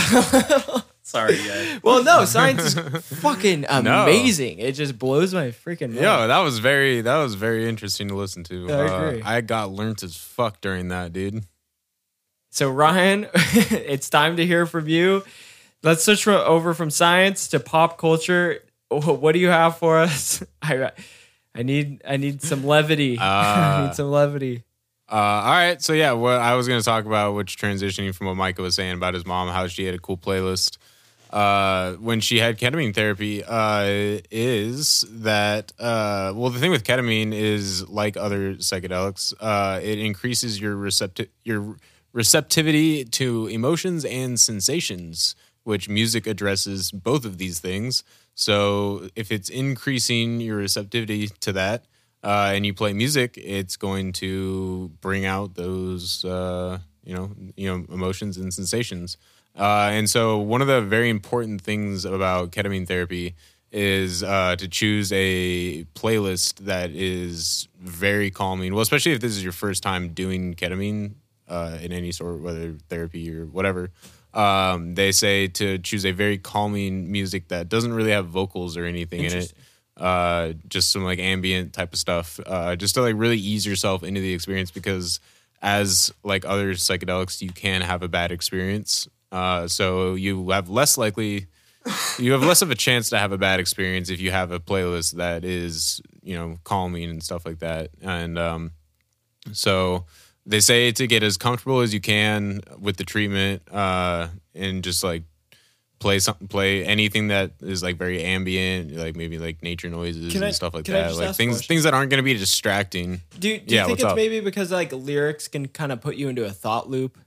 sorry, 1.02 1.38
guys. 1.38 1.80
well, 1.84 2.04
no, 2.04 2.26
science 2.26 2.76
is 2.76 3.04
fucking 3.20 3.66
amazing. 3.70 4.60
It 4.60 4.74
just 4.74 4.98
blows 5.00 5.34
my 5.34 5.48
freaking 5.48 5.90
mind. 5.90 6.02
Yo, 6.02 6.28
that 6.28 6.40
was 6.40 6.60
very 6.60 7.02
that 7.02 7.18
was 7.18 7.36
very 7.36 7.68
interesting 7.68 8.08
to 8.10 8.16
listen 8.16 8.44
to. 8.46 8.70
I 8.70 8.74
Uh, 8.74 9.08
agree. 9.10 9.22
I 9.24 9.42
got 9.42 9.72
learnt 9.72 10.04
as 10.04 10.16
fuck 10.16 10.62
during 10.62 10.90
that, 10.90 11.14
dude. 11.14 11.44
So 12.52 12.70
Ryan, 12.70 13.28
it's 13.34 14.10
time 14.10 14.38
to 14.38 14.46
hear 14.46 14.66
from 14.66 14.88
you. 14.88 15.24
Let's 15.84 16.04
switch 16.04 16.24
fro- 16.24 16.44
over 16.44 16.74
from 16.74 16.90
science 16.90 17.48
to 17.50 17.60
pop 17.60 17.98
culture. 17.98 18.64
Wh- 18.90 19.22
What 19.22 19.34
do 19.34 19.40
you 19.40 19.50
have 19.50 19.78
for 19.78 20.00
us? 20.00 20.42
I 20.62 20.92
I 21.54 21.64
need 21.64 22.02
I 22.08 22.18
need 22.18 22.42
some 22.42 22.66
levity. 22.66 23.18
I 23.20 23.82
Uh, 23.82 23.86
need 23.88 23.96
some 23.96 24.10
levity. 24.12 24.64
Uh, 25.10 25.16
all 25.16 25.52
right, 25.52 25.82
so 25.82 25.94
yeah, 25.94 26.12
what 26.12 26.34
I 26.40 26.56
was 26.56 26.68
going 26.68 26.82
to 26.82 26.86
talk 26.86 27.06
about, 27.06 27.34
which 27.34 27.58
transitioning 27.58 28.14
from 28.14 28.28
what 28.28 28.36
Micah 28.36 28.62
was 28.62 28.76
saying 28.76 28.94
about 28.94 29.14
his 29.14 29.26
mom, 29.26 29.48
how 29.48 29.68
she 29.68 29.86
had 29.86 29.96
a 29.96 30.00
cool 30.00 30.18
playlist 30.18 30.78
uh, 31.32 31.94
when 31.94 32.20
she 32.20 32.40
had 32.40 32.58
ketamine 32.58 32.94
therapy, 32.94 33.42
uh, 33.44 34.20
is 34.32 35.06
that 35.10 35.72
uh, 35.80 36.34
well, 36.36 36.50
the 36.50 36.60
thing 36.60 36.72
with 36.72 36.84
ketamine 36.84 37.34
is 37.34 37.88
like 37.88 38.18
other 38.18 38.56
psychedelics, 38.56 39.34
uh, 39.40 39.80
it 39.82 40.00
increases 40.00 40.60
your 40.60 40.76
recepti- 40.76 41.30
your 41.46 41.78
receptivity 42.12 43.06
to 43.06 43.48
emotions 43.48 44.04
and 44.04 44.40
sensations, 44.40 45.36
which 45.64 45.88
music 45.88 46.28
addresses 46.28 46.92
both 46.92 47.24
of 47.24 47.38
these 47.38 47.60
things. 47.60 48.04
So 48.36 49.10
if 49.16 49.32
it's 49.32 49.50
increasing 49.50 50.42
your 50.42 50.58
receptivity 50.58 51.28
to 51.40 51.54
that 51.54 51.86
uh, 52.28 52.52
and 52.54 52.66
you 52.66 52.74
play 52.74 52.92
music, 52.92 53.38
it's 53.38 53.78
going 53.78 54.12
to 54.12 54.92
bring 55.00 55.24
out 55.24 55.56
those 55.56 56.26
uh, 56.26 56.78
you 57.06 57.16
know 57.16 57.32
you 57.56 57.70
know 57.70 57.86
emotions 57.90 58.36
and 58.36 58.54
sensations. 58.54 59.16
Uh, 59.58 59.92
and 59.94 60.10
so 60.10 60.38
one 60.38 60.62
of 60.62 60.68
the 60.68 60.82
very 60.82 61.10
important 61.10 61.62
things 61.62 62.04
about 62.04 62.52
ketamine 62.52 62.86
therapy 62.86 63.34
is 63.72 64.24
uh, 64.24 64.58
to 64.58 64.68
choose 64.68 65.10
a 65.14 65.86
playlist 65.96 66.66
that 66.66 66.90
is 66.92 67.70
very 67.80 68.30
calming. 68.30 68.74
Well, 68.74 68.84
especially 68.84 69.14
if 69.14 69.22
this 69.22 69.32
is 69.32 69.42
your 69.42 69.54
first 69.54 69.82
time 69.82 70.10
doing 70.10 70.54
ketamine 70.54 71.14
uh, 71.48 71.78
in 71.82 71.94
any 71.94 72.12
sort, 72.12 72.42
whether 72.42 72.74
therapy 72.90 73.34
or 73.34 73.46
whatever. 73.46 73.90
Um, 74.34 74.96
they 74.96 75.14
say 75.14 75.48
to 75.48 75.78
choose 75.78 76.06
a 76.06 76.12
very 76.12 76.38
calming 76.38 77.10
music 77.10 77.48
that 77.48 77.70
doesn't 77.70 77.94
really 77.94 78.12
have 78.12 78.28
vocals 78.28 78.76
or 78.76 78.84
anything 78.84 79.24
in 79.24 79.32
it 79.32 79.54
uh, 79.98 80.54
just 80.68 80.92
some 80.92 81.04
like 81.04 81.20
ambient 81.20 81.74
type 81.74 81.94
of 81.94 82.00
stuff, 82.00 82.40
uh, 82.46 82.76
just 82.76 82.96
to 82.96 83.02
like 83.02 83.16
really 83.18 83.38
ease 83.38 83.66
yourself 83.66 84.04
into 84.04 84.22
the 84.22 84.34
experience 84.34 84.72
because 84.72 85.20
as 85.62 86.14
like 86.24 86.46
other 86.46 86.74
psychedelics, 86.74 87.42
you 87.42 87.50
can 87.50 87.82
have 87.82 88.04
a 88.04 88.08
bad 88.08 88.32
experience. 88.32 89.08
Uh, 89.32 89.68
so 89.68 90.14
you 90.16 90.50
have 90.50 90.70
less 90.70 90.98
likely, 90.98 91.48
you 92.20 92.32
have 92.32 92.44
less 92.44 92.62
of 92.62 92.72
a 92.72 92.76
chance 92.76 93.10
to 93.10 93.18
have 93.18 93.32
a 93.32 93.38
bad 93.38 93.60
experience 93.60 94.10
if 94.10 94.22
you 94.22 94.32
have 94.32 94.52
a 94.52 94.60
playlist 94.60 95.14
that 95.14 95.44
is 95.44 96.02
you 96.22 96.36
know 96.36 96.58
calming 96.64 97.10
and 97.10 97.24
stuff 97.24 97.46
like 97.46 97.60
that. 97.60 97.90
And 98.02 98.38
um, 98.38 98.72
so 99.52 100.06
they 100.46 100.60
say 100.60 100.92
to 100.92 101.08
get 101.08 101.24
as 101.24 101.38
comfortable 101.38 101.82
as 101.82 101.94
you 101.94 102.00
can 102.00 102.62
with 102.80 102.98
the 102.98 103.04
treatment 103.04 103.64
uh, 103.72 104.28
and 104.54 104.84
just 104.84 105.04
like 105.04 105.24
play 106.00 106.20
something 106.20 106.48
play 106.48 106.86
anything 106.86 107.30
that 107.30 107.52
is 107.62 107.82
like 107.82 107.98
very 107.98 108.24
ambient 108.24 108.96
like 108.96 109.16
maybe 109.16 109.40
like 109.40 109.64
nature 109.64 109.90
noises 109.90 110.36
I- 110.36 110.46
and 110.46 110.56
stuff 110.56 110.74
like 110.76 110.86
that 110.86 111.16
like 111.16 111.36
things 111.36 111.66
things 111.66 111.84
that 111.84 111.94
aren't 111.96 112.10
going 112.12 112.20
to 112.20 112.24
be 112.24 112.36
distracting 112.36 113.22
Do, 113.40 113.50
you- 113.50 113.60
do 113.60 113.74
you 113.74 113.82
Yeah, 113.82 113.86
think 113.88 114.00
it's 114.00 114.06
up? 114.06 114.16
maybe 114.16 114.40
because 114.40 114.72
like 114.72 114.92
lyrics 114.94 115.48
can 115.48 115.68
kind 115.68 115.92
of 115.92 116.00
put 116.02 116.16
you 116.16 116.30
into 116.30 116.46
a 116.46 116.52
thought 116.52 116.90
loop? 116.90 117.18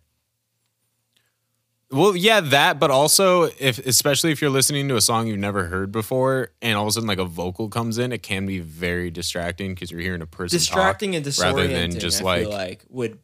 Well, 1.93 2.15
yeah, 2.15 2.39
that, 2.41 2.79
but 2.79 2.93
also 2.93 3.51
if 3.59 3.85
especially 3.85 4.31
if 4.31 4.41
you're 4.41 4.49
listening 4.51 4.87
to 4.89 4.95
a 4.97 5.01
song 5.01 5.27
you've 5.27 5.41
never 5.41 5.65
heard 5.65 5.91
before, 5.91 6.51
and 6.63 6.77
all 6.77 6.85
of 6.85 6.89
a 6.89 6.93
sudden 6.93 7.09
like 7.09 7.19
a 7.19 7.25
vocal 7.25 7.69
comes 7.69 7.99
in, 7.99 8.13
it 8.13 8.23
can 8.23 8.47
be 8.47 8.61
very 8.61 9.11
distracting 9.11 9.75
because 9.75 9.91
you're 9.91 10.01
hearing 10.01 10.23
a 10.23 10.27
person 10.27 10.57
distracting 10.57 11.17
and 11.17 11.25
disorienting. 11.27 11.43
rather 11.43 11.67
than 11.67 11.99
just 11.99 12.21
I 12.21 12.25
like, 12.25 12.49
like 12.49 12.85
would. 12.91 13.19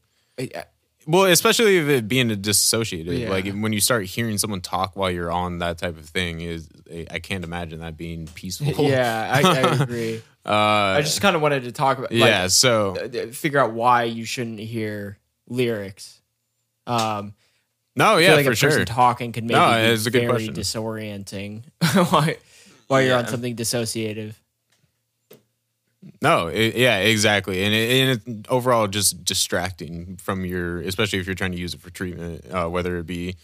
Uh, 1.06 1.10
well, 1.10 1.24
especially 1.26 1.78
if 1.78 1.88
it 1.88 2.08
being 2.08 2.28
dissociated. 2.40 3.14
Yeah. 3.18 3.30
Like 3.30 3.52
when 3.52 3.72
you 3.72 3.80
start 3.80 4.06
hearing 4.06 4.38
someone 4.38 4.60
talk 4.60 4.96
while 4.96 5.10
you're 5.10 5.30
on 5.30 5.58
that 5.58 5.78
type 5.78 5.98
of 5.98 6.06
thing, 6.06 6.40
is 6.40 6.68
I 7.10 7.18
can't 7.18 7.44
imagine 7.44 7.80
that 7.80 7.96
being 7.96 8.26
peaceful. 8.26 8.66
Yeah, 8.88 9.30
I, 9.32 9.42
I 9.42 9.74
agree. 9.82 10.22
Uh, 10.44 10.50
I 10.98 11.00
just 11.02 11.20
kind 11.20 11.34
of 11.36 11.42
wanted 11.42 11.64
to 11.64 11.72
talk 11.72 11.98
about. 11.98 12.12
Like, 12.12 12.20
yeah. 12.28 12.46
So 12.48 12.96
uh, 12.96 13.26
figure 13.32 13.58
out 13.58 13.72
why 13.72 14.04
you 14.04 14.24
shouldn't 14.24 14.60
hear 14.60 15.18
lyrics. 15.48 16.20
Um, 16.86 17.34
no, 17.96 18.18
yeah, 18.18 18.34
like 18.34 18.44
for 18.46 18.52
a 18.52 18.56
sure. 18.56 18.84
talking 18.84 19.32
could 19.32 19.44
maybe 19.44 19.58
No, 19.58 19.72
be 19.74 19.80
it's 19.92 20.06
a 20.06 20.10
good 20.10 20.20
very 20.20 20.46
question. 20.48 20.54
disorienting 20.54 21.62
while, 22.12 22.28
while 22.88 23.02
you're 23.02 23.16
on 23.16 23.26
something 23.26 23.56
dissociative. 23.56 24.34
No, 26.22 26.46
it, 26.48 26.76
yeah, 26.76 26.98
exactly, 26.98 27.62
and, 27.64 27.74
it, 27.74 27.90
and 28.26 28.38
it, 28.38 28.46
overall, 28.50 28.86
just 28.86 29.24
distracting 29.24 30.16
from 30.16 30.44
your, 30.44 30.80
especially 30.80 31.18
if 31.18 31.26
you're 31.26 31.34
trying 31.34 31.52
to 31.52 31.58
use 31.58 31.74
it 31.74 31.80
for 31.80 31.90
treatment, 31.90 32.44
uh, 32.52 32.68
whether 32.68 32.96
it 32.98 33.06
be, 33.06 33.36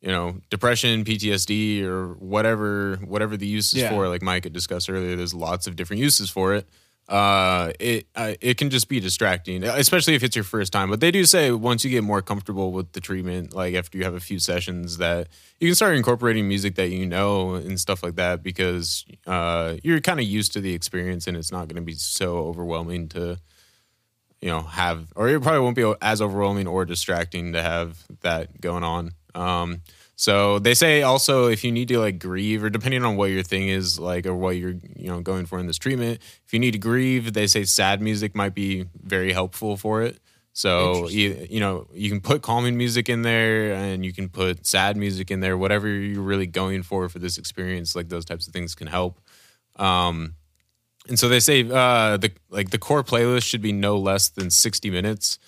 you 0.00 0.08
know, 0.08 0.36
depression, 0.50 1.04
PTSD, 1.04 1.82
or 1.82 2.14
whatever, 2.14 2.96
whatever 3.04 3.36
the 3.36 3.46
use 3.46 3.72
is 3.74 3.80
Yeah. 3.82 3.90
for. 3.90 4.08
Like 4.08 4.22
Mike 4.22 4.44
had 4.44 4.52
discussed 4.52 4.88
earlier, 4.90 5.16
there's 5.16 5.34
lots 5.34 5.66
of 5.66 5.76
different 5.76 6.00
uses 6.02 6.30
for 6.30 6.54
it. 6.54 6.68
Uh, 7.08 7.72
it 7.78 8.08
uh, 8.16 8.34
it 8.40 8.56
can 8.58 8.68
just 8.68 8.88
be 8.88 8.98
distracting, 8.98 9.62
especially 9.62 10.14
if 10.14 10.24
it's 10.24 10.34
your 10.34 10.44
first 10.44 10.72
time. 10.72 10.90
But 10.90 10.98
they 10.98 11.12
do 11.12 11.24
say 11.24 11.52
once 11.52 11.84
you 11.84 11.90
get 11.90 12.02
more 12.02 12.20
comfortable 12.20 12.72
with 12.72 12.92
the 12.92 13.00
treatment, 13.00 13.54
like 13.54 13.74
after 13.76 13.96
you 13.96 14.02
have 14.04 14.14
a 14.14 14.20
few 14.20 14.40
sessions, 14.40 14.98
that 14.98 15.28
you 15.60 15.68
can 15.68 15.76
start 15.76 15.96
incorporating 15.96 16.48
music 16.48 16.74
that 16.74 16.88
you 16.88 17.06
know 17.06 17.54
and 17.54 17.78
stuff 17.78 18.02
like 18.02 18.16
that 18.16 18.42
because 18.42 19.04
uh, 19.26 19.76
you're 19.84 20.00
kind 20.00 20.18
of 20.18 20.26
used 20.26 20.52
to 20.54 20.60
the 20.60 20.74
experience 20.74 21.28
and 21.28 21.36
it's 21.36 21.52
not 21.52 21.68
going 21.68 21.76
to 21.76 21.82
be 21.82 21.94
so 21.94 22.38
overwhelming 22.38 23.08
to 23.10 23.38
you 24.40 24.48
know 24.48 24.62
have 24.62 25.12
or 25.14 25.28
it 25.28 25.40
probably 25.42 25.60
won't 25.60 25.76
be 25.76 25.94
as 26.02 26.20
overwhelming 26.20 26.66
or 26.66 26.84
distracting 26.84 27.52
to 27.52 27.62
have 27.62 28.04
that 28.20 28.60
going 28.60 28.84
on 28.84 29.12
um 29.34 29.80
so 30.16 30.58
they 30.58 30.72
say 30.72 31.02
also 31.02 31.46
if 31.46 31.62
you 31.62 31.70
need 31.70 31.88
to 31.88 31.98
like 31.98 32.18
grieve 32.18 32.64
or 32.64 32.70
depending 32.70 33.04
on 33.04 33.16
what 33.16 33.30
your 33.30 33.42
thing 33.42 33.68
is 33.68 33.98
like 33.98 34.26
or 34.26 34.34
what 34.34 34.56
you're 34.56 34.74
you 34.96 35.08
know 35.08 35.20
going 35.20 35.44
for 35.44 35.58
in 35.58 35.66
this 35.66 35.76
treatment 35.76 36.20
if 36.44 36.52
you 36.52 36.58
need 36.58 36.70
to 36.72 36.78
grieve 36.78 37.34
they 37.34 37.46
say 37.46 37.64
sad 37.64 38.00
music 38.00 38.34
might 38.34 38.54
be 38.54 38.86
very 39.02 39.32
helpful 39.32 39.76
for 39.76 40.02
it. 40.02 40.18
So 40.54 41.06
you, 41.08 41.46
you 41.50 41.60
know 41.60 41.86
you 41.92 42.08
can 42.08 42.22
put 42.22 42.40
calming 42.40 42.78
music 42.78 43.10
in 43.10 43.20
there 43.20 43.74
and 43.74 44.06
you 44.06 44.12
can 44.14 44.30
put 44.30 44.66
sad 44.66 44.96
music 44.96 45.30
in 45.30 45.40
there. 45.40 45.58
Whatever 45.58 45.86
you're 45.86 46.22
really 46.22 46.46
going 46.46 46.82
for 46.82 47.10
for 47.10 47.18
this 47.18 47.36
experience 47.36 47.94
like 47.94 48.08
those 48.08 48.24
types 48.24 48.46
of 48.46 48.54
things 48.54 48.74
can 48.74 48.86
help. 48.86 49.20
Um 49.76 50.34
and 51.08 51.18
so 51.18 51.28
they 51.28 51.40
say 51.40 51.60
uh, 51.62 52.16
the 52.16 52.32
like 52.50 52.70
the 52.70 52.78
core 52.78 53.04
playlist 53.04 53.44
should 53.44 53.60
be 53.60 53.72
no 53.72 53.98
less 53.98 54.28
than 54.28 54.50
sixty 54.50 54.90
minutes 54.90 55.38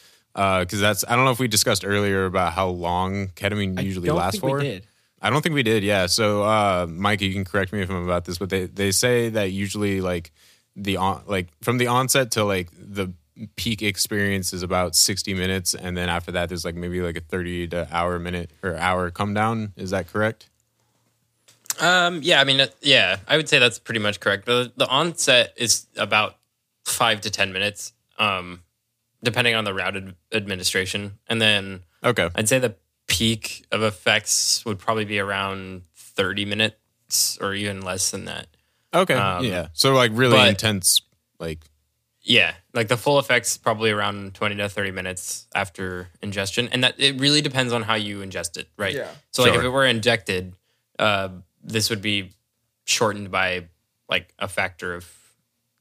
because 0.60 0.80
that's 0.80 1.04
I 1.08 1.16
don't 1.16 1.24
know 1.24 1.32
if 1.32 1.40
we 1.40 1.48
discussed 1.48 1.84
earlier 1.84 2.24
about 2.26 2.52
how 2.52 2.68
long 2.68 3.28
ketamine 3.34 3.82
usually 3.82 4.08
I 4.08 4.12
don't 4.12 4.18
lasts 4.18 4.40
think 4.40 4.50
for. 4.50 4.58
we 4.58 4.64
did. 4.64 4.86
I 5.20 5.30
don't 5.30 5.42
think 5.42 5.54
we 5.56 5.64
did. 5.64 5.82
Yeah. 5.82 6.06
So 6.06 6.44
uh, 6.44 6.86
Mike, 6.88 7.20
you 7.20 7.32
can 7.32 7.44
correct 7.44 7.72
me 7.72 7.80
if 7.82 7.90
I'm 7.90 8.04
about 8.04 8.24
this, 8.24 8.38
but 8.38 8.48
they 8.50 8.66
they 8.66 8.92
say 8.92 9.30
that 9.30 9.50
usually 9.50 10.00
like 10.00 10.30
the 10.76 10.96
on 10.98 11.22
like 11.26 11.48
from 11.60 11.78
the 11.78 11.88
onset 11.88 12.30
to 12.32 12.44
like 12.44 12.68
the 12.78 13.12
peak 13.56 13.82
experience 13.82 14.52
is 14.52 14.62
about 14.64 14.96
60 14.96 15.32
minutes 15.34 15.72
and 15.74 15.96
then 15.96 16.08
after 16.08 16.32
that 16.32 16.48
there's 16.48 16.64
like 16.64 16.74
maybe 16.74 17.00
like 17.00 17.16
a 17.16 17.20
30 17.20 17.68
to 17.68 17.88
hour 17.92 18.18
minute 18.18 18.50
or 18.64 18.76
hour 18.76 19.12
come 19.12 19.32
down 19.32 19.72
is 19.76 19.90
that 19.90 20.08
correct 20.12 20.48
Um, 21.80 22.20
yeah, 22.24 22.40
I 22.40 22.44
mean, 22.44 22.60
uh, 22.60 22.66
yeah, 22.82 23.18
I 23.28 23.36
would 23.36 23.48
say 23.48 23.60
that's 23.60 23.78
pretty 23.78 24.00
much 24.00 24.18
correct. 24.18 24.46
The, 24.46 24.72
the 24.76 24.88
onset 24.88 25.52
is 25.56 25.86
about 25.96 26.36
five 26.84 27.20
to 27.20 27.30
ten 27.30 27.52
minutes, 27.52 27.92
um, 28.18 28.62
depending 29.22 29.54
on 29.54 29.64
the 29.64 29.74
route 29.74 29.96
ad- 29.96 30.14
administration, 30.32 31.18
and 31.28 31.40
then 31.40 31.82
okay 32.04 32.28
I'd 32.34 32.48
say 32.48 32.58
the 32.58 32.76
peak 33.06 33.66
of 33.72 33.82
effects 33.82 34.64
would 34.64 34.78
probably 34.78 35.04
be 35.04 35.18
around 35.18 35.82
thirty 35.96 36.44
minutes 36.44 37.38
or 37.40 37.54
even 37.54 37.80
less 37.82 38.10
than 38.10 38.24
that. 38.26 38.46
okay 38.94 39.14
Um, 39.14 39.44
yeah 39.44 39.68
so 39.72 39.94
like 39.94 40.10
really 40.14 40.36
but- 40.36 40.48
intense 40.48 41.00
like 41.38 41.60
Yeah, 42.22 42.52
like 42.74 42.88
the 42.88 42.96
full 42.98 43.18
effects 43.18 43.56
probably 43.56 43.90
around 43.90 44.34
twenty 44.34 44.56
to 44.56 44.68
thirty 44.68 44.90
minutes 44.90 45.46
after 45.54 46.08
ingestion, 46.20 46.68
and 46.72 46.84
that 46.84 46.94
it 46.98 47.18
really 47.20 47.40
depends 47.40 47.72
on 47.72 47.82
how 47.82 47.94
you 47.94 48.18
ingest 48.18 48.58
it, 48.58 48.68
right? 48.76 48.94
Yeah. 48.94 49.08
So 49.30 49.42
like 49.44 49.54
if 49.54 49.62
it 49.64 49.68
were 49.70 49.86
injected, 49.86 50.52
uh, 50.98 51.28
this 51.62 51.88
would 51.90 52.02
be 52.02 52.32
shortened 52.84 53.30
by 53.30 53.68
like 54.10 54.34
a 54.38 54.48
factor 54.48 54.94
of 54.94 55.08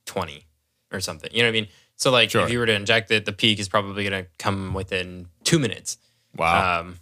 twenty 0.06 0.46
or 0.94 1.02
something. 1.02 1.30
You 1.34 1.42
know 1.44 1.50
what 1.50 1.58
I 1.58 1.60
mean? 1.62 1.68
So 1.98 2.12
like 2.12 2.30
Sure. 2.32 2.44
if 2.44 2.52
you 2.52 2.60
were 2.60 2.66
to 2.66 2.74
inject 2.74 3.12
it, 3.12 3.26
the 3.26 3.34
peak 3.34 3.60
is 3.60 3.68
probably 3.68 4.08
going 4.08 4.24
to 4.24 4.30
come 4.38 4.74
within 4.74 5.28
two 5.44 5.60
minutes. 5.60 5.98
wow 6.36 6.80
Um, 6.82 7.00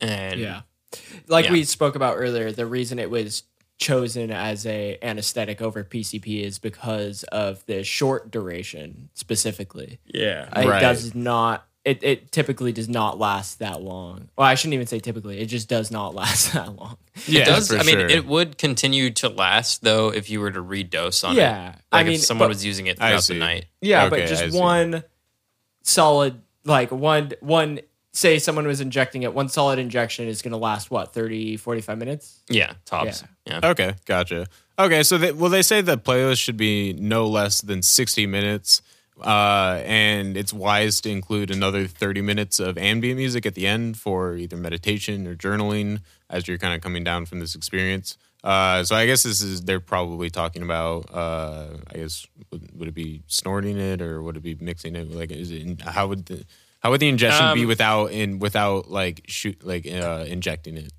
and 0.00 0.38
Yeah. 0.40 0.60
Like 1.26 1.46
Yeah. 1.46 1.52
we 1.52 1.64
spoke 1.64 1.94
about 1.96 2.16
earlier, 2.16 2.52
the 2.52 2.66
reason 2.66 2.98
it 2.98 3.10
was 3.10 3.42
chosen 3.78 4.30
as 4.30 4.64
a 4.64 4.96
anesthetic 5.02 5.60
over 5.60 5.84
PCP 5.84 6.42
is 6.42 6.58
because 6.58 7.22
of 7.24 7.64
the 7.66 7.82
short 7.84 8.30
duration 8.30 9.10
specifically. 9.14 9.98
yeah, 10.06 10.48
It 10.60 10.66
Right. 10.68 10.80
does 10.80 11.14
not 11.14 11.65
it, 11.86 12.02
it 12.02 12.32
typically 12.32 12.72
does 12.72 12.88
not 12.88 13.18
last 13.18 13.60
that 13.60 13.80
long. 13.80 14.28
Well, 14.36 14.46
I 14.46 14.54
shouldn't 14.56 14.74
even 14.74 14.86
say 14.86 14.98
typically. 14.98 15.38
It 15.40 15.46
just 15.46 15.68
does 15.68 15.90
not 15.90 16.14
last 16.20 16.52
that 16.52 16.74
long. 16.76 16.98
yeah 17.26 17.42
it 17.42 17.44
does. 17.46 17.68
for 17.68 17.76
I 17.78 17.82
mean, 17.84 17.98
sure. 18.00 18.08
it 18.08 18.26
would 18.26 18.58
continue 18.58 19.10
to 19.12 19.28
last 19.30 19.82
though 19.82 20.12
if 20.12 20.28
you 20.28 20.40
were 20.40 20.50
to 20.50 20.62
redose 20.62 21.26
on 21.26 21.36
it. 21.36 21.38
Yeah. 21.38 21.76
I 21.92 21.98
Like 21.98 22.06
mean, 22.06 22.14
if 22.16 22.22
someone 22.22 22.48
but- 22.48 22.54
was 22.56 22.64
using 22.64 22.86
it 22.88 22.98
throughout 22.98 23.22
the 23.22 23.34
night. 23.38 23.66
Yeah, 23.80 24.04
Okay, 24.06 24.20
but 24.20 24.28
just 24.28 24.54
one 24.54 25.04
solid 25.82 26.40
like 26.64 26.90
one 26.90 27.32
one 27.40 27.80
say 28.12 28.38
someone 28.38 28.66
was 28.66 28.80
injecting 28.80 29.22
it, 29.22 29.34
one 29.34 29.48
solid 29.48 29.78
injection 29.78 30.26
is 30.26 30.40
going 30.42 30.52
to 30.52 30.56
last 30.58 30.90
what, 30.90 31.12
30 31.12 31.58
45 31.58 31.98
minutes? 31.98 32.40
Yeah, 32.48 32.72
tops. 32.86 33.22
Yeah. 33.46 33.58
Yeah. 33.62 33.70
Okay, 33.70 33.94
gotcha. 34.06 34.46
Okay, 34.78 35.02
so 35.02 35.18
they, 35.18 35.32
well, 35.32 35.50
they 35.50 35.62
say 35.62 35.80
the 35.82 35.96
playlist 35.98 36.38
should 36.40 36.56
be 36.56 36.92
no 36.94 37.26
less 37.26 37.60
than 37.60 37.80
sixty 37.82 38.26
minutes, 38.26 38.82
uh, 39.22 39.82
and 39.84 40.36
it's 40.36 40.52
wise 40.52 41.00
to 41.02 41.10
include 41.10 41.50
another 41.50 41.86
thirty 41.86 42.20
minutes 42.20 42.60
of 42.60 42.76
ambient 42.76 43.18
music 43.18 43.46
at 43.46 43.54
the 43.54 43.66
end 43.66 43.96
for 43.96 44.36
either 44.36 44.56
meditation 44.56 45.26
or 45.26 45.34
journaling 45.34 46.00
as 46.28 46.46
you're 46.46 46.58
kind 46.58 46.74
of 46.74 46.80
coming 46.80 47.04
down 47.04 47.26
from 47.26 47.40
this 47.40 47.54
experience. 47.54 48.18
Uh, 48.44 48.84
so 48.84 48.94
I 48.94 49.06
guess 49.06 49.24
this 49.24 49.42
is 49.42 49.62
they're 49.62 49.80
probably 49.80 50.30
talking 50.30 50.62
about. 50.62 51.12
Uh, 51.12 51.78
I 51.92 51.98
guess 51.98 52.26
would, 52.52 52.78
would 52.78 52.88
it 52.88 52.94
be 52.94 53.22
snorting 53.26 53.78
it 53.78 54.00
or 54.00 54.22
would 54.22 54.36
it 54.36 54.42
be 54.42 54.56
mixing 54.60 54.94
it? 54.94 55.10
Like, 55.10 55.32
is 55.32 55.50
it 55.50 55.82
how 55.82 56.06
would 56.08 56.26
the 56.26 56.44
how 56.80 56.90
would 56.90 57.00
the 57.00 57.08
ingestion 57.08 57.54
be 57.54 57.62
Um, 57.62 57.68
without 57.68 58.12
in 58.12 58.38
without 58.38 58.88
like 58.90 59.22
shoot 59.26 59.64
like 59.66 59.86
uh, 59.86 60.24
injecting 60.28 60.76
it? 60.76 60.92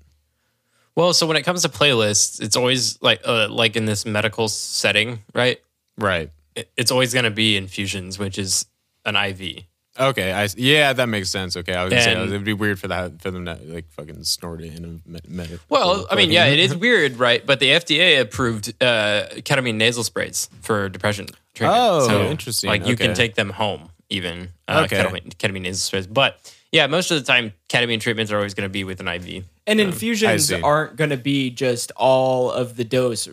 Well, 0.94 1.14
so 1.14 1.26
when 1.26 1.36
it 1.36 1.42
comes 1.42 1.62
to 1.62 1.68
playlists, 1.68 2.42
it's 2.42 2.56
always 2.56 3.00
like 3.00 3.22
uh, 3.24 3.48
like 3.48 3.76
in 3.76 3.86
this 3.86 4.04
medical 4.04 4.48
setting, 4.48 5.20
right? 5.32 5.58
Right. 5.96 6.30
It- 6.58 6.70
It's 6.76 6.90
always 6.90 7.12
going 7.12 7.24
to 7.24 7.30
be 7.30 7.56
infusions, 7.56 8.18
which 8.18 8.38
is 8.38 8.66
an 9.04 9.16
IV. 9.16 9.64
Okay, 10.00 10.32
I 10.32 10.48
yeah, 10.56 10.92
that 10.92 11.08
makes 11.08 11.28
sense. 11.28 11.56
Okay, 11.56 11.74
I 11.74 11.82
was 11.82 11.90
gonna 11.90 12.02
say 12.04 12.12
it 12.12 12.30
would 12.30 12.44
be 12.44 12.52
weird 12.52 12.78
for 12.78 12.86
that 12.86 13.20
for 13.20 13.32
them 13.32 13.44
to 13.46 13.58
like 13.64 13.90
fucking 13.90 14.22
snort 14.22 14.60
it 14.62 14.72
in 14.76 14.84
a 14.84 15.10
med. 15.10 15.28
med 15.28 15.58
Well, 15.68 16.06
I 16.08 16.14
mean, 16.14 16.30
yeah, 16.30 16.44
it 16.46 16.60
is 16.60 16.76
weird, 16.86 17.18
right? 17.18 17.44
But 17.44 17.58
the 17.58 17.70
FDA 17.70 18.20
approved 18.20 18.68
uh, 18.80 19.26
ketamine 19.42 19.74
nasal 19.74 20.04
sprays 20.04 20.48
for 20.62 20.88
depression 20.88 21.26
treatment. 21.54 21.80
Oh, 21.82 22.30
interesting. 22.30 22.68
Like 22.70 22.86
you 22.86 22.94
can 22.94 23.12
take 23.14 23.34
them 23.34 23.50
home, 23.50 23.88
even 24.08 24.50
uh, 24.68 24.82
Okay. 24.84 25.02
ketamine, 25.02 25.34
ketamine 25.34 25.62
nasal 25.62 25.80
sprays. 25.80 26.06
But 26.06 26.38
yeah, 26.70 26.86
most 26.86 27.10
of 27.10 27.18
the 27.18 27.26
time, 27.26 27.52
ketamine 27.68 28.00
treatments 28.00 28.30
are 28.30 28.36
always 28.36 28.54
going 28.54 28.68
to 28.68 28.72
be 28.72 28.84
with 28.84 29.00
an 29.00 29.08
IV. 29.08 29.42
And 29.66 29.80
I 29.80 29.82
infusions 29.82 30.46
see. 30.46 30.60
aren't 30.62 30.94
going 30.94 31.10
to 31.10 31.16
be 31.16 31.50
just 31.50 31.90
all 31.96 32.52
of 32.52 32.76
the 32.76 32.84
dose 32.84 33.28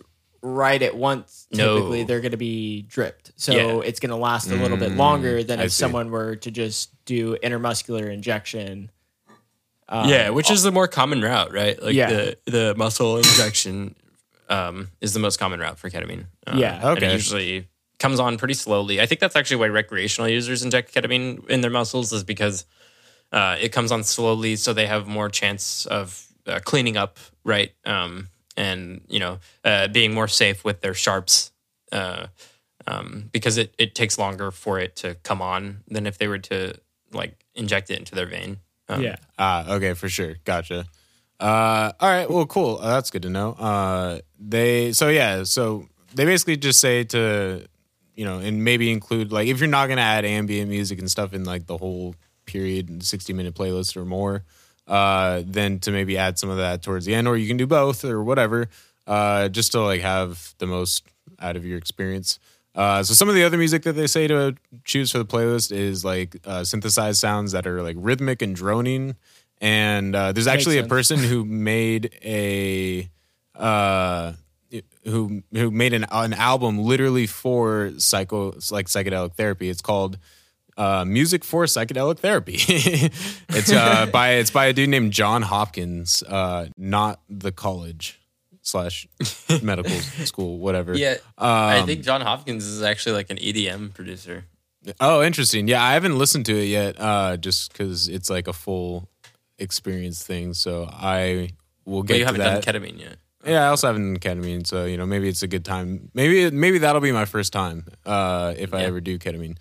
right 0.54 0.80
at 0.80 0.96
once. 0.96 1.46
No. 1.52 1.76
Typically, 1.76 2.04
they're 2.04 2.20
going 2.20 2.30
to 2.32 2.36
be 2.36 2.82
dripped. 2.82 3.32
So 3.36 3.52
Yeah. 3.52 3.80
it's 3.84 4.00
going 4.00 4.10
to 4.10 4.16
last 4.16 4.50
a 4.50 4.54
little 4.54 4.76
bit 4.76 4.92
longer 4.92 5.42
than 5.42 5.58
Mm, 5.58 5.62
I 5.62 5.64
if 5.66 5.72
see. 5.72 5.80
someone 5.80 6.10
were 6.10 6.36
to 6.36 6.50
just 6.50 6.90
do 7.04 7.36
intermuscular 7.42 8.12
injection. 8.12 8.90
Um, 9.88 10.08
yeah, 10.08 10.30
which 10.30 10.50
is 10.50 10.62
the 10.62 10.72
more 10.72 10.88
common 10.88 11.22
route, 11.22 11.52
right? 11.52 11.80
Like 11.82 11.94
Yeah. 11.94 12.10
the 12.10 12.38
the 12.46 12.74
muscle 12.76 13.16
injection 13.18 13.94
um, 14.48 14.88
is 15.00 15.12
the 15.12 15.20
most 15.20 15.38
common 15.38 15.58
route 15.60 15.78
for 15.78 15.90
ketamine. 15.90 16.26
Uh, 16.46 16.56
Yeah. 16.56 16.90
Okay. 16.92 17.06
it 17.06 17.12
usually 17.12 17.68
comes 17.98 18.20
on 18.20 18.36
pretty 18.38 18.54
slowly. 18.54 19.00
I 19.00 19.06
think 19.06 19.20
that's 19.20 19.34
actually 19.36 19.56
why 19.56 19.68
recreational 19.68 20.28
users 20.28 20.62
inject 20.62 20.94
ketamine 20.94 21.48
in 21.48 21.60
their 21.62 21.70
muscles 21.70 22.12
is 22.12 22.22
because 22.24 22.64
uh, 23.32 23.56
it 23.60 23.70
comes 23.72 23.90
on 23.90 24.04
slowly, 24.04 24.54
so 24.54 24.72
they 24.72 24.86
have 24.86 25.06
more 25.08 25.28
chance 25.28 25.86
of 25.86 26.26
uh, 26.46 26.60
cleaning 26.64 26.96
up, 26.96 27.18
right? 27.42 27.72
Um, 27.84 28.28
and 28.56 29.02
you 29.08 29.20
know, 29.20 29.38
uh, 29.64 29.88
being 29.88 30.14
more 30.14 30.28
safe 30.28 30.64
with 30.64 30.80
their 30.80 30.94
sharps. 30.94 31.52
Uh, 31.92 32.26
um, 32.88 33.28
because 33.32 33.58
it, 33.58 33.74
it 33.78 33.94
takes 33.94 34.18
longer 34.18 34.50
for 34.50 34.78
it 34.78 34.96
to 34.96 35.16
come 35.22 35.42
on 35.42 35.82
than 35.88 36.06
if 36.06 36.18
they 36.18 36.28
were 36.28 36.38
to 36.38 36.74
like 37.12 37.44
inject 37.54 37.90
it 37.90 37.98
into 37.98 38.14
their 38.14 38.26
vein. 38.26 38.58
Um, 38.88 39.02
yeah. 39.02 39.16
Ah, 39.38 39.74
okay, 39.74 39.94
for 39.94 40.08
sure, 40.08 40.36
gotcha. 40.44 40.86
Uh, 41.40 41.92
all 42.00 42.08
right. 42.08 42.30
Well, 42.30 42.46
cool. 42.46 42.78
Uh, 42.80 42.90
that's 42.90 43.10
good 43.10 43.22
to 43.22 43.30
know. 43.30 43.52
Uh, 43.52 44.20
they 44.38 44.92
so 44.92 45.08
yeah. 45.08 45.42
So 45.44 45.88
they 46.14 46.24
basically 46.24 46.56
just 46.56 46.80
say 46.80 47.04
to 47.04 47.66
you 48.14 48.24
know, 48.24 48.38
and 48.38 48.64
maybe 48.64 48.90
include 48.90 49.32
like 49.32 49.48
if 49.48 49.60
you're 49.60 49.68
not 49.68 49.88
gonna 49.88 50.00
add 50.00 50.24
ambient 50.24 50.70
music 50.70 50.98
and 50.98 51.10
stuff 51.10 51.34
in 51.34 51.44
like 51.44 51.66
the 51.66 51.76
whole 51.76 52.14
period, 52.46 53.02
sixty 53.02 53.32
minute 53.32 53.54
playlist 53.54 53.96
or 53.96 54.04
more, 54.04 54.44
uh, 54.86 55.42
then 55.44 55.78
to 55.80 55.90
maybe 55.90 56.16
add 56.16 56.38
some 56.38 56.50
of 56.50 56.58
that 56.58 56.82
towards 56.82 57.06
the 57.06 57.14
end, 57.14 57.26
or 57.28 57.36
you 57.36 57.48
can 57.48 57.56
do 57.56 57.66
both 57.66 58.04
or 58.04 58.22
whatever, 58.22 58.68
uh, 59.06 59.48
just 59.48 59.72
to 59.72 59.80
like 59.80 60.00
have 60.00 60.54
the 60.58 60.66
most 60.66 61.04
out 61.40 61.56
of 61.56 61.64
your 61.64 61.78
experience. 61.78 62.38
Uh, 62.74 63.02
so 63.02 63.14
some 63.14 63.28
of 63.28 63.34
the 63.34 63.42
other 63.42 63.56
music 63.56 63.82
that 63.84 63.94
they 63.94 64.06
say 64.06 64.26
to 64.26 64.54
choose 64.84 65.10
for 65.10 65.18
the 65.18 65.24
playlist 65.24 65.72
is 65.72 66.04
like 66.04 66.36
uh, 66.44 66.62
synthesized 66.62 67.18
sounds 67.18 67.52
that 67.52 67.66
are 67.66 67.82
like 67.82 67.96
rhythmic 67.98 68.42
and 68.42 68.54
droning. 68.54 69.16
And 69.60 70.14
uh, 70.14 70.32
there's 70.32 70.46
actually 70.46 70.76
a 70.76 70.84
person 70.84 71.18
who 71.18 71.42
made 71.44 72.10
a 72.22 73.08
uh, 73.54 74.34
who 75.04 75.42
who 75.52 75.70
made 75.70 75.94
an 75.94 76.04
an 76.10 76.34
album 76.34 76.78
literally 76.78 77.26
for 77.26 77.92
psycho 77.96 78.52
like 78.70 78.86
psychedelic 78.86 79.32
therapy. 79.32 79.70
It's 79.70 79.80
called 79.80 80.18
uh, 80.76 81.04
Music 81.04 81.44
for 81.44 81.64
Psychedelic 81.64 82.18
Therapy. 82.18 82.56
it's 82.58 83.72
uh, 83.72 84.06
by 84.12 84.30
it's 84.34 84.50
by 84.50 84.66
a 84.66 84.72
dude 84.72 84.88
named 84.88 85.12
Jon 85.12 85.42
Hopkins, 85.42 86.22
uh, 86.22 86.68
not 86.76 87.20
the 87.28 87.52
college 87.52 88.20
slash 88.62 89.06
medical 89.62 89.90
school, 90.24 90.58
whatever. 90.58 90.94
Yeah, 90.94 91.16
um, 91.38 91.48
I 91.48 91.82
think 91.82 92.02
Jon 92.02 92.20
Hopkins 92.20 92.64
is 92.64 92.82
actually 92.82 93.14
like 93.14 93.30
an 93.30 93.38
EDM 93.38 93.94
producer. 93.94 94.44
Oh, 95.00 95.22
interesting. 95.22 95.66
Yeah, 95.66 95.82
I 95.82 95.94
haven't 95.94 96.16
listened 96.16 96.46
to 96.46 96.56
it 96.56 96.66
yet, 96.66 97.00
uh, 97.00 97.36
just 97.36 97.72
because 97.72 98.08
it's 98.08 98.30
like 98.30 98.46
a 98.46 98.52
full 98.52 99.08
experience 99.58 100.22
thing. 100.22 100.54
So 100.54 100.88
I 100.90 101.50
will 101.84 102.02
get. 102.02 102.14
But 102.14 102.18
you 102.18 102.24
haven't 102.26 102.40
that. 102.40 102.64
done 102.64 102.74
ketamine 102.74 103.00
yet. 103.00 103.16
Yeah, 103.44 103.64
I 103.64 103.68
also 103.68 103.86
haven't 103.86 104.20
done 104.20 104.38
ketamine, 104.38 104.66
so 104.66 104.84
you 104.84 104.96
know 104.96 105.06
maybe 105.06 105.28
it's 105.28 105.42
a 105.42 105.48
good 105.48 105.64
time. 105.64 106.10
Maybe 106.14 106.50
maybe 106.50 106.78
that'll 106.78 107.00
be 107.00 107.12
my 107.12 107.24
first 107.24 107.52
time 107.52 107.86
uh, 108.04 108.54
if 108.56 108.74
I 108.74 108.82
ever 108.82 109.00
do 109.00 109.18
ketamine 109.18 109.56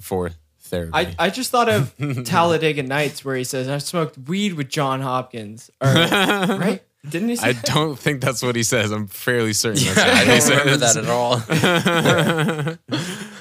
for 0.00 0.30
therapy. 0.64 0.90
I, 0.92 1.14
I 1.18 1.30
just 1.30 1.50
thought 1.50 1.68
of 1.68 1.94
Talladega 2.24 2.82
Nights 2.82 3.24
where 3.24 3.36
he 3.36 3.44
says 3.44 3.68
I 3.68 3.78
smoked 3.78 4.18
weed 4.18 4.54
with 4.54 4.68
John 4.68 5.00
Hopkins, 5.00 5.70
or, 5.80 5.88
right? 5.92 6.82
Didn't 7.08 7.28
he? 7.28 7.38
I 7.38 7.52
that? 7.52 7.64
don't 7.66 7.98
think 7.98 8.20
that's 8.22 8.42
what 8.42 8.56
he 8.56 8.62
says. 8.62 8.90
I'm 8.90 9.06
fairly 9.06 9.52
certain. 9.52 9.84
That's 9.84 9.98
I 9.98 10.24
what 10.24 10.26
he 10.26 10.40
don't 10.40 10.58
remember 10.58 10.76
that 10.78 10.96
at 10.96 11.08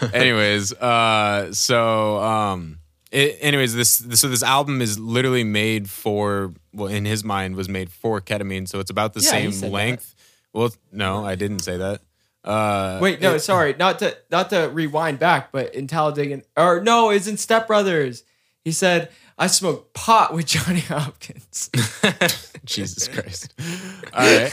all. 0.04 0.10
anyways, 0.14 0.74
uh, 0.74 1.54
so 1.54 2.18
um, 2.18 2.80
it, 3.12 3.38
anyways, 3.42 3.74
this, 3.74 4.00
this 4.00 4.20
so 4.22 4.28
this 4.28 4.44
album 4.44 4.82
is 4.82 5.00
literally 5.00 5.46
made 5.46 5.90
for 5.90 6.54
well, 6.74 6.88
in 6.88 7.06
his 7.06 7.24
mind, 7.24 7.56
was 7.56 7.70
made 7.70 7.90
for 7.90 8.20
ketamine. 8.20 8.68
So 8.68 8.80
it's 8.80 8.92
about 8.92 9.14
the 9.14 9.22
Yeah, 9.22 9.50
same 9.50 9.72
length. 9.72 10.14
Well, 10.52 10.72
no, 10.92 11.26
I 11.26 11.36
didn't 11.36 11.60
say 11.60 11.78
that. 11.78 12.02
Uh, 12.44 13.00
Wait, 13.02 13.22
no, 13.22 13.36
it- 13.36 13.40
sorry, 13.40 13.74
not 13.80 14.00
to 14.00 14.18
not 14.30 14.50
to 14.50 14.70
rewind 14.74 15.20
back, 15.20 15.52
but 15.52 15.74
in 15.74 15.88
Talladega, 15.88 16.42
or 16.58 16.82
no, 16.82 17.10
it's 17.10 17.28
in 17.28 17.38
Step 17.38 17.68
Brothers. 17.68 18.24
He 18.66 18.72
said, 18.72 19.10
"I 19.38 19.48
smoked 19.48 19.94
pot 19.94 20.34
with 20.34 20.46
Johnny 20.48 20.80
Hopkins." 20.90 21.70
Jesus 22.66 23.08
Christ! 23.08 23.54
All 24.14 24.26
right. 24.26 24.50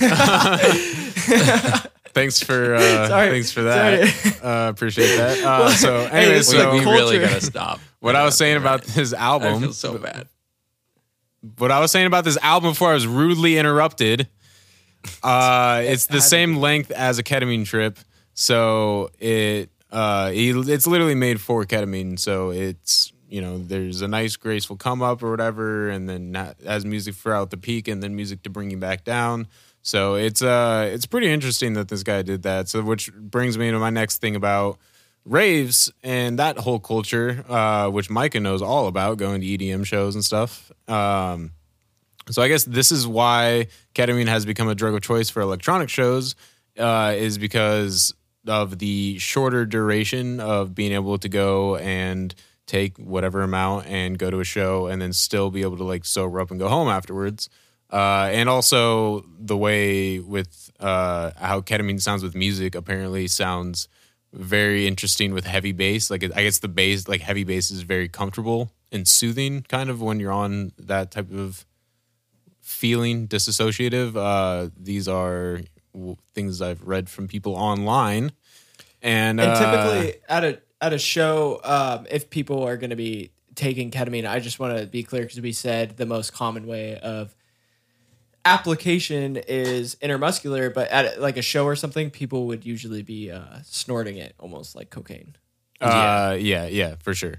thanks 2.12 2.42
for 2.42 2.74
uh, 2.74 3.08
Sorry. 3.08 3.30
thanks 3.30 3.52
for 3.52 3.62
that. 3.62 4.40
Uh, 4.42 4.68
appreciate 4.70 5.16
that. 5.16 5.38
Uh, 5.44 5.70
so, 5.70 6.06
Hey, 6.08 6.24
anyways, 6.24 6.40
it's 6.40 6.52
We, 6.52 6.58
so 6.60 6.72
we 6.72 6.80
really 6.80 7.18
gotta 7.18 7.40
stop. 7.40 7.80
what 8.00 8.16
I 8.16 8.24
was 8.24 8.36
saying 8.36 8.56
about 8.56 8.82
this 8.84 9.12
I 9.12 9.18
album, 9.18 9.60
feel 9.62 9.72
so 9.72 9.98
bad. 9.98 10.28
what 11.58 11.70
I 11.70 11.80
was 11.80 11.90
saying 11.90 12.06
about 12.06 12.24
this 12.24 12.36
album 12.42 12.70
before 12.72 12.90
I 12.90 12.94
was 12.94 13.06
rudely 13.06 13.58
interrupted. 13.58 14.28
Uh, 15.22 15.82
it's 15.84 16.06
the 16.06 16.20
same 16.20 16.56
length 16.56 16.90
as 16.90 17.18
a 17.18 17.22
ketamine 17.22 17.64
trip, 17.64 17.98
so 18.34 19.10
it 19.18 19.70
uh, 19.90 20.30
it's 20.32 20.86
literally 20.86 21.14
made 21.14 21.40
for 21.40 21.64
ketamine. 21.64 22.18
So 22.18 22.50
it's 22.50 23.12
you 23.28 23.40
know 23.40 23.58
there's 23.58 24.02
a 24.02 24.08
nice 24.08 24.36
graceful 24.36 24.76
come 24.76 25.02
up 25.02 25.22
or 25.22 25.30
whatever, 25.30 25.88
and 25.88 26.08
then 26.08 26.32
not, 26.32 26.56
as 26.64 26.84
music 26.84 27.14
throughout 27.14 27.50
the 27.50 27.56
peak, 27.56 27.88
and 27.88 28.02
then 28.02 28.14
music 28.14 28.42
to 28.42 28.50
bring 28.50 28.70
you 28.70 28.76
back 28.76 29.04
down. 29.04 29.46
So 29.82 30.14
it's 30.14 30.42
uh 30.42 30.90
it's 30.92 31.06
pretty 31.06 31.28
interesting 31.28 31.74
that 31.74 31.88
this 31.88 32.02
guy 32.02 32.22
did 32.22 32.42
that. 32.42 32.68
So 32.68 32.82
which 32.82 33.12
brings 33.14 33.56
me 33.56 33.70
to 33.70 33.78
my 33.78 33.90
next 33.90 34.18
thing 34.18 34.36
about 34.36 34.78
raves 35.24 35.90
and 36.02 36.38
that 36.38 36.58
whole 36.58 36.80
culture, 36.80 37.44
uh, 37.48 37.88
which 37.88 38.10
Micah 38.10 38.40
knows 38.40 38.62
all 38.62 38.86
about, 38.86 39.18
going 39.18 39.40
to 39.40 39.46
EDM 39.46 39.84
shows 39.86 40.14
and 40.14 40.24
stuff. 40.24 40.70
Um, 40.88 41.52
so 42.30 42.42
I 42.42 42.48
guess 42.48 42.64
this 42.64 42.92
is 42.92 43.06
why 43.06 43.68
ketamine 43.94 44.28
has 44.28 44.44
become 44.44 44.68
a 44.68 44.74
drug 44.74 44.94
of 44.94 45.02
choice 45.02 45.30
for 45.30 45.40
electronic 45.40 45.88
shows, 45.88 46.34
uh, 46.78 47.14
is 47.16 47.38
because 47.38 48.14
of 48.46 48.78
the 48.78 49.18
shorter 49.18 49.66
duration 49.66 50.40
of 50.40 50.74
being 50.74 50.92
able 50.92 51.18
to 51.18 51.28
go 51.28 51.76
and 51.76 52.34
take 52.66 52.96
whatever 52.98 53.42
amount 53.42 53.86
and 53.86 54.18
go 54.18 54.30
to 54.30 54.40
a 54.40 54.44
show 54.44 54.86
and 54.86 55.02
then 55.02 55.12
still 55.12 55.50
be 55.50 55.62
able 55.62 55.76
to 55.76 55.84
like 55.84 56.04
sober 56.04 56.40
up 56.40 56.50
and 56.50 56.60
go 56.60 56.68
home 56.68 56.88
afterwards. 56.88 57.48
Uh, 57.92 58.28
and 58.32 58.48
also 58.48 59.24
the 59.38 59.56
way 59.56 60.20
with 60.20 60.70
uh, 60.78 61.32
how 61.36 61.60
ketamine 61.60 62.00
sounds 62.00 62.22
with 62.22 62.36
music 62.36 62.74
apparently 62.76 63.26
sounds 63.26 63.88
very 64.32 64.86
interesting 64.86 65.34
with 65.34 65.44
heavy 65.44 65.72
bass. 65.72 66.10
Like 66.10 66.22
I 66.22 66.44
guess 66.44 66.60
the 66.60 66.68
bass, 66.68 67.08
like 67.08 67.20
heavy 67.20 67.42
bass, 67.42 67.70
is 67.72 67.82
very 67.82 68.08
comfortable 68.08 68.70
and 68.92 69.06
soothing, 69.06 69.62
kind 69.68 69.90
of 69.90 70.00
when 70.00 70.20
you're 70.20 70.32
on 70.32 70.72
that 70.78 71.10
type 71.10 71.32
of 71.32 71.66
feeling 72.70 73.28
disassociative. 73.28 74.16
Uh, 74.16 74.70
these 74.78 75.08
are 75.08 75.60
w- 75.92 76.16
things 76.34 76.62
I've 76.62 76.82
read 76.82 77.10
from 77.10 77.28
people 77.28 77.54
online, 77.54 78.32
and, 79.02 79.40
And 79.40 79.50
uh, 79.50 79.58
typically 79.58 80.20
at 80.28 80.44
a 80.44 80.60
at 80.80 80.92
a 80.92 80.98
show, 80.98 81.60
um, 81.64 82.06
if 82.10 82.30
people 82.30 82.62
are 82.62 82.76
going 82.76 82.90
to 82.90 82.96
be 82.96 83.32
taking 83.54 83.90
ketamine, 83.90 84.28
I 84.28 84.40
just 84.40 84.58
want 84.58 84.78
to 84.78 84.86
be 84.86 85.02
clear 85.02 85.22
because 85.22 85.40
we 85.40 85.52
said 85.52 85.96
the 85.96 86.06
most 86.06 86.32
common 86.32 86.66
way 86.66 86.98
of 86.98 87.34
application 88.44 89.36
is 89.36 89.96
intermuscular, 89.96 90.72
but 90.72 90.88
at 90.88 91.20
like 91.20 91.36
a 91.36 91.42
show 91.42 91.66
or 91.66 91.76
something, 91.76 92.10
people 92.10 92.46
would 92.46 92.64
usually 92.64 93.02
be 93.02 93.30
uh, 93.30 93.58
snorting 93.64 94.16
it 94.16 94.34
almost 94.38 94.74
like 94.74 94.90
cocaine. 94.90 95.36
uh, 95.80 96.36
yeah, 96.38 96.66
yeah, 96.66 96.94
for 97.00 97.14
sure. 97.14 97.34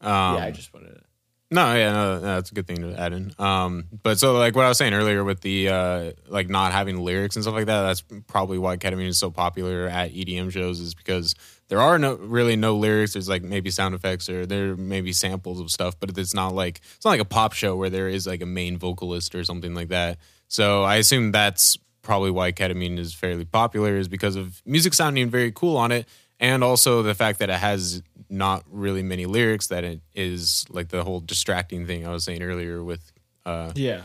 Um, 0.00 0.36
yeah, 0.36 0.44
I 0.44 0.50
just 0.50 0.72
wanted 0.74 0.94
to. 0.94 1.03
No, 1.50 1.74
yeah, 1.74 1.92
no, 1.92 2.20
that's 2.20 2.50
a 2.50 2.54
good 2.54 2.66
thing 2.66 2.78
to 2.78 2.98
add 2.98 3.12
in. 3.12 3.32
Um, 3.38 3.84
but 4.02 4.18
so 4.18 4.36
like 4.36 4.56
what 4.56 4.64
I 4.64 4.68
was 4.68 4.78
saying 4.78 4.94
earlier 4.94 5.22
with 5.22 5.40
the 5.40 5.68
uh, 5.68 6.12
like 6.26 6.48
not 6.48 6.72
having 6.72 6.98
lyrics 6.98 7.36
and 7.36 7.44
stuff 7.44 7.54
like 7.54 7.66
that, 7.66 7.82
that's 7.82 8.02
probably 8.26 8.58
why 8.58 8.76
ketamine 8.76 9.06
is 9.06 9.18
so 9.18 9.30
popular 9.30 9.86
at 9.86 10.12
EDM 10.12 10.50
shows 10.50 10.80
is 10.80 10.94
because 10.94 11.34
there 11.68 11.80
are 11.80 11.98
no 11.98 12.14
really 12.14 12.56
no 12.56 12.74
lyrics. 12.76 13.12
There's 13.12 13.28
like 13.28 13.42
maybe 13.42 13.70
sound 13.70 13.94
effects 13.94 14.28
or 14.28 14.46
there 14.46 14.74
may 14.74 15.00
be 15.00 15.12
samples 15.12 15.60
of 15.60 15.70
stuff, 15.70 15.94
but 16.00 16.16
it's 16.18 16.34
not 16.34 16.54
like 16.54 16.80
it's 16.96 17.04
not 17.04 17.12
like 17.12 17.20
a 17.20 17.26
pop 17.26 17.52
show 17.52 17.76
where 17.76 17.90
there 17.90 18.08
is 18.08 18.26
like 18.26 18.42
a 18.42 18.46
main 18.46 18.76
vocalist 18.76 19.34
or 19.34 19.44
something 19.44 19.74
like 19.74 19.88
that. 19.88 20.18
So 20.48 20.82
I 20.82 20.96
assume 20.96 21.30
that's 21.30 21.76
probably 22.02 22.30
why 22.30 22.52
ketamine 22.52 22.98
is 22.98 23.14
fairly 23.14 23.44
popular 23.44 23.96
is 23.96 24.08
because 24.08 24.36
of 24.36 24.60
music 24.66 24.92
sounding 24.94 25.30
very 25.30 25.52
cool 25.52 25.76
on 25.76 25.92
it 25.92 26.06
and 26.40 26.62
also 26.64 27.02
the 27.02 27.14
fact 27.14 27.38
that 27.38 27.50
it 27.50 27.58
has 27.58 28.02
not 28.28 28.64
really 28.70 29.02
many 29.02 29.26
lyrics 29.26 29.68
that 29.68 29.84
it 29.84 30.00
is 30.14 30.64
like 30.68 30.88
the 30.88 31.04
whole 31.04 31.20
distracting 31.20 31.86
thing 31.86 32.06
I 32.06 32.10
was 32.10 32.24
saying 32.24 32.42
earlier 32.42 32.82
with 32.82 33.12
uh 33.46 33.72
Yeah. 33.74 34.02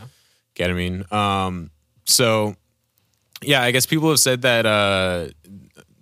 ketamine. 0.54 1.10
Um 1.12 1.70
so 2.04 2.54
yeah, 3.42 3.62
I 3.62 3.70
guess 3.70 3.86
people 3.86 4.08
have 4.10 4.20
said 4.20 4.42
that 4.42 4.66
uh 4.66 5.28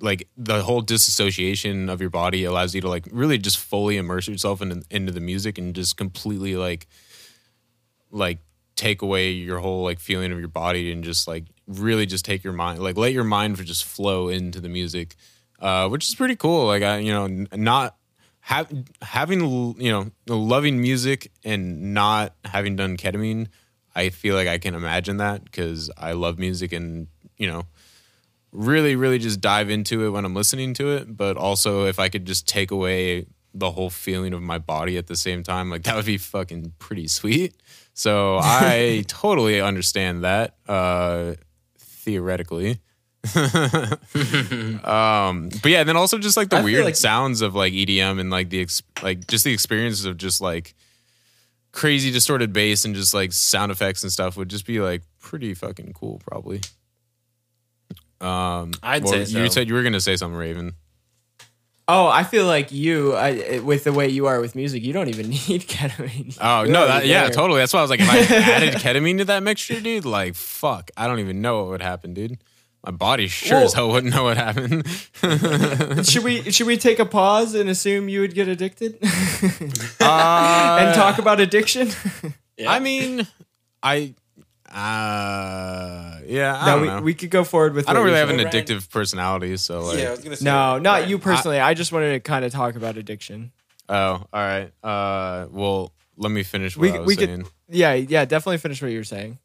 like 0.01 0.29
the 0.37 0.63
whole 0.63 0.81
disassociation 0.81 1.89
of 1.89 2.01
your 2.01 2.11
body 2.11 2.45
allows 2.45 2.75
you 2.75 2.81
to 2.83 2.89
like 2.89 3.07
really 3.11 3.39
just 3.39 3.59
fully 3.59 3.97
immerse 3.97 4.29
yourself 4.29 4.61
in, 4.63 4.83
into 4.91 5.13
the 5.13 5.21
music 5.21 5.59
and 5.59 5.75
just 5.75 5.97
completely 5.97 6.55
like 6.57 6.87
like 8.11 8.39
take 8.77 9.03
away 9.03 9.31
your 9.33 9.59
whole 9.59 9.83
like 9.83 9.99
feeling 9.99 10.31
of 10.33 10.39
your 10.39 10.49
body 10.49 10.93
and 10.93 11.03
just 11.03 11.27
like 11.27 11.45
really 11.67 12.07
just 12.07 12.25
take 12.25 12.45
your 12.45 12.53
mind 12.53 12.79
like 12.81 12.97
let 12.97 13.13
your 13.13 13.25
mind 13.25 13.57
just 13.65 13.85
flow 13.85 14.29
into 14.29 14.61
the 14.61 14.69
music 14.69 15.17
uh 15.61 15.89
which 15.89 16.09
is 16.09 16.15
pretty 16.15 16.37
cool. 16.37 16.67
Like 16.67 16.83
i 16.83 16.99
you 16.99 17.13
know 17.13 17.47
not 17.55 17.97
have 18.41 18.73
having 19.03 19.41
you 19.79 19.91
know 19.93 20.11
loving 20.27 20.81
music 20.81 21.31
and 21.45 21.93
not 21.93 22.35
having 22.47 22.77
done 22.77 22.97
ketamine 22.97 23.47
i 23.95 24.09
feel 24.09 24.35
like 24.35 24.49
i 24.49 24.57
can 24.57 24.75
imagine 24.75 25.19
that 25.19 25.45
because 25.45 25.91
i 25.99 26.13
love 26.13 26.39
music 26.39 26.73
and 26.73 27.09
you 27.37 27.47
know 27.47 27.65
really 28.53 28.97
really 28.97 29.19
just 29.19 29.43
dive 29.43 29.69
into 29.69 30.07
it 30.07 30.11
when 30.11 30.25
i'm 30.25 30.35
listening 30.35 30.73
to 30.73 30.93
it. 30.93 31.15
But 31.15 31.37
also 31.37 31.85
if 31.87 31.99
i 31.99 32.09
could 32.09 32.25
just 32.25 32.49
take 32.49 32.71
away 32.71 33.27
the 33.53 33.71
whole 33.71 33.91
feeling 33.91 34.33
of 34.33 34.41
my 34.41 34.57
body 34.59 34.97
at 34.97 35.09
the 35.09 35.17
same 35.17 35.43
time 35.43 35.69
like 35.69 35.83
that 35.83 35.97
would 35.97 36.07
be 36.07 36.17
fucking 36.19 36.73
pretty 36.79 37.09
sweet. 37.09 37.55
So 37.93 38.39
i 38.41 39.05
totally 39.09 39.61
understand 39.61 40.25
that 40.25 40.57
uh 40.67 41.35
theoretically 41.79 42.81
um 44.85 45.49
but 45.63 45.71
yeah 45.71 45.81
and 45.81 45.89
then 45.89 45.97
also 45.97 46.19
just 46.19 46.37
like 46.37 46.51
the 46.51 46.59
I 46.59 46.63
weird 46.63 46.85
like- 46.85 46.95
sounds 46.97 47.43
of 47.43 47.55
like 47.55 47.73
edm 47.73 48.21
and 48.21 48.31
like 48.31 48.49
the 48.49 48.61
ex- 48.61 48.83
like 49.03 49.27
just 49.27 49.45
the 49.45 49.53
experiences 49.53 50.05
of 50.05 50.17
just 50.17 50.41
like 50.41 50.75
crazy 51.73 52.11
distorted 52.11 52.53
bass 52.53 52.85
and 52.85 52.95
just 52.95 53.15
like 53.15 53.33
sound 53.33 53.71
effects 53.73 54.03
and 54.03 54.13
stuff 54.13 54.37
would 54.37 54.49
just 54.49 54.67
be 54.67 54.81
like 54.81 55.03
pretty 55.21 55.55
fucking 55.55 55.93
cool, 55.93 56.21
probably. 56.27 56.61
Um, 58.21 58.73
I'd 58.83 59.05
well, 59.05 59.13
say 59.13 59.25
so. 59.27 59.39
you 59.39 59.51
said 59.51 59.69
you 59.69 59.75
were 59.75 59.83
gonna 59.83 60.01
say 60.01 60.17
something, 60.17 60.37
Raven. 60.37 60.75
Oh, 61.87 62.07
I 62.07 62.23
feel 62.25 62.45
like 62.45 62.71
you, 62.71 63.15
I, 63.15 63.61
with 63.61 63.85
the 63.85 63.95
way 63.95 64.09
you 64.09 64.27
are 64.27 64.41
with 64.41 64.55
music, 64.55 64.83
you 64.83 64.93
don't 64.93 65.09
even 65.09 65.29
need 65.49 65.63
ketamine. 65.69 66.37
Oh 66.41 66.65
You're 66.65 66.73
no, 66.73 66.87
that, 66.87 67.07
yeah, 67.07 67.29
totally. 67.31 67.61
That's 67.61 67.73
why 67.73 67.79
I 67.79 67.83
was 67.83 67.91
like, 67.91 68.01
if 68.01 68.11
I 68.11 68.19
added 68.53 68.75
ketamine 68.75 69.19
to 69.19 69.25
that 69.27 69.43
mixture, 69.43 69.81
dude, 69.81 70.05
like 70.05 70.35
fuck, 70.35 70.91
I 70.97 71.07
don't 71.07 71.21
even 71.21 71.41
know 71.41 71.59
what 71.63 71.69
would 71.69 71.83
happen, 71.83 72.13
dude. 72.13 72.39
My 72.85 72.93
body 72.93 73.27
sure 73.29 73.59
as 73.59 73.73
hell 73.75 73.89
wouldn't 73.91 74.15
know 74.15 74.23
what 74.25 74.37
happened. 74.37 74.87
Should 76.07 76.23
we 76.25 76.51
should 76.53 76.67
we 76.67 76.77
take 76.77 76.99
a 77.01 77.05
pause 77.05 77.55
and 77.55 77.69
assume 77.69 78.09
you 78.09 78.21
would 78.21 78.35
get 78.35 78.47
addicted 78.49 78.99
Uh, 80.01 80.79
and 80.81 80.95
talk 80.95 81.19
about 81.19 81.41
addiction? 81.41 81.91
I 82.67 82.79
mean, 82.79 83.27
I, 83.83 84.15
uh, 84.71 86.21
yeah, 86.27 86.57
I 86.57 86.67
no, 86.67 86.73
don't 86.73 86.81
we, 86.83 86.87
know. 86.89 87.01
we 87.03 87.15
could 87.15 87.31
go 87.31 87.45
forward 87.45 87.75
with. 87.75 87.89
I 87.89 87.93
don't 87.93 88.05
really 88.05 88.17
have 88.19 88.31
an 88.31 88.39
said. 88.39 88.53
addictive 88.53 88.89
personality, 88.91 89.57
so 89.57 89.81
like, 89.83 89.99
I 90.01 90.11
was 90.11 90.21
gonna 90.21 90.37
say. 90.37 90.45
No, 90.45 90.79
not 90.79 91.09
you 91.09 91.19
personally. 91.19 91.59
I, 91.61 91.75
just 91.75 91.93
wanted 91.93 92.13
to 92.13 92.21
kind 92.21 92.45
of 92.45 92.53
talk 92.53 92.77
about 92.77 92.97
addiction. 92.97 93.53
oh, 93.89 93.95
all 93.95 94.27
right. 94.33 94.71
Uh, 94.83 95.47
well, 95.51 95.93
let 96.17 96.31
me 96.31 96.43
finish 96.43 96.77
what 96.77 96.83
We 96.83 96.91
I 96.93 96.99
was 97.01 97.07
we 97.07 97.15
saying. 97.17 97.43
could 97.45 97.53
yeah 97.71 97.95
yeah 97.95 98.25
definitely 98.25 98.59
finish 98.59 98.81
what 98.83 98.91
you 98.91 98.99
were 98.99 99.05
saying. 99.05 99.39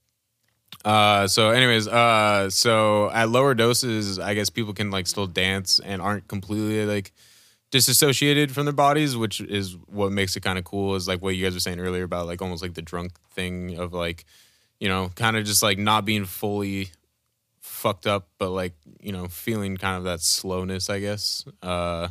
Uh, 0.83 1.27
so 1.27 1.49
anyways, 1.51 1.87
uh, 1.87 2.49
so 2.49 3.09
at 3.11 3.29
lower 3.29 3.53
doses, 3.53 4.19
I 4.19 4.33
guess 4.33 4.49
people 4.49 4.73
can 4.73 4.91
like 4.91 5.07
still 5.07 5.27
dance 5.27 5.79
and 5.79 6.01
aren't 6.01 6.27
completely 6.27 6.85
like 6.85 7.13
disassociated 7.71 8.51
from 8.51 8.65
their 8.65 8.73
bodies, 8.73 9.15
which 9.15 9.39
is 9.41 9.77
what 9.87 10.11
makes 10.11 10.35
it 10.35 10.41
kind 10.41 10.59
of 10.59 10.65
cool. 10.65 10.95
Is 10.95 11.07
like 11.07 11.21
what 11.21 11.35
you 11.35 11.43
guys 11.43 11.53
were 11.53 11.59
saying 11.59 11.79
earlier 11.79 12.03
about 12.03 12.27
like 12.27 12.41
almost 12.41 12.61
like 12.61 12.73
the 12.73 12.81
drunk 12.81 13.13
thing 13.31 13.77
of 13.79 13.93
like, 13.93 14.25
you 14.79 14.89
know, 14.89 15.09
kind 15.15 15.37
of 15.37 15.45
just 15.45 15.63
like 15.63 15.77
not 15.77 16.03
being 16.05 16.25
fully 16.25 16.89
fucked 17.61 18.05
up, 18.05 18.27
but 18.37 18.49
like 18.49 18.73
you 18.99 19.11
know 19.11 19.27
feeling 19.27 19.77
kind 19.77 19.97
of 19.97 20.03
that 20.03 20.19
slowness. 20.19 20.89
I 20.89 20.99
guess 20.99 21.45
uh, 21.61 22.09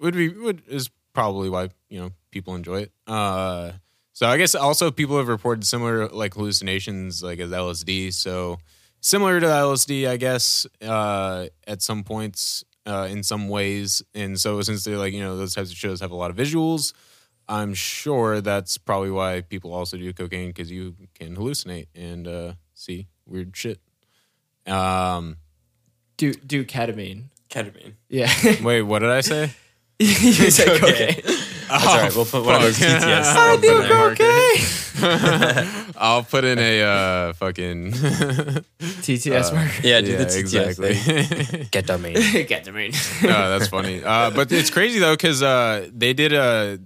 would 0.00 0.14
be 0.14 0.28
would 0.30 0.62
is 0.68 0.90
probably 1.12 1.48
why 1.48 1.70
you 1.88 2.00
know 2.00 2.10
people 2.30 2.54
enjoy 2.54 2.82
it. 2.82 2.92
Uh, 3.06 3.72
so 4.14 4.26
I 4.26 4.38
guess 4.38 4.54
also 4.54 4.90
people 4.90 5.18
have 5.18 5.28
reported 5.28 5.66
similar 5.66 6.08
like 6.08 6.32
hallucinations 6.34 7.22
like 7.22 7.38
as 7.40 7.50
LSD. 7.50 8.14
So 8.14 8.58
similar 9.02 9.38
to 9.40 9.46
LSD, 9.46 10.08
I 10.08 10.16
guess, 10.16 10.66
uh, 10.80 11.48
at 11.66 11.82
some 11.82 12.02
points, 12.04 12.64
uh, 12.86 13.06
in 13.10 13.22
some 13.22 13.48
ways. 13.50 14.02
And 14.14 14.40
so 14.40 14.62
since 14.62 14.84
they're 14.84 14.96
like, 14.96 15.12
you 15.12 15.20
know, 15.22 15.36
those 15.36 15.54
types 15.54 15.70
of 15.70 15.76
shows 15.76 16.00
have 16.00 16.10
a 16.10 16.16
lot 16.16 16.30
of 16.30 16.36
visuals, 16.36 16.94
I'm 17.48 17.74
sure 17.74 18.40
that's 18.40 18.78
probably 18.78 19.10
why 19.10 19.42
people 19.42 19.74
also 19.74 19.98
do 19.98 20.10
cocaine 20.14 20.48
because 20.48 20.70
you 20.70 20.94
can 21.14 21.36
hallucinate 21.36 21.88
and 21.94 22.26
uh, 22.26 22.52
see 22.72 23.08
weird 23.26 23.54
shit. 23.54 23.80
Um, 24.66 25.36
Do 26.16 26.32
do 26.32 26.64
ketamine. 26.64 27.24
ketamine. 27.50 27.94
Yeah, 28.08 28.32
wait, 28.62 28.82
what 28.82 29.00
did 29.00 29.10
I 29.10 29.20
say? 29.20 29.50
you 29.98 30.50
said 30.50 30.68
Okay. 30.82 31.14
cocaine. 31.20 31.36
That's 31.68 31.86
all 31.86 31.96
right. 31.96 32.14
We'll 32.14 32.24
put 32.24 32.44
one 32.44 32.56
of 32.56 32.62
those 32.62 32.78
fuck. 32.78 33.02
TTS. 33.02 33.24
I 33.36 33.56
do 33.56 33.82
in 33.82 33.88
there. 33.88 34.14
cocaine. 34.14 35.94
I'll 35.96 36.22
put 36.22 36.44
in 36.44 36.58
a 36.58 36.82
uh, 36.82 37.32
fucking 37.34 37.92
TTS 37.92 39.52
marker. 39.52 39.86
Yeah, 39.86 40.00
do 40.00 40.12
yeah, 40.12 40.18
the 40.18 40.24
TTS 40.26 40.38
exactly. 40.38 40.94
thing. 40.94 41.64
Ketamine. 41.66 42.46
ketamine. 42.46 42.94
oh, 43.24 43.58
that's 43.58 43.68
funny. 43.68 44.02
Uh, 44.04 44.30
but 44.30 44.52
it's 44.52 44.70
crazy 44.70 44.98
though 44.98 45.14
because 45.14 45.42
uh, 45.42 45.88
they 45.92 46.12
did 46.12 46.32
a 46.32 46.78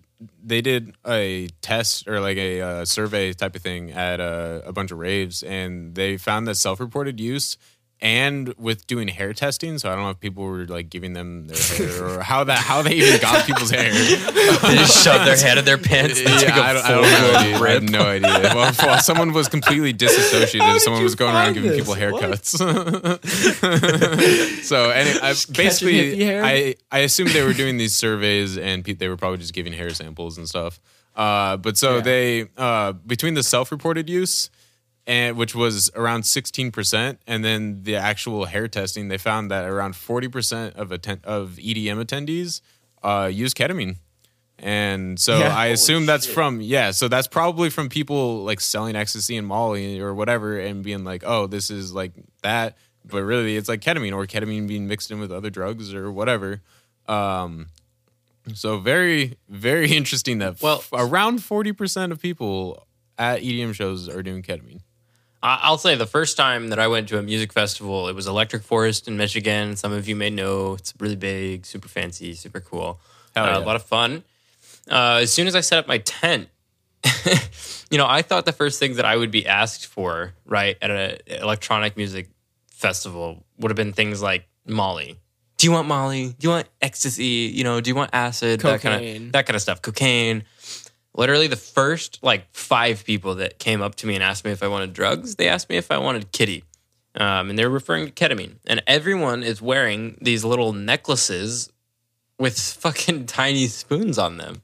they 0.42 0.60
did 0.60 0.94
a 1.06 1.48
test 1.60 2.08
or 2.08 2.20
like 2.20 2.38
a 2.38 2.60
uh, 2.60 2.84
survey 2.84 3.32
type 3.32 3.54
of 3.54 3.62
thing 3.62 3.92
at 3.92 4.20
uh, 4.20 4.62
a 4.64 4.72
bunch 4.72 4.90
of 4.90 4.98
raves, 4.98 5.42
and 5.42 5.94
they 5.94 6.16
found 6.16 6.46
that 6.48 6.56
self-reported 6.56 7.20
use 7.20 7.56
and 8.00 8.54
with 8.58 8.86
doing 8.86 9.08
hair 9.08 9.32
testing. 9.32 9.78
So 9.78 9.90
I 9.90 9.94
don't 9.94 10.04
know 10.04 10.10
if 10.10 10.20
people 10.20 10.44
were 10.44 10.66
like 10.66 10.88
giving 10.88 11.14
them 11.14 11.48
their 11.48 11.56
hair 11.58 12.04
or 12.04 12.20
how 12.22 12.44
that 12.44 12.58
how 12.58 12.82
they 12.82 12.94
even 12.94 13.20
got 13.20 13.44
people's 13.46 13.70
hair. 13.70 13.92
They 13.92 14.76
just 14.76 15.02
shoved 15.04 15.26
their 15.26 15.36
head 15.36 15.58
in 15.58 15.64
their 15.64 15.78
pants. 15.78 16.20
and 16.20 16.28
Yeah, 16.28 16.38
took 16.38 16.48
a 16.50 16.62
I 16.62 16.72
don't, 16.74 16.84
I 16.84 16.90
don't 16.90 17.02
know. 17.02 17.58
Dude. 17.58 17.68
I 17.68 17.72
have 17.72 17.82
no 17.90 18.02
idea. 18.02 18.52
Well, 18.54 18.72
well, 18.82 18.98
someone 19.00 19.32
was 19.32 19.48
completely 19.48 19.92
disassociated. 19.92 20.62
How 20.62 20.78
someone 20.78 21.02
was 21.02 21.14
going 21.16 21.34
around 21.34 21.54
find 21.54 21.56
giving 21.56 21.70
this? 21.70 21.80
people 21.80 21.94
haircuts. 21.94 22.58
so, 24.64 24.90
and 24.90 25.18
I, 25.20 25.34
basically. 25.52 26.38
I 26.40 26.74
I 26.90 26.98
assumed 27.00 27.30
they 27.30 27.42
were 27.42 27.52
doing 27.52 27.76
these 27.78 27.94
surveys 27.96 28.56
and 28.58 28.84
pe- 28.84 28.92
they 28.94 29.08
were 29.08 29.16
probably 29.16 29.38
just 29.38 29.52
giving 29.54 29.72
hair 29.72 29.90
samples 29.90 30.38
and 30.38 30.48
stuff. 30.48 30.80
Uh, 31.16 31.56
but 31.56 31.76
so 31.76 31.96
Yeah. 31.96 32.00
they 32.02 32.48
uh, 32.56 32.92
between 32.92 33.34
the 33.34 33.42
self-reported 33.42 34.08
use 34.08 34.50
and 35.08 35.36
which 35.38 35.54
was 35.54 35.90
around 35.96 36.22
16% 36.22 37.16
and 37.26 37.42
then 37.44 37.82
the 37.84 37.96
actual 37.96 38.44
hair 38.44 38.68
testing 38.68 39.08
they 39.08 39.16
found 39.18 39.50
that 39.50 39.64
around 39.64 39.94
40% 39.94 40.74
of 40.76 40.92
atten- 40.92 41.22
of 41.24 41.52
EDM 41.58 41.98
attendees 42.04 42.60
uh, 43.02 43.26
use 43.32 43.54
ketamine. 43.54 43.96
And 44.58 45.18
so 45.18 45.38
Yeah. 45.38 45.56
I 45.56 45.66
assume 45.66 46.04
that's 46.06 46.26
from 46.26 46.60
yeah 46.60 46.90
so 46.90 47.08
that's 47.08 47.26
probably 47.28 47.70
from 47.70 47.88
people 47.88 48.44
like 48.44 48.60
selling 48.60 48.96
ecstasy 48.96 49.36
and 49.36 49.46
molly 49.46 49.98
or 50.00 50.12
whatever 50.14 50.58
and 50.58 50.82
being 50.84 51.04
like 51.04 51.22
oh 51.24 51.46
this 51.46 51.70
is 51.70 51.92
like 51.94 52.12
that. 52.42 52.76
But 53.04 53.22
really 53.22 53.56
it's 53.56 53.68
like 53.68 53.80
ketamine 53.80 54.12
or 54.14 54.26
ketamine 54.26 54.66
being 54.68 54.86
mixed 54.88 55.10
in 55.10 55.20
with 55.20 55.32
other 55.32 55.48
drugs 55.48 55.94
or 55.94 56.10
whatever. 56.12 56.60
Um 57.06 57.68
so 58.52 58.78
very 58.78 59.38
very 59.48 59.92
interesting 60.00 60.38
that 60.38 60.60
Well- 60.60 60.82
well 60.92 61.06
around 61.08 61.38
40% 61.38 62.10
of 62.12 62.20
people 62.20 62.84
at 63.16 63.40
EDM 63.42 63.74
shows 63.74 64.08
are 64.08 64.22
doing 64.22 64.42
ketamine 64.42 64.80
I'll 65.42 65.78
say 65.78 65.94
the 65.94 66.06
first 66.06 66.36
time 66.36 66.68
that 66.68 66.78
I 66.80 66.88
went 66.88 67.08
to 67.10 67.18
a 67.18 67.22
music 67.22 67.52
festival, 67.52 68.08
it 68.08 68.14
was 68.14 68.26
Electric 68.26 68.62
Forest 68.62 69.06
in 69.06 69.16
Michigan. 69.16 69.76
Some 69.76 69.92
of 69.92 70.08
you 70.08 70.16
may 70.16 70.30
know 70.30 70.74
it's 70.74 70.92
really 70.98 71.16
big, 71.16 71.64
super 71.64 71.88
fancy, 71.88 72.34
super 72.34 72.60
cool. 72.60 73.00
Uh, 73.36 73.40
yeah. 73.42 73.58
A 73.58 73.60
lot 73.60 73.76
of 73.76 73.84
fun. 73.84 74.24
Uh, 74.90 75.20
as 75.22 75.32
soon 75.32 75.46
as 75.46 75.54
I 75.54 75.60
set 75.60 75.78
up 75.78 75.86
my 75.86 75.98
tent, 75.98 76.48
you 77.90 77.98
know, 77.98 78.06
I 78.08 78.22
thought 78.22 78.46
the 78.46 78.52
first 78.52 78.80
thing 78.80 78.94
that 78.94 79.04
I 79.04 79.16
would 79.16 79.30
be 79.30 79.46
asked 79.46 79.86
for, 79.86 80.32
right, 80.44 80.76
at 80.82 80.90
an 80.90 81.18
electronic 81.28 81.96
music 81.96 82.30
festival 82.70 83.44
would 83.58 83.70
have 83.70 83.76
been 83.76 83.92
things 83.92 84.20
like 84.20 84.48
Molly. 84.66 85.18
Do 85.58 85.66
you 85.66 85.72
want 85.72 85.88
Molly? 85.88 86.34
Do 86.38 86.46
you 86.46 86.50
want 86.50 86.68
ecstasy? 86.80 87.50
You 87.52 87.64
know, 87.64 87.80
do 87.80 87.90
you 87.90 87.94
want 87.94 88.10
acid? 88.12 88.60
That 88.60 88.80
kind 88.80 89.00
Cocaine. 89.00 89.26
of 89.26 89.32
that 89.32 89.46
kind 89.46 89.56
of 89.56 89.62
stuff. 89.62 89.82
Cocaine 89.82 90.44
literally 91.18 91.48
the 91.48 91.56
first 91.56 92.20
like 92.22 92.46
five 92.54 93.04
people 93.04 93.34
that 93.34 93.58
came 93.58 93.82
up 93.82 93.96
to 93.96 94.06
me 94.06 94.14
and 94.14 94.22
asked 94.22 94.44
me 94.44 94.52
if 94.52 94.62
I 94.62 94.68
wanted 94.68 94.92
drugs, 94.92 95.34
they 95.34 95.48
asked 95.48 95.68
me 95.68 95.76
if 95.76 95.90
I 95.90 95.98
wanted 95.98 96.32
kitty. 96.32 96.62
Um, 97.16 97.50
and 97.50 97.58
they're 97.58 97.68
referring 97.68 98.06
to 98.06 98.12
ketamine. 98.12 98.56
And 98.66 98.80
everyone 98.86 99.42
is 99.42 99.60
wearing 99.60 100.16
these 100.20 100.44
little 100.44 100.72
necklaces 100.72 101.70
with 102.38 102.58
fucking 102.80 103.26
tiny 103.26 103.66
spoons 103.66 104.16
on 104.16 104.38
them. 104.38 104.62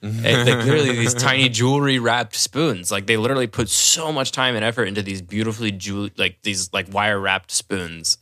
And, 0.00 0.48
like 0.48 0.64
literally 0.64 0.92
these 0.92 1.14
tiny 1.28 1.48
jewelry 1.48 1.98
wrapped 1.98 2.36
spoons. 2.36 2.92
Like 2.92 3.06
they 3.06 3.16
literally 3.16 3.48
put 3.48 3.68
so 3.68 4.12
much 4.12 4.30
time 4.30 4.54
and 4.54 4.64
effort 4.64 4.84
into 4.84 5.02
these 5.02 5.20
beautifully 5.20 5.72
jewel 5.72 6.10
like 6.16 6.40
these 6.42 6.72
like 6.72 6.86
wire 6.92 7.18
wrapped 7.18 7.50
spoons. 7.50 8.18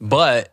But 0.00 0.52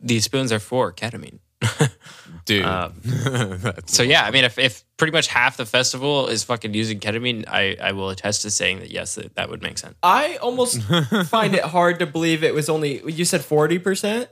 these 0.00 0.24
spoons 0.24 0.50
are 0.50 0.58
for 0.58 0.92
ketamine. 0.92 1.38
dude 2.44 2.64
Um, 2.64 2.94
So 3.86 4.02
yeah, 4.02 4.24
I 4.24 4.30
mean, 4.30 4.44
if, 4.44 4.58
if 4.58 4.84
pretty 4.96 5.12
much 5.12 5.28
half 5.28 5.56
the 5.56 5.66
festival 5.66 6.28
is 6.28 6.44
fucking 6.44 6.74
using 6.74 7.00
ketamine, 7.00 7.44
I, 7.48 7.76
I 7.80 7.92
will 7.92 8.10
attest 8.10 8.42
to 8.42 8.50
saying 8.50 8.80
that 8.80 8.90
yes, 8.90 9.14
that, 9.16 9.34
that 9.36 9.48
would 9.50 9.62
make 9.62 9.78
sense. 9.78 9.94
I 10.02 10.36
almost 10.36 10.82
find 11.26 11.54
it 11.54 11.62
hard 11.64 11.98
to 12.00 12.06
believe 12.06 12.44
it 12.44 12.54
was 12.54 12.68
only 12.68 13.02
you 13.10 13.24
said 13.24 13.44
forty 13.44 13.78
percent. 13.78 14.28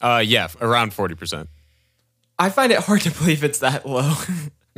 uh 0.00 0.22
yeah 0.24 0.48
around 0.60 0.92
40% 0.92 1.48
I 2.38 2.50
find 2.50 2.70
it 2.70 2.78
hard 2.78 3.00
to 3.02 3.10
believe 3.10 3.42
it's 3.42 3.58
that 3.60 3.86
low. 3.86 4.14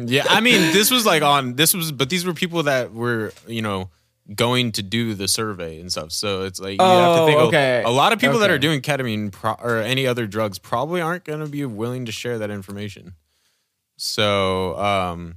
Yeah, 0.03 0.25
I 0.31 0.41
mean, 0.41 0.73
this 0.73 0.91
was 0.91 1.05
like 1.05 1.23
on 1.23 1.57
this 1.57 1.75
was, 1.75 1.93
but 1.93 2.09
these 2.09 2.25
were 2.25 2.33
people 2.33 2.63
that 2.63 2.95
were 2.95 3.35
you 3.47 3.61
know 3.61 3.91
going 4.35 4.73
to 4.73 4.83
do 4.83 5.15
the 5.15 5.27
survey 5.29 5.81
and 5.81 5.91
stuff. 5.91 6.13
So 6.13 6.43
it's 6.43 6.61
like 6.61 6.79
you 6.81 6.85
have 6.85 7.17
to 7.17 7.23
Oh, 7.23 7.27
think. 7.27 7.39
a- 7.39 7.43
okay. 7.45 7.83
A, 7.85 7.91
lot 7.91 8.13
of 8.13 8.19
people 8.21 8.39
that 8.41 8.51
are 8.51 8.59
doing 8.59 8.81
ketamine 8.81 9.33
pro- 9.33 9.57
or 9.61 9.79
any 9.79 10.07
other 10.07 10.27
drugs 10.27 10.59
probably 10.59 11.01
aren't 11.01 11.25
going 11.25 11.41
to 11.41 11.47
be 11.49 11.65
willing 11.65 12.07
to 12.07 12.13
share 12.13 12.39
that 12.39 12.51
information. 12.51 13.15
So, 13.97 14.79
um, 14.79 15.37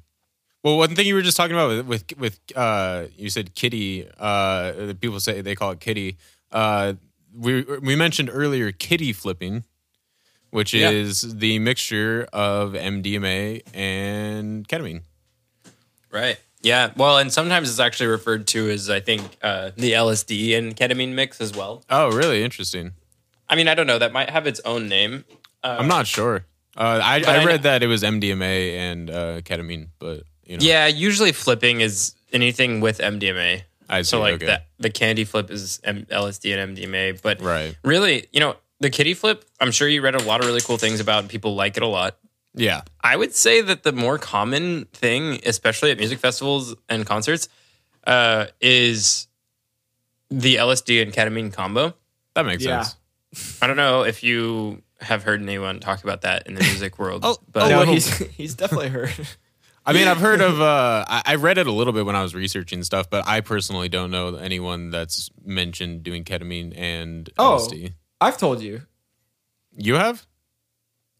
well, 0.63 0.77
one 0.77 0.95
thing 0.95 1.05
you 1.07 1.15
were 1.15 1.21
just 1.21 1.35
talking 1.37 1.55
about 1.55 1.69
with 1.69 1.85
with, 1.87 2.17
with 2.19 2.39
uh, 2.55 3.05
you 3.17 3.29
said 3.29 3.55
kitty. 3.55 4.07
Uh, 4.19 4.71
the 4.73 4.95
people 4.99 5.19
say 5.19 5.41
they 5.41 5.55
call 5.55 5.71
it 5.71 5.79
kitty. 5.79 6.17
Uh, 6.51 6.93
we 7.35 7.63
we 7.81 7.95
mentioned 7.95 8.29
earlier 8.31 8.71
kitty 8.71 9.11
flipping 9.13 9.63
which 10.51 10.71
Yeah. 10.71 10.91
is 10.91 11.21
the 11.39 11.57
mixture 11.57 12.27
of 12.31 12.73
MDMA 12.73 13.63
and 13.73 14.67
ketamine. 14.67 15.01
Right. 16.11 16.37
Yeah. 16.63 16.91
Well, 16.95 17.17
and 17.19 17.31
sometimes 17.31 17.69
it's 17.69 17.79
actually 17.79 18.07
referred 18.07 18.47
to 18.47 18.69
as 18.69 18.89
I 18.89 18.99
think 19.01 19.21
uh, 19.41 19.71
the 19.75 19.91
LSD 19.91 20.57
and 20.57 20.75
ketamine 20.75 21.13
mix 21.13 21.39
as 21.41 21.53
well. 21.55 21.83
Oh, 21.89 22.09
really? 22.11 22.43
Interesting. 22.43 22.93
I 23.49 23.55
mean, 23.55 23.67
I 23.67 23.75
don't 23.75 23.85
know. 23.87 23.99
That 23.99 24.13
might 24.13 24.29
have 24.29 24.47
its 24.47 24.59
own 24.65 24.87
name. 24.87 25.25
Uh, 25.63 25.77
I'm 25.79 25.87
not 25.87 26.07
sure. 26.07 26.45
Uh, 26.75 26.99
I, 27.03 27.15
I 27.15 27.19
know- 27.19 27.45
read 27.45 27.63
that 27.63 27.83
it 27.83 27.87
was 27.87 28.01
MDMA 28.01 28.73
and 28.77 29.09
uh, 29.09 29.41
ketamine, 29.41 29.89
but 29.99 30.23
You 30.45 30.57
know? 30.57 30.65
Yeah, 30.65 30.87
usually 30.87 31.31
flipping 31.33 31.81
is 31.81 32.15
anything 32.31 32.81
with 32.81 32.97
MDMA. 32.99 33.61
I 33.89 34.01
see, 34.01 34.05
so 34.05 34.21
like 34.21 34.35
okay. 34.35 34.45
the 34.45 34.61
the 34.79 34.89
candy 34.89 35.23
flip 35.25 35.51
is 35.51 35.79
M- 35.83 36.05
LSD 36.09 36.57
and 36.57 36.75
MDMA, 36.75 37.21
but 37.21 37.41
Right. 37.41 37.75
really, 37.83 38.27
you 38.31 38.39
know, 38.39 38.55
the 38.79 38.89
kitty 38.89 39.13
flip. 39.13 39.45
I'm 39.59 39.71
sure 39.71 39.87
you 39.87 40.01
read 40.01 40.15
a 40.15 40.23
lot 40.23 40.39
of 40.39 40.47
really 40.47 40.61
cool 40.61 40.77
things 40.77 40.99
about. 41.01 41.19
and 41.19 41.29
People 41.29 41.53
like 41.55 41.77
it 41.77 41.83
a 41.83 41.87
lot. 41.87 42.17
Yeah. 42.55 42.81
I 43.01 43.15
would 43.15 43.33
say 43.33 43.61
that 43.61 43.83
the 43.83 43.91
more 43.91 44.17
common 44.17 44.85
thing, 44.93 45.39
especially 45.45 45.91
at 45.91 45.97
music 45.97 46.19
festivals 46.19 46.75
and 46.89 47.05
concerts, 47.05 47.49
uh, 48.05 48.47
is 48.61 49.27
the 50.29 50.55
LSD 50.55 51.01
and 51.01 51.11
ketamine 51.13 51.51
combo. 51.53 51.93
That 52.35 52.45
makes 52.45 52.63
Yeah. 52.63 52.83
sense. 52.83 53.57
I 53.61 53.67
don't 53.67 53.77
know 53.77 54.03
if 54.03 54.23
you 54.23 54.83
have 55.01 55.23
heard 55.23 55.41
anyone 55.41 55.79
talk 55.79 56.03
about 56.03 56.21
that 56.21 56.47
in 56.47 56.53
the 56.55 56.61
music 56.63 56.99
world, 56.99 57.21
Oh, 57.25 57.37
but 57.51 57.63
oh, 57.63 57.83
no, 57.83 57.91
he's 57.91 58.17
he's 58.17 58.53
definitely 58.55 58.89
heard. 58.89 59.13
I 59.85 59.91
mean, 59.91 60.07
I've 60.07 60.19
heard 60.19 60.39
of. 60.39 60.61
Uh, 60.61 61.03
I, 61.07 61.21
I 61.25 61.35
read 61.35 61.57
it 61.57 61.67
a 61.67 61.71
little 61.71 61.91
bit 61.91 62.05
when 62.05 62.15
I 62.15 62.21
was 62.21 62.33
researching 62.33 62.83
stuff, 62.83 63.09
but 63.09 63.27
I 63.27 63.41
personally 63.41 63.89
don't 63.89 64.11
know 64.11 64.35
anyone 64.35 64.91
that's 64.91 65.29
mentioned 65.43 66.03
doing 66.03 66.23
ketamine 66.23 66.71
and 66.77 67.29
Oh. 67.37 67.57
LSD. 67.57 67.93
I've 68.21 68.37
told 68.37 68.61
you. 68.61 68.83
You 69.75 69.95
have? 69.95 70.25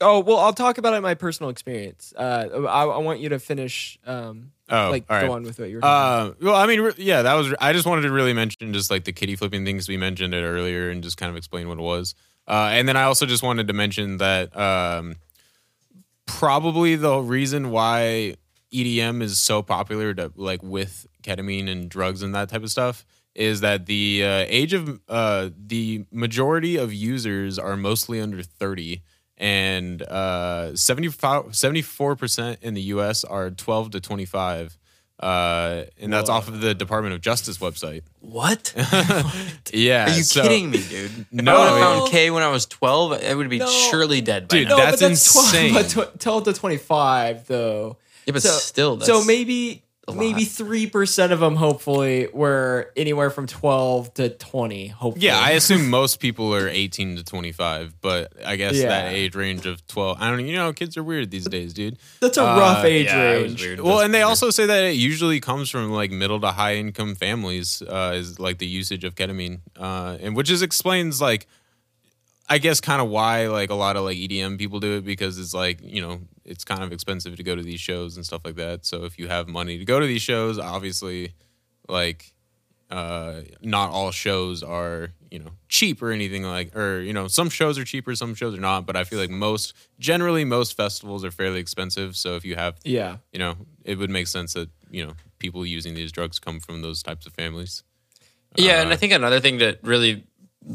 Oh 0.04 0.20
well, 0.20 0.38
I'll 0.38 0.54
talk 0.54 0.78
about 0.78 0.94
it 0.94 0.98
in 0.98 1.04
my 1.04 1.14
personal 1.16 1.50
experience. 1.50 2.14
Uh, 2.16 2.66
I, 2.68 2.84
I 2.86 2.98
want 2.98 3.20
you 3.20 3.30
to 3.30 3.40
finish. 3.40 3.98
Um, 4.06 4.52
Oh, 4.70 4.90
like 4.90 5.08
right. 5.10 5.28
go 5.28 5.34
on 5.34 5.44
with 5.44 5.60
what 5.60 5.70
you 5.70 5.76
were. 5.76 5.82
talking 5.82 6.32
Uh, 6.42 6.46
well, 6.46 6.56
I 6.56 6.66
mean, 6.68 6.80
re- 6.82 6.94
yeah, 6.98 7.22
that 7.24 7.34
was. 7.34 7.54
I 7.60 7.74
just 7.74 7.86
wanted 7.86 8.04
to 8.04 8.12
really 8.12 8.34
mention 8.34 8.74
just 8.74 8.90
like 8.90 9.04
the 9.04 9.12
kitty 9.12 9.36
flipping 9.36 9.66
things 9.66 9.90
we 9.90 9.98
mentioned 9.98 10.34
it 10.34 10.42
earlier, 10.42 10.90
and 10.90 11.04
just 11.04 11.18
kind 11.18 11.30
of 11.30 11.36
explain 11.36 11.68
what 11.68 11.78
it 11.78 11.82
was. 11.82 12.16
Uh, 12.48 12.70
and 12.72 12.88
then 12.88 12.96
I 12.98 13.04
also 13.04 13.26
just 13.26 13.44
wanted 13.44 13.68
to 13.68 13.74
mention 13.74 14.18
that 14.18 14.56
um, 14.58 15.16
probably 16.26 16.96
the 16.96 17.20
reason 17.20 17.72
why 17.72 18.36
EDM 18.72 19.22
is 19.22 19.40
so 19.40 19.62
popular, 19.62 20.14
to, 20.14 20.32
like 20.36 20.64
with 20.64 21.08
ketamine 21.22 21.70
and 21.70 21.90
drugs 21.90 22.22
and 22.24 22.34
that 22.34 22.50
type 22.50 22.64
of 22.64 22.72
stuff, 22.72 23.06
is 23.36 23.62
that 23.62 23.86
the 23.86 24.24
uh, 24.24 24.46
age 24.48 24.74
of 24.74 25.00
uh, 25.10 25.50
the 25.58 26.06
majority 26.12 26.78
of 26.78 26.94
users 26.94 27.60
are 27.60 27.76
mostly 27.78 28.20
under 28.22 28.42
thirty. 28.42 29.02
And 29.38 30.02
uh, 30.04 30.76
74 30.76 32.16
percent 32.16 32.60
in 32.62 32.74
the 32.76 32.82
U.S. 32.84 33.24
are 33.24 33.50
12 33.50 33.92
to 33.92 34.00
25, 34.00 34.78
uh, 35.20 35.84
and 36.00 36.14
that's 36.14 36.30
off 36.30 36.48
of 36.48 36.62
the 36.62 36.74
Department 36.76 37.16
of 37.16 37.22
Justice 37.22 37.58
website. 37.58 38.04
what? 38.20 38.74
Yeah, 39.74 40.06
Are 40.06 40.16
you 40.16 40.24
so- 40.24 40.44
kidding 40.44 40.70
me, 40.70 40.78
dude? 40.88 41.12
If 41.12 41.32
No, 41.32 41.56
I 41.56 41.60
would 41.60 41.70
have 41.70 41.80
found 42.00 42.12
K 42.12 42.30
when 42.30 42.44
I 42.44 42.50
was 42.50 42.68
12, 42.68 43.24
I 43.24 43.34
would 43.34 43.50
be 43.50 43.58
No. 43.58 43.66
surely 43.68 44.22
dead 44.22 44.48
by 44.48 44.58
Dude, 44.58 44.68
now. 44.70 44.78
no, 44.78 44.84
that's 44.86 45.02
but 45.02 45.08
that's 45.10 45.36
insane. 45.36 45.72
12, 45.72 45.96
but 45.96 46.14
tw- 46.14 46.20
12 46.22 46.44
to 46.46 46.54
25 46.54 47.48
though. 47.48 47.98
yeah, 48.28 48.34
but 48.34 48.44
so, 48.44 48.50
still, 48.52 48.98
that's, 48.98 49.08
so 49.08 49.24
maybe 49.24 49.72
a 49.72 49.82
maybe 50.14 50.44
three 50.44 50.86
percent 50.88 51.32
of 51.32 51.40
them 51.40 51.56
hopefully 51.56 52.28
were 52.34 52.92
anywhere 52.98 53.30
from 53.30 53.48
12 53.48 54.14
to 54.16 54.30
20. 54.30 54.88
Hopefully, 54.88 55.26
Yeah, 55.26 55.40
I 55.40 55.52
assume 55.52 55.90
most 55.90 56.20
people 56.20 56.54
are 56.54 56.68
18 56.68 57.16
to 57.18 57.24
25, 57.24 58.02
but 58.02 58.34
I 58.46 58.56
guess 58.58 58.76
Yeah. 58.76 58.90
that 58.90 59.14
age 59.14 59.34
range 59.36 59.66
of 59.66 59.86
12. 59.88 60.18
I 60.20 60.30
don't. 60.30 60.46
You 60.46 60.56
know, 60.56 60.74
kids 60.74 60.98
are 60.98 61.04
weird 61.04 61.32
these 61.32 61.46
days, 61.48 61.74
dude. 61.74 61.98
that's 62.20 62.38
a 62.38 62.44
Uh, 62.44 62.60
rough 62.60 62.84
age 62.84 63.06
yeah, 63.06 63.32
range. 63.32 63.62
weird. 63.62 63.80
Well, 63.80 63.98
That's 63.98 64.06
and 64.06 64.14
they 64.14 64.20
weird. 64.20 64.28
also 64.28 64.50
say 64.50 64.66
that 64.66 64.84
it 64.84 64.96
usually 64.98 65.40
comes 65.40 65.70
from 65.70 65.90
like 65.92 66.12
middle 66.12 66.40
to 66.42 66.48
high 66.52 66.76
income 66.76 67.16
families, 67.16 67.82
uh, 67.82 68.14
is 68.16 68.40
like 68.40 68.58
the 68.58 68.68
usage 68.68 69.04
of 69.06 69.16
ketamine, 69.16 69.62
uh, 69.80 70.18
and 70.20 70.36
which 70.36 70.50
is 70.52 70.62
explains 70.62 71.22
like, 71.22 71.48
I 72.50 72.58
guess, 72.58 72.82
kind 72.82 73.02
of 73.02 73.08
why 73.08 73.48
like 73.48 73.70
a 73.70 73.76
lot 73.76 73.96
of 73.96 74.04
like 74.04 74.18
EDM 74.18 74.58
people 74.60 74.82
do 74.82 74.98
it 74.98 75.06
because 75.06 75.40
it's 75.40 75.54
like 75.54 75.80
you 75.82 76.02
know 76.02 76.20
it's 76.46 76.64
kind 76.64 76.84
of 76.84 76.92
expensive 76.92 77.36
to 77.38 77.44
go 77.44 77.56
to 77.56 77.64
these 77.64 77.80
shows 77.80 78.16
and 78.18 78.26
stuff 78.26 78.42
like 78.46 78.56
that. 78.56 78.86
So 78.86 79.06
if 79.06 79.18
you 79.18 79.28
have 79.28 79.48
money 79.48 79.78
to 79.78 79.86
go 79.86 80.00
to 80.00 80.06
these 80.06 80.22
shows, 80.22 80.60
obviously, 80.60 81.34
like, 81.88 82.34
uh, 82.90 83.42
not 83.62 83.90
all 83.90 84.12
shows 84.12 84.62
are 84.62 85.10
you 85.32 85.40
know 85.40 85.50
cheap 85.68 86.02
or 86.02 86.12
anything 86.12 86.44
like, 86.44 86.76
or 86.76 87.00
you 87.00 87.14
know 87.14 87.28
some 87.28 87.50
shows 87.50 87.80
are 87.80 87.84
cheaper, 87.84 88.14
some 88.14 88.36
shows 88.36 88.56
are 88.56 88.62
not. 88.62 88.86
But 88.86 88.96
I 88.96 89.04
feel 89.04 89.20
like 89.20 89.32
most 89.32 89.74
generally 90.00 90.46
most 90.46 90.76
festivals 90.78 91.26
are 91.26 91.32
fairly 91.32 91.60
expensive. 91.60 92.16
So 92.16 92.36
if 92.36 92.46
you 92.46 92.56
have 92.56 92.76
Yeah, 92.84 93.18
you 93.32 93.40
know, 93.40 93.56
it 93.84 93.98
would 93.98 94.10
make 94.12 94.28
sense 94.28 94.54
that, 94.54 94.70
you 94.92 95.06
know, 95.06 95.14
people 95.40 95.66
using 95.66 95.96
these 95.96 96.12
drugs 96.12 96.40
come 96.40 96.60
from 96.60 96.82
those 96.82 97.02
types 97.02 97.26
of 97.26 97.34
families. 97.34 97.84
Yeah, 98.58 98.78
Uh, 98.78 98.82
and 98.84 98.94
I 98.94 98.96
think 98.96 99.14
another 99.14 99.40
thing 99.40 99.58
to 99.60 99.80
really 99.82 100.26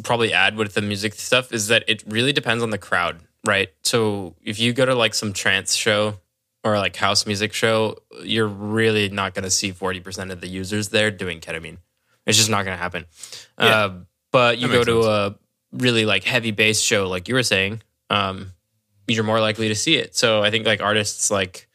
probably 0.03 0.33
add 0.33 0.57
with 0.57 0.75
the 0.75 0.83
music 0.83 1.15
stuff 1.15 1.53
is 1.53 1.69
that 1.69 1.85
it 1.87 2.03
really 2.07 2.33
depends 2.33 2.63
on 2.63 2.71
the 2.71 2.79
crowd, 2.79 3.21
right? 3.47 3.69
So 3.83 4.35
if 4.43 4.59
you 4.59 4.73
go 4.73 4.85
to 4.85 4.95
like 4.95 5.15
some 5.15 5.33
trance 5.33 5.75
show 5.75 6.19
or 6.65 6.79
like 6.79 6.97
house 6.97 7.27
music 7.27 7.53
show, 7.53 7.99
you're 8.23 8.49
really 8.49 9.09
not 9.09 9.35
going 9.35 9.45
to 9.45 9.51
see 9.51 9.73
40% 9.73 10.31
of 10.31 10.41
the 10.41 10.49
users 10.49 10.89
there 10.89 11.11
doing 11.11 11.41
ketamine. 11.41 11.79
It's 12.27 12.37
just 12.37 12.51
not 12.51 12.65
going 12.65 12.77
to 12.77 12.83
happen. 12.83 13.07
Yeah. 13.59 13.67
Uh, 13.67 13.95
but 14.31 14.59
you 14.59 14.69
go 14.69 14.85
to 14.85 15.03
sense. 15.03 15.07
a 15.07 15.39
really 15.73 16.05
like 16.05 16.25
heavy 16.25 16.51
bass 16.51 16.81
show, 16.81 17.09
like 17.09 17.29
you 17.29 17.35
were 17.35 17.43
saying, 17.43 17.83
um, 18.11 18.53
you're 19.07 19.25
more 19.25 19.41
likely 19.41 19.69
to 19.69 19.75
see 19.75 19.97
it. 19.97 20.15
So 20.15 20.43
I 20.43 20.51
think 20.51 20.67
like 20.67 20.83
artists 20.83 21.31
like, 21.31 21.69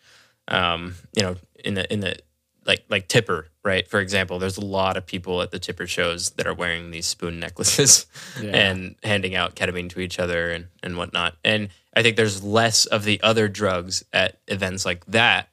um, 0.47 0.95
you 1.15 1.23
know, 1.23 1.35
in 1.63 1.73
the 1.73 1.91
in 1.91 2.01
the 2.01 2.17
like 2.65 2.83
like 2.89 3.07
Tipper, 3.07 3.49
right? 3.63 3.87
For 3.87 3.99
example, 3.99 4.39
there's 4.39 4.57
a 4.57 4.65
lot 4.65 4.97
of 4.97 5.05
people 5.05 5.41
at 5.41 5.51
the 5.51 5.59
Tipper 5.59 5.87
shows 5.87 6.31
that 6.31 6.47
are 6.47 6.53
wearing 6.53 6.91
these 6.91 7.05
spoon 7.05 7.39
necklaces 7.39 8.05
Yeah. 8.41 8.51
and 8.55 8.95
handing 9.03 9.35
out 9.35 9.55
ketamine 9.55 9.89
to 9.91 9.99
each 9.99 10.19
other 10.19 10.51
and 10.51 10.67
and 10.81 10.97
whatnot. 10.97 11.35
And 11.43 11.69
I 11.95 12.01
think 12.01 12.15
there's 12.17 12.43
less 12.43 12.85
of 12.85 13.03
the 13.03 13.21
other 13.21 13.47
drugs 13.47 14.03
at 14.13 14.39
events 14.47 14.85
like 14.85 15.05
that. 15.07 15.49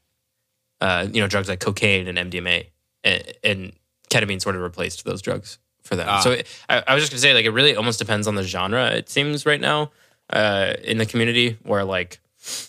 Uh, 0.81 1.07
you 1.12 1.20
know, 1.20 1.27
drugs 1.27 1.49
like 1.49 1.61
cocaine 1.61 2.09
and 2.09 2.16
MDMA, 2.32 2.66
and, 3.05 3.23
and 3.45 3.73
ketamine 4.11 4.41
sort 4.41 4.57
of 4.57 4.62
replaced 4.62 5.05
those 5.05 5.20
drugs 5.20 5.59
for 5.82 5.95
them. 5.97 6.07
Ah. 6.09 6.20
So 6.20 6.31
it, 6.31 6.47
I, 6.70 6.82
I 6.87 6.95
was 6.95 7.03
just 7.03 7.12
gonna 7.12 7.20
say, 7.20 7.35
like, 7.35 7.45
it 7.45 7.51
really 7.51 7.77
almost 7.77 7.99
depends 7.99 8.27
on 8.27 8.35
the 8.35 8.43
genre. 8.45 8.87
It 8.93 9.11
seems 9.11 9.45
right 9.45 9.61
now 9.61 9.91
uh, 10.31 10.74
in 10.82 10.97
the 10.97 11.05
community 11.07 11.59
where 11.65 11.85
like 11.85 12.20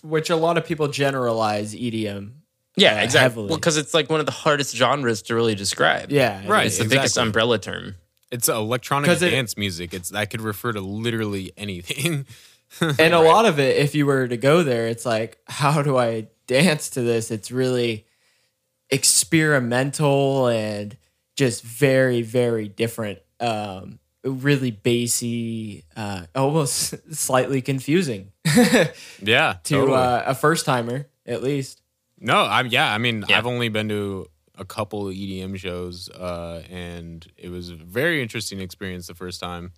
which 0.03 0.29
a 0.29 0.35
lot 0.35 0.57
of 0.57 0.65
people 0.65 0.89
generalize 0.89 1.73
EDM. 1.73 2.31
Yeah, 2.75 2.95
Uh, 2.99 3.03
exactly. 3.03 3.19
heavily. 3.21 3.47
Well, 3.49 3.57
because 3.57 3.77
it's 3.77 3.93
like 3.93 4.09
one 4.09 4.19
of 4.19 4.25
the 4.25 4.31
hardest 4.31 4.75
genres 4.75 5.21
to 5.23 5.35
really 5.35 5.55
describe. 5.55 6.11
Yeah, 6.11 6.43
Right. 6.47 6.67
it's 6.67 6.77
the 6.77 6.85
biggest 6.85 7.17
umbrella 7.17 7.59
term. 7.59 7.95
It's 8.31 8.47
electronic 8.49 9.09
'Cause 9.09 9.21
it- 9.21 9.31
dance 9.31 9.57
music. 9.57 9.93
It's 9.93 10.09
that 10.09 10.29
could 10.29 10.41
refer 10.41 10.71
to 10.71 10.79
literally 10.81 11.51
anything. 11.57 12.25
and 12.81 13.13
a 13.13 13.19
lot 13.19 13.45
of 13.45 13.59
it, 13.59 13.75
if 13.77 13.93
you 13.95 14.05
were 14.05 14.27
to 14.27 14.37
go 14.37 14.63
there, 14.63 14.87
it's 14.87 15.05
like, 15.05 15.37
how 15.47 15.81
do 15.81 15.97
I 15.97 16.27
dance 16.47 16.89
to 16.91 17.01
this? 17.01 17.29
It's 17.29 17.51
really 17.51 18.05
experimental 18.89 20.47
and 20.47 20.95
just 21.35 21.63
very, 21.63 22.21
very 22.21 22.67
different. 22.67 23.19
Um, 23.39 23.99
really 24.23 24.71
bassy, 24.71 25.83
uh, 25.97 26.23
almost 26.35 26.93
slightly 27.15 27.61
confusing 27.61 28.31
yeah. 29.21 29.53
to 29.63 29.73
totally. 29.75 29.97
uh, 29.97 30.23
a 30.27 30.35
first 30.35 30.65
timer, 30.65 31.07
at 31.25 31.41
least. 31.41 31.80
No, 32.21 32.43
I'm 32.43 32.67
yeah, 32.67 32.93
I 32.93 32.97
mean, 32.97 33.25
Yeah. 33.27 33.37
I've 33.37 33.45
only 33.47 33.67
been 33.69 33.89
to 33.89 34.27
a 34.57 34.65
couple 34.65 35.05
EDM 35.05 35.57
shows 35.57 36.07
uh 36.09 36.61
and 36.69 37.25
it 37.37 37.49
was 37.49 37.69
a 37.69 37.75
very 37.75 38.21
interesting 38.21 38.59
experience 38.61 39.07
the 39.07 39.15
first 39.15 39.39
time. 39.39 39.71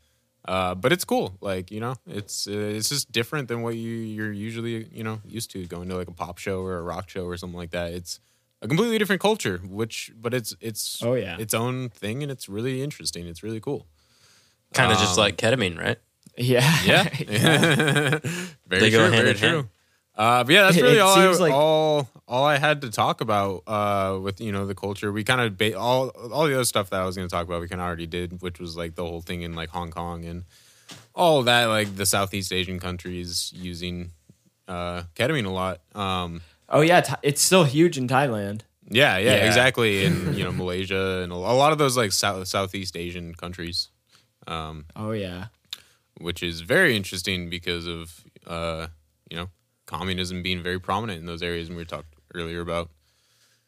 Uh, 0.46 0.76
but 0.76 0.92
it's 0.92 1.06
cool. 1.06 1.38
Like 1.40 1.72
you 1.72 1.80
know, 1.80 1.96
it's 2.06 2.48
uh, 2.48 2.52
it's 2.78 2.90
just 2.90 3.10
different 3.12 3.48
than 3.48 3.62
what 3.62 3.76
you 3.78 3.92
you're 4.16 4.32
usually 4.34 4.88
you 4.92 5.04
know 5.04 5.22
used 5.26 5.52
to 5.52 5.66
going 5.68 5.88
to 5.90 5.96
like 5.96 6.10
a 6.10 6.14
pop 6.14 6.38
show 6.38 6.60
or 6.62 6.78
a 6.78 6.82
rock 6.84 7.08
show 7.10 7.24
or 7.26 7.38
something 7.38 7.58
like 7.58 7.72
that. 7.72 7.94
It's 7.94 8.20
a 8.62 8.68
completely 8.68 8.98
different 8.98 9.22
culture, 9.22 9.60
which 9.64 10.12
but 10.24 10.34
it's 10.34 10.54
it's 10.60 11.02
Oh, 11.02 11.14
yeah. 11.14 11.38
its 11.40 11.54
own 11.54 11.90
thing 11.90 12.24
and 12.24 12.30
it's 12.32 12.50
really 12.50 12.82
interesting. 12.84 13.26
It's 13.26 13.42
really 13.42 13.62
cool. 13.62 13.88
Kind 14.74 14.92
of 14.92 14.98
just 14.98 15.18
Um, 15.18 15.24
like 15.24 15.38
ketamine, 15.38 15.78
right? 15.80 16.00
Yeah. 16.36 16.78
Yeah, 16.86 17.04
very 18.68 18.82
They 18.82 18.90
go 18.92 18.98
true. 19.08 19.12
hand 19.12 19.24
very 19.24 19.34
true. 19.36 19.48
hand. 19.50 19.70
Uh, 20.16 20.44
but 20.44 20.54
yeah, 20.54 20.64
that's 20.64 20.78
really 20.78 20.98
it 20.98 21.00
all 21.00 21.18
I, 21.18 21.26
like- 21.28 21.54
all 21.54 22.10
all 22.28 22.46
I 22.46 22.58
had 22.58 22.82
to 22.82 22.90
talk 22.92 23.20
about 23.22 23.64
uh, 23.68 24.20
with 24.22 24.40
you 24.40 24.52
know 24.52 24.66
the 24.68 24.76
culture. 24.76 25.12
We 25.12 25.24
kind 25.24 25.42
of 25.42 25.58
ba- 25.58 25.78
all 25.78 26.10
all 26.10 26.46
the 26.48 26.54
other 26.54 26.66
stuff 26.66 26.90
that 26.92 27.02
I 27.02 27.06
was 27.06 27.16
going 27.16 27.28
to 27.28 27.32
talk 27.34 27.46
about. 27.48 27.62
We 27.62 27.68
kind 27.68 27.82
of 27.82 27.88
already 27.88 28.08
did, 28.08 28.42
which 28.42 28.60
was 28.60 28.78
like 28.78 28.96
the 28.96 29.04
whole 29.04 29.22
thing 29.22 29.42
in 29.42 29.56
like 29.56 29.70
Hong 29.70 29.90
Kong 29.92 30.24
and 30.26 30.44
all 31.16 31.42
that, 31.44 31.66
like 31.66 31.96
the 31.96 32.06
Southeast 32.06 32.52
Asian 32.54 32.80
countries 32.80 33.52
using 33.56 34.12
uh, 34.68 35.04
ketamine 35.16 35.46
a 35.46 35.50
lot. 35.50 35.82
Um, 35.96 36.42
oh, 36.70 36.82
yeah. 36.82 37.02
Th- 37.02 37.18
It's 37.24 37.42
still 37.42 37.64
huge 37.66 37.98
in 37.98 38.08
Thailand. 38.08 38.62
yeah, 38.90 39.18
yeah, 39.18 39.36
Yeah. 39.38 39.46
exactly. 39.48 40.06
And 40.06 40.36
you 40.38 40.44
know 40.44 40.52
Malaysia 40.52 41.22
and 41.24 41.32
a 41.32 41.36
a 41.36 41.58
lot 41.58 41.72
of 41.72 41.78
those 41.80 41.98
like 41.98 42.12
South 42.12 42.48
Southeast 42.48 42.96
Asian 42.96 43.34
countries. 43.36 43.90
Um, 44.48 44.86
Oh, 44.96 45.12
yeah. 45.12 45.48
which 46.22 46.44
is 46.44 46.62
very 46.62 46.96
interesting 46.96 47.50
because 47.50 47.88
of 47.88 48.24
uh, 48.46 48.88
you 49.30 49.38
know 49.38 49.50
communism 49.94 50.42
being 50.42 50.64
very 50.64 50.80
prominent 50.80 51.20
in 51.20 51.26
those 51.26 51.44
areas, 51.44 51.68
and 51.68 51.78
we 51.78 51.86
talked 51.86 52.14
earlier 52.34 52.62
about 52.62 52.90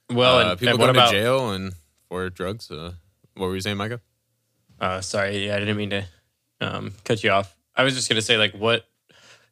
Well, 0.09 0.37
uh, 0.37 0.51
and, 0.51 0.59
people 0.59 0.73
and 0.73 0.79
what 0.79 0.85
going 0.87 0.95
about? 0.95 1.11
to 1.11 1.17
jail 1.17 1.51
and 1.51 1.73
for 2.09 2.29
drugs. 2.29 2.71
Uh, 2.71 2.93
what 3.35 3.47
were 3.47 3.55
you 3.55 3.61
saying, 3.61 3.77
Micah? 3.77 4.01
Uh, 4.79 5.01
sorry, 5.01 5.47
yeah, 5.47 5.55
I 5.55 5.59
didn't 5.59 5.77
mean 5.77 5.91
to 5.91 6.05
um, 6.61 6.93
cut 7.03 7.23
you 7.23 7.29
off. 7.31 7.55
I 7.75 7.83
was 7.83 7.93
just 7.93 8.09
gonna 8.09 8.21
say, 8.21 8.37
like, 8.37 8.53
what 8.53 8.85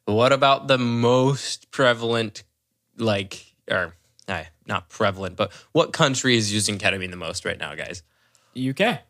what 0.06 0.32
about 0.32 0.68
the 0.68 0.78
most 0.78 1.70
prevalent, 1.70 2.42
like, 2.98 3.54
or 3.70 3.94
uh, 4.28 4.44
not 4.66 4.88
prevalent, 4.88 5.36
but 5.36 5.52
what 5.72 5.92
country 5.92 6.36
is 6.36 6.52
using 6.52 6.78
ketamine 6.78 7.10
the 7.10 7.16
most 7.16 7.44
right 7.44 7.58
now, 7.58 7.74
guys? 7.74 8.02
UK. 8.56 9.00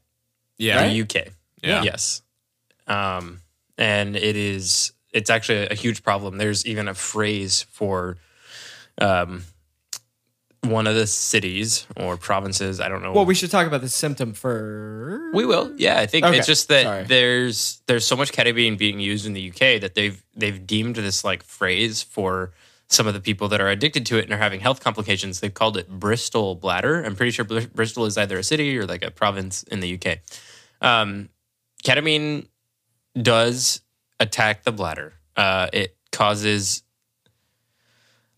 Yeah. 0.58 0.88
The 0.88 1.02
UK. 1.02 1.28
Yeah. 1.62 1.82
Yes. 1.82 2.22
Um, 2.86 3.40
and 3.78 4.16
it 4.16 4.36
is. 4.36 4.92
It's 5.14 5.30
actually 5.30 5.66
a 5.68 5.74
huge 5.74 6.02
problem. 6.02 6.36
There's 6.36 6.66
even 6.66 6.88
a 6.88 6.94
phrase 6.94 7.62
for 7.70 8.18
um, 9.00 9.44
one 10.62 10.86
of 10.86 10.94
the 10.94 11.06
cities 11.06 11.86
or 11.96 12.16
provinces. 12.16 12.80
I 12.80 12.88
don't 12.88 13.02
know. 13.02 13.12
Well, 13.12 13.24
we 13.24 13.34
should 13.34 13.50
talk 13.50 13.66
about 13.66 13.80
the 13.80 13.88
symptom 13.88 14.32
first. 14.34 15.34
We 15.34 15.46
will. 15.46 15.72
Yeah, 15.76 16.00
I 16.00 16.06
think 16.06 16.26
Okay, 16.26 16.38
it's 16.38 16.46
just 16.46 16.68
that 16.68 16.82
sorry. 16.82 17.04
there's 17.04 17.80
there's 17.86 18.06
so 18.06 18.16
much 18.16 18.32
ketamine 18.32 18.76
being 18.76 18.98
used 19.00 19.24
in 19.26 19.34
the 19.34 19.50
UK 19.50 19.80
that 19.80 19.94
they've 19.94 20.22
they've 20.34 20.66
deemed 20.66 20.96
this 20.96 21.22
like 21.24 21.42
phrase 21.42 22.02
for 22.02 22.52
some 22.88 23.06
of 23.06 23.14
the 23.14 23.20
people 23.20 23.48
that 23.48 23.60
are 23.60 23.68
addicted 23.68 24.04
to 24.06 24.18
it 24.18 24.24
and 24.24 24.32
are 24.32 24.38
having 24.38 24.60
health 24.60 24.82
complications. 24.82 25.40
They've 25.40 25.52
called 25.54 25.76
it 25.76 25.88
Bristol 25.88 26.54
bladder. 26.54 27.02
I'm 27.02 27.16
pretty 27.16 27.30
sure 27.32 27.44
Br- 27.44 27.60
Bristol 27.74 28.04
is 28.04 28.18
either 28.18 28.36
a 28.38 28.42
city 28.44 28.76
or 28.78 28.84
like 28.86 29.02
a 29.04 29.10
province 29.10 29.62
in 29.64 29.80
the 29.80 29.94
UK. 30.00 30.18
Um, 30.80 31.28
ketamine 31.84 32.46
does 33.20 33.80
attack 34.20 34.64
the 34.64 34.72
bladder. 34.72 35.14
Uh, 35.36 35.68
it 35.72 35.96
causes 36.12 36.82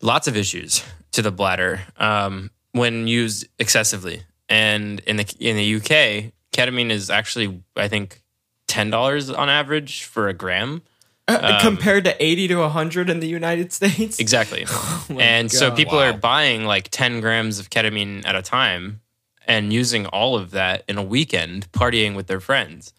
lots 0.00 0.28
of 0.28 0.36
issues 0.36 0.84
to 1.12 1.22
the 1.22 1.30
bladder 1.30 1.80
um, 1.96 2.50
when 2.72 3.06
used 3.06 3.46
excessively. 3.58 4.22
And 4.48 5.00
in 5.00 5.16
the 5.16 5.36
in 5.40 5.56
the 5.56 5.76
UK, 5.76 6.32
ketamine 6.52 6.90
is 6.90 7.10
actually 7.10 7.62
I 7.74 7.88
think 7.88 8.22
ten 8.66 8.90
dollars 8.90 9.30
on 9.30 9.48
average 9.48 10.04
for 10.04 10.28
a 10.28 10.34
gram. 10.34 10.82
Uh, 11.28 11.60
compared 11.60 12.04
to 12.04 12.14
80 12.24 12.46
to 12.46 12.56
100 12.58 13.10
in 13.10 13.18
the 13.18 13.26
United 13.26 13.72
States. 13.72 14.20
Exactly. 14.20 14.64
Oh 15.08 15.18
and 15.18 15.50
so 15.50 15.68
God. 15.68 15.76
people 15.76 15.98
are 15.98 16.12
buying 16.12 16.64
like 16.64 16.88
10 16.90 17.20
grams 17.20 17.58
of 17.58 17.70
ketamine 17.70 18.24
at 18.26 18.34
a 18.34 18.42
time 18.42 19.00
and 19.46 19.72
using 19.72 20.06
all 20.06 20.36
of 20.36 20.50
that 20.52 20.82
in 20.88 20.98
a 20.98 21.02
weekend 21.02 21.70
partying 21.72 22.14
with 22.16 22.26
their 22.26 22.40
friends. 22.40 22.92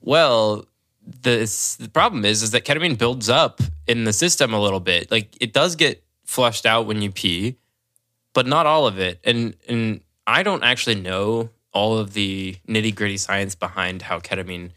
Well, 0.00 0.66
this, 1.06 1.76
the 1.76 1.88
problem 1.88 2.24
is 2.24 2.42
is 2.42 2.50
that 2.52 2.64
ketamine 2.64 2.98
builds 2.98 3.28
up 3.28 3.60
in 3.86 4.04
the 4.04 4.12
system 4.12 4.54
a 4.54 4.60
little 4.60 4.80
bit. 4.80 5.10
Like 5.10 5.36
it 5.40 5.52
does 5.52 5.76
get 5.76 6.02
flushed 6.24 6.66
out 6.66 6.86
when 6.86 7.02
you 7.02 7.10
pee, 7.10 7.56
but 8.32 8.46
not 8.46 8.66
all 8.66 8.86
of 8.86 8.98
it. 8.98 9.20
And 9.24 9.54
and 9.68 10.00
I 10.26 10.42
don't 10.42 10.62
actually 10.62 10.96
know 10.96 11.50
all 11.72 11.98
of 11.98 12.14
the 12.14 12.56
nitty-gritty 12.68 13.16
science 13.16 13.54
behind 13.54 14.02
how 14.02 14.20
ketamine 14.20 14.70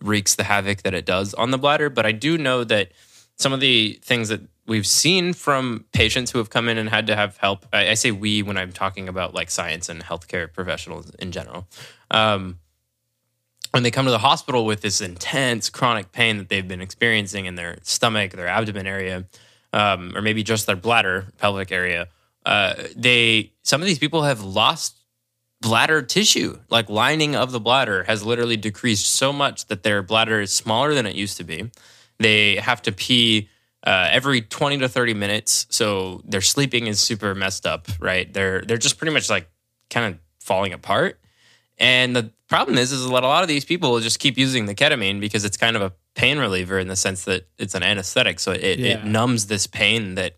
wreaks 0.00 0.34
the 0.34 0.44
havoc 0.44 0.82
that 0.82 0.94
it 0.94 1.04
does 1.04 1.34
on 1.34 1.50
the 1.50 1.58
bladder, 1.58 1.90
but 1.90 2.06
I 2.06 2.12
do 2.12 2.38
know 2.38 2.64
that 2.64 2.92
some 3.36 3.52
of 3.52 3.60
the 3.60 3.98
things 4.02 4.28
that 4.30 4.40
we've 4.66 4.86
seen 4.86 5.32
from 5.32 5.84
patients 5.92 6.30
who 6.30 6.38
have 6.38 6.50
come 6.50 6.68
in 6.68 6.78
and 6.78 6.88
had 6.88 7.06
to 7.06 7.16
have 7.16 7.36
help. 7.38 7.66
I, 7.72 7.90
I 7.90 7.94
say 7.94 8.10
we 8.10 8.42
when 8.42 8.56
I'm 8.56 8.72
talking 8.72 9.08
about 9.08 9.34
like 9.34 9.50
science 9.50 9.88
and 9.88 10.02
healthcare 10.02 10.52
professionals 10.52 11.10
in 11.18 11.32
general. 11.32 11.66
Um, 12.10 12.58
when 13.70 13.82
they 13.82 13.90
come 13.90 14.06
to 14.06 14.10
the 14.10 14.18
hospital 14.18 14.64
with 14.64 14.80
this 14.80 15.00
intense 15.00 15.70
chronic 15.70 16.12
pain 16.12 16.38
that 16.38 16.48
they've 16.48 16.66
been 16.66 16.80
experiencing 16.80 17.46
in 17.46 17.54
their 17.54 17.78
stomach, 17.82 18.32
their 18.32 18.48
abdomen 18.48 18.86
area, 18.86 19.26
um, 19.72 20.16
or 20.16 20.22
maybe 20.22 20.42
just 20.42 20.66
their 20.66 20.76
bladder, 20.76 21.26
pelvic 21.38 21.70
area, 21.70 22.08
uh, 22.46 22.74
they 22.96 23.52
some 23.62 23.80
of 23.80 23.86
these 23.86 23.98
people 23.98 24.22
have 24.22 24.42
lost 24.42 24.96
bladder 25.60 26.02
tissue. 26.02 26.58
Like 26.70 26.88
lining 26.88 27.36
of 27.36 27.52
the 27.52 27.60
bladder 27.60 28.04
has 28.04 28.24
literally 28.24 28.56
decreased 28.56 29.06
so 29.06 29.32
much 29.32 29.66
that 29.66 29.82
their 29.82 30.02
bladder 30.02 30.40
is 30.40 30.52
smaller 30.52 30.94
than 30.94 31.06
it 31.06 31.14
used 31.14 31.36
to 31.38 31.44
be. 31.44 31.70
They 32.18 32.56
have 32.56 32.82
to 32.82 32.92
pee 32.92 33.48
uh, 33.86 34.08
every 34.10 34.40
20 34.40 34.78
to 34.78 34.88
30 34.88 35.14
minutes. 35.14 35.66
So 35.70 36.22
their 36.24 36.40
sleeping 36.40 36.86
is 36.86 37.00
super 37.00 37.34
messed 37.34 37.66
up, 37.66 37.88
right? 38.00 38.32
They're 38.32 38.62
they're 38.62 38.78
just 38.78 38.98
pretty 38.98 39.12
much 39.12 39.28
like 39.30 39.48
kind 39.90 40.14
of 40.14 40.20
falling 40.40 40.72
apart. 40.72 41.17
And 41.78 42.14
the 42.16 42.30
problem 42.48 42.76
is, 42.76 42.92
is 42.92 43.02
that 43.08 43.22
a 43.22 43.26
lot 43.26 43.42
of 43.42 43.48
these 43.48 43.64
people 43.64 43.92
will 43.92 44.00
just 44.00 44.18
keep 44.18 44.36
using 44.36 44.66
the 44.66 44.74
ketamine 44.74 45.20
because 45.20 45.44
it's 45.44 45.56
kind 45.56 45.76
of 45.76 45.82
a 45.82 45.92
pain 46.14 46.38
reliever 46.38 46.78
in 46.78 46.88
the 46.88 46.96
sense 46.96 47.24
that 47.24 47.46
it's 47.58 47.74
an 47.74 47.82
anesthetic. 47.82 48.40
So 48.40 48.52
it, 48.52 48.78
Yeah. 48.78 48.88
it 48.98 49.04
numbs 49.04 49.46
this 49.46 49.66
pain 49.66 50.16
that 50.16 50.36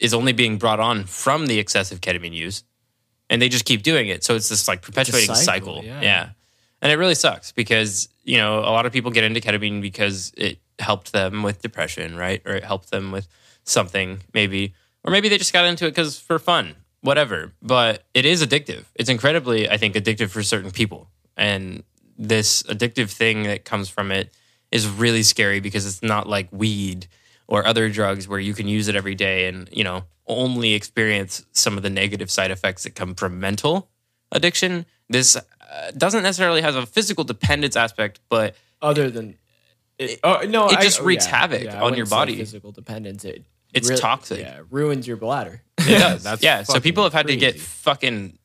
is 0.00 0.12
only 0.14 0.32
being 0.32 0.58
brought 0.58 0.80
on 0.80 1.04
from 1.04 1.46
the 1.46 1.58
excessive 1.58 2.00
ketamine 2.00 2.32
use. 2.34 2.64
And 3.30 3.40
they 3.42 3.48
just 3.48 3.64
keep 3.66 3.82
doing 3.82 4.08
it. 4.08 4.24
So 4.24 4.34
it's 4.34 4.48
this 4.48 4.66
like 4.66 4.82
perpetuating 4.82 5.34
cycle, 5.34 5.76
cycle. 5.76 5.84
yeah. 5.84 6.00
yeah. 6.00 6.28
And 6.80 6.90
it 6.90 6.96
really 6.96 7.14
sucks 7.16 7.52
because, 7.52 8.08
you 8.24 8.38
know, 8.38 8.60
a 8.60 8.70
lot 8.72 8.86
of 8.86 8.92
people 8.92 9.10
get 9.10 9.24
into 9.24 9.40
ketamine 9.40 9.80
because 9.82 10.32
it 10.36 10.60
helped 10.78 11.12
them 11.12 11.42
with 11.42 11.60
depression, 11.60 12.16
right? 12.16 12.40
Or 12.46 12.54
it 12.54 12.64
helped 12.64 12.90
them 12.90 13.10
with 13.12 13.28
something, 13.64 14.20
maybe. 14.32 14.74
Or 15.04 15.10
maybe 15.12 15.28
they 15.28 15.38
just 15.38 15.52
got 15.52 15.64
into 15.66 15.86
it 15.86 15.90
because 15.90 16.18
for 16.18 16.38
fun, 16.38 16.76
whatever. 17.00 17.52
But 17.62 18.04
it 18.14 18.24
is 18.24 18.44
addictive. 18.44 18.84
It's 18.94 19.08
incredibly, 19.08 19.68
I 19.68 19.76
think, 19.76 19.94
addictive 19.94 20.30
for 20.30 20.42
certain 20.42 20.70
people. 20.70 21.08
And 21.36 21.82
this 22.16 22.62
addictive 22.64 23.10
thing 23.10 23.44
that 23.44 23.64
comes 23.64 23.88
from 23.88 24.10
it 24.10 24.32
is 24.70 24.86
really 24.86 25.22
scary 25.22 25.60
because 25.60 25.86
it's 25.86 26.02
not 26.02 26.28
like 26.28 26.48
weed 26.50 27.06
or 27.46 27.66
other 27.66 27.88
drugs 27.88 28.28
where 28.28 28.40
you 28.40 28.52
can 28.54 28.68
use 28.68 28.88
it 28.88 28.96
every 28.96 29.14
day 29.14 29.46
and, 29.46 29.68
you 29.72 29.84
know, 29.84 30.04
only 30.26 30.74
experience 30.74 31.46
some 31.52 31.76
of 31.76 31.82
the 31.82 31.88
negative 31.90 32.30
side 32.30 32.50
effects 32.50 32.82
that 32.82 32.94
come 32.94 33.14
from 33.14 33.40
mental 33.40 33.88
addiction. 34.30 34.84
This 35.08 35.36
uh, 35.36 35.90
doesn't 35.96 36.22
necessarily 36.22 36.60
have 36.60 36.76
a 36.76 36.84
physical 36.84 37.24
dependence 37.24 37.76
aspect, 37.76 38.20
but 38.28 38.54
Other 38.82 39.10
than. 39.10 39.38
It, 39.98 40.20
oh, 40.22 40.42
no, 40.46 40.68
It 40.68 40.78
I- 40.78 40.82
just 40.82 41.00
oh, 41.00 41.04
wreaks 41.04 41.24
yeah, 41.26 41.36
havoc 41.36 41.62
yeah, 41.62 41.82
on 41.82 41.94
your 41.94 42.06
body. 42.06 42.36
Physical 42.36 42.72
dependence. 42.72 43.24
It 43.24 43.44
It's 43.78 43.88
really- 43.88 44.00
toxic. 44.00 44.40
Yeah, 44.40 44.60
ruins 44.70 45.06
your 45.06 45.16
bladder. 45.16 45.62
it 45.78 45.84
does. 45.98 46.22
that's 46.24 46.42
yeah. 46.42 46.62
So 46.64 46.80
people 46.80 47.02
have 47.04 47.12
had 47.12 47.26
to 47.28 47.36
get 47.36 47.58
fucking 47.58 48.38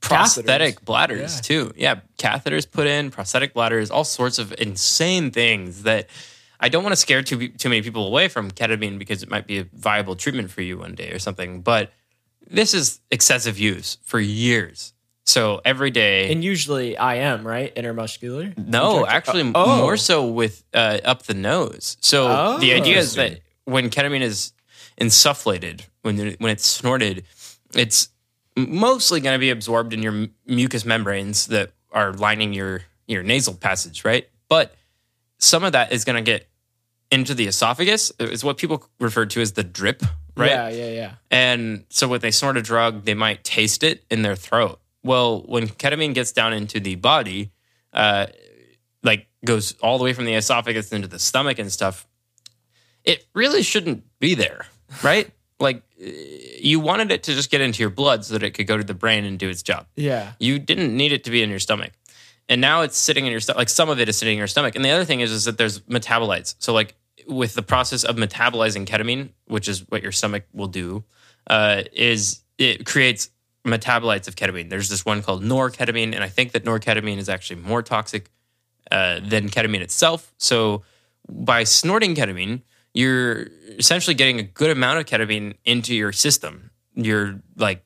prosthetic 0.00 0.76
Catheters. 0.80 0.84
bladders 0.84 1.34
Yeah. 1.36 1.40
too. 1.42 1.72
Yeah, 1.76 1.94
catheters 2.18 2.70
put 2.70 2.86
in, 2.86 3.10
prosthetic 3.10 3.54
bladders, 3.54 3.90
all 3.90 4.04
sorts 4.04 4.38
of 4.38 4.54
insane 4.58 5.30
things 5.30 5.82
that 5.82 6.08
I 6.60 6.68
don't 6.68 6.82
want 6.82 6.92
to 6.92 6.96
scare 7.00 7.22
too 7.22 7.48
too 7.48 7.68
many 7.68 7.82
people 7.82 8.06
away 8.06 8.28
from 8.28 8.50
ketamine 8.50 8.98
because 8.98 9.22
it 9.22 9.30
might 9.30 9.46
be 9.46 9.58
a 9.58 9.64
viable 9.72 10.16
treatment 10.16 10.50
for 10.50 10.62
you 10.62 10.78
one 10.78 10.94
day 10.94 11.10
or 11.10 11.18
something. 11.18 11.60
But 11.60 11.92
this 12.48 12.72
is 12.74 13.00
excessive 13.10 13.58
use 13.58 13.98
for 14.02 14.20
years. 14.20 14.92
So 15.24 15.60
every 15.64 15.90
day, 15.90 16.30
And 16.30 16.44
usually 16.44 16.96
I 16.96 17.16
am, 17.16 17.44
right? 17.44 17.74
Intermuscular? 17.74 18.56
no, 18.56 18.98
Inject- 19.00 19.12
actually, 19.12 19.50
oh. 19.56 19.78
more 19.78 19.96
so 19.96 20.24
with 20.28 20.62
uh, 20.72 20.98
up 21.04 21.24
the 21.24 21.34
nose. 21.34 21.96
So 22.00 22.28
the 22.58 22.72
Oh. 22.72 22.76
idea 22.76 22.98
is 22.98 23.14
that 23.16 23.40
when 23.64 23.90
ketamine 23.90 24.20
is 24.20 24.52
insufflated, 25.00 25.82
when 26.02 26.36
when 26.38 26.52
it's 26.52 26.66
snorted, 26.66 27.24
it's 27.74 28.08
mostly 28.56 29.20
going 29.20 29.34
to 29.34 29.40
be 29.40 29.50
absorbed 29.50 29.92
in 29.92 30.02
your 30.02 30.12
mu- 30.12 30.28
mucous 30.46 30.84
membranes 30.84 31.46
that 31.48 31.72
are 31.92 32.12
lining 32.12 32.52
your 32.52 32.82
your 33.06 33.22
nasal 33.22 33.54
passage, 33.54 34.04
right? 34.04 34.28
But 34.48 34.74
some 35.38 35.64
of 35.64 35.72
that 35.72 35.92
is 35.92 36.04
going 36.04 36.16
to 36.16 36.22
get 36.22 36.48
into 37.10 37.34
the 37.34 37.46
esophagus. 37.46 38.12
It's 38.18 38.42
what 38.42 38.56
people 38.56 38.88
refer 38.98 39.26
to 39.26 39.40
as 39.40 39.52
the 39.52 39.64
drip, 39.64 40.02
right? 40.36 40.50
Yeah, 40.50 40.68
yeah, 40.68 40.90
yeah. 40.90 41.12
And 41.30 41.84
so 41.88 42.08
when 42.08 42.20
they 42.20 42.30
snort 42.30 42.56
a 42.56 42.62
drug, 42.62 43.04
they 43.04 43.14
might 43.14 43.44
taste 43.44 43.82
it 43.82 44.04
in 44.10 44.22
their 44.22 44.36
throat. 44.36 44.80
Well, 45.02 45.42
when 45.42 45.68
ketamine 45.68 46.14
gets 46.14 46.32
down 46.32 46.52
into 46.52 46.80
the 46.80 46.96
body, 46.96 47.52
uh, 47.92 48.26
like 49.02 49.28
goes 49.44 49.74
all 49.80 49.98
the 49.98 50.04
way 50.04 50.12
from 50.12 50.24
the 50.24 50.34
esophagus 50.34 50.92
into 50.92 51.06
the 51.06 51.18
stomach 51.18 51.58
and 51.58 51.70
stuff, 51.70 52.08
it 53.04 53.24
really 53.34 53.62
shouldn't 53.62 54.04
be 54.18 54.34
there, 54.34 54.66
right? 55.02 55.30
like 55.58 55.82
uh, 56.00 56.06
you 56.60 56.80
wanted 56.80 57.10
it 57.10 57.22
to 57.24 57.34
just 57.34 57.50
get 57.50 57.60
into 57.60 57.82
your 57.82 57.90
blood 57.90 58.24
so 58.24 58.34
that 58.34 58.42
it 58.42 58.52
could 58.52 58.66
go 58.66 58.76
to 58.76 58.84
the 58.84 58.94
brain 58.94 59.24
and 59.24 59.38
do 59.38 59.48
its 59.48 59.62
job. 59.62 59.86
Yeah. 59.94 60.32
You 60.38 60.58
didn't 60.58 60.96
need 60.96 61.12
it 61.12 61.24
to 61.24 61.30
be 61.30 61.42
in 61.42 61.50
your 61.50 61.58
stomach. 61.58 61.92
And 62.48 62.60
now 62.60 62.82
it's 62.82 62.96
sitting 62.96 63.26
in 63.26 63.32
your 63.32 63.40
stomach. 63.40 63.58
Like 63.58 63.68
some 63.68 63.88
of 63.88 63.98
it 63.98 64.08
is 64.08 64.16
sitting 64.16 64.34
in 64.34 64.38
your 64.38 64.46
stomach. 64.46 64.76
And 64.76 64.84
the 64.84 64.90
other 64.90 65.04
thing 65.04 65.20
is, 65.20 65.32
is 65.32 65.44
that 65.46 65.58
there's 65.58 65.80
metabolites. 65.80 66.54
So 66.58 66.72
like 66.72 66.94
with 67.26 67.54
the 67.54 67.62
process 67.62 68.04
of 68.04 68.16
metabolizing 68.16 68.86
ketamine, 68.86 69.30
which 69.46 69.68
is 69.68 69.80
what 69.88 70.02
your 70.02 70.12
stomach 70.12 70.44
will 70.52 70.68
do, 70.68 71.04
uh, 71.48 71.82
is 71.92 72.42
it 72.58 72.86
creates 72.86 73.30
metabolites 73.66 74.28
of 74.28 74.36
ketamine. 74.36 74.70
There's 74.70 74.88
this 74.88 75.04
one 75.04 75.22
called 75.22 75.42
norketamine, 75.42 76.14
and 76.14 76.22
I 76.22 76.28
think 76.28 76.52
that 76.52 76.64
norketamine 76.64 77.18
is 77.18 77.28
actually 77.28 77.60
more 77.62 77.82
toxic 77.82 78.30
uh, 78.92 79.18
than 79.20 79.48
ketamine 79.48 79.80
itself. 79.80 80.32
So 80.38 80.82
by 81.28 81.64
snorting 81.64 82.14
ketamine, 82.14 82.62
you're 82.96 83.48
essentially 83.78 84.14
getting 84.14 84.40
a 84.40 84.42
good 84.42 84.70
amount 84.70 84.98
of 84.98 85.04
ketamine 85.04 85.54
into 85.64 85.94
your 85.94 86.12
system, 86.12 86.70
your 86.94 87.40
like 87.56 87.84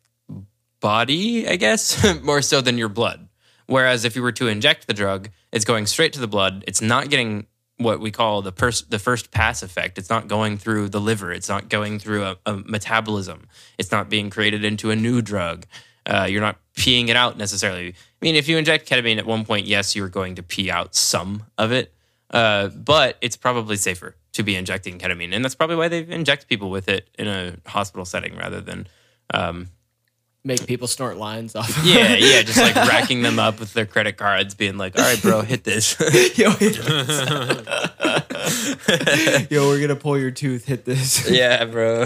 body, 0.79 1.49
I 1.49 1.57
guess, 1.57 2.07
more 2.23 2.43
so 2.43 2.61
than 2.61 2.79
your 2.79 2.89
blood. 2.89 3.29
Whereas 3.67 4.05
if 4.05 4.15
you 4.15 4.23
were 4.23 4.33
to 4.33 4.47
inject 4.47 4.87
the 4.87 4.95
drug, 4.95 5.31
it's 5.53 5.65
going 5.65 5.87
straight 5.87 6.13
to 6.13 6.21
the 6.21 6.29
blood. 6.29 6.65
It's 6.67 6.81
not 6.81 7.11
getting 7.11 7.47
what 7.77 7.99
we 7.99 8.13
call 8.13 8.43
the 8.43 8.53
pers- 8.53 8.83
the 8.83 8.99
first 9.01 9.33
pass 9.33 9.63
effect. 9.63 9.99
It's 9.99 10.11
not 10.11 10.29
going 10.29 10.59
through 10.59 10.91
the 10.91 11.01
liver. 11.01 11.33
It's 11.33 11.49
not 11.49 11.69
going 11.69 11.99
through 11.99 12.25
a, 12.25 12.37
a 12.47 12.57
metabolism. 12.59 13.49
It's 13.79 13.91
not 13.91 14.11
being 14.11 14.31
created 14.31 14.65
into 14.65 14.91
a 14.91 14.97
new 14.97 15.23
drug. 15.23 15.67
Uh, 16.07 16.27
you're 16.31 16.41
not 16.41 16.59
peeing 16.77 17.09
it 17.09 17.17
out 17.17 17.37
necessarily. 17.37 17.89
I 17.89 17.95
mean, 18.21 18.37
if 18.37 18.49
you 18.49 18.59
inject 18.59 18.89
ketamine 18.89 19.19
at 19.19 19.27
one 19.27 19.45
point, 19.45 19.67
yes, 19.67 19.97
you're 19.97 20.09
going 20.09 20.37
to 20.37 20.43
pee 20.43 20.71
out 20.71 20.95
some 20.95 21.45
of 21.59 21.73
it, 21.73 21.93
uh, 22.31 22.69
but 22.69 23.17
it's 23.21 23.37
probably 23.37 23.77
safer 23.77 24.15
to 24.33 24.43
be 24.43 24.55
injecting 24.57 24.99
ketamine, 24.99 25.35
and 25.35 25.45
that's 25.45 25.55
probably 25.55 25.77
why 25.77 25.89
they 25.89 26.07
inject 26.07 26.49
people 26.49 26.71
with 26.71 26.89
it 26.89 27.09
in 27.19 27.27
a 27.27 27.57
hospital 27.67 28.05
setting 28.05 28.37
rather 28.37 28.61
than 28.61 28.87
um, 29.35 29.69
make 30.45 30.67
people 30.67 30.87
snort 30.89 31.17
lines 31.17 31.55
off. 31.57 31.81
Yeah, 31.85 32.15
yeah, 32.15 32.43
just 32.47 32.59
like 32.59 32.75
racking 32.75 33.23
them 33.23 33.39
up 33.39 33.61
with 33.61 33.73
their 33.75 33.87
credit 33.87 34.17
cards, 34.17 34.55
being 34.55 34.77
like, 34.79 34.99
"All 34.99 35.05
right, 35.05 35.21
bro, 35.21 35.43
hit 35.43 35.65
this." 35.65 35.99
Yo, 36.39 36.51
hit 36.51 36.75
this. 36.85 37.21
Yo, 39.51 39.69
we're 39.69 39.81
gonna 39.81 39.97
pull 39.97 40.19
your 40.19 40.31
tooth. 40.31 40.65
Hit 40.67 40.85
this. 40.85 41.29
yeah, 41.31 41.65
bro. 41.65 42.05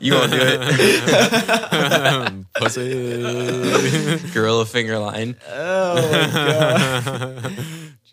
you 0.00 0.14
won't 0.14 0.30
do 0.30 0.38
it. 0.40 0.60
Pussy. 2.54 4.32
Gorilla 4.32 4.66
finger 4.66 4.98
line. 4.98 5.36
Oh 5.48 6.10
my 6.10 6.30
god. 6.34 7.54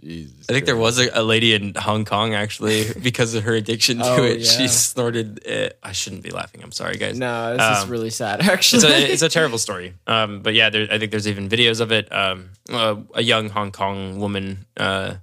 Jesus. 0.01 0.45
I 0.49 0.53
think 0.53 0.65
there 0.65 0.77
was 0.77 0.99
a, 0.99 1.09
a 1.13 1.23
lady 1.23 1.53
in 1.53 1.73
Hong 1.75 2.05
Kong 2.05 2.33
actually 2.33 2.85
because 3.01 3.33
of 3.33 3.43
her 3.43 3.53
addiction 3.55 3.97
to 3.99 4.05
Oh, 4.05 4.23
it. 4.23 4.39
yeah. 4.39 4.51
She 4.51 4.67
snorted. 4.67 5.39
It. 5.45 5.77
I 5.81 5.91
shouldn't 5.91 6.23
be 6.23 6.29
laughing. 6.29 6.61
I'm 6.63 6.71
sorry, 6.71 6.97
guys. 6.97 7.17
No, 7.17 7.55
this 7.57 7.77
is 7.77 7.83
Um, 7.85 7.89
really 7.89 8.09
sad. 8.11 8.39
it's 8.41 8.49
Actually, 8.49 8.91
a 8.93 8.97
it's 9.13 9.21
a 9.23 9.29
terrible 9.29 9.57
story. 9.57 9.93
Um, 10.05 10.41
but 10.41 10.53
yeah, 10.53 10.69
there, 10.69 10.87
I 10.91 10.99
think 10.99 11.11
there's 11.11 11.27
even 11.27 11.49
videos 11.49 11.81
of 11.81 11.91
it. 11.91 12.11
Um, 12.13 12.49
uh, 12.71 12.95
a 13.15 13.21
young 13.23 13.49
Hong 13.49 13.71
Kong 13.71 14.19
woman 14.19 14.65
uh, 14.77 15.15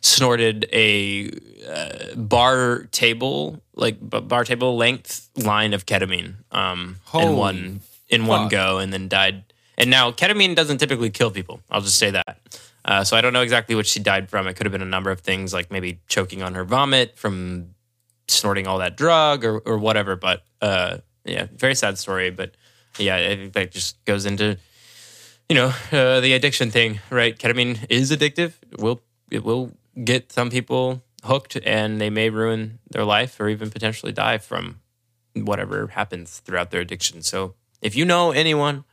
snorted 0.00 0.66
a 0.72 1.30
uh, 1.68 2.14
bar 2.16 2.88
table 2.92 3.60
like 3.74 3.98
b- 4.00 4.20
bar 4.20 4.44
table 4.44 4.76
length 4.76 5.28
line 5.36 5.74
of 5.74 5.86
ketamine 5.86 6.34
um, 6.52 6.96
in 7.14 7.36
one 7.36 7.80
in 8.08 8.26
one 8.26 8.48
go, 8.48 8.78
and 8.78 8.92
then 8.92 9.08
died. 9.08 9.42
And 9.78 9.90
now 9.90 10.10
ketamine 10.10 10.54
doesn't 10.54 10.78
typically 10.78 11.10
kill 11.10 11.30
people. 11.30 11.60
I'll 11.70 11.82
just 11.82 11.98
say 11.98 12.10
that. 12.12 12.38
Uh, 12.86 13.02
so 13.02 13.16
I 13.16 13.20
don't 13.20 13.32
know 13.32 13.42
exactly 13.42 13.74
what 13.74 13.86
she 13.86 13.98
died 13.98 14.30
from. 14.30 14.46
It 14.46 14.54
could 14.54 14.64
have 14.64 14.72
been 14.72 14.80
a 14.80 14.84
number 14.84 15.10
of 15.10 15.20
things, 15.20 15.52
like 15.52 15.72
maybe 15.72 16.00
choking 16.06 16.42
on 16.42 16.54
her 16.54 16.64
vomit 16.64 17.18
from 17.18 17.74
snorting 18.28 18.66
all 18.66 18.78
that 18.78 18.96
drug 18.96 19.44
or, 19.44 19.58
or 19.58 19.76
whatever. 19.76 20.14
But 20.14 20.44
uh, 20.62 20.98
yeah, 21.24 21.48
very 21.52 21.74
sad 21.74 21.98
story. 21.98 22.30
But 22.30 22.52
yeah, 22.96 23.16
I 23.16 23.36
think 23.36 23.54
that 23.54 23.72
just 23.72 24.02
goes 24.04 24.24
into 24.24 24.56
you 25.48 25.56
know 25.56 25.72
uh, 25.92 26.20
the 26.20 26.32
addiction 26.34 26.70
thing, 26.70 27.00
right? 27.10 27.36
Ketamine 27.36 27.84
is 27.90 28.12
addictive. 28.12 28.54
It 28.70 28.80
will 28.80 29.00
it 29.32 29.44
will 29.44 29.72
get 30.04 30.30
some 30.30 30.48
people 30.48 31.02
hooked, 31.24 31.58
and 31.64 32.00
they 32.00 32.10
may 32.10 32.30
ruin 32.30 32.78
their 32.90 33.04
life 33.04 33.40
or 33.40 33.48
even 33.48 33.68
potentially 33.70 34.12
die 34.12 34.38
from 34.38 34.80
whatever 35.34 35.88
happens 35.88 36.38
throughout 36.38 36.70
their 36.70 36.80
addiction. 36.80 37.20
So 37.22 37.54
if 37.82 37.96
you 37.96 38.04
know 38.04 38.30
anyone 38.30 38.84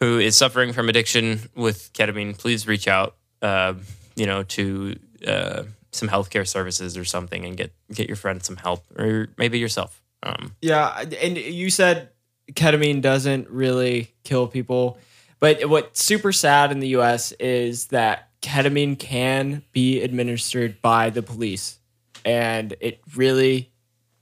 who 0.00 0.18
is 0.18 0.36
suffering 0.36 0.72
from 0.72 0.88
addiction 0.88 1.40
with 1.54 1.92
ketamine, 1.92 2.36
please 2.36 2.66
reach 2.66 2.86
out, 2.86 3.16
uh, 3.42 3.74
you 4.16 4.26
know, 4.26 4.42
to 4.44 4.96
uh, 5.26 5.64
some 5.90 6.08
healthcare 6.08 6.46
services 6.46 6.96
or 6.96 7.04
something, 7.04 7.44
and 7.44 7.56
get 7.56 7.72
get 7.92 8.06
your 8.06 8.16
friend 8.16 8.42
some 8.42 8.56
help, 8.56 8.84
or 8.96 9.28
maybe 9.36 9.58
yourself. 9.58 10.02
Um, 10.22 10.54
yeah, 10.60 11.04
and 11.20 11.36
you 11.36 11.70
said 11.70 12.10
ketamine 12.52 13.02
doesn't 13.02 13.48
really 13.50 14.12
kill 14.24 14.46
people, 14.46 14.98
but 15.40 15.68
what's 15.68 16.02
super 16.02 16.32
sad 16.32 16.72
in 16.72 16.80
the 16.80 16.88
U.S. 16.88 17.32
is 17.32 17.86
that 17.86 18.30
ketamine 18.40 18.98
can 18.98 19.62
be 19.72 20.00
administered 20.02 20.80
by 20.80 21.10
the 21.10 21.22
police, 21.22 21.78
and 22.24 22.74
it 22.80 23.00
really, 23.16 23.72